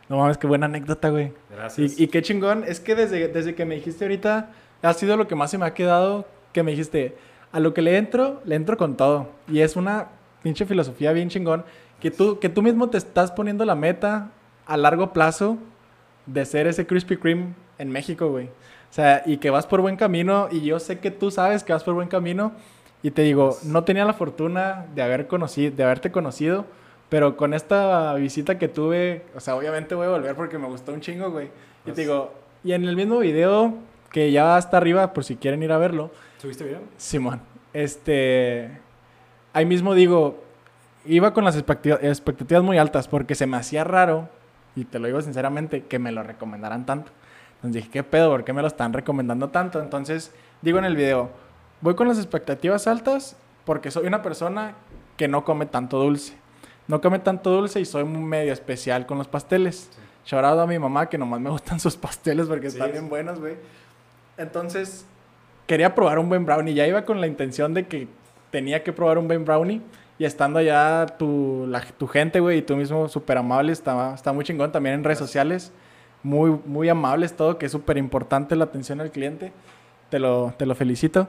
No 0.08 0.18
mames, 0.18 0.36
qué 0.36 0.46
buena 0.46 0.66
anécdota, 0.66 1.08
güey. 1.08 1.32
Gracias. 1.50 1.98
Y, 1.98 2.04
y 2.04 2.08
qué 2.08 2.20
chingón, 2.20 2.64
es 2.66 2.78
que 2.80 2.94
desde, 2.94 3.28
desde 3.28 3.54
que 3.54 3.64
me 3.64 3.74
dijiste 3.76 4.04
ahorita, 4.04 4.50
ha 4.82 4.92
sido 4.92 5.16
lo 5.16 5.26
que 5.26 5.34
más 5.34 5.50
se 5.50 5.56
me 5.56 5.64
ha 5.64 5.72
quedado, 5.72 6.26
que 6.52 6.62
me 6.62 6.72
dijiste, 6.72 7.16
a 7.52 7.60
lo 7.60 7.72
que 7.72 7.80
le 7.80 7.96
entro, 7.96 8.42
le 8.44 8.54
entro 8.56 8.76
con 8.76 8.96
todo. 8.96 9.30
Y 9.48 9.60
es 9.60 9.76
una 9.76 10.08
pinche 10.42 10.66
filosofía 10.66 11.12
bien 11.12 11.30
chingón, 11.30 11.64
que 12.00 12.10
tú, 12.10 12.38
que 12.38 12.50
tú 12.50 12.60
mismo 12.60 12.90
te 12.90 12.98
estás 12.98 13.30
poniendo 13.32 13.64
la 13.64 13.74
meta 13.74 14.30
a 14.66 14.76
largo 14.76 15.14
plazo 15.14 15.56
de 16.26 16.44
ser 16.44 16.66
ese 16.66 16.86
Krispy 16.86 17.16
Kreme 17.16 17.54
en 17.78 17.88
México, 17.88 18.28
güey. 18.28 18.46
O 18.46 18.92
sea, 18.94 19.22
y 19.24 19.38
que 19.38 19.48
vas 19.48 19.66
por 19.66 19.80
buen 19.80 19.96
camino, 19.96 20.48
y 20.50 20.60
yo 20.60 20.78
sé 20.80 20.98
que 20.98 21.10
tú 21.10 21.30
sabes 21.30 21.64
que 21.64 21.72
vas 21.72 21.82
por 21.82 21.94
buen 21.94 22.08
camino, 22.08 22.52
y 23.04 23.10
te 23.10 23.20
digo, 23.20 23.58
no 23.64 23.84
tenía 23.84 24.06
la 24.06 24.14
fortuna 24.14 24.86
de, 24.94 25.02
haber 25.02 25.26
conocido, 25.26 25.76
de 25.76 25.84
haberte 25.84 26.10
conocido, 26.10 26.64
pero 27.10 27.36
con 27.36 27.52
esta 27.52 28.14
visita 28.14 28.58
que 28.58 28.66
tuve, 28.66 29.26
o 29.36 29.40
sea, 29.40 29.56
obviamente 29.56 29.94
voy 29.94 30.06
a 30.06 30.08
volver 30.08 30.34
porque 30.34 30.56
me 30.56 30.66
gustó 30.68 30.94
un 30.94 31.02
chingo, 31.02 31.30
güey. 31.30 31.50
Y 31.84 31.92
te 31.92 32.00
digo, 32.00 32.32
y 32.64 32.72
en 32.72 32.86
el 32.86 32.96
mismo 32.96 33.18
video, 33.18 33.74
que 34.10 34.32
ya 34.32 34.56
está 34.56 34.78
arriba, 34.78 35.12
por 35.12 35.22
si 35.22 35.36
quieren 35.36 35.62
ir 35.62 35.70
a 35.70 35.76
verlo, 35.76 36.12
¿Subiste 36.38 36.64
video? 36.64 36.80
Simón, 36.96 37.42
este, 37.74 38.70
ahí 39.52 39.66
mismo 39.66 39.94
digo, 39.94 40.42
iba 41.04 41.34
con 41.34 41.44
las 41.44 41.56
expectativas, 41.56 42.02
expectativas 42.02 42.62
muy 42.62 42.78
altas 42.78 43.06
porque 43.06 43.34
se 43.34 43.46
me 43.46 43.58
hacía 43.58 43.84
raro, 43.84 44.30
y 44.74 44.86
te 44.86 44.98
lo 44.98 45.08
digo 45.08 45.20
sinceramente, 45.20 45.84
que 45.84 45.98
me 45.98 46.10
lo 46.10 46.22
recomendaran 46.22 46.86
tanto. 46.86 47.12
Entonces 47.56 47.82
dije, 47.82 47.90
¿qué 47.92 48.02
pedo? 48.02 48.30
¿Por 48.30 48.44
qué 48.44 48.54
me 48.54 48.62
lo 48.62 48.68
están 48.68 48.94
recomendando 48.94 49.50
tanto? 49.50 49.82
Entonces 49.82 50.32
digo 50.62 50.78
en 50.78 50.86
el 50.86 50.96
video, 50.96 51.43
voy 51.80 51.94
con 51.94 52.08
las 52.08 52.18
expectativas 52.18 52.86
altas 52.86 53.36
porque 53.64 53.90
soy 53.90 54.06
una 54.06 54.22
persona 54.22 54.74
que 55.16 55.28
no 55.28 55.44
come 55.44 55.66
tanto 55.66 55.98
dulce. 55.98 56.34
No 56.86 57.00
come 57.00 57.18
tanto 57.18 57.50
dulce 57.50 57.80
y 57.80 57.84
soy 57.84 58.04
medio 58.04 58.52
especial 58.52 59.06
con 59.06 59.16
los 59.18 59.28
pasteles. 59.28 59.88
Sí. 59.90 59.98
Shout 60.26 60.44
out 60.44 60.58
a 60.60 60.66
mi 60.66 60.78
mamá 60.78 61.08
que 61.08 61.16
nomás 61.18 61.40
me 61.40 61.50
gustan 61.56 61.80
sus 61.80 61.96
pasteles 61.96 62.46
porque 62.46 62.70
Sí, 62.70 62.76
están 62.76 62.88
sí. 62.88 62.92
bien 62.92 63.08
buenos, 63.08 63.38
güey. 63.40 63.54
Entonces, 64.36 65.06
quería 65.66 65.94
probar 65.94 66.18
un 66.18 66.28
buen 66.28 66.44
brownie. 66.44 66.74
Ya 66.74 66.86
iba 66.86 67.04
con 67.04 67.20
la 67.20 67.26
intención 67.26 67.74
de 67.74 67.86
que 67.86 68.08
tenía 68.50 68.82
que 68.82 68.92
probar 68.92 69.18
un 69.18 69.28
buen 69.28 69.44
brownie. 69.44 69.80
Y 70.18 70.24
estando 70.24 70.60
allá 70.60 71.06
tu, 71.18 71.66
la- 71.68 71.80
tu 71.98 72.06
gente, 72.06 72.38
güey, 72.40 72.58
y 72.58 72.62
tú 72.62 72.76
mismo 72.76 73.08
súper 73.08 73.36
amable, 73.38 73.72
está, 73.72 74.14
está 74.14 74.32
muy 74.32 74.44
chingón 74.44 74.70
también 74.70 74.94
en 74.94 75.02
redes 75.04 75.18
Gracias. 75.18 75.28
sociales. 75.30 75.72
Muy, 76.22 76.58
muy 76.64 76.88
amables 76.88 77.34
todo, 77.36 77.58
que 77.58 77.66
es 77.66 77.72
súper 77.72 77.98
importante 77.98 78.54
la 78.56 78.64
atención 78.64 79.00
al 79.00 79.10
cliente. 79.10 79.52
Te 80.10 80.18
lo, 80.18 80.54
te 80.56 80.66
lo 80.66 80.74
felicito. 80.74 81.28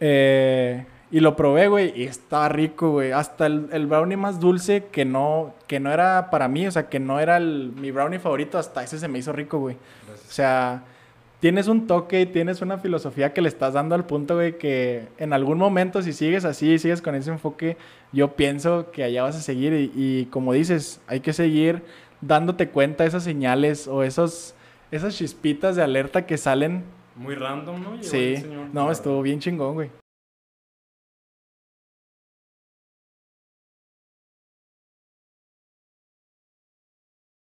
Eh, 0.00 0.84
y 1.12 1.20
lo 1.20 1.34
probé, 1.34 1.66
güey, 1.68 1.92
y 1.96 2.04
estaba 2.04 2.48
rico, 2.48 2.90
güey. 2.92 3.10
Hasta 3.12 3.46
el, 3.46 3.68
el 3.72 3.86
brownie 3.86 4.16
más 4.16 4.38
dulce 4.38 4.84
que 4.92 5.04
no, 5.04 5.54
que 5.66 5.80
no 5.80 5.92
era 5.92 6.30
para 6.30 6.46
mí, 6.48 6.66
o 6.66 6.70
sea, 6.70 6.88
que 6.88 7.00
no 7.00 7.18
era 7.18 7.36
el- 7.36 7.72
mi 7.76 7.90
brownie 7.90 8.20
favorito, 8.20 8.58
hasta 8.58 8.82
ese 8.84 8.98
se 8.98 9.08
me 9.08 9.18
hizo 9.18 9.32
rico, 9.32 9.58
güey. 9.58 9.74
O 9.74 10.32
sea, 10.32 10.84
tienes 11.40 11.66
un 11.66 11.88
toque 11.88 12.20
y 12.20 12.26
tienes 12.26 12.62
una 12.62 12.78
filosofía 12.78 13.32
que 13.32 13.42
le 13.42 13.48
estás 13.48 13.72
dando 13.74 13.96
al 13.96 14.04
punto, 14.06 14.36
güey, 14.36 14.56
que 14.56 15.08
en 15.18 15.32
algún 15.32 15.58
momento, 15.58 16.00
si 16.00 16.12
sigues 16.12 16.44
así, 16.44 16.78
sigues 16.78 17.02
con 17.02 17.16
ese 17.16 17.30
enfoque, 17.30 17.76
yo 18.12 18.36
pienso 18.36 18.92
que 18.92 19.02
allá 19.02 19.24
vas 19.24 19.34
a 19.36 19.40
seguir. 19.40 19.72
Y, 19.72 19.90
y 19.96 20.26
como 20.26 20.52
dices, 20.52 21.00
hay 21.08 21.18
que 21.20 21.32
seguir 21.32 21.82
dándote 22.20 22.68
cuenta 22.68 23.02
de 23.02 23.08
esas 23.08 23.24
señales 23.24 23.88
o 23.88 24.04
esos, 24.04 24.54
esas 24.92 25.16
chispitas 25.16 25.74
de 25.74 25.82
alerta 25.82 26.24
que 26.24 26.36
salen. 26.38 26.84
Muy 27.20 27.34
random, 27.34 27.82
¿no? 27.82 27.90
Llegó 27.96 28.02
Sí, 28.02 28.38
señor, 28.38 28.68
no, 28.72 28.90
estuvo 28.90 29.20
bien 29.20 29.40
chingón, 29.40 29.74
güey. 29.74 29.90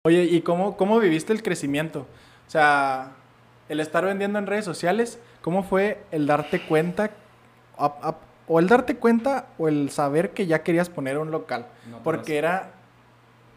Oye, 0.06 0.26
¿y 0.26 0.42
cómo, 0.42 0.78
cómo 0.78 1.00
viviste 1.00 1.34
el 1.34 1.42
crecimiento? 1.42 2.02
O 2.46 2.52
sea, 2.52 3.16
el 3.68 3.80
estar 3.80 4.06
vendiendo 4.06 4.38
en 4.38 4.46
redes 4.46 4.64
sociales, 4.64 5.20
¿cómo 5.42 5.64
fue 5.64 6.04
el 6.12 6.28
darte 6.28 6.62
cuenta? 6.62 7.10
o 8.48 8.60
el 8.60 8.68
darte 8.68 8.98
cuenta 8.98 9.48
o 9.58 9.68
el 9.68 9.90
saber 9.90 10.32
que 10.32 10.46
ya 10.46 10.62
querías 10.62 10.90
poner 10.90 11.18
un 11.18 11.32
local. 11.32 11.66
No 11.90 11.98
te 11.98 12.04
Porque 12.04 12.38
era, 12.38 12.74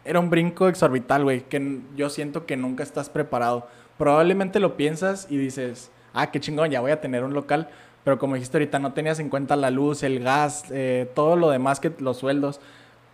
era 0.03 0.19
un 0.19 0.31
brinco 0.31 0.67
exorbital, 0.67 1.23
güey, 1.23 1.41
que 1.41 1.81
yo 1.95 2.09
siento 2.09 2.47
que 2.47 2.57
nunca 2.57 2.81
estás 2.81 3.11
preparado. 3.11 3.67
Probablemente 3.99 4.59
lo 4.59 4.77
piensas 4.77 5.27
y 5.29 5.37
dices, 5.37 5.91
ah, 6.13 6.31
qué 6.31 6.39
chingón, 6.39 6.69
ya 6.71 6.81
voy 6.81 6.91
a 6.91 7.01
tener 7.01 7.23
un 7.23 7.33
local. 7.33 7.69
Pero 8.03 8.17
como 8.19 8.35
dijiste 8.35 8.57
ahorita, 8.57 8.79
no 8.79 8.93
tenías 8.93 9.19
en 9.19 9.29
cuenta 9.29 9.55
la 9.55 9.69
luz, 9.69 10.01
el 10.03 10.23
gas, 10.23 10.65
eh, 10.71 11.11
todo 11.13 11.35
lo 11.35 11.49
demás 11.49 11.79
que 11.79 11.91
los 11.99 12.17
sueldos. 12.17 12.61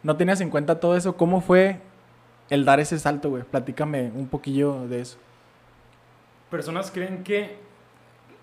No 0.04 0.18
tenías 0.18 0.40
en 0.42 0.50
cuenta 0.50 0.80
todo 0.80 0.96
eso. 0.96 1.16
¿Cómo 1.18 1.42
fue 1.42 1.80
el 2.50 2.64
dar 2.66 2.80
ese 2.80 3.00
salto, 3.00 3.30
güey? 3.32 3.44
Platícame 3.44 4.12
un 4.14 4.28
poquillo 4.28 4.88
de 4.88 5.02
eso. 5.02 5.18
Personas 6.52 6.92
creen 6.92 7.24
que 7.24 7.58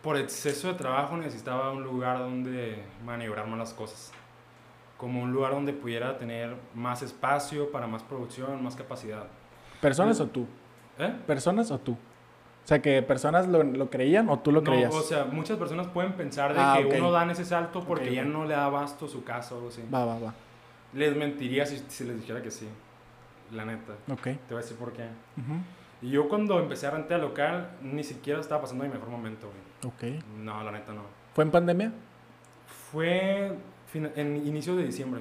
por 0.03 0.17
exceso 0.17 0.69
de 0.69 0.75
trabajo 0.75 1.17
necesitaba 1.17 1.71
un 1.71 1.83
lugar 1.85 2.19
donde 2.19 2.83
maniobrar 3.05 3.47
más 3.47 3.59
las 3.59 3.75
cosas. 3.75 4.11
Como 4.97 5.23
un 5.23 5.33
lugar 5.33 5.53
donde 5.53 5.73
pudiera 5.73 6.19
tener 6.19 6.57
más 6.75 7.03
espacio 7.03 7.71
para 7.71 7.87
más 7.87 8.03
producción, 8.03 8.63
más 8.63 8.75
capacidad. 8.75 9.27
¿Personas 9.81 10.19
Mm. 10.19 10.23
o 10.23 10.27
tú? 10.27 10.47
¿Eh? 10.99 11.15
¿Personas 11.27 11.71
o 11.71 11.79
tú? 11.79 11.97
O 12.65 12.69
sea, 12.71 12.81
que 12.83 13.03
personas 13.03 13.49
lo, 13.49 13.63
lo 13.65 13.91
creían 13.91 14.29
o 14.29 14.39
tú 14.39 14.53
lo 14.53 14.61
No, 14.61 14.71
creías. 14.71 14.95
o 14.95 15.03
sea, 15.03 15.25
muchas 15.25 15.57
personas 15.59 15.89
pueden 15.89 16.13
pensar 16.13 16.53
de 16.55 16.61
Ah, 16.61 16.79
que 16.79 16.99
uno 17.01 17.11
da 17.11 17.23
en 17.25 17.31
ese 17.31 17.45
salto 17.45 17.83
porque 17.85 18.15
ya 18.15 18.25
no 18.25 18.45
le 18.45 18.55
da 18.55 18.67
abasto 18.67 19.09
su 19.09 19.25
casa 19.25 19.55
o 19.55 19.59
algo 19.59 19.69
así. 19.71 19.83
Va, 19.93 20.05
va, 20.05 20.19
va. 20.19 20.35
Les 20.95 21.17
mentiría 21.17 21.67
si, 21.67 21.79
si 21.89 22.05
les 22.05 22.17
dijera 22.21 22.43
que 22.43 22.51
sí. 22.51 22.69
La 23.53 23.65
neta. 23.65 23.95
Ok. 24.11 24.23
Te 24.23 24.39
voy 24.51 24.59
a 24.59 24.61
decir 24.63 24.77
por 24.77 24.93
qué. 24.93 25.03
Ujú. 25.03 25.55
Y 26.03 26.11
yo 26.11 26.29
cuando 26.29 26.59
empecé 26.61 26.87
a 26.87 26.91
rentar 26.93 27.21
local, 27.21 27.71
ni 27.83 28.05
siquiera 28.05 28.41
estaba 28.41 28.61
pasando 28.63 28.85
mi 28.85 28.91
mejor 28.91 29.09
momento, 29.09 29.49
güey. 29.49 29.93
Ok. 30.17 30.25
No, 30.39 30.63
la 30.63 30.71
neta 30.71 30.93
no. 30.93 31.03
¿Fue 31.35 31.43
en 31.45 31.51
pandemia? 31.51 31.93
Fue 32.93 33.53
en 33.95 34.37
inicio 34.47 34.77
de 34.77 34.85
diciembre. 34.85 35.21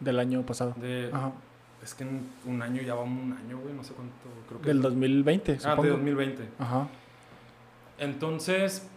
Del 0.00 0.18
año 0.18 0.42
pasado. 0.46 0.72
De, 0.76 1.10
Ajá. 1.12 1.32
Es 1.82 1.94
que 1.94 2.04
en 2.04 2.28
un 2.46 2.60
año 2.62 2.82
ya 2.82 2.94
va 2.94 3.02
un 3.02 3.32
año, 3.32 3.58
güey, 3.58 3.72
no 3.74 3.82
sé 3.82 3.94
cuánto. 3.94 4.14
Creo 4.48 4.60
que 4.60 4.66
Del 4.68 4.82
2020, 4.82 5.52
Ah, 5.52 5.60
supongo. 5.60 5.82
de 5.84 5.88
2020. 5.90 6.48
Ajá. 6.58 6.88
Entonces, 7.98 8.88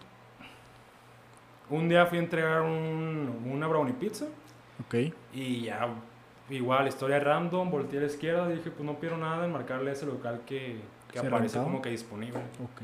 un 1.70 1.90
día 1.90 2.06
fui 2.06 2.18
a 2.18 2.22
entregar 2.22 2.62
un- 2.62 3.42
una 3.52 3.68
brownie 3.68 3.94
pizza 3.94 4.26
Ok. 4.86 4.96
y 5.34 5.62
ya, 5.64 5.88
igual, 6.50 6.88
historia 6.88 7.20
random, 7.20 7.70
volteé 7.72 8.00
a 8.00 8.02
la 8.02 8.08
izquierda 8.08 8.52
y 8.52 8.58
dije, 8.58 8.70
pues 8.72 8.86
no 8.86 9.00
pierdo 9.00 9.18
nada 9.18 9.46
en 9.46 9.52
marcarle 9.52 9.92
ese 9.92 10.06
local 10.06 10.42
que, 10.46 10.78
que 11.12 11.20
¿Se 11.20 11.28
aparece 11.28 11.58
como 11.60 11.82
que 11.82 11.90
disponible. 11.90 12.40
Ok. 12.64 12.82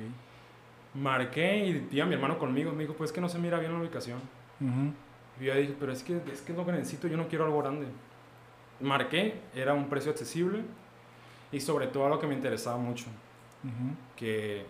Marqué 0.96 1.66
y 1.68 1.74
vi 1.74 2.00
a 2.02 2.06
mi 2.06 2.16
hermano 2.16 2.38
conmigo, 2.40 2.72
me 2.72 2.84
dijo, 2.84 2.94
pues 2.94 3.12
que 3.12 3.22
no 3.22 3.30
se 3.30 3.38
mira 3.38 3.60
bien 3.60 3.74
la 3.74 3.80
ubicación. 3.80 4.20
Ujú. 4.60 4.94
Y 5.40 5.46
yo 5.46 5.56
dije, 5.56 5.76
pero 5.80 5.92
es 5.92 6.04
que 6.04 6.18
es 6.32 6.42
que 6.42 6.52
es 6.52 6.58
lo 6.58 6.66
que 6.66 6.72
necesito, 6.72 7.08
yo 7.08 7.16
no 7.18 7.28
quiero 7.28 7.46
algo 7.46 7.60
grande. 7.62 7.86
Marqué, 8.82 9.42
era 9.56 9.74
un 9.74 9.90
precio 9.90 10.12
accesible 10.12 10.62
y 11.52 11.60
sobre 11.60 11.88
todo 11.88 12.06
algo 12.06 12.20
que 12.20 12.28
me 12.28 12.34
interesaba 12.36 12.78
mucho, 12.78 13.06
Ujú. 13.64 13.96
que 14.16 14.66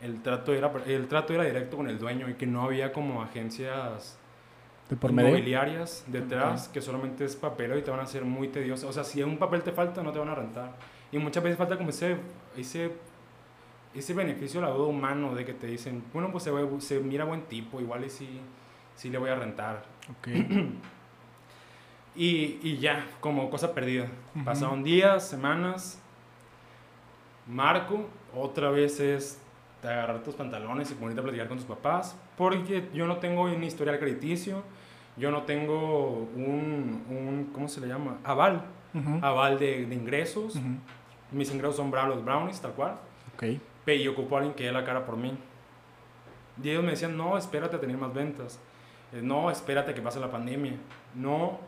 el 0.00 0.22
trato 0.22 0.52
era, 0.54 0.70
el 0.86 1.08
trato 1.08 1.32
era 1.34 1.44
directo 1.44 1.76
con 1.76 1.88
el 1.88 1.98
dueño 1.98 2.28
y 2.28 2.34
que 2.34 2.46
no 2.46 2.62
había 2.62 2.92
como 2.92 3.20
agencias 3.20 4.16
De 4.88 4.96
por 4.96 5.10
inmobiliarias 5.10 6.04
detrás 6.06 6.68
que 6.68 6.80
solamente 6.80 7.24
es 7.24 7.34
papel 7.36 7.76
y 7.78 7.82
te 7.82 7.90
van 7.90 8.00
a 8.00 8.04
hacer 8.04 8.24
muy 8.24 8.48
tedioso. 8.48 8.88
O 8.88 8.92
sea, 8.92 9.02
si 9.04 9.22
un 9.22 9.36
papel 9.38 9.62
te 9.62 9.72
falta, 9.72 10.02
no 10.02 10.12
te 10.12 10.18
van 10.20 10.28
a 10.28 10.34
rentar. 10.34 10.76
Y 11.10 11.18
muchas 11.18 11.42
veces 11.42 11.58
falta 11.58 11.76
como 11.76 11.90
ese, 11.90 12.16
ese, 12.56 12.92
ese 13.94 14.14
beneficio, 14.14 14.60
la 14.60 14.70
duda 14.70 14.86
humano 14.86 15.34
de 15.34 15.44
que 15.44 15.52
te 15.54 15.66
dicen, 15.66 16.04
bueno, 16.12 16.30
pues 16.30 16.44
se, 16.44 16.50
ve- 16.52 16.80
se 16.80 17.00
mira 17.00 17.24
buen 17.24 17.42
tipo, 17.42 17.80
igual 17.80 18.04
y 18.04 18.10
sí, 18.10 18.40
sí 18.94 19.10
le 19.10 19.18
voy 19.18 19.30
a 19.30 19.34
rentar. 19.34 19.84
Ok. 20.10 20.28
Y, 22.18 22.58
y 22.64 22.78
ya, 22.78 23.06
como 23.20 23.48
cosa 23.48 23.72
perdida. 23.74 24.08
Ujú. 24.34 24.44
Pasaron 24.44 24.82
días, 24.82 25.28
semanas. 25.28 26.02
Marco, 27.46 28.06
otra 28.34 28.70
vez 28.70 29.00
es 29.00 29.40
de 29.82 29.88
agarrar 29.88 30.22
tus 30.24 30.34
pantalones 30.34 30.90
y 30.90 30.94
ponerte 30.94 31.20
a 31.20 31.22
platicar 31.22 31.48
con 31.48 31.56
tus 31.58 31.66
papás. 31.66 32.18
Porque 32.36 32.88
yo 32.92 33.06
no 33.06 33.18
tengo 33.18 33.42
un 33.44 33.62
historial 33.62 33.98
crediticio. 33.98 34.62
Yo 35.16 35.30
no 35.30 35.42
tengo 35.42 36.28
un, 36.36 37.04
un 37.08 37.50
¿cómo 37.52 37.68
se 37.68 37.80
le 37.80 37.86
llama? 37.88 38.18
Aval. 38.24 38.64
Ujú. 38.94 39.18
Aval 39.24 39.58
de, 39.58 39.86
de 39.86 39.94
ingresos. 39.94 40.56
Ujú. 40.56 40.66
Mis 41.30 41.52
ingresos 41.52 41.76
son 41.76 41.90
bravos 41.90 42.24
brownies, 42.24 42.60
tal 42.60 42.72
cual. 42.72 42.96
Ok. 43.34 43.44
Pero 43.84 44.02
yo 44.02 44.10
ocupo 44.12 44.34
a 44.36 44.40
alguien 44.40 44.54
que 44.56 44.64
dé 44.64 44.72
la 44.72 44.84
cara 44.84 45.06
por 45.06 45.16
mí. 45.16 45.36
Y 46.62 46.70
ellos 46.70 46.82
me 46.82 46.90
decían, 46.90 47.16
no, 47.16 47.38
espérate 47.38 47.76
a 47.76 47.80
tener 47.80 47.96
más 47.96 48.12
ventas. 48.12 48.58
Eh, 49.12 49.20
No, 49.22 49.50
espérate 49.50 49.94
que 49.94 50.02
pase 50.02 50.18
la 50.20 50.30
pandemia. 50.30 50.74
No, 51.14 51.58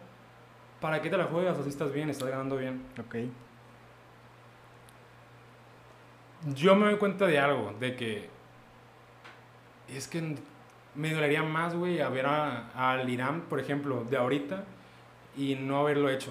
¿para 0.80 1.00
qué 1.02 1.10
te 1.10 1.16
la 1.16 1.24
juegas? 1.24 1.58
Así 1.58 1.68
estás 1.68 1.92
bien, 1.92 2.10
estás 2.10 2.28
ganando 2.28 2.56
bien. 2.56 2.82
Ok. 2.98 3.16
Yo 6.54 6.74
me 6.74 6.86
doy 6.86 6.96
cuenta 6.96 7.26
de 7.26 7.38
algo, 7.38 7.74
de 7.78 7.96
que 7.96 8.28
es 9.94 10.08
que 10.08 10.36
me 10.94 11.12
dolería 11.12 11.42
más, 11.42 11.74
güey, 11.74 12.00
a 12.00 12.08
ver 12.08 12.26
a- 12.26 12.70
al 12.92 13.08
Irán, 13.08 13.42
por 13.42 13.60
ejemplo, 13.60 14.04
de 14.08 14.16
ahorita 14.16 14.64
y 15.36 15.54
no 15.56 15.80
haberlo 15.80 16.08
hecho. 16.08 16.30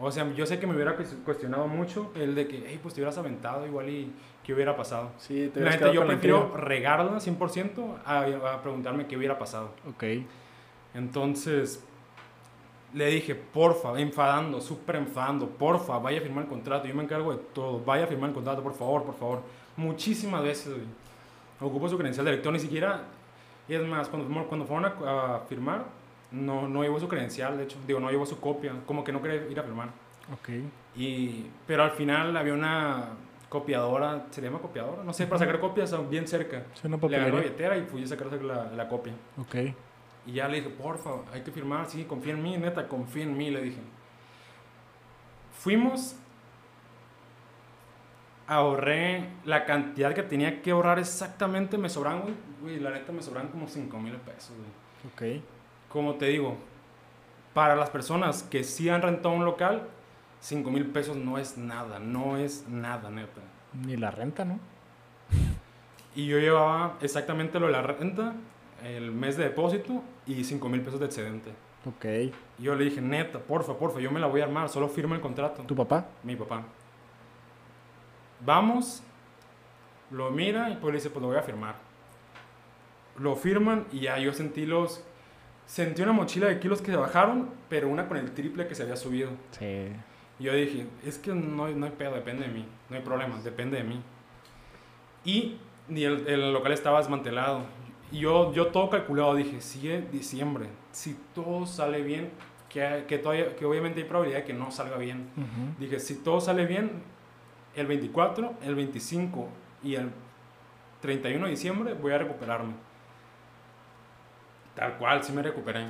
O 0.00 0.10
sea, 0.10 0.32
yo 0.32 0.46
sé 0.46 0.58
que 0.60 0.66
me 0.66 0.74
hubiera 0.74 0.96
cues- 0.96 1.16
cuestionado 1.24 1.66
mucho 1.68 2.12
el 2.14 2.34
de 2.34 2.46
que, 2.48 2.64
hey, 2.68 2.78
pues 2.80 2.94
te 2.94 3.00
hubieras 3.00 3.18
aventado 3.18 3.66
igual 3.66 3.88
y 3.90 4.12
qué 4.44 4.54
hubiera 4.54 4.76
pasado. 4.76 5.10
Sí, 5.18 5.50
te 5.52 5.60
La 5.60 5.76
quedado 5.76 5.92
yo 5.92 6.06
prefiero 6.06 6.56
regarla 6.56 7.18
100% 7.20 7.98
a, 8.06 8.20
a 8.54 8.62
preguntarme 8.62 9.06
qué 9.06 9.16
hubiera 9.16 9.38
pasado. 9.38 9.72
Ok. 9.88 10.04
Entonces, 10.94 11.84
le 12.94 13.06
dije, 13.06 13.34
porfa, 13.34 13.98
enfadando, 14.00 14.60
súper 14.60 14.96
enfadando, 14.96 15.46
porfa, 15.48 15.98
vaya 15.98 16.18
a 16.18 16.22
firmar 16.22 16.44
el 16.44 16.50
contrato, 16.50 16.86
yo 16.86 16.94
me 16.94 17.02
encargo 17.02 17.32
de 17.32 17.38
todo, 17.52 17.82
vaya 17.84 18.04
a 18.04 18.06
firmar 18.06 18.30
el 18.30 18.34
contrato, 18.34 18.62
por 18.62 18.74
favor, 18.74 19.04
por 19.04 19.14
favor. 19.14 19.42
Muchísimas 19.76 20.42
veces, 20.42 20.72
güey. 20.72 20.86
Ocupo 21.60 21.88
su 21.88 21.96
credencial 21.96 22.24
de 22.24 22.32
lector, 22.32 22.52
ni 22.52 22.60
siquiera, 22.60 23.02
y 23.68 23.74
es 23.74 23.82
más, 23.86 24.08
cuando, 24.08 24.46
cuando 24.46 24.64
fueron 24.66 24.84
a, 24.86 25.36
a 25.36 25.40
firmar, 25.40 25.84
no, 26.30 26.68
no 26.68 26.82
llevó 26.82 26.98
su 27.00 27.08
credencial, 27.08 27.56
de 27.58 27.64
hecho, 27.64 27.76
digo, 27.86 28.00
no 28.00 28.10
llevó 28.10 28.24
su 28.26 28.38
copia, 28.40 28.72
como 28.86 29.02
que 29.04 29.12
no 29.12 29.20
quería 29.20 29.46
ir 29.48 29.58
a 29.58 29.62
firmar. 29.62 29.88
Ok. 30.32 30.48
Y, 30.96 31.46
pero 31.66 31.82
al 31.84 31.90
final 31.92 32.36
había 32.36 32.54
una 32.54 33.06
copiadora, 33.48 34.26
¿se 34.30 34.40
le 34.40 34.48
llama 34.48 34.60
copiadora? 34.60 35.02
No 35.04 35.12
sé, 35.12 35.26
para 35.26 35.38
sacar 35.38 35.58
copias 35.58 35.94
bien 36.10 36.26
cerca. 36.28 36.64
Es 36.74 36.84
una 36.84 36.96
Le 36.96 37.00
papelería. 37.02 37.40
billetera 37.40 37.76
y 37.78 37.82
fui 37.82 38.04
a 38.04 38.06
sacar 38.06 38.30
la, 38.42 38.64
la 38.72 38.88
copia. 38.88 39.14
Ok. 39.40 39.54
Y 40.28 40.32
ya 40.34 40.46
le 40.46 40.58
dije, 40.58 40.68
porfa, 40.68 41.10
hay 41.32 41.40
que 41.40 41.50
firmar, 41.50 41.86
sí, 41.86 42.04
confía 42.04 42.34
en 42.34 42.42
mí, 42.42 42.54
neta, 42.58 42.86
confía 42.86 43.22
en 43.22 43.34
mí, 43.34 43.50
le 43.50 43.62
dije. 43.62 43.80
Fuimos, 45.52 46.16
ahorré 48.46 49.30
la 49.46 49.64
cantidad 49.64 50.12
que 50.12 50.22
tenía 50.22 50.60
que 50.60 50.72
ahorrar 50.72 50.98
exactamente, 50.98 51.78
me 51.78 51.88
sobran, 51.88 52.24
güey, 52.60 52.78
la 52.78 52.90
neta 52.90 53.10
me 53.10 53.22
sobran 53.22 53.48
como 53.48 53.68
5 53.68 53.98
mil 54.00 54.16
pesos, 54.16 54.52
güey. 54.54 55.38
Ok. 55.38 55.42
Como 55.88 56.16
te 56.16 56.26
digo, 56.26 56.58
para 57.54 57.74
las 57.74 57.88
personas 57.88 58.42
que 58.42 58.64
sí 58.64 58.90
han 58.90 59.00
rentado 59.00 59.34
un 59.34 59.46
local, 59.46 59.88
5 60.40 60.70
mil 60.70 60.88
pesos 60.88 61.16
no 61.16 61.38
es 61.38 61.56
nada, 61.56 62.00
no 62.00 62.36
es 62.36 62.68
nada, 62.68 63.08
neta. 63.10 63.40
Ni 63.72 63.96
la 63.96 64.10
renta, 64.10 64.44
¿no? 64.44 64.60
Y 66.14 66.26
yo 66.26 66.38
llevaba 66.38 66.98
exactamente 67.00 67.58
lo 67.58 67.66
de 67.66 67.72
la 67.72 67.80
renta, 67.80 68.34
el 68.84 69.10
mes 69.12 69.36
de 69.36 69.44
depósito 69.44 70.02
y 70.26 70.44
5 70.44 70.68
mil 70.68 70.80
pesos 70.82 71.00
de 71.00 71.06
excedente. 71.06 71.50
Ok. 71.86 72.34
Yo 72.58 72.74
le 72.74 72.84
dije, 72.84 73.00
neta, 73.00 73.38
porfa, 73.38 73.78
porfa, 73.78 74.00
yo 74.00 74.10
me 74.10 74.20
la 74.20 74.26
voy 74.26 74.40
a 74.40 74.44
armar, 74.44 74.68
solo 74.68 74.88
firma 74.88 75.14
el 75.14 75.20
contrato. 75.20 75.62
¿Tu 75.62 75.76
papá? 75.76 76.06
Mi 76.22 76.36
papá. 76.36 76.64
Vamos, 78.40 79.02
lo 80.10 80.30
mira 80.30 80.70
y 80.70 80.76
pues 80.76 80.92
le 80.92 80.98
dice, 80.98 81.10
pues 81.10 81.22
lo 81.22 81.28
voy 81.28 81.36
a 81.38 81.42
firmar. 81.42 81.76
Lo 83.18 83.36
firman 83.36 83.86
y 83.92 84.00
ya 84.00 84.18
yo 84.18 84.32
sentí 84.32 84.66
los... 84.66 85.04
Sentí 85.66 86.00
una 86.00 86.12
mochila 86.12 86.46
de 86.46 86.60
kilos 86.60 86.80
que 86.80 86.90
se 86.90 86.96
bajaron, 86.96 87.50
pero 87.68 87.88
una 87.88 88.08
con 88.08 88.16
el 88.16 88.32
triple 88.32 88.66
que 88.66 88.74
se 88.74 88.84
había 88.84 88.96
subido. 88.96 89.30
Sí. 89.50 89.88
Y 90.38 90.44
yo 90.44 90.54
dije, 90.54 90.86
es 91.04 91.18
que 91.18 91.34
no, 91.34 91.68
no 91.68 91.86
hay 91.86 91.92
pedo, 91.92 92.14
depende 92.14 92.46
de 92.46 92.52
mí. 92.52 92.66
No 92.88 92.96
hay 92.96 93.02
problema, 93.02 93.38
depende 93.42 93.76
de 93.76 93.84
mí. 93.84 94.00
Y, 95.24 95.58
y 95.90 96.04
el, 96.04 96.26
el 96.26 96.52
local 96.54 96.72
estaba 96.72 97.00
desmantelado. 97.00 97.64
Y 98.10 98.20
yo, 98.20 98.52
yo 98.52 98.68
todo 98.68 98.88
calculado, 98.88 99.34
dije, 99.34 99.60
si 99.60 99.90
es 99.90 100.10
diciembre, 100.10 100.66
si 100.92 101.16
todo 101.34 101.66
sale 101.66 102.02
bien, 102.02 102.30
que, 102.68 103.04
que, 103.06 103.18
todavía, 103.18 103.54
que 103.56 103.64
obviamente 103.64 104.00
hay 104.00 104.06
probabilidad 104.06 104.40
de 104.40 104.44
que 104.44 104.54
no 104.54 104.70
salga 104.70 104.96
bien. 104.96 105.30
Ujú. 105.36 105.80
Dije, 105.80 105.98
si 106.00 106.16
todo 106.16 106.40
sale 106.40 106.66
bien, 106.66 107.02
el 107.74 107.86
24, 107.86 108.54
el 108.62 108.74
25 108.74 109.48
y 109.82 109.94
el 109.94 110.10
31 111.00 111.44
de 111.44 111.50
diciembre 111.50 111.94
voy 111.94 112.12
a 112.12 112.18
recuperarme. 112.18 112.74
Tal 114.74 114.96
cual, 114.96 115.22
sí 115.22 115.32
me 115.32 115.42
recuperé. 115.42 115.86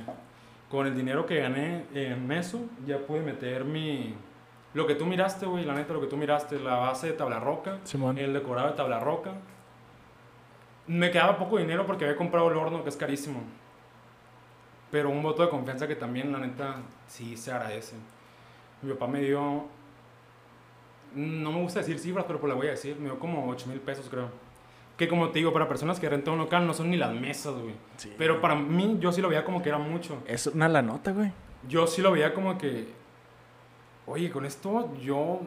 Con 0.69 0.87
el 0.87 0.95
dinero 0.95 1.25
que 1.25 1.39
gané 1.39 1.85
en 1.93 2.31
eso, 2.31 2.61
ya 2.85 2.97
pude 2.99 3.21
meter 3.21 3.63
mi... 3.63 4.15
Lo 4.73 4.85
que 4.85 4.95
tú 4.95 5.05
miraste, 5.05 5.45
güey, 5.45 5.65
la 5.65 5.73
neta, 5.73 5.93
lo 5.93 6.01
que 6.01 6.07
tú 6.07 6.15
miraste, 6.15 6.59
la 6.59 6.75
base 6.75 7.07
de 7.07 7.13
tabla 7.13 7.39
roca, 7.39 7.79
Simón. 7.83 8.17
el 8.19 8.33
decorado 8.33 8.69
de 8.69 8.75
tabla 8.75 8.99
roca. 8.99 9.33
Me 10.89 11.11
quedaba 11.11 11.37
poco 11.37 11.59
dinero 11.59 11.85
porque 11.85 12.03
había 12.03 12.17
comprado 12.17 12.49
el 12.49 12.57
horno, 12.57 12.81
que 12.81 12.89
es 12.89 12.97
carísimo. 12.97 13.43
Pero 14.89 15.11
un 15.11 15.21
voto 15.21 15.43
de 15.43 15.49
confianza 15.49 15.87
que 15.87 15.95
también, 15.95 16.31
la 16.31 16.39
neta, 16.39 16.77
sí 17.07 17.37
se 17.37 17.51
agradece. 17.51 17.95
Mi 18.81 18.91
papá 18.93 19.05
me 19.05 19.21
dio. 19.21 19.65
No 21.13 21.51
me 21.51 21.61
gusta 21.61 21.81
decir 21.81 21.99
cifras, 21.99 22.25
pero 22.25 22.39
pues 22.39 22.49
la 22.49 22.55
voy 22.55 22.65
a 22.65 22.71
decir. 22.71 22.95
Me 22.95 23.05
dio 23.05 23.19
como 23.19 23.47
8 23.49 23.67
mil 23.67 23.79
pesos, 23.79 24.07
creo. 24.09 24.31
Que 24.97 25.07
como 25.07 25.29
te 25.29 25.37
digo, 25.37 25.53
para 25.53 25.69
personas 25.69 25.99
que 25.99 26.09
rentan 26.09 26.33
un 26.33 26.39
local 26.39 26.65
no 26.65 26.73
son 26.73 26.89
ni 26.89 26.97
las 26.97 27.13
mesas, 27.13 27.53
güey. 27.53 27.75
Sí. 27.97 28.11
Pero 28.17 28.41
para 28.41 28.55
mí, 28.55 28.97
yo 28.99 29.11
sí 29.11 29.21
lo 29.21 29.29
veía 29.29 29.45
como 29.45 29.61
que 29.61 29.69
era 29.69 29.77
mucho. 29.77 30.23
Es 30.25 30.47
una 30.47 30.67
la 30.67 30.81
nota, 30.81 31.11
güey. 31.11 31.31
Yo 31.67 31.85
sí 31.85 32.01
lo 32.01 32.11
veía 32.11 32.33
como 32.33 32.57
que. 32.57 32.87
Oye, 34.07 34.31
con 34.31 34.43
esto 34.43 34.91
yo 34.97 35.39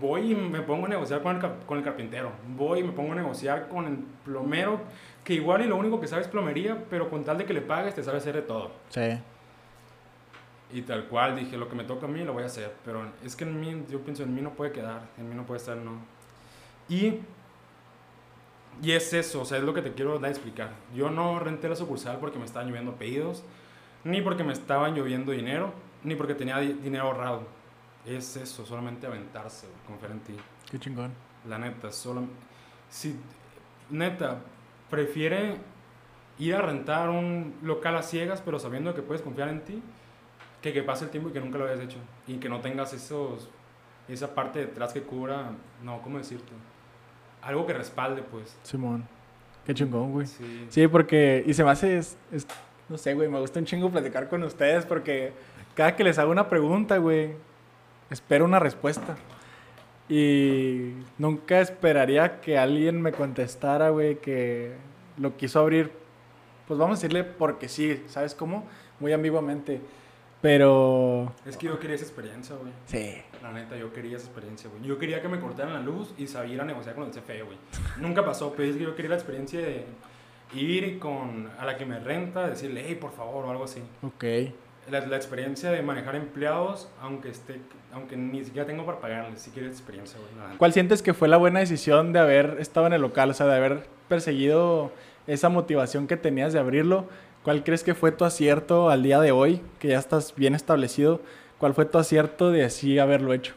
voy 0.00 0.32
y 0.32 0.34
me 0.34 0.60
pongo 0.60 0.86
a 0.86 0.88
negociar 0.88 1.22
con 1.22 1.36
el, 1.36 1.42
con 1.66 1.78
el 1.78 1.84
carpintero. 1.84 2.30
Voy 2.56 2.80
y 2.80 2.82
me 2.84 2.92
pongo 2.92 3.12
a 3.12 3.16
negociar 3.16 3.68
con 3.68 3.86
el 3.86 3.96
plomero, 4.24 4.80
que 5.24 5.34
igual 5.34 5.62
y 5.62 5.66
lo 5.68 5.76
único 5.76 6.00
que 6.00 6.06
sabe 6.06 6.22
es 6.22 6.28
plomería, 6.28 6.84
pero 6.88 7.10
con 7.10 7.24
tal 7.24 7.38
de 7.38 7.44
que 7.44 7.52
le 7.52 7.60
pagues, 7.60 7.94
te 7.94 8.02
sabe 8.02 8.18
hacer 8.18 8.34
de 8.34 8.42
todo. 8.42 8.70
Sí. 8.90 9.18
Y 10.72 10.82
tal 10.82 11.04
cual 11.04 11.36
dije, 11.36 11.56
lo 11.56 11.68
que 11.68 11.76
me 11.76 11.84
toca 11.84 12.06
a 12.06 12.08
mí 12.08 12.24
lo 12.24 12.32
voy 12.32 12.42
a 12.42 12.46
hacer. 12.46 12.72
Pero 12.84 13.02
es 13.24 13.36
que 13.36 13.44
en 13.44 13.60
mí, 13.60 13.84
yo 13.90 14.00
pienso, 14.00 14.22
en 14.24 14.34
mí 14.34 14.40
no 14.40 14.50
puede 14.50 14.72
quedar, 14.72 15.02
en 15.18 15.28
mí 15.28 15.34
no 15.34 15.44
puede 15.44 15.58
estar, 15.58 15.76
no. 15.76 15.92
Y, 16.88 17.20
y 18.82 18.92
es 18.92 19.12
eso, 19.12 19.40
o 19.42 19.44
sea, 19.44 19.58
es 19.58 19.64
lo 19.64 19.72
que 19.74 19.82
te 19.82 19.92
quiero 19.92 20.18
dar 20.18 20.26
a 20.26 20.30
explicar. 20.30 20.70
Yo 20.94 21.10
no 21.10 21.38
renté 21.38 21.68
la 21.68 21.76
sucursal 21.76 22.18
porque 22.18 22.38
me 22.38 22.44
estaban 22.44 22.68
lloviendo 22.68 22.92
pedidos, 22.96 23.42
ni 24.04 24.20
porque 24.20 24.44
me 24.44 24.52
estaban 24.52 24.94
lloviendo 24.94 25.32
dinero, 25.32 25.72
ni 26.04 26.14
porque 26.14 26.34
tenía 26.34 26.58
di- 26.58 26.74
dinero 26.74 27.04
ahorrado. 27.04 27.42
Es 28.06 28.36
eso, 28.36 28.64
solamente 28.64 29.06
aventarse, 29.06 29.66
güey, 29.66 29.78
confiar 29.86 30.12
en 30.12 30.20
ti. 30.20 30.36
Qué 30.70 30.78
chingón. 30.78 31.12
La 31.48 31.58
neta, 31.58 31.90
solo. 31.90 32.22
Si, 32.88 33.16
neta, 33.90 34.38
prefiere 34.90 35.56
ir 36.38 36.54
a 36.54 36.62
rentar 36.62 37.08
un 37.10 37.54
local 37.62 37.96
a 37.96 38.02
ciegas, 38.02 38.40
pero 38.44 38.58
sabiendo 38.58 38.94
que 38.94 39.02
puedes 39.02 39.22
confiar 39.22 39.48
en 39.48 39.60
ti, 39.64 39.82
que, 40.62 40.72
que 40.72 40.82
pase 40.82 41.04
el 41.04 41.10
tiempo 41.10 41.30
y 41.30 41.32
que 41.32 41.40
nunca 41.40 41.58
lo 41.58 41.64
hayas 41.66 41.80
hecho. 41.80 41.98
Y 42.26 42.36
que 42.36 42.48
no 42.48 42.60
tengas 42.60 42.92
esos, 42.92 43.48
esa 44.08 44.34
parte 44.34 44.60
detrás 44.60 44.92
que 44.92 45.02
cubra, 45.02 45.50
no, 45.82 46.00
¿cómo 46.02 46.18
decirte? 46.18 46.52
Algo 47.42 47.66
que 47.66 47.72
respalde, 47.74 48.22
pues. 48.22 48.56
Simón. 48.62 49.04
Qué 49.64 49.74
chingón, 49.74 50.12
güey. 50.12 50.26
Sí. 50.28 50.66
Sí, 50.68 50.86
porque. 50.88 51.42
Y 51.44 51.54
se 51.54 51.64
me 51.64 51.70
hace. 51.70 51.98
es- 51.98 52.16
es- 52.30 52.46
no 52.88 52.96
sé, 52.96 53.14
güey. 53.14 53.28
Me 53.28 53.40
gusta 53.40 53.58
un 53.58 53.64
chingo 53.66 53.90
platicar 53.90 54.28
con 54.28 54.42
ustedes 54.44 54.86
porque 54.86 55.32
cada 55.74 55.96
que 55.96 56.04
les 56.04 56.18
hago 56.20 56.30
una 56.30 56.48
pregunta, 56.48 56.98
güey, 56.98 57.34
espero 58.10 58.44
una 58.44 58.58
respuesta. 58.58 59.16
Y 60.08 60.92
nunca 61.18 61.60
esperaría 61.60 62.40
que 62.40 62.58
alguien 62.58 63.02
me 63.02 63.12
contestara, 63.12 63.90
güey, 63.90 64.20
que 64.20 64.74
lo 65.16 65.36
quiso 65.36 65.60
abrir. 65.60 65.90
Pues 66.68 66.78
vamos 66.78 66.98
a 66.98 67.02
decirle 67.02 67.24
porque 67.24 67.68
sí, 67.68 68.04
¿sabes 68.06 68.34
cómo? 68.34 68.64
Muy 69.00 69.12
ambiguamente. 69.12 69.80
Pero. 70.40 71.32
Es 71.44 71.56
que 71.56 71.66
yo 71.66 71.78
quería 71.80 71.96
esa 71.96 72.04
experiencia, 72.04 72.54
güey. 72.56 72.72
Sí. 72.86 73.16
La 73.42 73.52
neta, 73.52 73.76
yo 73.76 73.92
quería 73.92 74.16
esa 74.16 74.26
experiencia, 74.26 74.70
güey. 74.70 74.82
Yo 74.82 74.98
quería 74.98 75.20
que 75.22 75.28
me 75.28 75.40
cortaran 75.40 75.74
la 75.74 75.80
luz 75.80 76.14
y 76.18 76.24
ir 76.24 76.60
a 76.60 76.64
negociar 76.64 76.94
con 76.94 77.04
el 77.04 77.10
CFE, 77.10 77.42
güey. 77.42 77.58
Nunca 77.98 78.24
pasó, 78.24 78.52
pero 78.56 78.70
es 78.70 78.76
que 78.76 78.84
yo 78.84 78.94
quería 78.94 79.10
la 79.10 79.16
experiencia 79.16 79.60
de 79.60 79.86
ir 80.54 80.98
con 80.98 81.50
a 81.58 81.64
la 81.64 81.76
que 81.76 81.86
me 81.86 81.98
renta, 81.98 82.48
decirle, 82.48 82.84
hey, 82.86 82.96
por 83.00 83.12
favor, 83.12 83.44
o 83.44 83.50
algo 83.50 83.64
así. 83.64 83.82
Ok. 84.02 84.24
La, 84.90 85.04
la 85.04 85.16
experiencia 85.16 85.72
de 85.72 85.82
manejar 85.82 86.14
empleados, 86.14 86.88
aunque 87.00 87.30
esté, 87.30 87.60
aunque 87.96 88.16
ni 88.16 88.44
siquiera 88.44 88.66
tengo 88.66 88.84
para 88.84 89.00
pagarles, 89.00 89.40
si 89.40 89.50
quieres 89.50 89.72
experiencia, 89.72 90.18
güey. 90.20 90.56
¿Cuál 90.58 90.72
sientes 90.72 91.02
que 91.02 91.14
fue 91.14 91.28
la 91.28 91.38
buena 91.38 91.60
decisión 91.60 92.12
de 92.12 92.18
haber 92.18 92.58
estado 92.60 92.86
en 92.86 92.92
el 92.92 93.00
local? 93.00 93.30
O 93.30 93.34
sea, 93.34 93.46
de 93.46 93.56
haber 93.56 93.86
perseguido 94.08 94.92
esa 95.26 95.48
motivación 95.48 96.06
que 96.06 96.16
tenías 96.16 96.52
de 96.52 96.58
abrirlo. 96.60 97.06
¿Cuál 97.42 97.64
crees 97.64 97.82
que 97.82 97.94
fue 97.94 98.12
tu 98.12 98.24
acierto 98.24 98.90
al 98.90 99.02
día 99.02 99.18
de 99.20 99.32
hoy, 99.32 99.62
que 99.78 99.88
ya 99.88 99.98
estás 99.98 100.34
bien 100.36 100.54
establecido? 100.54 101.20
¿Cuál 101.58 101.72
fue 101.74 101.86
tu 101.86 101.96
acierto 101.98 102.50
de 102.50 102.64
así 102.64 102.98
haberlo 102.98 103.32
hecho? 103.32 103.54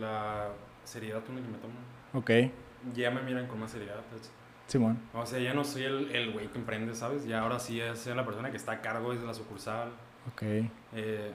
La 0.00 0.48
seriedad 0.84 1.22
con 1.24 1.36
la 1.36 1.42
que 1.42 1.48
me 1.48 1.58
toman. 1.58 1.76
Ok, 2.14 2.52
Ya 2.94 3.10
me 3.10 3.22
miran 3.22 3.46
con 3.46 3.60
más 3.60 3.70
seriedad, 3.72 4.00
pues. 4.10 4.30
Simón. 4.68 4.98
O 5.12 5.26
sea, 5.26 5.38
ya 5.38 5.52
no 5.52 5.64
soy 5.64 5.84
el 5.84 6.10
el 6.16 6.32
güey 6.32 6.46
que 6.48 6.56
emprende, 6.58 6.94
¿sabes? 6.94 7.26
Ya 7.26 7.40
ahora 7.40 7.58
sí 7.58 7.78
es 7.80 8.06
la 8.06 8.24
persona 8.24 8.50
que 8.50 8.56
está 8.56 8.72
a 8.72 8.80
cargo 8.80 9.14
de 9.14 9.24
la 9.26 9.34
sucursal. 9.34 9.90
Ok, 10.32 10.42
Eh, 10.94 11.30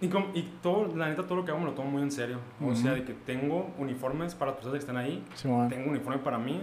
y, 0.00 0.08
com- 0.08 0.30
y 0.34 0.42
todo, 0.62 0.94
la 0.96 1.08
neta, 1.08 1.22
todo 1.24 1.36
lo 1.36 1.44
que 1.44 1.50
hago 1.50 1.60
me 1.60 1.66
lo 1.66 1.72
tomo 1.72 1.90
muy 1.90 2.02
en 2.02 2.10
serio. 2.10 2.38
O 2.64 2.74
sea, 2.74 2.92
Ujú. 2.92 3.00
de 3.00 3.04
que 3.06 3.14
tengo 3.14 3.70
uniformes 3.78 4.34
para 4.34 4.50
las 4.50 4.56
personas 4.56 4.74
que 4.74 4.80
están 4.80 4.96
ahí, 4.96 5.24
Simón. 5.34 5.68
tengo 5.68 5.84
un 5.84 5.90
uniforme 5.90 6.18
para 6.18 6.38
mí. 6.38 6.60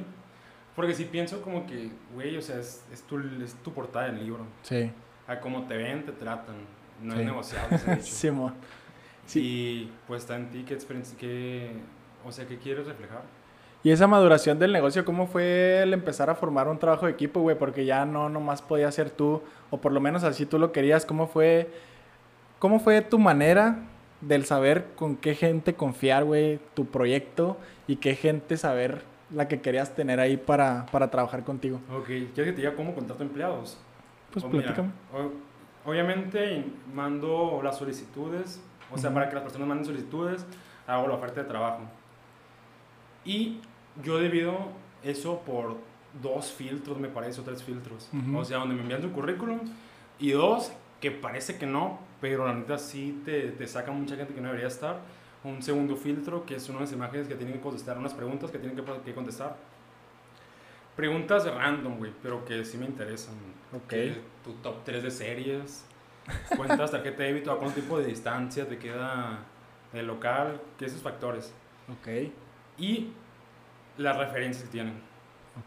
Porque 0.76 0.94
si 0.94 1.06
pienso 1.06 1.42
como 1.42 1.66
que, 1.66 1.90
güey, 2.14 2.36
o 2.36 2.42
sea, 2.42 2.60
es, 2.60 2.86
es, 2.92 3.02
tu, 3.04 3.18
es 3.42 3.54
tu 3.64 3.72
portada 3.72 4.08
del 4.08 4.24
libro. 4.26 4.46
Sí, 4.62 4.92
A 5.28 5.40
cómo 5.40 5.64
te 5.68 5.78
ven, 5.78 6.04
te 6.06 6.12
tratan. 6.12 6.56
No 7.02 7.14
Sí. 7.14 7.20
es 7.22 7.26
negociable 7.26 7.76
ese. 7.78 8.02
Simón. 8.02 8.54
Sí. 9.26 9.40
Y 9.42 9.92
pues 10.08 10.24
está 10.24 10.36
en 10.36 10.50
ti 10.50 10.64
qué 10.68 10.74
experiencia, 10.74 11.18
qué, 11.18 11.72
o 12.26 12.32
sea, 12.32 12.46
qué 12.46 12.58
quieres 12.58 12.86
reflejar. 12.86 13.22
Y 13.84 13.92
esa 13.92 14.08
maduración 14.08 14.58
del 14.60 14.74
negocio, 14.74 15.06
¿cómo 15.06 15.28
fue 15.28 15.82
el 15.84 15.94
empezar 15.94 16.30
a 16.30 16.36
formar 16.36 16.68
un 16.68 16.78
trabajo 16.80 17.06
de 17.06 17.12
equipo, 17.14 17.40
güey? 17.42 17.58
Porque 17.58 17.86
ya 17.86 18.04
no 18.06 18.30
nomás 18.30 18.62
podías 18.62 18.94
ser 18.96 19.12
tú, 19.12 19.42
o 19.70 19.80
por 19.80 19.92
lo 19.92 20.00
menos 20.02 20.24
así 20.24 20.46
tú 20.46 20.58
lo 20.60 20.72
querías. 20.72 21.06
¿Cómo 21.06 21.28
fue, 21.28 21.70
cómo 22.60 22.80
fue 22.80 23.02
tu 23.02 23.20
manera 23.20 23.80
del 24.22 24.46
saber 24.46 24.88
con 24.96 25.16
qué 25.18 25.36
gente 25.36 25.76
confiar, 25.76 26.24
güey, 26.24 26.60
tu 26.74 26.86
proyecto 26.88 27.58
y 27.88 27.98
qué 27.98 28.16
gente 28.16 28.58
saber 28.58 29.04
la 29.32 29.48
que 29.48 29.62
querías 29.62 29.94
tener 29.96 30.20
ahí 30.20 30.38
para, 30.38 30.86
para 30.92 31.10
trabajar 31.12 31.44
contigo? 31.44 31.80
Ok, 31.92 32.06
¿quieres 32.06 32.34
que 32.36 32.52
te 32.54 32.58
diga 32.62 32.76
cómo 32.76 32.94
contrato 32.96 33.24
empleados? 33.24 33.78
Pues 34.32 34.44
O 34.46 34.50
mira, 34.50 34.64
platícame. 34.74 34.90
o- 35.14 35.90
obviamente 35.90 36.64
mando 36.94 37.60
las 37.64 37.78
solicitudes, 37.78 38.62
o 38.92 38.98
sea, 38.98 39.10
Ujú. 39.10 39.16
para 39.16 39.30
que 39.30 39.36
las 39.36 39.44
personas 39.44 39.68
manden 39.68 39.86
solicitudes, 39.86 40.46
hago 40.88 41.08
la 41.08 41.16
oferta 41.16 41.42
de 41.42 41.48
trabajo. 41.48 41.82
Y 43.24 43.60
yo 44.04 44.20
divido 44.20 44.56
eso 45.04 45.42
por 45.46 45.78
dos 46.22 46.52
filtros, 46.52 46.98
me 47.00 47.08
parece, 47.10 47.42
o 47.42 47.44
tres 47.44 47.64
filtros. 47.64 48.10
Ujú. 48.14 48.38
O 48.40 48.46
sea, 48.46 48.58
donde 48.58 48.76
me 48.76 48.82
envían 48.82 49.02
tu 49.02 49.12
currículum 49.12 49.60
y 50.20 50.32
dos 50.32 50.72
que 51.02 51.12
parece 51.12 51.58
que 51.58 51.66
no, 51.66 52.00
pero 52.22 52.46
la 52.48 52.54
neta 52.54 52.78
sí 52.78 53.22
te, 53.26 53.50
te 53.52 53.68
saca 53.68 53.92
mucha 53.92 54.16
gente 54.16 54.34
que 54.34 54.42
no 54.42 54.48
debería 54.48 54.68
estar. 54.68 55.00
Un 55.44 55.62
segundo 55.62 55.96
filtro, 55.96 56.46
que 56.46 56.56
es 56.56 56.70
unas 56.70 56.92
imágenes 56.92 57.28
que 57.28 57.36
tienen 57.36 57.56
que 57.56 57.62
contestar, 57.62 57.98
unas 57.98 58.14
preguntas 58.14 58.50
que 58.52 58.58
tienen 58.58 58.76
que, 58.76 58.84
que 59.04 59.14
contestar. 59.14 59.56
Preguntas 60.96 61.46
random, 61.46 61.98
güey, 61.98 62.12
pero 62.24 62.46
que 62.46 62.64
sí 62.64 62.78
me 62.78 62.86
interesan. 62.86 63.36
Ok. 63.74 63.94
Tu 64.44 64.54
top 64.64 64.84
3 64.86 65.04
de 65.04 65.12
series, 65.12 65.86
cuentas, 66.56 66.92
tarjeta 66.92 67.24
de 67.24 67.34
débito, 67.34 67.52
a 67.52 67.60
cuánto 67.60 67.82
tipo 67.82 68.00
de 68.00 68.06
distancia 68.08 68.68
te 68.68 68.78
queda 68.78 69.40
el 69.94 70.08
local, 70.08 70.62
que 70.78 70.86
esos 70.86 71.02
factores. 71.02 71.54
Ok, 71.92 72.32
Y 72.78 73.12
las 73.98 74.18
referencias 74.18 74.64
que 74.66 74.72
tienen. 74.72 74.96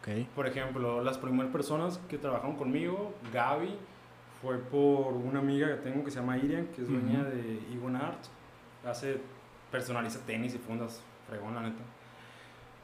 ok. 0.01 0.27
Por 0.35 0.47
ejemplo, 0.47 1.03
las 1.03 1.19
primeras 1.19 1.53
personas 1.53 1.99
que 2.09 2.19
trabajaron 2.19 2.57
conmigo, 2.57 3.15
Gaby, 3.33 3.77
fue 4.43 4.59
por 4.59 5.12
una 5.15 5.40
amiga 5.40 5.66
que 5.69 5.74
tengo 5.90 6.05
que 6.05 6.10
se 6.10 6.20
llama 6.20 6.36
Irian, 6.39 6.66
que 6.69 6.82
es 6.82 6.89
dueña 6.89 7.20
Ujú. 7.20 7.31
de 7.31 7.60
Igon 7.74 7.97
Art. 7.97 8.19
Hace, 8.86 9.20
personaliza 9.70 10.20
tenis 10.24 10.55
y 10.55 10.59
fundas, 10.59 11.02
fregón, 11.28 11.55
la 11.55 11.62
neta. 11.62 11.82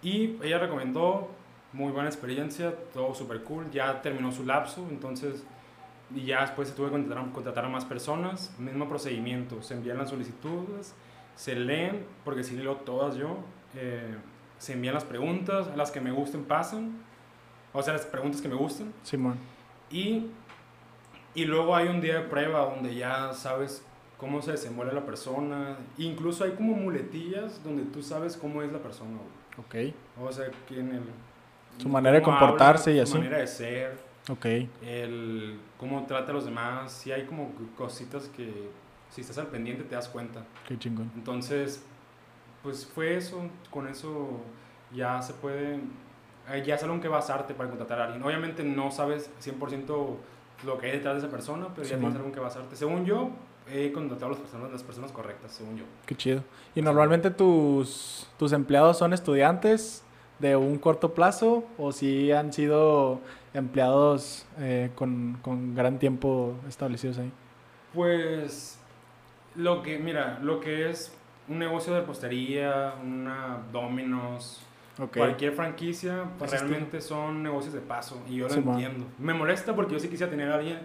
Y 0.02 0.36
ella 0.42 0.58
recomendó, 0.58 1.30
muy 1.72 1.90
buena 1.92 2.08
experiencia, 2.08 2.74
todo 2.92 3.14
súper 3.14 3.42
cool. 3.42 3.70
Ya 3.70 4.02
terminó 4.02 4.30
su 4.32 4.44
lapso, 4.44 4.86
entonces, 4.90 5.44
y 6.14 6.26
ya 6.26 6.42
después 6.42 6.68
se 6.68 6.74
tuvo 6.74 6.86
que 6.86 6.92
contratar, 6.92 7.30
contratar 7.32 7.64
a 7.64 7.68
más 7.68 7.84
personas. 7.84 8.54
Mismo 8.58 8.88
procedimiento, 8.88 9.62
se 9.62 9.74
envían 9.74 9.98
las 9.98 10.10
solicitudes, 10.10 10.94
se 11.36 11.54
leen, 11.56 12.04
porque 12.24 12.44
si 12.44 12.56
leo 12.56 12.76
todas 12.76 13.16
yo. 13.16 13.38
eh, 13.76 14.14
se 14.58 14.72
envían 14.74 14.94
las 14.94 15.04
preguntas, 15.04 15.68
las 15.76 15.90
que 15.90 16.00
me 16.00 16.10
gusten 16.12 16.44
pasan. 16.44 16.92
O 17.72 17.82
sea, 17.82 17.92
las 17.94 18.06
preguntas 18.06 18.40
que 18.40 18.48
me 18.48 18.54
gustan. 18.54 18.92
Simón. 19.02 19.36
Y, 19.90 20.28
y 21.34 21.44
luego 21.44 21.74
hay 21.74 21.88
un 21.88 22.00
día 22.00 22.20
de 22.20 22.28
prueba 22.28 22.60
donde 22.74 22.94
ya 22.94 23.32
sabes 23.32 23.84
cómo 24.18 24.40
se 24.42 24.52
desenvuelve 24.52 24.92
la 24.94 25.04
persona. 25.04 25.76
Incluso 25.98 26.44
hay 26.44 26.52
como 26.52 26.74
muletillas 26.74 27.62
donde 27.64 27.82
tú 27.84 28.02
sabes 28.02 28.36
cómo 28.36 28.62
es 28.62 28.72
la 28.72 28.78
persona. 28.78 29.10
güey. 29.18 29.88
Ok, 29.90 29.94
O 30.20 30.32
sea, 30.32 30.46
que 30.68 30.80
en 30.80 30.94
el... 30.94 31.02
Su 31.78 31.88
manera 31.88 32.16
de 32.16 32.22
comportarse 32.22 32.92
y 32.92 32.96
su 32.98 33.02
así. 33.02 33.14
manera 33.18 33.38
de 33.38 33.46
ser, 33.48 33.98
ok. 34.30 34.46
el 34.82 35.58
cómo 35.78 36.04
trata 36.06 36.30
a 36.30 36.34
los 36.34 36.44
demás. 36.44 36.92
Sí 36.92 37.10
hay 37.10 37.24
como 37.24 37.52
cositas 37.76 38.28
que 38.28 38.68
si 39.10 39.20
estás 39.20 39.38
al 39.38 39.48
pendiente 39.48 39.82
te 39.84 39.94
das 39.96 40.08
cuenta. 40.08 40.44
Qué 40.68 40.78
chingón. 40.78 41.10
Entonces, 41.16 41.84
pues 42.62 42.86
fue 42.86 43.16
eso, 43.16 43.42
con 43.70 43.88
eso 43.88 44.40
ya 44.92 45.20
se 45.20 45.34
puede, 45.34 45.80
ya 46.64 46.76
es 46.76 46.82
algo 46.82 46.94
en 46.94 47.00
que 47.00 47.08
basarte 47.08 47.54
para 47.54 47.68
contratar 47.68 48.00
a 48.00 48.04
alguien. 48.04 48.22
Obviamente 48.22 48.62
no 48.62 48.90
sabes 48.92 49.30
100% 49.44 50.16
lo 50.64 50.78
que 50.78 50.86
hay 50.86 50.92
detrás 50.92 51.14
de 51.14 51.20
esa 51.20 51.30
persona, 51.30 51.68
pero 51.74 51.86
ya 51.86 51.98
tienes 51.98 52.16
algo 52.16 52.32
que 52.32 52.40
basarte. 52.40 52.76
Según 52.76 53.04
yo, 53.04 53.30
he 53.70 53.92
contratado 53.92 54.26
a 54.26 54.30
las 54.30 54.40
personas, 54.40 54.72
las 54.72 54.82
personas 54.82 55.12
correctas, 55.12 55.52
según 55.52 55.76
yo. 55.76 55.84
Qué 56.06 56.14
chido. 56.14 56.42
¿Y 56.74 56.82
normalmente 56.82 57.30
tus, 57.30 58.28
tus 58.38 58.52
empleados 58.52 58.98
son 58.98 59.12
estudiantes 59.12 60.04
de 60.38 60.56
un 60.56 60.78
corto 60.78 61.14
plazo 61.14 61.64
o 61.78 61.92
si 61.92 62.32
han 62.32 62.52
sido 62.52 63.20
empleados 63.52 64.46
eh, 64.58 64.90
con, 64.94 65.38
con 65.42 65.74
gran 65.74 65.98
tiempo 65.98 66.54
establecidos 66.68 67.18
ahí? 67.18 67.32
Pues, 67.94 68.78
lo 69.54 69.82
que, 69.82 69.98
mira, 69.98 70.38
lo 70.42 70.60
que 70.60 70.90
es 70.90 71.12
un 71.48 71.58
negocio 71.58 71.92
de 71.92 72.00
repostería, 72.00 72.94
una 73.02 73.60
Domino's, 73.72 74.60
Ok. 74.98 75.16
cualquier 75.16 75.52
franquicia, 75.52 76.24
pues 76.38 76.52
realmente 76.52 77.00
son 77.00 77.42
negocios 77.42 77.74
de 77.74 77.80
paso 77.80 78.22
y 78.28 78.36
yo 78.36 78.48
lo 78.48 78.54
Simón. 78.54 78.74
entiendo. 78.80 79.06
Me 79.18 79.34
molesta 79.34 79.74
porque 79.74 79.94
yo 79.94 79.98
sí 80.00 80.08
quisiera 80.08 80.30
tener 80.30 80.50
a 80.50 80.56
alguien 80.56 80.78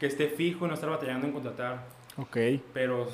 que 0.00 0.06
esté 0.06 0.26
fijo 0.28 0.64
y 0.64 0.68
no 0.68 0.74
estar 0.74 0.90
batallando 0.90 1.26
en 1.28 1.32
contratar, 1.32 1.84
Ok. 2.16 2.36
pero 2.74 3.06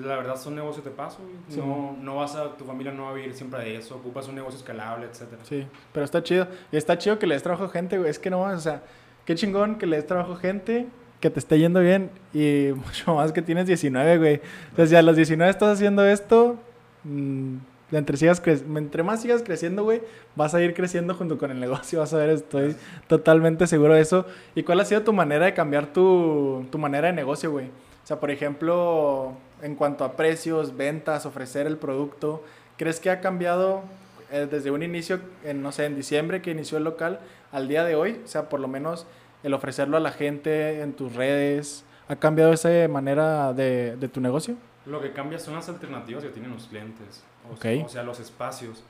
la 0.00 0.16
verdad 0.16 0.36
son 0.36 0.54
negocios 0.54 0.84
de 0.84 0.90
paso. 0.92 1.18
güey. 1.22 1.58
No, 1.58 1.96
no 2.00 2.16
vas 2.16 2.36
a, 2.36 2.56
tu 2.56 2.64
familia 2.64 2.92
no 2.92 3.04
va 3.06 3.10
a 3.10 3.14
vivir 3.14 3.34
siempre 3.34 3.58
de 3.60 3.76
eso, 3.76 3.96
ocupas 3.96 4.28
un 4.28 4.36
negocio 4.36 4.58
escalable, 4.58 5.06
etcétera. 5.06 5.42
Sí, 5.44 5.66
pero 5.92 6.04
está 6.04 6.22
chido. 6.22 6.46
Y 6.70 6.76
está 6.76 6.96
chido 6.96 7.18
que 7.18 7.26
le 7.26 7.34
des 7.34 7.42
trabajo 7.42 7.64
a 7.64 7.68
gente, 7.70 7.98
güey. 7.98 8.10
Es 8.10 8.18
que 8.20 8.30
no, 8.30 8.42
o 8.42 8.58
sea, 8.58 8.82
qué 9.24 9.34
chingón 9.34 9.76
que 9.78 9.86
le 9.86 9.96
des 9.96 10.06
trabajo 10.06 10.34
a 10.34 10.36
gente, 10.36 10.86
que 11.20 11.30
te 11.30 11.40
esté 11.40 11.58
yendo 11.58 11.80
bien 11.80 12.10
y 12.32 12.68
mucho 12.76 13.14
más 13.16 13.32
que 13.32 13.42
tienes 13.42 13.66
19, 13.66 14.18
güey. 14.18 14.40
Entonces, 14.68 14.90
si 14.90 14.94
a 14.96 15.02
los 15.02 15.16
19 15.16 15.50
estás 15.50 15.70
haciendo 15.74 16.04
esto, 16.06 16.56
mm, 17.02 17.56
entre, 17.92 18.16
sigas 18.16 18.42
entre 18.46 19.02
más 19.02 19.22
sigas 19.22 19.42
creciendo, 19.42 19.84
güey, 19.84 20.02
vas 20.36 20.54
a 20.54 20.62
ir 20.62 20.74
creciendo 20.74 21.14
junto 21.14 21.38
con 21.38 21.50
el 21.50 21.60
negocio. 21.60 22.00
Vas 22.00 22.12
a 22.14 22.18
ver, 22.18 22.30
estoy 22.30 22.76
totalmente 23.06 23.66
seguro 23.66 23.94
de 23.94 24.00
eso. 24.00 24.26
¿Y 24.54 24.62
cuál 24.62 24.80
ha 24.80 24.84
sido 24.84 25.02
tu 25.02 25.12
manera 25.12 25.46
de 25.46 25.54
cambiar 25.54 25.92
tu, 25.92 26.66
tu 26.70 26.78
manera 26.78 27.08
de 27.08 27.14
negocio, 27.14 27.50
güey? 27.50 27.66
O 27.66 28.06
sea, 28.06 28.20
por 28.20 28.30
ejemplo, 28.30 29.32
en 29.62 29.74
cuanto 29.74 30.04
a 30.04 30.12
precios, 30.12 30.76
ventas, 30.76 31.26
ofrecer 31.26 31.66
el 31.66 31.76
producto, 31.76 32.42
¿crees 32.76 33.00
que 33.00 33.10
ha 33.10 33.20
cambiado 33.20 33.82
eh, 34.30 34.46
desde 34.50 34.70
un 34.70 34.82
inicio, 34.82 35.20
en, 35.44 35.62
no 35.62 35.72
sé, 35.72 35.84
en 35.84 35.96
diciembre 35.96 36.40
que 36.42 36.50
inició 36.50 36.78
el 36.78 36.84
local, 36.84 37.20
al 37.52 37.68
día 37.68 37.84
de 37.84 37.96
hoy? 37.96 38.20
O 38.24 38.28
sea, 38.28 38.48
por 38.48 38.60
lo 38.60 38.68
menos 38.68 39.06
el 39.42 39.54
ofrecerlo 39.54 39.96
a 39.96 40.00
la 40.00 40.10
gente 40.10 40.80
en 40.80 40.94
tus 40.94 41.14
redes 41.14 41.84
¿Ha 42.08 42.16
cambiado 42.16 42.54
esa 42.54 42.70
manera 42.88 43.52
de, 43.52 43.96
de 43.96 44.08
tu 44.08 44.18
negocio? 44.22 44.56
Lo 44.86 45.00
que 45.02 45.12
cambia 45.12 45.38
son 45.38 45.54
las 45.54 45.68
alternativas 45.68 46.24
que 46.24 46.30
tienen 46.30 46.50
los 46.52 46.66
clientes. 46.66 47.22
O, 47.50 47.54
Ok. 47.54 47.60
sea, 47.62 47.84
o 47.84 47.88
sea, 47.88 48.02
los 48.02 48.20
espacios. 48.20 48.84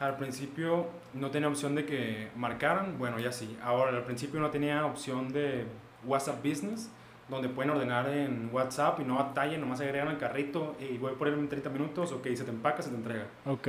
Al 0.00 0.16
principio 0.16 0.86
no 1.14 1.30
tenía 1.30 1.48
opción 1.48 1.74
de 1.74 1.84
que 1.84 2.28
marcaran, 2.36 2.98
bueno, 2.98 3.18
ya 3.18 3.32
sí. 3.32 3.56
Ahora, 3.62 3.90
al 3.96 4.04
principio 4.04 4.38
no 4.40 4.50
tenía 4.50 4.86
opción 4.86 5.32
de 5.32 5.64
WhatsApp 6.04 6.44
Business, 6.44 6.90
donde 7.28 7.48
pueden 7.48 7.70
ordenar 7.72 8.08
en 8.08 8.48
WhatsApp 8.52 9.00
y 9.00 9.04
no 9.04 9.16
batallen, 9.16 9.60
nomás 9.60 9.80
agregan 9.80 10.08
al 10.08 10.18
carrito 10.18 10.76
y 10.80 10.96
voy 10.98 11.14
por 11.14 11.28
él 11.28 11.34
en 11.34 11.48
30 11.48 11.68
minutos, 11.70 12.12
ok, 12.12 12.26
se 12.34 12.44
te 12.44 12.50
empaca, 12.50 12.80
se 12.80 12.90
te 12.90 12.96
entrega. 12.96 13.26
Ok. 13.44 13.68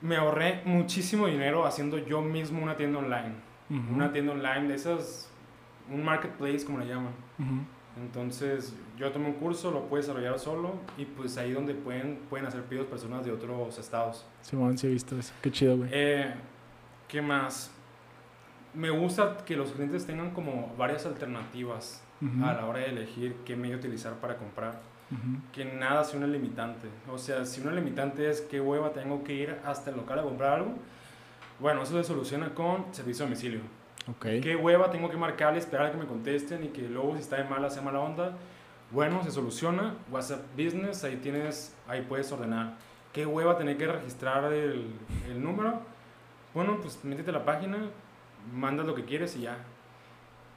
Me 0.00 0.16
ahorré 0.16 0.62
muchísimo 0.64 1.26
dinero 1.26 1.66
haciendo 1.66 1.98
yo 1.98 2.22
mismo 2.22 2.62
una 2.62 2.76
tienda 2.76 2.98
online. 3.00 3.34
Ujú. 3.70 3.94
Una 3.94 4.12
tienda 4.12 4.32
online 4.32 4.68
de 4.68 4.74
esas, 4.74 5.30
un 5.90 6.04
marketplace 6.04 6.64
como 6.64 6.78
le 6.78 6.86
llaman. 6.86 7.12
Ujú. 7.38 7.64
Entonces, 8.00 8.74
yo 8.96 9.10
tomé 9.12 9.26
un 9.26 9.34
curso, 9.34 9.70
lo 9.70 9.86
pude 9.86 10.00
desarrollar 10.00 10.38
solo 10.38 10.74
y 10.96 11.04
pues 11.04 11.36
ahí 11.36 11.52
donde 11.52 11.74
pueden, 11.74 12.16
pueden 12.30 12.46
hacer 12.46 12.62
pedidos 12.62 12.86
personas 12.86 13.24
de 13.24 13.32
otros 13.32 13.78
estados. 13.78 14.24
Simón, 14.40 14.78
sí 14.78 14.86
he 14.86 14.90
visto 14.90 15.18
eso. 15.18 15.32
Qué 15.42 15.50
chido, 15.50 15.76
güey. 15.76 15.90
Eh, 15.92 16.32
¿Qué 17.08 17.20
más? 17.20 17.70
Me 18.74 18.88
gusta 18.88 19.36
que 19.44 19.54
los 19.56 19.72
clientes 19.72 20.06
tengan 20.06 20.30
como 20.30 20.74
varias 20.78 21.04
alternativas 21.04 22.02
Ujú. 22.22 22.44
a 22.44 22.54
la 22.54 22.66
hora 22.66 22.78
de 22.78 22.86
elegir 22.86 23.36
qué 23.44 23.54
medio 23.56 23.76
utilizar 23.76 24.14
para 24.14 24.36
comprar. 24.36 24.80
Ujú. 25.10 25.42
Que 25.52 25.66
nada 25.66 26.02
sea 26.04 26.16
una 26.16 26.26
limitante. 26.26 26.88
O 27.10 27.18
sea, 27.18 27.44
si 27.44 27.60
una 27.60 27.72
limitante 27.72 28.30
es 28.30 28.40
qué 28.40 28.60
hueva 28.62 28.94
tengo 28.94 29.22
que 29.24 29.34
ir 29.34 29.58
hasta 29.66 29.90
el 29.90 29.96
local 29.96 30.20
a 30.20 30.22
comprar 30.22 30.54
algo, 30.54 30.72
bueno, 31.60 31.82
eso 31.82 31.92
se 31.98 32.04
soluciona 32.04 32.54
con 32.54 32.86
servicio 32.94 33.24
a 33.24 33.28
domicilio. 33.28 33.60
Ok. 34.08 34.26
¿Qué 34.42 34.56
hueva 34.56 34.90
tengo 34.90 35.08
que 35.08 35.16
marcarle, 35.16 35.58
esperar 35.58 35.86
a 35.86 35.90
que 35.92 35.96
me 35.98 36.06
contesten 36.06 36.64
y 36.64 36.68
que 36.68 36.82
luego 36.82 37.14
si 37.14 37.20
está 37.20 37.36
de 37.36 37.44
mala, 37.44 37.70
sea 37.70 37.82
mala 37.82 38.00
onda? 38.00 38.32
Bueno, 38.90 39.22
se 39.22 39.30
soluciona. 39.30 39.94
WhatsApp 40.10 40.40
Business, 40.56 41.04
ahí 41.04 41.16
tienes, 41.16 41.74
ahí 41.88 42.02
puedes 42.02 42.30
ordenar. 42.32 42.74
¿Qué 43.12 43.26
hueva 43.26 43.56
tener 43.56 43.76
que 43.76 43.86
registrar 43.86 44.52
el, 44.52 44.86
el 45.28 45.42
número? 45.42 45.80
Bueno, 46.54 46.78
pues 46.80 47.02
métete 47.04 47.30
a 47.30 47.34
la 47.34 47.44
página, 47.44 47.78
mandas 48.52 48.86
lo 48.86 48.94
que 48.94 49.04
quieres 49.04 49.36
y 49.36 49.42
ya. 49.42 49.56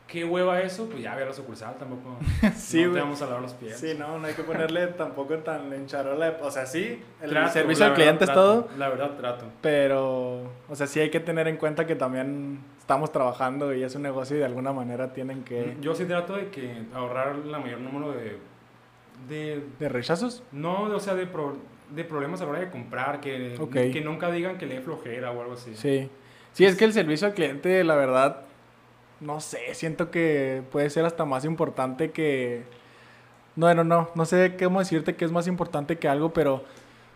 ¿Qué 0.07 0.23
hueva 0.23 0.61
eso? 0.61 0.87
Pues 0.87 1.01
ya 1.01 1.15
ve 1.15 1.23
a 1.23 1.25
la 1.27 1.33
sucursal, 1.33 1.75
tampoco. 1.77 2.17
Sí, 2.55 2.83
no 2.85 2.93
te 2.93 2.99
vamos 2.99 3.21
a 3.21 3.25
lavar 3.25 3.41
los 3.41 3.53
pies. 3.53 3.77
Sí, 3.79 3.95
no, 3.97 4.19
no 4.19 4.27
hay 4.27 4.33
que 4.35 4.43
ponerle 4.43 4.87
tampoco 4.87 5.35
tan 5.39 5.71
en 5.73 5.87
charola. 5.87 6.37
O 6.41 6.51
sea, 6.51 6.65
sí, 6.65 7.01
el 7.21 7.29
Trato, 7.31 7.53
servicio 7.53 7.85
al 7.85 7.93
cliente 7.95 8.25
es 8.25 8.33
todo, 8.33 8.67
La 8.77 8.89
verdad, 8.89 9.11
trato. 9.17 9.45
pero, 9.61 10.51
o 10.69 10.75
sea, 10.75 10.85
sí 10.87 10.99
hay 10.99 11.09
que 11.09 11.19
tener 11.19 11.47
en 11.47 11.57
cuenta 11.57 11.87
que 11.87 11.95
también 11.95 12.59
estamos 12.85 13.11
trabajando 13.11 13.73
y 13.73 13.81
es 13.81 13.95
un 13.95 14.03
negocio 14.03 14.35
y 14.35 14.39
de 14.39 14.45
alguna 14.45 14.71
manera 14.71 15.11
tienen 15.11 15.43
que... 15.43 15.75
Yo 15.81 15.95
sí 15.95 16.05
trato 16.05 16.35
de 16.35 16.49
que 16.49 16.83
ahorrar 16.93 17.35
la 17.37 17.57
mayor 17.57 17.79
número 17.79 18.11
de, 18.11 18.37
de 19.27 19.63
¿De 19.79 19.89
rechazos? 19.89 20.43
No, 20.51 20.83
o 20.83 20.99
sea, 20.99 21.15
de, 21.15 21.25
pro- 21.25 21.57
de 21.89 22.03
problemas 22.03 22.41
a 22.41 22.45
la 22.45 22.51
hora 22.51 22.59
de 22.59 22.69
comprar, 22.69 23.21
que, 23.21 23.57
que 23.91 24.01
nunca 24.01 24.29
digan 24.29 24.59
que 24.59 24.67
le 24.67 24.75
dé 24.75 24.81
flojera 24.81 25.31
o 25.31 25.41
algo 25.41 25.53
así. 25.53 25.75
Sí. 25.75 26.11
Sí, 26.53 26.63
es 26.65 26.75
que 26.75 26.85
el 26.85 26.93
servicio 26.93 27.25
al 27.25 27.33
cliente, 27.33 27.83
la 27.83 27.95
verdad, 27.95 28.41
no 29.19 29.39
sé, 29.41 29.73
siento 29.73 30.11
que 30.11 30.61
puede 30.71 30.91
ser 30.91 31.05
hasta 31.05 31.25
más 31.25 31.43
importante 31.43 32.11
que... 32.11 32.65
No, 33.55 33.73
no, 33.73 33.83
no, 33.83 34.11
no 34.13 34.25
sé 34.25 34.57
cómo 34.63 34.77
decirte 34.77 35.15
que 35.15 35.25
es 35.25 35.31
más 35.31 35.47
importante 35.47 35.97
que 35.97 36.07
algo, 36.07 36.33
pero 36.33 36.63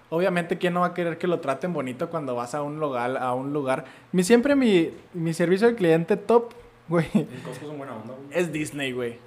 obviamente 0.09 0.57
quién 0.57 0.73
no 0.73 0.81
va 0.81 0.87
a 0.87 0.93
querer 0.93 1.17
que 1.17 1.27
lo 1.27 1.39
traten 1.39 1.73
bonito 1.73 2.09
cuando 2.09 2.35
vas 2.35 2.55
a 2.55 2.61
un 2.61 2.79
lugar, 2.79 3.17
a 3.17 3.33
un 3.33 3.53
lugar. 3.53 3.85
Mi, 4.11 4.23
siempre 4.23 4.55
mi, 4.55 4.91
mi 5.13 5.33
servicio 5.33 5.67
al 5.67 5.75
cliente 5.75 6.17
top, 6.17 6.53
güey, 6.87 7.07
En 7.13 7.25
Costco 7.43 7.67
son 7.67 7.77
buena 7.77 7.95
onda, 7.95 8.15
güey. 8.15 8.39
es 8.39 8.51
Disney, 8.51 8.91
güey. 8.91 9.17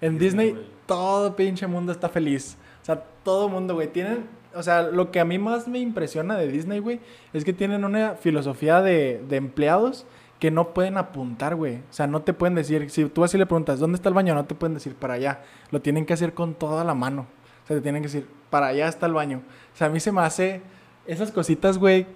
En 0.00 0.18
Disney, 0.18 0.48
Disney 0.48 0.70
todo 0.86 1.36
pinche 1.36 1.66
mundo 1.66 1.92
está 1.92 2.08
feliz. 2.08 2.56
O 2.82 2.84
sea, 2.84 3.02
todo 3.22 3.48
mundo, 3.48 3.74
güey. 3.74 3.88
Tienen, 3.88 4.26
o 4.54 4.62
sea, 4.62 4.82
lo 4.82 5.10
que 5.10 5.20
a 5.20 5.24
mí 5.24 5.38
más 5.38 5.66
me 5.68 5.78
impresiona 5.78 6.36
de 6.36 6.48
Disney, 6.48 6.80
güey, 6.80 7.00
es 7.32 7.44
que 7.44 7.52
tienen 7.52 7.84
una 7.84 8.14
filosofía 8.16 8.82
de, 8.82 9.22
de 9.28 9.36
empleados 9.36 10.06
que 10.38 10.50
no 10.50 10.74
pueden 10.74 10.98
apuntar, 10.98 11.54
güey. 11.54 11.76
O 11.76 11.92
sea, 11.92 12.06
no 12.06 12.20
te 12.22 12.34
pueden 12.34 12.54
decir, 12.54 12.90
si 12.90 13.06
tú 13.06 13.24
así 13.24 13.38
le 13.38 13.46
preguntas, 13.46 13.78
¿dónde 13.78 13.96
está 13.96 14.10
el 14.10 14.14
baño? 14.14 14.34
No 14.34 14.44
te 14.44 14.54
pueden 14.54 14.74
decir 14.74 14.94
para 14.94 15.14
allá. 15.14 15.42
Lo 15.70 15.80
tienen 15.80 16.04
que 16.04 16.12
hacer 16.12 16.34
con 16.34 16.54
toda 16.54 16.84
la 16.84 16.94
mano. 16.94 17.26
O 17.64 17.66
sea, 17.66 17.76
te 17.76 17.82
tienen 17.82 18.02
que 18.02 18.08
decir, 18.08 18.28
para 18.50 18.66
allá 18.66 18.88
está 18.88 19.06
el 19.06 19.14
baño. 19.14 19.42
O 19.74 19.76
sea, 19.76 19.88
a 19.88 19.90
mí 19.90 20.00
se 20.00 20.12
me 20.12 20.20
hace 20.20 20.62
esas 21.06 21.32
cositas, 21.32 21.78
güey, 21.78 22.06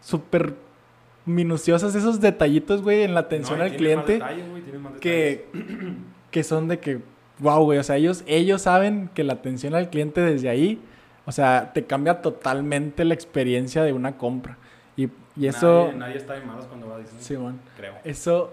súper 0.00 0.54
minuciosas, 1.26 1.94
esos 1.94 2.20
detallitos, 2.20 2.82
güey, 2.82 3.02
en 3.02 3.14
la 3.14 3.20
atención 3.20 3.58
No, 3.58 3.64
al 3.64 3.76
cliente 3.76 4.14
detalles, 4.14 4.44
que, 5.00 5.46
que 6.30 6.44
son 6.44 6.68
de 6.68 6.78
que, 6.78 7.00
wow, 7.38 7.62
güey, 7.64 7.78
o 7.78 7.82
sea, 7.82 7.96
ellos, 7.96 8.24
ellos 8.26 8.62
saben 8.62 9.10
que 9.14 9.24
la 9.24 9.34
atención 9.34 9.74
al 9.74 9.90
cliente 9.90 10.20
desde 10.20 10.48
ahí, 10.48 10.80
o 11.26 11.32
sea, 11.32 11.72
te 11.72 11.84
cambia 11.84 12.22
totalmente 12.22 13.04
la 13.04 13.14
experiencia 13.14 13.82
de 13.82 13.92
una 13.92 14.16
compra. 14.16 14.56
Y, 14.96 15.08
y 15.36 15.46
eso, 15.46 15.86
Nadie, 15.86 15.98
nadie 15.98 16.16
está 16.16 16.34
de 16.34 16.44
malas 16.44 16.66
cuando 16.66 16.88
va 16.88 16.96
a 16.96 16.98
Disney. 16.98 17.22
Simón, 17.22 17.60
Creo. 17.76 17.94
eso, 18.04 18.52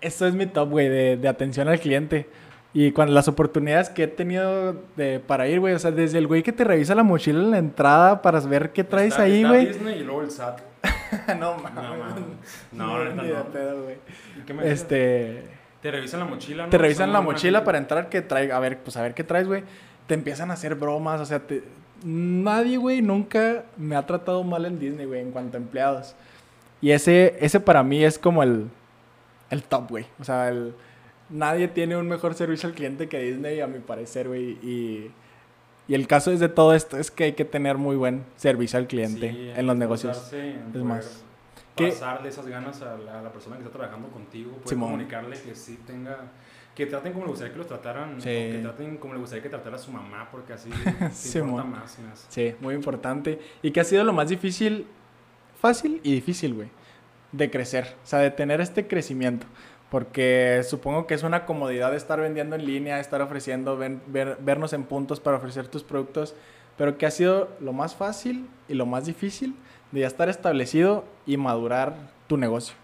eso 0.00 0.26
es 0.26 0.34
mi 0.34 0.46
top, 0.46 0.68
güey, 0.70 0.88
de, 0.88 1.16
de 1.16 1.28
atención 1.28 1.68
al 1.68 1.80
cliente. 1.80 2.28
Y 2.74 2.92
cuando 2.92 3.12
las 3.12 3.28
oportunidades 3.28 3.90
que 3.90 4.04
he 4.04 4.08
tenido 4.08 4.74
de, 4.96 5.20
para 5.20 5.46
ir, 5.46 5.60
güey, 5.60 5.74
o 5.74 5.78
sea, 5.78 5.90
desde 5.90 6.16
el 6.18 6.26
güey 6.26 6.42
que 6.42 6.52
te 6.52 6.64
revisa 6.64 6.94
la 6.94 7.02
mochila 7.02 7.38
en 7.40 7.50
la 7.50 7.58
entrada 7.58 8.22
para 8.22 8.40
ver 8.40 8.72
qué 8.72 8.82
traes 8.82 9.08
Está- 9.12 9.24
ahí, 9.24 9.38
está 9.42 9.48
güey. 9.48 9.66
Disney 9.66 9.98
y 10.00 10.04
luego 10.04 10.22
el 10.22 10.30
SAT. 10.30 10.60
no 11.38 11.56
No, 11.56 11.56
mames. 11.58 12.14
No, 12.72 13.04
No, 13.04 13.14
no. 13.14 13.44
pedo, 13.52 13.82
güey. 13.84 13.96
¿Y 14.38 14.40
qué 14.46 14.54
me 14.54 14.62
dices? 14.62 14.80
Este, 14.82 15.42
Te 15.82 15.90
revisan 15.90 16.20
la 16.20 16.26
mochila, 16.26 16.64
¿no? 16.64 16.70
te 16.70 16.78
revisan 16.78 17.12
la 17.12 17.20
mochila 17.20 17.62
para 17.64 17.76
entrar 17.78 18.08
que 18.08 18.22
trae, 18.22 18.50
a 18.50 18.58
ver, 18.58 18.78
pues 18.78 18.96
a 18.96 19.02
ver 19.02 19.12
qué 19.12 19.22
traes, 19.22 19.46
güey. 19.46 19.64
Te 20.06 20.14
empiezan 20.14 20.50
a 20.50 20.54
hacer 20.54 20.74
bromas, 20.74 21.20
o 21.20 21.26
sea, 21.26 21.40
te- 21.40 21.62
nadie, 22.04 22.78
güey, 22.78 23.02
nunca 23.02 23.64
me 23.76 23.96
ha 23.96 24.06
tratado 24.06 24.42
mal 24.44 24.64
en 24.64 24.78
Disney, 24.78 25.04
güey, 25.06 25.20
en 25.20 25.30
cuanto 25.30 25.58
a 25.58 25.60
empleados. 25.60 26.14
Y 26.80 26.90
ese, 26.92 27.36
ese 27.40 27.60
para 27.60 27.82
mí 27.82 28.02
es 28.02 28.18
como 28.18 28.42
el, 28.42 28.68
el 29.50 29.62
top, 29.62 29.90
güey. 29.90 30.06
O 30.18 30.24
sea, 30.24 30.48
el, 30.48 30.74
nadie 31.32 31.66
tiene 31.68 31.96
un 31.96 32.08
mejor 32.08 32.34
servicio 32.34 32.68
al 32.68 32.74
cliente 32.74 33.08
que 33.08 33.18
Disney, 33.20 33.60
a 33.60 33.66
mi 33.66 33.78
parecer, 33.80 34.28
güey. 34.28 34.50
Y, 34.62 35.10
y 35.88 35.94
el 35.94 36.06
caso 36.06 36.30
es 36.30 36.38
de 36.38 36.48
todo 36.48 36.74
esto 36.74 36.96
es 36.98 37.10
que 37.10 37.24
hay 37.24 37.32
que 37.32 37.44
tener 37.44 37.76
muy 37.78 37.96
buen 37.96 38.24
servicio 38.36 38.78
al 38.78 38.86
cliente 38.86 39.32
Sí, 39.32 39.50
en 39.56 39.66
los 39.66 39.76
negocios. 39.76 40.32
Es 40.32 40.82
más. 40.82 41.24
Pasarle 41.76 42.28
esas 42.28 42.46
ganas 42.46 42.82
a 42.82 42.96
la, 42.98 43.20
a 43.20 43.22
la 43.22 43.32
persona 43.32 43.56
que 43.56 43.62
está 43.64 43.72
trabajando 43.76 44.08
contigo. 44.08 44.52
Poder 44.52 44.68
Simón. 44.68 44.90
comunicarle 44.90 45.40
que 45.40 45.54
sí 45.54 45.78
tenga. 45.86 46.18
Que 46.74 46.86
traten 46.86 47.12
como 47.12 47.24
le 47.24 47.30
gustaría 47.30 47.52
que 47.52 47.58
los 47.58 47.66
trataran. 47.66 48.20
Sí. 48.20 48.28
o 48.28 48.52
que 48.52 48.58
traten 48.62 48.96
como 48.98 49.14
le 49.14 49.20
gustaría 49.20 49.42
que 49.42 49.48
tratara 49.48 49.76
a 49.76 49.78
su 49.78 49.90
mamá, 49.90 50.28
porque 50.30 50.52
así 50.52 50.70
se 51.12 51.38
importa 51.40 51.64
más. 51.64 51.98
más. 51.98 52.26
Sí, 52.28 52.54
muy 52.60 52.74
importante. 52.74 53.40
¿Y 53.62 53.70
qué 53.70 53.80
ha 53.80 53.84
sido 53.84 54.04
lo 54.04 54.12
más 54.12 54.28
difícil? 54.28 54.86
Fácil 55.60 56.00
y 56.02 56.12
difícil, 56.14 56.54
güey. 56.54 56.68
De 57.32 57.50
crecer. 57.50 57.96
O 58.04 58.06
sea, 58.06 58.18
de 58.18 58.30
tener 58.30 58.60
este 58.60 58.86
crecimiento. 58.86 59.46
Porque 59.92 60.62
supongo 60.66 61.06
que 61.06 61.12
es 61.12 61.22
una 61.22 61.44
comodidad 61.44 61.94
estar 61.94 62.18
vendiendo 62.18 62.56
en 62.56 62.64
línea, 62.64 62.98
estar 62.98 63.20
ofreciendo, 63.20 63.76
ven- 63.76 64.00
ver- 64.06 64.38
vernos 64.40 64.72
en 64.72 64.84
puntos 64.84 65.20
para 65.20 65.36
ofrecer 65.36 65.68
tus 65.68 65.82
productos. 65.82 66.34
Pero 66.78 66.96
¿qué 66.96 67.04
ha 67.04 67.10
sido 67.10 67.50
lo 67.60 67.74
más 67.74 67.94
fácil 67.94 68.48
y 68.68 68.72
lo 68.74 68.86
más 68.86 69.04
difícil 69.04 69.54
de 69.90 70.00
ya 70.00 70.06
estar 70.06 70.30
establecido 70.30 71.04
y 71.26 71.36
madurar 71.36 71.94
tu 72.26 72.38
negocio? 72.38 72.74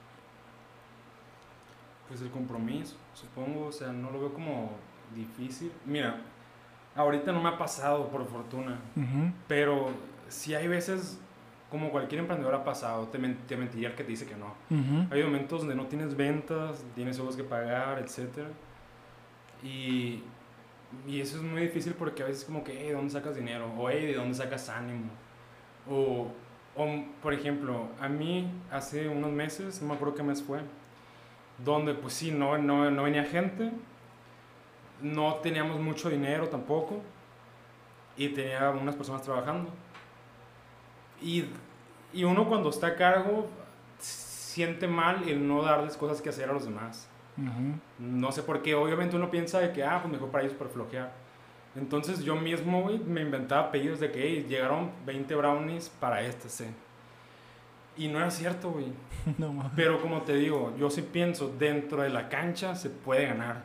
Pues 2.08 2.20
el 2.20 2.28
compromiso, 2.30 2.96
supongo, 3.14 3.68
o 3.68 3.72
sea, 3.72 3.88
no 3.90 4.10
lo 4.10 4.20
veo 4.20 4.34
como 4.34 4.72
difícil. 5.14 5.72
Mira, 5.86 6.20
ahorita 6.94 7.32
no 7.32 7.40
me 7.40 7.48
ha 7.48 7.56
pasado, 7.56 8.08
por 8.08 8.26
fortuna, 8.26 8.80
pero 9.46 9.92
sí 10.28 10.54
hay 10.54 10.68
veces, 10.68 11.18
como 11.70 11.90
cualquier 11.90 12.20
emprendedor 12.20 12.54
ha 12.54 12.64
pasado, 12.64 13.08
te, 13.08 13.18
men- 13.18 13.38
te 13.46 13.56
mentiría 13.56 13.88
el 13.88 13.94
que 13.94 14.04
te 14.04 14.10
dice 14.10 14.26
que 14.26 14.36
no. 14.36 14.54
Ujú. 14.70 15.06
Hay 15.10 15.22
momentos 15.22 15.60
donde 15.60 15.74
no 15.74 15.86
tienes 15.86 16.16
ventas, 16.16 16.84
tienes 16.94 17.18
ojos 17.20 17.36
que 17.36 17.44
pagar, 17.44 17.98
etc. 17.98 18.46
Y, 19.62 20.22
y 21.06 21.20
eso 21.20 21.36
es 21.38 21.42
muy 21.42 21.62
difícil 21.62 21.94
porque 21.94 22.22
a 22.22 22.26
veces 22.26 22.44
como 22.44 22.64
que, 22.64 22.72
hey, 22.78 22.88
¿de 22.88 22.94
dónde 22.94 23.10
sacas 23.12 23.36
dinero? 23.36 23.70
O, 23.78 23.90
hey, 23.90 24.06
¿de 24.06 24.14
dónde 24.14 24.34
sacas 24.34 24.68
ánimo? 24.68 25.10
O, 25.90 26.28
o, 26.76 27.04
por 27.22 27.34
ejemplo, 27.34 27.88
a 28.00 28.08
mí 28.08 28.50
hace 28.70 29.08
unos 29.08 29.32
meses, 29.32 29.82
no 29.82 29.88
me 29.88 29.94
acuerdo 29.94 30.14
qué 30.14 30.22
mes 30.22 30.42
fue, 30.42 30.60
donde 31.64 31.94
pues 31.94 32.14
sí, 32.14 32.30
no, 32.30 32.56
no, 32.58 32.90
no 32.90 33.02
venía 33.04 33.24
gente, 33.24 33.72
no 35.02 35.34
teníamos 35.36 35.80
mucho 35.80 36.10
dinero 36.10 36.48
tampoco, 36.48 37.00
y 38.16 38.28
tenía 38.30 38.70
unas 38.70 38.96
personas 38.96 39.22
trabajando. 39.22 39.70
Y, 41.22 41.44
y 42.12 42.24
uno 42.24 42.48
cuando 42.48 42.70
está 42.70 42.88
a 42.88 42.96
cargo 42.96 43.46
siente 43.98 44.86
mal 44.88 45.28
el 45.28 45.46
no 45.46 45.62
darles 45.62 45.96
cosas 45.96 46.20
que 46.20 46.28
hacer 46.30 46.48
a 46.48 46.52
los 46.52 46.64
demás. 46.64 47.08
No 47.98 48.32
sé 48.32 48.42
por 48.42 48.62
qué, 48.62 48.74
obviamente 48.74 49.14
uno 49.14 49.30
piensa 49.30 49.60
de 49.60 49.72
que, 49.72 49.84
ah, 49.84 50.00
pues 50.02 50.12
mejor 50.12 50.30
para 50.30 50.44
ellos 50.44 50.56
para 50.56 50.70
flojear. 50.70 51.12
Entonces 51.76 52.24
yo 52.24 52.34
mismo, 52.34 52.82
güey, 52.82 52.98
me 52.98 53.20
inventaba 53.20 53.70
pedidos 53.70 54.00
de 54.00 54.10
que 54.10 54.20
"Hey, 54.20 54.46
llegaron 54.48 54.90
20 55.06 55.34
brownies 55.36 55.88
para 56.00 56.22
este, 56.22 56.48
sí. 56.48 56.64
Y 57.96 58.08
no 58.08 58.18
era 58.18 58.30
cierto, 58.30 58.70
güey. 58.70 58.86
No. 59.38 59.70
Pero 59.76 60.00
como 60.00 60.22
te 60.22 60.34
digo, 60.34 60.74
yo 60.78 60.90
sí 60.90 61.02
pienso, 61.02 61.52
dentro 61.58 62.02
de 62.02 62.08
la 62.10 62.28
cancha 62.28 62.74
se 62.74 62.88
puede 62.90 63.26
ganar. 63.26 63.62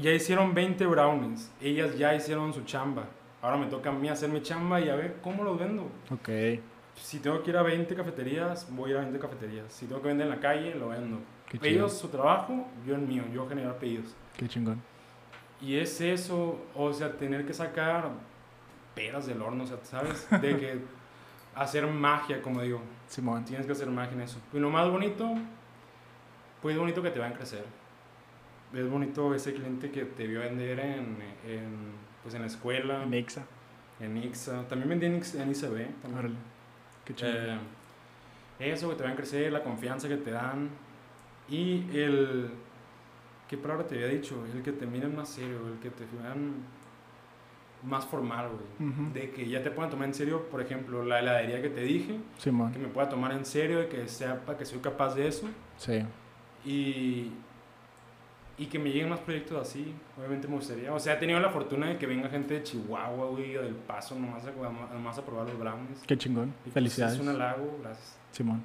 Ya 0.00 0.12
hicieron 0.12 0.54
20 0.54 0.86
brownies. 0.86 1.52
Ellas 1.60 1.96
ya 1.98 2.14
hicieron 2.14 2.52
su 2.54 2.62
chamba. 2.64 3.04
Ahora 3.46 3.58
me 3.58 3.66
toca 3.66 3.90
a 3.90 3.92
mí 3.92 4.08
hacer 4.08 4.28
mi 4.28 4.42
chamba 4.42 4.80
y 4.80 4.88
a 4.88 4.96
ver 4.96 5.18
cómo 5.22 5.44
los 5.44 5.56
vendo. 5.56 5.88
Ok. 6.10 6.28
Si 6.96 7.20
tengo 7.20 7.44
que 7.44 7.50
ir 7.50 7.56
a 7.56 7.62
20 7.62 7.94
cafeterías, 7.94 8.66
voy 8.74 8.90
a 8.90 8.94
ir 8.94 8.96
a 8.96 9.00
20 9.02 9.20
cafeterías. 9.20 9.72
Si 9.72 9.86
tengo 9.86 10.02
que 10.02 10.08
vender 10.08 10.26
en 10.26 10.32
la 10.32 10.40
calle, 10.40 10.74
lo 10.74 10.88
vendo. 10.88 11.20
Ellos 11.62 11.96
su 11.96 12.08
trabajo, 12.08 12.66
yo 12.84 12.96
el 12.96 13.02
mío, 13.02 13.22
yo 13.32 13.48
generar 13.48 13.78
pedidos. 13.78 14.16
Qué 14.36 14.48
chingón. 14.48 14.82
Y 15.60 15.76
es 15.76 16.00
eso, 16.00 16.58
o 16.74 16.92
sea, 16.92 17.12
tener 17.12 17.46
que 17.46 17.52
sacar 17.52 18.10
peras 18.96 19.28
del 19.28 19.40
horno, 19.40 19.62
o 19.62 19.66
sea, 19.68 19.78
¿sabes? 19.84 20.26
De 20.42 20.56
que 20.56 20.80
hacer 21.54 21.86
magia, 21.86 22.42
como 22.42 22.62
digo. 22.62 22.80
Simón. 23.06 23.44
Tienes 23.44 23.64
que 23.64 23.72
hacer 23.72 23.86
magia 23.86 24.14
en 24.14 24.22
eso. 24.22 24.40
Y 24.52 24.58
lo 24.58 24.70
más 24.70 24.90
bonito, 24.90 25.32
pues 26.60 26.74
es 26.74 26.80
bonito 26.80 27.00
que 27.00 27.12
te 27.12 27.20
van 27.20 27.34
a 27.34 27.36
crecer. 27.36 27.64
Es 28.74 28.90
bonito 28.90 29.32
ese 29.36 29.54
cliente 29.54 29.92
que 29.92 30.04
te 30.04 30.26
vio 30.26 30.40
vender 30.40 30.80
en, 30.80 31.16
en, 31.46 32.05
pues 32.26 32.34
en 32.34 32.40
la 32.40 32.48
escuela, 32.48 33.06
Nixa. 33.06 33.44
en 34.00 34.16
Ixa. 34.16 34.66
También 34.68 34.88
vendí 34.88 35.06
en, 35.06 35.14
en 35.14 35.50
ICB. 35.52 36.00
también. 36.02 36.18
Órale. 36.18 36.34
Qué 37.04 37.14
chingón. 37.14 37.36
Eh, 38.58 38.72
eso 38.72 38.88
que 38.90 38.96
te 38.96 39.04
van 39.04 39.12
a 39.12 39.16
crecer, 39.16 39.52
la 39.52 39.62
confianza 39.62 40.08
que 40.08 40.16
te 40.16 40.32
dan 40.32 40.70
y 41.48 41.86
el... 41.96 42.50
¿Qué 43.48 43.56
palabra 43.56 43.86
te 43.86 43.94
había 43.94 44.08
dicho? 44.08 44.44
El 44.52 44.60
que 44.62 44.72
te 44.72 44.86
miren 44.86 45.14
más 45.14 45.28
serio, 45.28 45.68
el 45.68 45.78
que 45.78 45.90
te 45.90 46.04
vean 46.20 46.54
más 47.84 48.04
formal, 48.04 48.48
güey. 48.48 48.90
Ujú. 48.90 49.12
De 49.12 49.30
que 49.30 49.48
ya 49.48 49.62
te 49.62 49.70
puedan 49.70 49.88
tomar 49.90 50.08
en 50.08 50.14
serio, 50.14 50.48
por 50.50 50.60
ejemplo, 50.60 51.04
la 51.04 51.20
heladería 51.20 51.62
que 51.62 51.68
te 51.70 51.82
dije, 51.82 52.18
Simón. 52.38 52.72
que 52.72 52.80
me 52.80 52.88
pueda 52.88 53.08
tomar 53.08 53.30
en 53.30 53.44
serio 53.44 53.84
y 53.84 53.86
que 53.86 54.08
sepa 54.08 54.56
que 54.56 54.64
soy 54.64 54.80
capaz 54.80 55.14
de 55.14 55.28
eso 55.28 55.46
Sí. 55.76 56.02
y, 56.64 57.30
y 58.58 58.66
que 58.66 58.78
me 58.78 58.90
lleguen 58.90 59.10
más 59.10 59.20
proyectos 59.20 59.60
así, 59.60 59.94
obviamente 60.16 60.48
me 60.48 60.54
gustaría. 60.54 60.92
O 60.92 60.98
sea, 60.98 61.14
he 61.14 61.16
tenido 61.16 61.38
la 61.40 61.50
fortuna 61.50 61.88
de 61.88 61.98
que 61.98 62.06
venga 62.06 62.28
gente 62.28 62.54
de 62.54 62.62
Chihuahua, 62.62 63.26
güey, 63.26 63.56
o 63.56 63.62
del 63.62 63.74
Paso, 63.74 64.14
nomás 64.14 64.44
a, 64.44 64.94
nomás 64.94 65.18
a 65.18 65.22
probar 65.22 65.46
los 65.46 65.58
brownies. 65.58 66.02
Qué 66.06 66.16
chingón. 66.16 66.48
Y, 66.48 66.62
pues, 66.62 66.74
Felicidades. 66.74 67.14
Es 67.14 67.20
un 67.20 67.28
halago, 67.28 67.78
gracias. 67.82 68.18
Simón. 68.32 68.62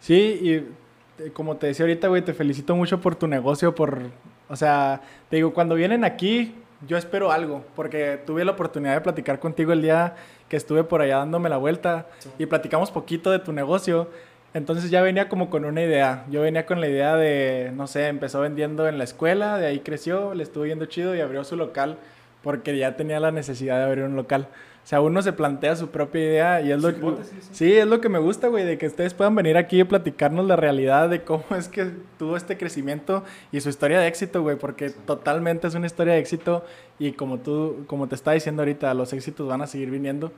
Sí, 0.00 0.38
y 0.42 0.52
eh, 0.52 1.30
como 1.32 1.56
te 1.56 1.68
decía 1.68 1.84
ahorita, 1.84 2.08
güey, 2.08 2.22
te 2.22 2.34
felicito 2.34 2.74
mucho 2.74 3.00
por 3.00 3.14
tu 3.14 3.26
negocio, 3.26 3.74
por... 3.74 4.02
O 4.48 4.56
sea, 4.56 5.02
te 5.28 5.36
digo, 5.36 5.52
cuando 5.52 5.74
vienen 5.74 6.04
aquí, 6.04 6.54
yo 6.86 6.96
espero 6.96 7.30
algo, 7.30 7.64
porque 7.76 8.20
tuve 8.24 8.44
la 8.44 8.52
oportunidad 8.52 8.94
de 8.94 9.00
platicar 9.00 9.38
contigo 9.38 9.72
el 9.72 9.82
día 9.82 10.16
que 10.48 10.56
estuve 10.56 10.84
por 10.84 11.00
allá 11.00 11.18
dándome 11.18 11.48
la 11.48 11.58
vuelta 11.58 12.06
y 12.38 12.46
platicamos 12.46 12.90
poquito 12.90 13.30
de 13.30 13.38
tu 13.38 13.52
negocio. 13.52 14.08
Entonces 14.54 14.90
ya 14.90 15.02
venía 15.02 15.28
como 15.28 15.50
con 15.50 15.64
una 15.64 15.82
idea. 15.82 16.24
Yo 16.30 16.40
venía 16.40 16.66
con 16.66 16.80
la 16.80 16.88
idea 16.88 17.16
de, 17.16 17.70
no 17.74 17.86
sé, 17.86 18.08
empezó 18.08 18.40
vendiendo 18.40 18.88
en 18.88 18.98
la 18.98 19.04
escuela, 19.04 19.58
de 19.58 19.66
ahí 19.66 19.80
creció, 19.80 20.34
le 20.34 20.42
estuvo 20.42 20.66
yendo 20.66 20.86
chido 20.86 21.14
y 21.14 21.20
abrió 21.20 21.44
su 21.44 21.56
local 21.56 21.98
porque 22.42 22.76
ya 22.78 22.96
tenía 22.96 23.20
la 23.20 23.30
necesidad 23.30 23.78
de 23.78 23.84
abrir 23.84 24.04
un 24.04 24.16
local. 24.16 24.48
O 24.84 24.86
sea, 24.88 25.02
uno 25.02 25.20
se 25.20 25.34
plantea 25.34 25.76
su 25.76 25.88
propia 25.88 26.22
idea 26.22 26.60
y 26.62 26.72
es 26.72 26.80
lo 26.80 26.90
que... 26.90 26.98
hipótesis, 26.98 27.44
sí. 27.44 27.50
Sí, 27.52 27.76
es 27.76 27.86
lo 27.86 28.00
que 28.00 28.08
me 28.08 28.18
gusta, 28.18 28.48
güey, 28.48 28.64
de 28.64 28.78
que 28.78 28.86
ustedes 28.86 29.12
puedan 29.12 29.34
venir 29.34 29.58
aquí 29.58 29.78
y 29.78 29.84
platicarnos 29.84 30.46
la 30.46 30.56
realidad 30.56 31.10
de 31.10 31.22
cómo 31.24 31.44
es 31.58 31.68
que 31.68 31.90
tuvo 32.18 32.38
este 32.38 32.56
crecimiento 32.56 33.22
y 33.52 33.60
su 33.60 33.68
historia 33.68 34.00
de 34.00 34.06
éxito, 34.06 34.40
güey, 34.40 34.56
porque 34.56 34.88
totalmente 34.88 35.66
es 35.66 35.74
una 35.74 35.84
historia 35.84 36.14
de 36.14 36.20
éxito 36.20 36.64
y 36.98 37.12
como 37.12 37.36
tú, 37.36 37.84
como 37.86 38.08
te 38.08 38.14
está 38.14 38.32
diciendo 38.32 38.62
ahorita, 38.62 38.94
los 38.94 39.12
éxitos 39.12 39.46
van 39.46 39.60
a 39.60 39.66
seguir 39.66 39.90
viniendo, 39.90 40.32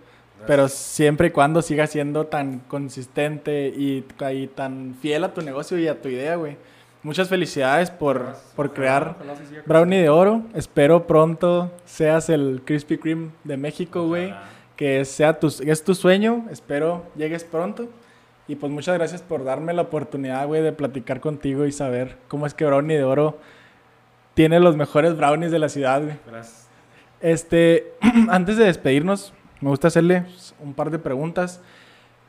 pero 0.47 0.69
siempre 0.69 1.29
y 1.29 1.31
cuando 1.31 1.63
sigas 1.63 1.91
siendo 1.91 2.27
tan 2.27 2.61
consistente 2.61 3.69
y, 3.69 4.05
y 4.33 4.47
tan 4.49 4.97
fiel 5.01 5.25
a 5.25 5.35
tu 5.35 5.43
negocio 5.43 5.79
y 5.79 5.89
a 5.89 6.01
tu 6.01 6.09
idea, 6.09 6.37
güey. 6.37 6.57
Muchas 7.03 7.29
felicidades 7.29 7.91
por, 7.91 8.23
Gracias. 8.23 8.53
por 8.55 8.75
crear 8.75 9.17
ojalá 9.19 9.35
Brownie 9.65 10.03
de 10.03 10.11
Oro. 10.11 10.43
Espero 10.55 11.07
pronto 11.07 11.73
seas 11.87 12.29
el 12.29 12.61
Krispy 12.65 12.99
Kreme 12.99 13.31
de 13.45 13.57
México, 13.57 14.07
güey 14.07 14.35
que 14.81 15.05
sea 15.05 15.39
tu, 15.39 15.49
es 15.49 15.85
tu 15.85 15.95
sueño, 15.95 16.47
espero 16.51 17.05
llegues 17.15 17.45
pronto. 17.45 17.91
Y 18.49 18.57
pues 18.57 18.73
muchas 18.73 18.97
gracias 18.97 19.21
por 19.21 19.45
darme 19.45 19.75
la 19.75 19.83
oportunidad, 19.83 20.47
güey, 20.47 20.63
de 20.63 20.73
platicar 20.73 21.21
contigo 21.21 21.67
y 21.67 21.73
saber 21.73 22.17
cómo 22.29 22.47
es 22.47 22.55
que 22.55 22.65
Brownie 22.65 22.97
de 22.97 23.05
Oro 23.05 23.39
tiene 24.33 24.59
los 24.59 24.77
mejores 24.77 25.19
brownies 25.19 25.51
de 25.51 25.59
la 25.59 25.69
ciudad, 25.69 26.03
güey. 26.03 26.17
Gracias. 26.27 26.67
Este, 27.21 27.93
antes 28.31 28.57
de 28.57 28.65
despedirnos, 28.65 29.35
me 29.61 29.69
gusta 29.69 29.89
hacerle 29.89 30.25
un 30.61 30.75
par 30.75 30.91
de 30.91 30.99
preguntas. 30.99 31.61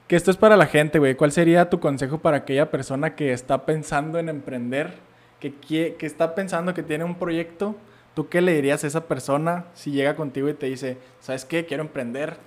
Que 0.08 0.16
esto 0.18 0.32
es 0.32 0.38
para 0.38 0.58
la 0.58 0.66
gente, 0.66 1.00
güey. 1.00 1.16
¿Cuál 1.16 1.32
sería 1.32 1.70
tu 1.70 1.80
consejo 1.80 2.18
para 2.18 2.38
aquella 2.38 2.70
persona 2.70 3.16
que 3.16 3.32
está 3.32 3.66
pensando 3.66 4.20
en 4.20 4.28
emprender, 4.28 4.96
que, 5.40 5.54
que 5.54 6.06
está 6.06 6.36
pensando 6.36 6.74
que 6.74 6.84
tiene 6.84 7.06
un 7.06 7.16
proyecto? 7.16 7.76
¿Tú 8.14 8.28
qué 8.28 8.42
le 8.42 8.54
dirías 8.54 8.84
a 8.84 8.88
esa 8.88 9.08
persona 9.08 9.66
si 9.74 9.92
llega 9.92 10.18
contigo 10.18 10.50
y 10.50 10.54
te 10.54 10.66
dice, 10.66 10.98
¿sabes 11.22 11.46
qué? 11.46 11.66
Quiero 11.66 11.84
emprender. 11.84 12.38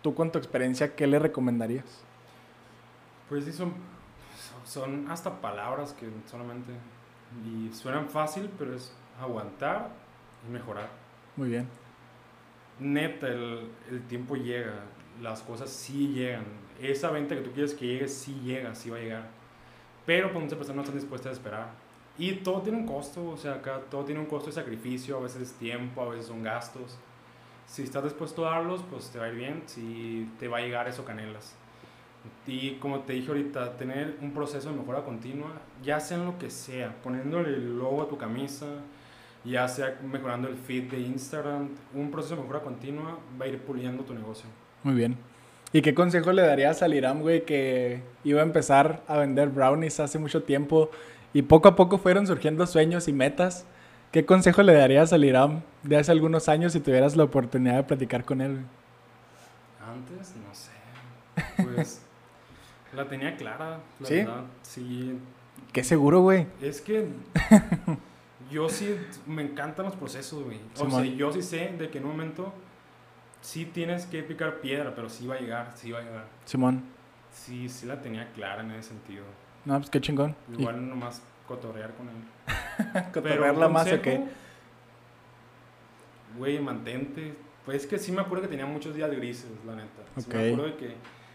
Tú 0.00 0.14
con 0.14 0.30
tu 0.30 0.38
experiencia, 0.38 0.94
¿qué 0.94 1.08
le 1.08 1.18
recomendarías? 1.18 2.04
Pues 3.28 3.44
sí, 3.44 3.52
son, 3.52 3.72
son 4.64 5.10
hasta 5.10 5.40
palabras 5.40 5.92
que 5.92 6.08
solamente... 6.30 6.72
Y 7.46 7.72
suenan 7.72 8.10
fácil, 8.10 8.50
pero 8.58 8.76
es 8.76 8.94
aguantar 9.18 9.88
y 10.46 10.52
mejorar. 10.52 10.88
Muy 11.34 11.48
bien. 11.48 11.66
Neta, 12.80 13.28
el, 13.28 13.68
el 13.90 14.02
tiempo 14.08 14.36
llega, 14.36 14.84
las 15.20 15.42
cosas 15.42 15.70
sí 15.70 16.08
llegan. 16.08 16.44
Esa 16.80 17.10
venta 17.10 17.34
que 17.34 17.42
tú 17.42 17.52
quieres 17.52 17.74
que 17.74 17.86
llegue, 17.86 18.08
sí 18.08 18.40
llega, 18.44 18.74
sí 18.74 18.90
va 18.90 18.96
a 18.96 19.00
llegar. 19.00 19.28
Pero 20.04 20.32
pues 20.32 20.42
muchas 20.42 20.58
personas 20.58 20.76
no 20.76 20.82
están 20.82 20.98
dispuestas 20.98 21.30
a 21.30 21.32
esperar. 21.34 21.70
Y 22.18 22.32
todo 22.36 22.60
tiene 22.60 22.78
un 22.78 22.86
costo, 22.86 23.30
o 23.30 23.36
sea, 23.36 23.54
acá 23.54 23.80
todo 23.90 24.04
tiene 24.04 24.20
un 24.20 24.26
costo 24.26 24.48
de 24.48 24.52
sacrificio, 24.52 25.16
a 25.16 25.20
veces 25.20 25.42
es 25.42 25.52
tiempo, 25.52 26.02
a 26.02 26.08
veces 26.10 26.26
son 26.26 26.42
gastos. 26.42 26.98
Si 27.66 27.82
estás 27.82 28.04
dispuesto 28.04 28.46
a 28.46 28.50
darlos, 28.50 28.82
pues 28.90 29.10
te 29.10 29.18
va 29.18 29.26
a 29.26 29.28
ir 29.28 29.36
bien, 29.36 29.62
si 29.66 30.28
te 30.38 30.48
va 30.48 30.58
a 30.58 30.60
llegar 30.60 30.88
eso 30.88 31.04
canelas. 31.04 31.56
Y 32.46 32.72
como 32.74 33.00
te 33.00 33.14
dije 33.14 33.28
ahorita, 33.28 33.76
tener 33.76 34.18
un 34.20 34.32
proceso 34.32 34.70
de 34.70 34.76
mejora 34.76 35.04
continua, 35.04 35.50
ya 35.82 35.98
sea 36.00 36.18
en 36.18 36.26
lo 36.26 36.38
que 36.38 36.50
sea, 36.50 36.94
poniéndole 37.02 37.48
el 37.48 37.78
logo 37.78 38.02
a 38.02 38.08
tu 38.08 38.18
camisa, 38.18 38.66
ya 39.44 39.66
sea 39.68 39.98
mejorando 40.02 40.48
el 40.48 40.56
feed 40.56 40.90
de 40.90 41.00
Instagram, 41.00 41.68
un 41.94 42.10
proceso 42.10 42.36
de 42.36 42.42
mejora 42.42 42.60
continua 42.60 43.18
va 43.40 43.44
a 43.44 43.48
ir 43.48 43.58
puliendo 43.62 44.04
tu 44.04 44.14
negocio. 44.14 44.46
Muy 44.82 44.94
bien. 44.94 45.16
¿Y 45.72 45.80
qué 45.82 45.94
consejo 45.94 46.32
le 46.32 46.42
darías 46.42 46.82
al 46.82 46.92
Iram, 46.94 47.20
güey, 47.22 47.44
que 47.44 48.02
iba 48.24 48.40
a 48.40 48.44
empezar 48.44 49.02
a 49.08 49.16
vender 49.16 49.48
brownies 49.48 50.00
hace 50.00 50.18
mucho 50.18 50.42
tiempo 50.42 50.90
y 51.32 51.42
poco 51.42 51.68
a 51.68 51.76
poco 51.76 51.96
fueron 51.98 52.26
surgiendo 52.26 52.66
sueños 52.66 53.08
y 53.08 53.12
metas? 53.12 53.64
¿Qué 54.10 54.26
consejo 54.26 54.62
le 54.62 54.74
darías 54.74 55.14
al 55.14 55.24
Iram 55.24 55.62
de 55.82 55.96
hace 55.96 56.12
algunos 56.12 56.48
años 56.50 56.74
si 56.74 56.80
tuvieras 56.80 57.16
la 57.16 57.24
oportunidad 57.24 57.76
de 57.76 57.82
platicar 57.84 58.24
con 58.24 58.42
él? 58.42 58.58
Antes, 59.84 60.34
no 60.36 60.54
sé, 60.54 61.64
pues 61.64 62.02
la 62.94 63.08
tenía 63.08 63.34
clara, 63.36 63.80
la 63.98 64.06
¿Sí? 64.06 64.16
verdad. 64.16 64.44
Sí, 64.62 65.18
Qué 65.72 65.82
seguro, 65.82 66.20
güey. 66.20 66.46
es 66.60 66.82
que 66.82 67.08
yo 68.52 68.68
sí 68.68 68.96
me 69.26 69.42
encantan 69.42 69.86
los 69.86 69.96
procesos, 69.96 70.44
güey. 70.44 70.60
O 70.78 70.90
sea, 70.90 71.04
yo 71.04 71.32
sí 71.32 71.42
sé 71.42 71.74
de 71.78 71.90
que 71.90 71.98
en 71.98 72.04
un 72.04 72.10
momento 72.12 72.52
sí 73.40 73.64
tienes 73.66 74.06
que 74.06 74.22
picar 74.22 74.60
piedra, 74.60 74.94
pero 74.94 75.08
sí 75.08 75.26
va 75.26 75.34
a 75.34 75.40
llegar, 75.40 75.72
sí 75.74 75.90
va 75.90 75.98
a 75.98 76.02
llegar. 76.02 76.26
Simón. 76.44 76.84
Sí, 77.32 77.68
sí 77.68 77.86
la 77.86 78.00
tenía 78.00 78.30
clara 78.32 78.62
en 78.62 78.70
ese 78.72 78.90
sentido. 78.90 79.24
No, 79.64 79.76
pues 79.78 79.90
qué 79.90 80.00
chingón. 80.00 80.36
Y 80.56 80.60
Igual 80.60 80.88
nomás 80.88 81.22
cotorrear 81.48 81.92
con 81.94 82.08
él. 82.08 83.04
cotorrearla 83.12 83.68
más 83.68 83.90
o 83.92 84.00
qué. 84.02 84.22
Güey, 86.36 86.58
mantente. 86.60 87.34
Pues 87.64 87.82
es 87.82 87.86
que 87.88 87.98
sí 87.98 88.10
me 88.12 88.20
acuerdo 88.22 88.42
que 88.42 88.48
tenía 88.48 88.66
muchos 88.66 88.94
días 88.94 89.10
grises, 89.10 89.50
la 89.64 89.76
neta. 89.76 90.02
Sí 90.16 90.24
Ok. 90.26 90.34
me 90.34 90.50
acuerdo 90.52 90.64
de 90.64 90.76
que, 90.76 90.94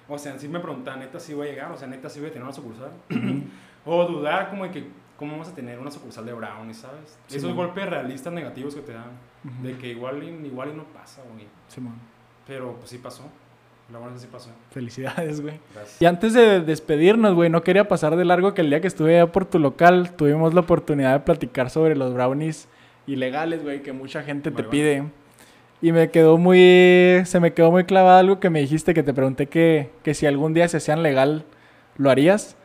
o 0.10 0.18
sea, 0.18 0.38
sí 0.38 0.48
me 0.48 0.60
preguntaba, 0.60 0.98
neta, 0.98 1.20
sí 1.20 1.34
voy 1.34 1.48
a 1.48 1.52
llegar, 1.52 1.72
o 1.72 1.78
sea, 1.78 1.88
neta, 1.88 2.10
sí 2.10 2.20
voy 2.20 2.30
a 2.30 2.32
tener 2.32 2.44
una 2.44 2.54
sucursal. 2.54 2.92
o 3.86 4.06
dudar 4.06 4.50
como 4.50 4.66
de 4.66 4.72
que, 4.72 4.88
¿cómo 5.18 5.32
vamos 5.34 5.50
a 5.50 5.54
tener 5.56 5.80
una 5.80 5.92
sucursal 5.92 6.26
de 6.26 6.34
Brownie, 6.34 6.74
sabes? 6.74 7.18
Sí, 7.28 7.38
Esos 7.38 7.50
man. 7.50 7.58
golpes 7.58 7.90
realistas 7.90 8.32
negativos 8.34 8.76
que 8.76 8.82
te 8.82 8.94
dan, 8.94 9.12
Ujú. 9.44 9.68
de 9.68 9.78
que 9.78 9.88
igual 9.90 10.24
igual 10.24 10.70
y 10.74 10.78
no 10.78 10.84
pasa, 10.86 11.22
güey. 11.34 11.48
Simón. 11.68 11.96
Pero 12.46 12.74
pues 12.78 12.90
sí 12.90 12.98
pasó. 12.98 13.24
La 13.92 14.00
verdad 14.00 14.16
es 14.18 14.22
que 14.24 14.28
sí 14.28 14.32
pasó. 14.34 14.50
Felicidades, 14.72 15.40
güey. 15.42 15.60
Gracias. 15.74 16.02
Y 16.02 16.06
antes 16.06 16.34
de 16.34 16.60
despedirnos, 16.62 17.36
güey, 17.36 17.50
no 17.50 17.64
quería 17.64 17.88
pasar 17.88 18.16
de 18.18 18.26
largo 18.26 18.54
que 18.54 18.62
el 18.62 18.70
día 18.70 18.82
que 18.82 18.88
estuve 18.88 19.16
allá 19.20 19.32
por 19.32 19.46
tu 19.46 19.60
local 19.60 20.12
tuvimos 20.16 20.54
la 20.54 20.60
oportunidad 20.62 21.14
de 21.14 21.20
platicar 21.22 21.70
sobre 21.70 21.96
los 21.96 22.14
brownies 22.14 22.68
ilegales, 23.06 23.64
güey, 23.64 23.82
que 23.84 23.94
mucha 23.94 24.24
gente 24.24 24.52
te 24.52 24.64
Marihuana. 24.64 24.72
pide. 24.72 25.04
Y 25.82 25.92
me 25.94 26.10
quedó 26.12 26.38
muy... 26.38 27.22
Se 27.26 27.40
me 27.40 27.54
quedó 27.54 27.72
muy 27.72 27.86
clavado 27.86 28.18
algo 28.18 28.40
que 28.42 28.50
me 28.50 28.60
dijiste, 28.60 28.94
que 28.94 29.04
te 29.04 29.14
pregunté 29.14 29.46
que, 29.48 29.90
que 30.04 30.14
si 30.14 30.26
algún 30.26 30.54
día 30.54 30.68
se 30.68 30.78
hacían 30.78 31.02
legal, 31.02 31.46
¿lo 31.96 32.10
harías? 32.10 32.57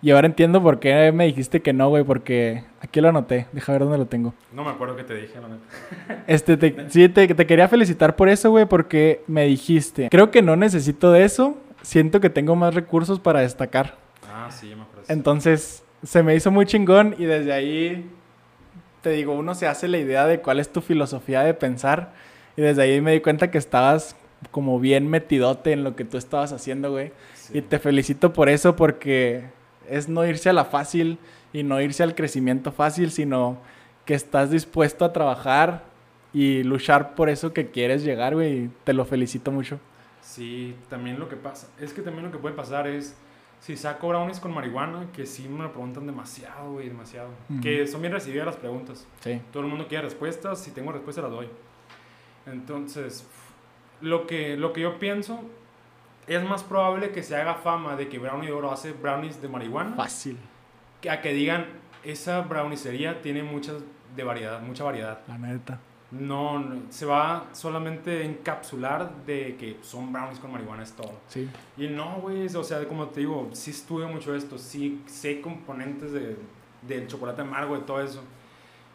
Y 0.00 0.12
ahora 0.12 0.26
entiendo 0.26 0.62
por 0.62 0.78
qué 0.78 1.10
me 1.12 1.26
dijiste 1.26 1.60
que 1.60 1.72
no, 1.72 1.88
güey, 1.88 2.04
porque 2.04 2.62
aquí 2.80 3.00
lo 3.00 3.08
anoté. 3.08 3.46
Deja 3.52 3.72
ver 3.72 3.82
dónde 3.82 3.98
lo 3.98 4.06
tengo. 4.06 4.32
No 4.52 4.62
me 4.62 4.70
acuerdo 4.70 4.94
qué 4.94 5.02
te 5.04 5.14
dije, 5.14 5.34
la 5.40 5.48
neta. 5.48 6.22
Este, 6.28 6.56
te- 6.56 6.88
sí, 6.90 7.08
te, 7.08 7.26
te 7.34 7.46
quería 7.46 7.66
felicitar 7.68 8.14
por 8.14 8.28
eso, 8.28 8.50
güey, 8.50 8.66
porque 8.66 9.22
me 9.26 9.44
dijiste, 9.46 10.08
creo 10.10 10.30
que 10.30 10.40
no 10.42 10.54
necesito 10.56 11.10
de 11.10 11.24
eso, 11.24 11.58
siento 11.82 12.20
que 12.20 12.30
tengo 12.30 12.54
más 12.54 12.74
recursos 12.74 13.18
para 13.18 13.40
destacar. 13.40 13.96
Ah, 14.32 14.48
sí, 14.50 14.66
me 14.74 14.82
acuerdo. 14.82 15.02
Entonces, 15.08 15.82
se 16.04 16.22
me 16.22 16.34
hizo 16.36 16.50
muy 16.52 16.64
chingón 16.66 17.16
y 17.18 17.24
desde 17.24 17.52
ahí 17.52 18.08
te 19.02 19.10
digo, 19.10 19.32
uno 19.32 19.54
se 19.56 19.66
hace 19.66 19.88
la 19.88 19.98
idea 19.98 20.26
de 20.26 20.40
cuál 20.40 20.60
es 20.60 20.68
tu 20.72 20.80
filosofía 20.80 21.42
de 21.42 21.54
pensar. 21.54 22.12
Y 22.56 22.62
desde 22.62 22.82
ahí 22.82 23.00
me 23.00 23.12
di 23.12 23.20
cuenta 23.20 23.50
que 23.50 23.58
estabas 23.58 24.14
como 24.52 24.78
bien 24.78 25.08
metidote 25.08 25.72
en 25.72 25.82
lo 25.82 25.96
que 25.96 26.04
tú 26.04 26.18
estabas 26.18 26.52
haciendo, 26.52 26.90
güey. 26.92 27.10
Sí. 27.34 27.58
Y 27.58 27.62
te 27.62 27.78
felicito 27.80 28.32
por 28.32 28.48
eso 28.48 28.76
porque 28.76 29.44
es 29.88 30.08
no 30.08 30.24
irse 30.26 30.50
a 30.50 30.52
la 30.52 30.64
fácil 30.64 31.18
y 31.52 31.62
no 31.62 31.80
irse 31.80 32.02
al 32.02 32.14
crecimiento 32.14 32.72
fácil, 32.72 33.10
sino 33.10 33.58
que 34.04 34.14
estás 34.14 34.50
dispuesto 34.50 35.04
a 35.04 35.12
trabajar 35.12 35.84
y 36.32 36.62
luchar 36.62 37.14
por 37.14 37.28
eso 37.28 37.52
que 37.52 37.70
quieres 37.70 38.04
llegar, 38.04 38.34
güey. 38.34 38.70
Te 38.84 38.92
lo 38.92 39.04
felicito 39.04 39.50
mucho. 39.50 39.78
Sí, 40.20 40.76
también 40.90 41.18
lo 41.18 41.28
que 41.28 41.36
pasa, 41.36 41.68
es 41.80 41.92
que 41.92 42.02
también 42.02 42.26
lo 42.26 42.32
que 42.32 42.38
puede 42.38 42.54
pasar 42.54 42.86
es, 42.86 43.16
si 43.60 43.76
saco 43.76 44.08
brownies 44.08 44.40
con 44.40 44.52
marihuana, 44.52 45.06
que 45.12 45.24
sí 45.26 45.48
me 45.48 45.62
lo 45.62 45.72
preguntan 45.72 46.06
demasiado, 46.06 46.72
güey, 46.72 46.88
demasiado. 46.88 47.30
Que 47.62 47.86
son 47.86 48.02
bien 48.02 48.12
recibidas 48.12 48.46
las 48.46 48.56
preguntas. 48.56 49.06
Sí. 49.20 49.40
Todo 49.52 49.62
el 49.62 49.68
mundo 49.68 49.88
quiere 49.88 50.04
respuestas, 50.04 50.60
si 50.60 50.70
tengo 50.70 50.92
respuestas 50.92 51.24
las 51.24 51.32
doy. 51.32 51.48
Entonces, 52.46 53.26
lo 54.00 54.26
que, 54.26 54.56
lo 54.56 54.72
que 54.72 54.82
yo 54.82 54.98
pienso, 54.98 55.40
es 56.28 56.44
más 56.44 56.62
probable 56.62 57.10
que 57.10 57.22
se 57.22 57.36
haga 57.36 57.54
fama 57.54 57.96
de 57.96 58.08
que 58.08 58.18
Brownie 58.18 58.48
de 58.48 58.52
Oro 58.52 58.70
hace 58.70 58.92
brownies 58.92 59.40
de 59.40 59.48
marihuana, 59.48 59.96
Fácil, 59.96 60.38
que 61.00 61.10
a 61.10 61.20
que 61.20 61.32
digan, 61.32 61.66
esa 62.04 62.42
brownicería 62.42 63.20
tiene 63.22 63.42
muchas 63.42 63.76
de 64.14 64.24
variedad, 64.24 64.60
mucha 64.60 64.84
variedad. 64.84 65.20
la 65.26 65.38
neta. 65.38 65.80
No, 66.10 66.58
no, 66.58 66.90
se 66.90 67.04
va 67.04 67.48
solamente 67.52 68.24
encapsular 68.24 69.26
de 69.26 69.56
que 69.56 69.76
son 69.82 70.10
brownies 70.10 70.38
con 70.38 70.50
marihuana, 70.52 70.82
es 70.82 70.92
todo. 70.92 71.12
Sí. 71.28 71.48
Y 71.76 71.88
no, 71.88 72.20
güey, 72.22 72.46
o 72.46 72.64
sea, 72.64 72.86
como 72.88 73.08
te 73.08 73.20
digo, 73.20 73.50
sí 73.52 73.72
estudio 73.72 74.08
mucho 74.08 74.34
esto, 74.34 74.56
sí 74.56 75.02
sé 75.06 75.42
componentes 75.42 76.12
de, 76.12 76.36
del 76.82 77.06
chocolate 77.08 77.42
amargo, 77.42 77.74
de 77.74 77.82
todo 77.82 78.00
eso. 78.00 78.22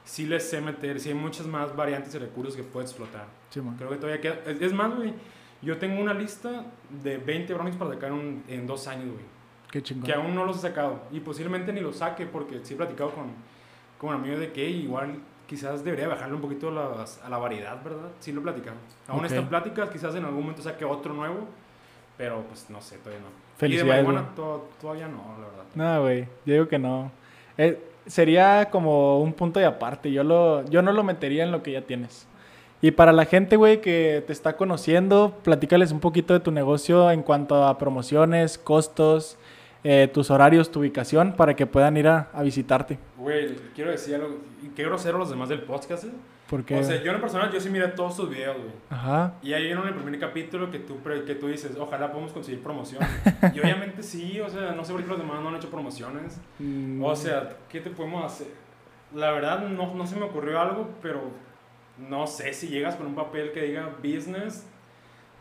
Sí 0.05 0.25
les 0.25 0.49
sé 0.49 0.59
meter, 0.59 0.99
sí 0.99 1.09
hay 1.09 1.15
muchas 1.15 1.45
más 1.45 1.75
variantes 1.75 2.13
y 2.15 2.17
recursos 2.17 2.55
que 2.55 2.63
puedes 2.63 2.89
explotar. 2.89 3.27
Sí, 3.51 3.61
man. 3.61 3.75
Creo 3.77 3.89
que 3.89 3.97
todavía 3.97 4.19
queda. 4.19 4.39
Es, 4.47 4.59
es 4.59 4.73
más, 4.73 4.93
güey, 4.95 5.13
yo 5.63 5.77
tengo 5.77 6.01
una 6.01 6.13
lista 6.13 6.65
de 7.03 7.17
20 7.17 7.53
brownies 7.53 7.75
para 7.77 7.91
sacar 7.93 8.11
en, 8.11 8.43
en 8.47 8.67
dos 8.67 8.87
años, 8.87 9.05
güey. 9.13 9.25
Qué 9.71 9.81
chingón. 9.81 10.03
Que 10.05 10.13
aún 10.13 10.35
no 10.35 10.45
los 10.45 10.57
he 10.57 10.61
sacado. 10.61 10.99
Y 11.11 11.19
posiblemente 11.19 11.73
ni 11.73 11.79
los 11.81 11.97
saque 11.97 12.25
porque 12.25 12.59
sí 12.63 12.73
he 12.75 12.77
platicado 12.77 13.09
con, 13.11 13.25
con 13.97 14.13
amigos 14.13 14.39
de 14.39 14.51
que 14.51 14.69
igual 14.69 15.15
quizás 15.47 15.83
debería 15.83 16.07
bajarle 16.07 16.35
un 16.35 16.41
poquito 16.41 16.69
las- 16.71 17.21
a 17.23 17.29
la 17.29 17.37
variedad, 17.37 17.81
¿verdad? 17.83 18.09
Sí 18.19 18.31
lo 18.31 18.41
he 18.41 18.43
platicado. 18.43 18.75
Aún 19.07 19.19
Ok. 19.21 19.25
están 19.25 19.49
pláticas, 19.49 19.89
quizás 19.89 20.13
en 20.15 20.25
algún 20.25 20.41
momento 20.41 20.61
saque 20.61 20.85
otro 20.85 21.13
nuevo, 21.13 21.47
pero 22.17 22.41
pues 22.43 22.69
no 22.69 22.81
sé, 22.81 22.97
todavía 22.99 23.21
no. 23.23 23.29
Felicidades, 23.57 24.07
Y 24.07 24.11
de 24.11 24.21
to- 24.35 24.69
todavía 24.81 25.07
no, 25.07 25.23
la 25.39 25.47
verdad. 25.47 25.63
No, 25.75 26.01
güey, 26.01 26.21
yo 26.45 26.53
digo 26.53 26.67
que 26.67 26.79
no. 26.79 27.11
Eh, 27.57 27.79
sería 28.05 28.69
como 28.69 29.19
un 29.21 29.33
punto 29.33 29.59
de 29.59 29.65
aparte. 29.65 30.11
Yo, 30.11 30.23
lo, 30.23 30.65
yo 30.69 30.81
no 30.81 30.91
lo 30.91 31.03
metería 31.03 31.43
en 31.43 31.51
lo 31.51 31.61
que 31.63 31.71
ya 31.71 31.81
tienes. 31.81 32.27
Y 32.83 32.91
para 32.91 33.13
la 33.13 33.23
gente, 33.23 33.55
güey, 33.55 33.79
que 33.79 34.21
te 34.27 34.33
está 34.33 34.57
conociendo, 34.57 35.39
platícales 35.41 35.93
un 35.93 36.01
poquito 36.01 36.33
de 36.33 36.41
tu 36.41 36.51
negocio 36.51 37.09
en 37.11 37.23
cuanto 37.23 37.63
a 37.63 37.77
promociones, 37.77 38.57
costos, 38.57 39.37
eh, 39.85 40.09
tus 40.13 40.29
horarios, 40.29 40.69
tu 40.69 40.81
ubicación, 40.81 41.33
para 41.37 41.55
que 41.55 41.65
puedan 41.65 41.95
ir 41.95 42.09
a, 42.09 42.29
a 42.33 42.43
visitarte. 42.43 42.99
Güey, 43.17 43.55
quiero 43.73 43.89
decir 43.89 44.15
algo, 44.15 44.37
qué 44.75 44.83
grosero 44.83 45.17
los 45.17 45.29
demás 45.29 45.47
del 45.47 45.61
podcast, 45.61 46.03
¿eh? 46.03 46.11
Porque, 46.49 46.75
O 46.75 46.83
sea, 46.83 47.01
yo 47.01 47.13
en 47.13 47.21
personal, 47.21 47.49
yo 47.53 47.59
sí 47.61 47.69
miré 47.69 47.87
todos 47.87 48.17
sus 48.17 48.29
videos, 48.29 48.57
güey. 48.57 48.73
ajá, 48.89 49.35
Y 49.41 49.53
ahí 49.53 49.63
vieron 49.63 49.87
el 49.87 49.93
primer 49.93 50.19
capítulo 50.19 50.69
que 50.69 50.79
tú, 50.79 50.97
que 51.25 51.35
tú 51.35 51.47
dices, 51.47 51.71
ojalá 51.79 52.11
podamos 52.11 52.33
conseguir 52.33 52.61
promoción. 52.61 53.01
y 53.55 53.59
obviamente 53.61 54.03
sí, 54.03 54.41
o 54.41 54.49
sea, 54.49 54.73
no 54.73 54.83
sé 54.83 54.91
por 54.91 55.01
qué 55.03 55.07
los 55.07 55.17
demás 55.19 55.41
no 55.41 55.47
han 55.47 55.55
hecho 55.55 55.69
promociones. 55.69 56.37
Mm, 56.59 57.01
O 57.01 57.15
sea, 57.15 57.55
¿qué 57.69 57.79
te 57.79 57.89
podemos 57.91 58.25
hacer? 58.25 58.47
La 59.15 59.31
verdad, 59.31 59.69
no, 59.69 59.95
no 59.95 60.05
se 60.05 60.17
me 60.17 60.23
ocurrió 60.25 60.59
algo, 60.59 60.89
pero 61.01 61.21
no 61.97 62.27
sé 62.27 62.53
si 62.53 62.67
llegas 62.69 62.95
con 62.95 63.07
un 63.07 63.15
papel 63.15 63.51
que 63.51 63.61
diga 63.63 63.89
business, 64.03 64.65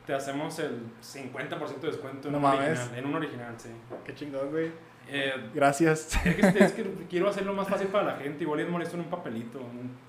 te 0.07 0.15
hacemos 0.15 0.59
el 0.59 0.83
50% 1.01 1.81
de 1.81 1.87
descuento 1.89 2.29
en, 2.29 2.33
No 2.33 2.39
un 2.39 2.43
mames. 2.43 2.79
original, 2.79 2.99
en 2.99 3.07
un 3.07 3.15
original, 3.15 3.55
sí. 3.59 3.69
qué 4.05 4.15
chingón, 4.15 4.51
güey. 4.51 4.71
Eh, 5.09 5.33
Gracias. 5.55 6.15
es, 6.27 6.53
que, 6.53 6.65
es 6.65 6.73
que 6.73 6.85
quiero 7.11 7.29
hacerlo 7.29 7.53
más 7.55 7.69
fácil 7.69 7.89
para 7.89 8.05
la 8.05 8.17
gente, 8.17 8.45
igual 8.45 8.61
es 8.61 8.69
molesto 8.69 8.97
en 8.97 9.03
un 9.05 9.09
papelito. 9.11 9.61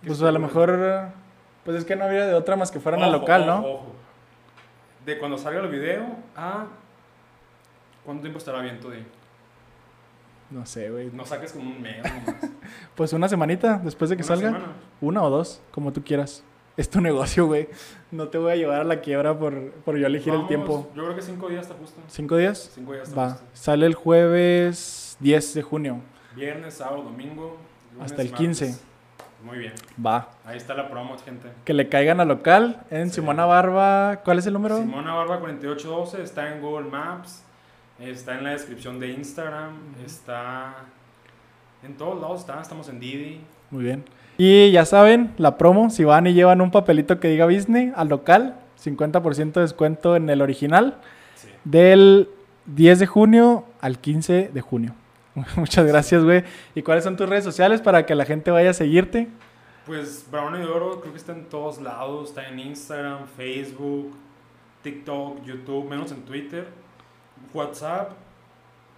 Pues 0.06 0.22
a 0.22 0.32
lo 0.32 0.40
mejor, 0.40 1.10
pues 1.64 1.78
es 1.78 1.86
que 1.86 1.96
no 1.96 2.06
habría 2.06 2.26
de 2.26 2.34
otra 2.34 2.56
más 2.56 2.72
que 2.72 2.80
fueran 2.80 3.02
al 3.04 3.10
Ojo, 3.10 3.20
local, 3.20 3.42
ojo, 3.50 3.52
¿no? 3.62 3.68
ojo. 3.68 3.96
De 5.06 5.18
cuando 5.20 5.38
salga 5.38 5.60
el 5.62 5.68
video 5.70 6.04
a... 6.36 6.68
¿Cuánto 8.06 8.22
tiempo 8.22 8.38
estará 8.40 8.62
bien 8.62 8.80
tú? 8.80 8.90
di? 8.92 9.00
No 10.50 10.66
sé, 10.66 10.90
güey. 10.90 11.10
No 11.12 11.26
saques 11.26 11.52
como 11.54 11.70
un 11.72 11.82
mes 11.82 11.98
nomás. 12.04 12.52
Pues 12.96 13.12
una 13.14 13.28
semanita 13.28 13.80
después 13.84 14.10
de 14.10 14.16
que 14.18 14.24
Una 14.24 14.28
salga. 14.28 14.48
semana. 14.52 14.74
Una 15.04 15.22
o 15.24 15.30
dos, 15.30 15.62
como 15.72 15.92
tú 15.92 16.02
quieras. 16.04 16.44
Es 16.78 16.90
tu 16.90 17.02
negocio, 17.10 17.46
güey. 17.46 17.68
No 18.12 18.30
te 18.30 18.38
voy 18.38 18.52
a 18.54 18.56
llevar 18.56 18.82
a 18.82 18.84
la 18.84 19.02
quiebra 19.02 19.38
por, 19.38 19.72
por 19.86 19.98
yo 19.98 20.08
elegir 20.08 20.34
el 20.34 20.48
tiempo. 20.48 20.90
Yo 20.96 21.04
creo 21.04 21.16
que 21.16 21.22
cinco 21.22 21.50
días 21.50 21.64
está 21.64 21.76
justo. 21.76 22.00
¿Cinco 22.08 22.38
días? 22.38 22.72
Cinco 22.74 22.94
días 22.94 23.10
está 23.10 23.20
Va. 23.22 23.30
justo. 23.32 23.46
Sale 23.54 23.86
el 23.86 23.96
jueves 23.96 25.18
10 25.20 25.54
de 25.56 25.62
junio. 25.62 26.00
Viernes, 26.36 26.76
sábado, 26.76 27.04
domingo. 27.04 27.58
lunes, 27.94 28.12
Hasta 28.12 28.22
el 28.22 28.30
martes. 28.32 28.48
15. 28.60 28.78
Muy 29.44 29.58
bien. 29.58 29.74
Va. 30.04 30.30
Ahí 30.46 30.56
está 30.58 30.74
la 30.74 30.90
promo, 30.90 31.18
gente. 31.18 31.50
Que 31.66 31.74
le 31.74 31.90
caigan 31.90 32.20
al 32.22 32.30
local 32.30 32.86
en 32.90 33.10
Sí. 33.10 33.16
Simona 33.16 33.46
Barba. 33.46 34.22
¿Cuál 34.24 34.40
es 34.40 34.46
el 34.48 34.54
número? 34.54 34.78
Simona 34.78 35.14
Barba 35.14 35.40
4812 35.42 36.24
está 36.24 36.54
en 36.56 36.62
Google 36.62 36.90
Maps. 36.90 37.44
Está 38.00 38.38
en 38.38 38.44
la 38.46 38.52
descripción 38.52 39.00
de 39.00 39.10
Instagram. 39.10 39.74
Está 40.06 40.76
en 41.84 41.96
todos 41.98 42.22
lados. 42.22 42.40
Está. 42.40 42.62
Estamos 42.62 42.88
en 42.90 43.00
Didi. 43.02 43.42
Muy 43.70 43.84
bien. 43.84 44.06
Y 44.38 44.72
ya 44.72 44.86
saben, 44.86 45.34
la 45.38 45.58
promo, 45.58 45.90
si 45.90 46.04
van 46.04 46.28
y 46.28 46.34
llevan 46.34 46.62
un 46.62 46.72
papelito 46.72 47.20
que 47.20 47.28
diga 47.28 47.48
Disney 47.48 47.92
al 47.96 48.10
local, 48.10 48.56
50% 48.84 49.54
de 49.54 49.62
descuento 49.62 50.16
en 50.16 50.30
el 50.30 50.42
original. 50.42 50.98
Sí. 51.36 51.50
Del 51.64 52.30
10 52.66 53.00
de 53.00 53.06
junio 53.08 53.66
al 53.82 54.00
15 54.00 54.50
de 54.54 54.62
junio. 54.62 54.96
Muchas 55.56 55.86
gracias, 55.86 56.24
güey. 56.24 56.44
¿Y 56.76 56.82
cuáles 56.82 57.04
son 57.04 57.18
tus 57.18 57.28
redes 57.28 57.44
sociales 57.44 57.82
para 57.82 58.06
que 58.06 58.16
la 58.16 58.26
gente 58.26 58.52
vaya 58.52 58.72
a 58.72 58.74
seguirte? 58.74 59.28
Pues 59.86 60.26
Brownie 60.32 60.60
de 60.60 60.66
Oro 60.68 61.02
creo 61.02 61.12
que 61.12 61.20
está 61.20 61.34
en 61.34 61.46
todos 61.46 61.82
lados. 61.82 62.30
Está 62.30 62.48
en 62.48 62.60
Instagram, 62.60 63.28
Facebook, 63.36 64.14
TikTok, 64.82 65.44
YouTube, 65.44 65.90
menos 65.90 66.12
en 66.12 66.22
Twitter. 66.22 66.68
WhatsApp. 67.54 68.12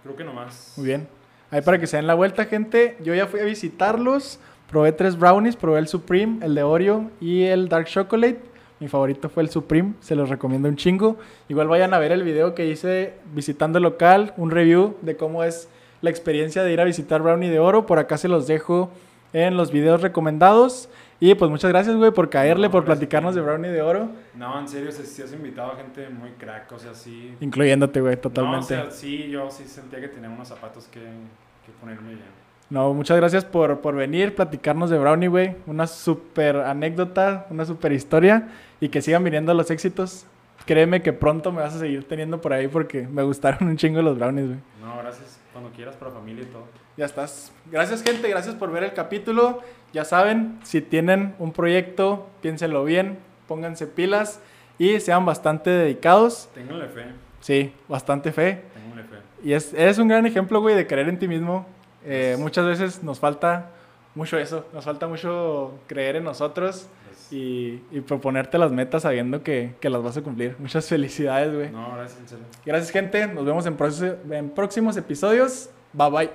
Creo 0.02 0.16
que 0.16 0.24
nomás. 0.24 0.74
Muy 0.76 0.86
bien. 0.86 1.08
Ahí 1.50 1.60
para 1.60 1.78
que 1.78 1.86
se 1.86 1.96
den 1.96 2.06
la 2.06 2.14
vuelta, 2.14 2.44
gente. 2.44 2.96
Yo 3.02 3.14
ya 3.14 3.26
fui 3.26 3.40
a 3.40 3.44
visitarlos. 3.44 4.40
Probé 4.70 4.92
tres 4.92 5.18
brownies. 5.18 5.56
Probé 5.56 5.78
el 5.78 5.88
Supreme, 5.88 6.44
el 6.44 6.54
de 6.54 6.62
Oreo 6.62 7.10
y 7.20 7.44
el 7.44 7.68
Dark 7.68 7.86
Chocolate. 7.86 8.40
Mi 8.80 8.88
favorito 8.88 9.28
fue 9.28 9.42
el 9.42 9.48
Supreme. 9.48 9.94
Se 10.00 10.14
los 10.14 10.28
recomiendo 10.28 10.68
un 10.68 10.76
chingo. 10.76 11.16
Igual 11.48 11.68
vayan 11.68 11.94
a 11.94 11.98
ver 11.98 12.12
el 12.12 12.22
video 12.22 12.54
que 12.54 12.66
hice 12.66 13.14
visitando 13.32 13.78
el 13.78 13.84
local. 13.84 14.34
Un 14.36 14.50
review 14.50 14.96
de 15.02 15.16
cómo 15.16 15.44
es 15.44 15.68
la 16.02 16.10
experiencia 16.10 16.62
de 16.62 16.72
ir 16.72 16.80
a 16.80 16.84
visitar 16.84 17.22
Brownie 17.22 17.48
de 17.48 17.58
Oro. 17.58 17.86
Por 17.86 17.98
acá 17.98 18.18
se 18.18 18.28
los 18.28 18.46
dejo 18.46 18.90
en 19.32 19.56
los 19.56 19.70
videos 19.70 20.02
recomendados. 20.02 20.88
Y 21.20 21.34
pues 21.34 21.50
muchas 21.50 21.70
gracias, 21.70 21.96
güey, 21.96 22.10
por 22.10 22.28
caerle, 22.28 22.66
No, 22.66 22.72
por 22.72 22.84
platicarnos 22.84 23.34
de 23.34 23.40
Brownie 23.40 23.70
de 23.70 23.80
Oro. 23.80 24.10
No, 24.34 24.60
en 24.60 24.68
serio, 24.68 24.92
si 24.92 25.22
has 25.22 25.32
invitado 25.32 25.72
a 25.72 25.76
gente 25.76 26.10
muy 26.10 26.30
crack. 26.32 26.70
O 26.72 26.78
sea, 26.78 26.92
sí. 26.92 27.34
Incluyéndote, 27.40 28.02
güey, 28.02 28.16
No, 28.16 28.18
o 28.18 28.22
totalmente. 28.22 28.66
sea, 28.66 28.90
sí, 28.90 29.28
yo 29.30 29.50
sí 29.50 29.64
sentía 29.66 30.00
que 30.00 30.08
tenía 30.08 30.28
unos 30.28 30.48
zapatos 30.48 30.86
que, 30.88 31.00
que 31.00 31.72
ponerme 31.80 32.10
bien. 32.10 32.45
No, 32.68 32.92
muchas 32.94 33.16
gracias 33.16 33.44
por, 33.44 33.80
por 33.80 33.94
venir, 33.94 34.34
platicarnos 34.34 34.90
de 34.90 34.98
Brownie, 34.98 35.28
güey. 35.28 35.56
Una 35.66 35.86
súper 35.86 36.56
anécdota, 36.56 37.46
una 37.50 37.64
súper 37.64 37.92
historia. 37.92 38.48
Y 38.80 38.88
que 38.88 39.02
sigan 39.02 39.22
viniendo 39.22 39.54
los 39.54 39.70
éxitos. 39.70 40.26
Créeme 40.66 41.00
que 41.00 41.12
pronto 41.12 41.52
me 41.52 41.62
vas 41.62 41.74
a 41.74 41.78
seguir 41.78 42.08
teniendo 42.08 42.40
por 42.40 42.52
ahí 42.52 42.66
porque 42.66 43.06
me 43.06 43.22
gustaron 43.22 43.68
un 43.68 43.76
chingo 43.76 44.02
los 44.02 44.18
brownies, 44.18 44.46
güey. 44.48 44.58
No, 44.82 44.98
gracias. 44.98 45.38
Cuando 45.52 45.70
quieras, 45.70 45.94
para 45.94 46.10
familia 46.10 46.42
y 46.42 46.46
todo. 46.46 46.64
Ya 46.96 47.04
estás. 47.04 47.52
Gracias, 47.70 48.02
gente. 48.02 48.28
Gracias 48.28 48.56
por 48.56 48.72
ver 48.72 48.82
el 48.82 48.92
capítulo. 48.92 49.60
Ya 49.92 50.04
saben, 50.04 50.58
si 50.64 50.80
tienen 50.80 51.34
un 51.38 51.52
proyecto, 51.52 52.28
piénsenlo 52.42 52.84
bien, 52.84 53.18
pónganse 53.46 53.86
pilas 53.86 54.40
y 54.78 54.98
sean 55.00 55.24
bastante 55.24 55.70
dedicados. 55.70 56.50
Ténganle 56.52 56.88
fe. 56.88 57.04
Sí, 57.40 57.72
bastante 57.88 58.32
fe. 58.32 58.64
Ténganle 58.74 59.04
fe. 59.04 59.16
Y 59.44 59.52
es, 59.52 59.72
eres 59.72 59.98
un 59.98 60.08
gran 60.08 60.26
ejemplo, 60.26 60.60
güey, 60.60 60.74
de 60.74 60.86
creer 60.86 61.08
en 61.08 61.18
ti 61.18 61.28
mismo. 61.28 61.66
Eh, 62.06 62.36
muchas 62.38 62.64
veces 62.64 63.02
nos 63.02 63.18
falta 63.18 63.70
mucho 64.14 64.38
eso, 64.38 64.64
nos 64.72 64.84
falta 64.84 65.08
mucho 65.08 65.74
creer 65.88 66.16
en 66.16 66.24
nosotros 66.24 66.88
y, 67.30 67.82
y 67.90 68.00
proponerte 68.00 68.58
las 68.58 68.70
metas 68.70 69.02
sabiendo 69.02 69.42
que, 69.42 69.74
que 69.80 69.90
las 69.90 70.02
vas 70.02 70.16
a 70.16 70.22
cumplir. 70.22 70.56
Muchas 70.58 70.88
felicidades, 70.88 71.52
güey. 71.52 71.70
No, 71.70 71.96
gracias, 71.96 72.20
en 72.20 72.28
serio. 72.28 72.44
Gracias, 72.64 72.90
gente. 72.90 73.26
Nos 73.26 73.44
vemos 73.44 73.66
en 73.66 74.50
próximos 74.50 74.96
episodios. 74.96 75.70
Bye 75.92 76.30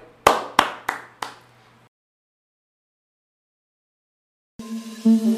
bye. 5.04 5.31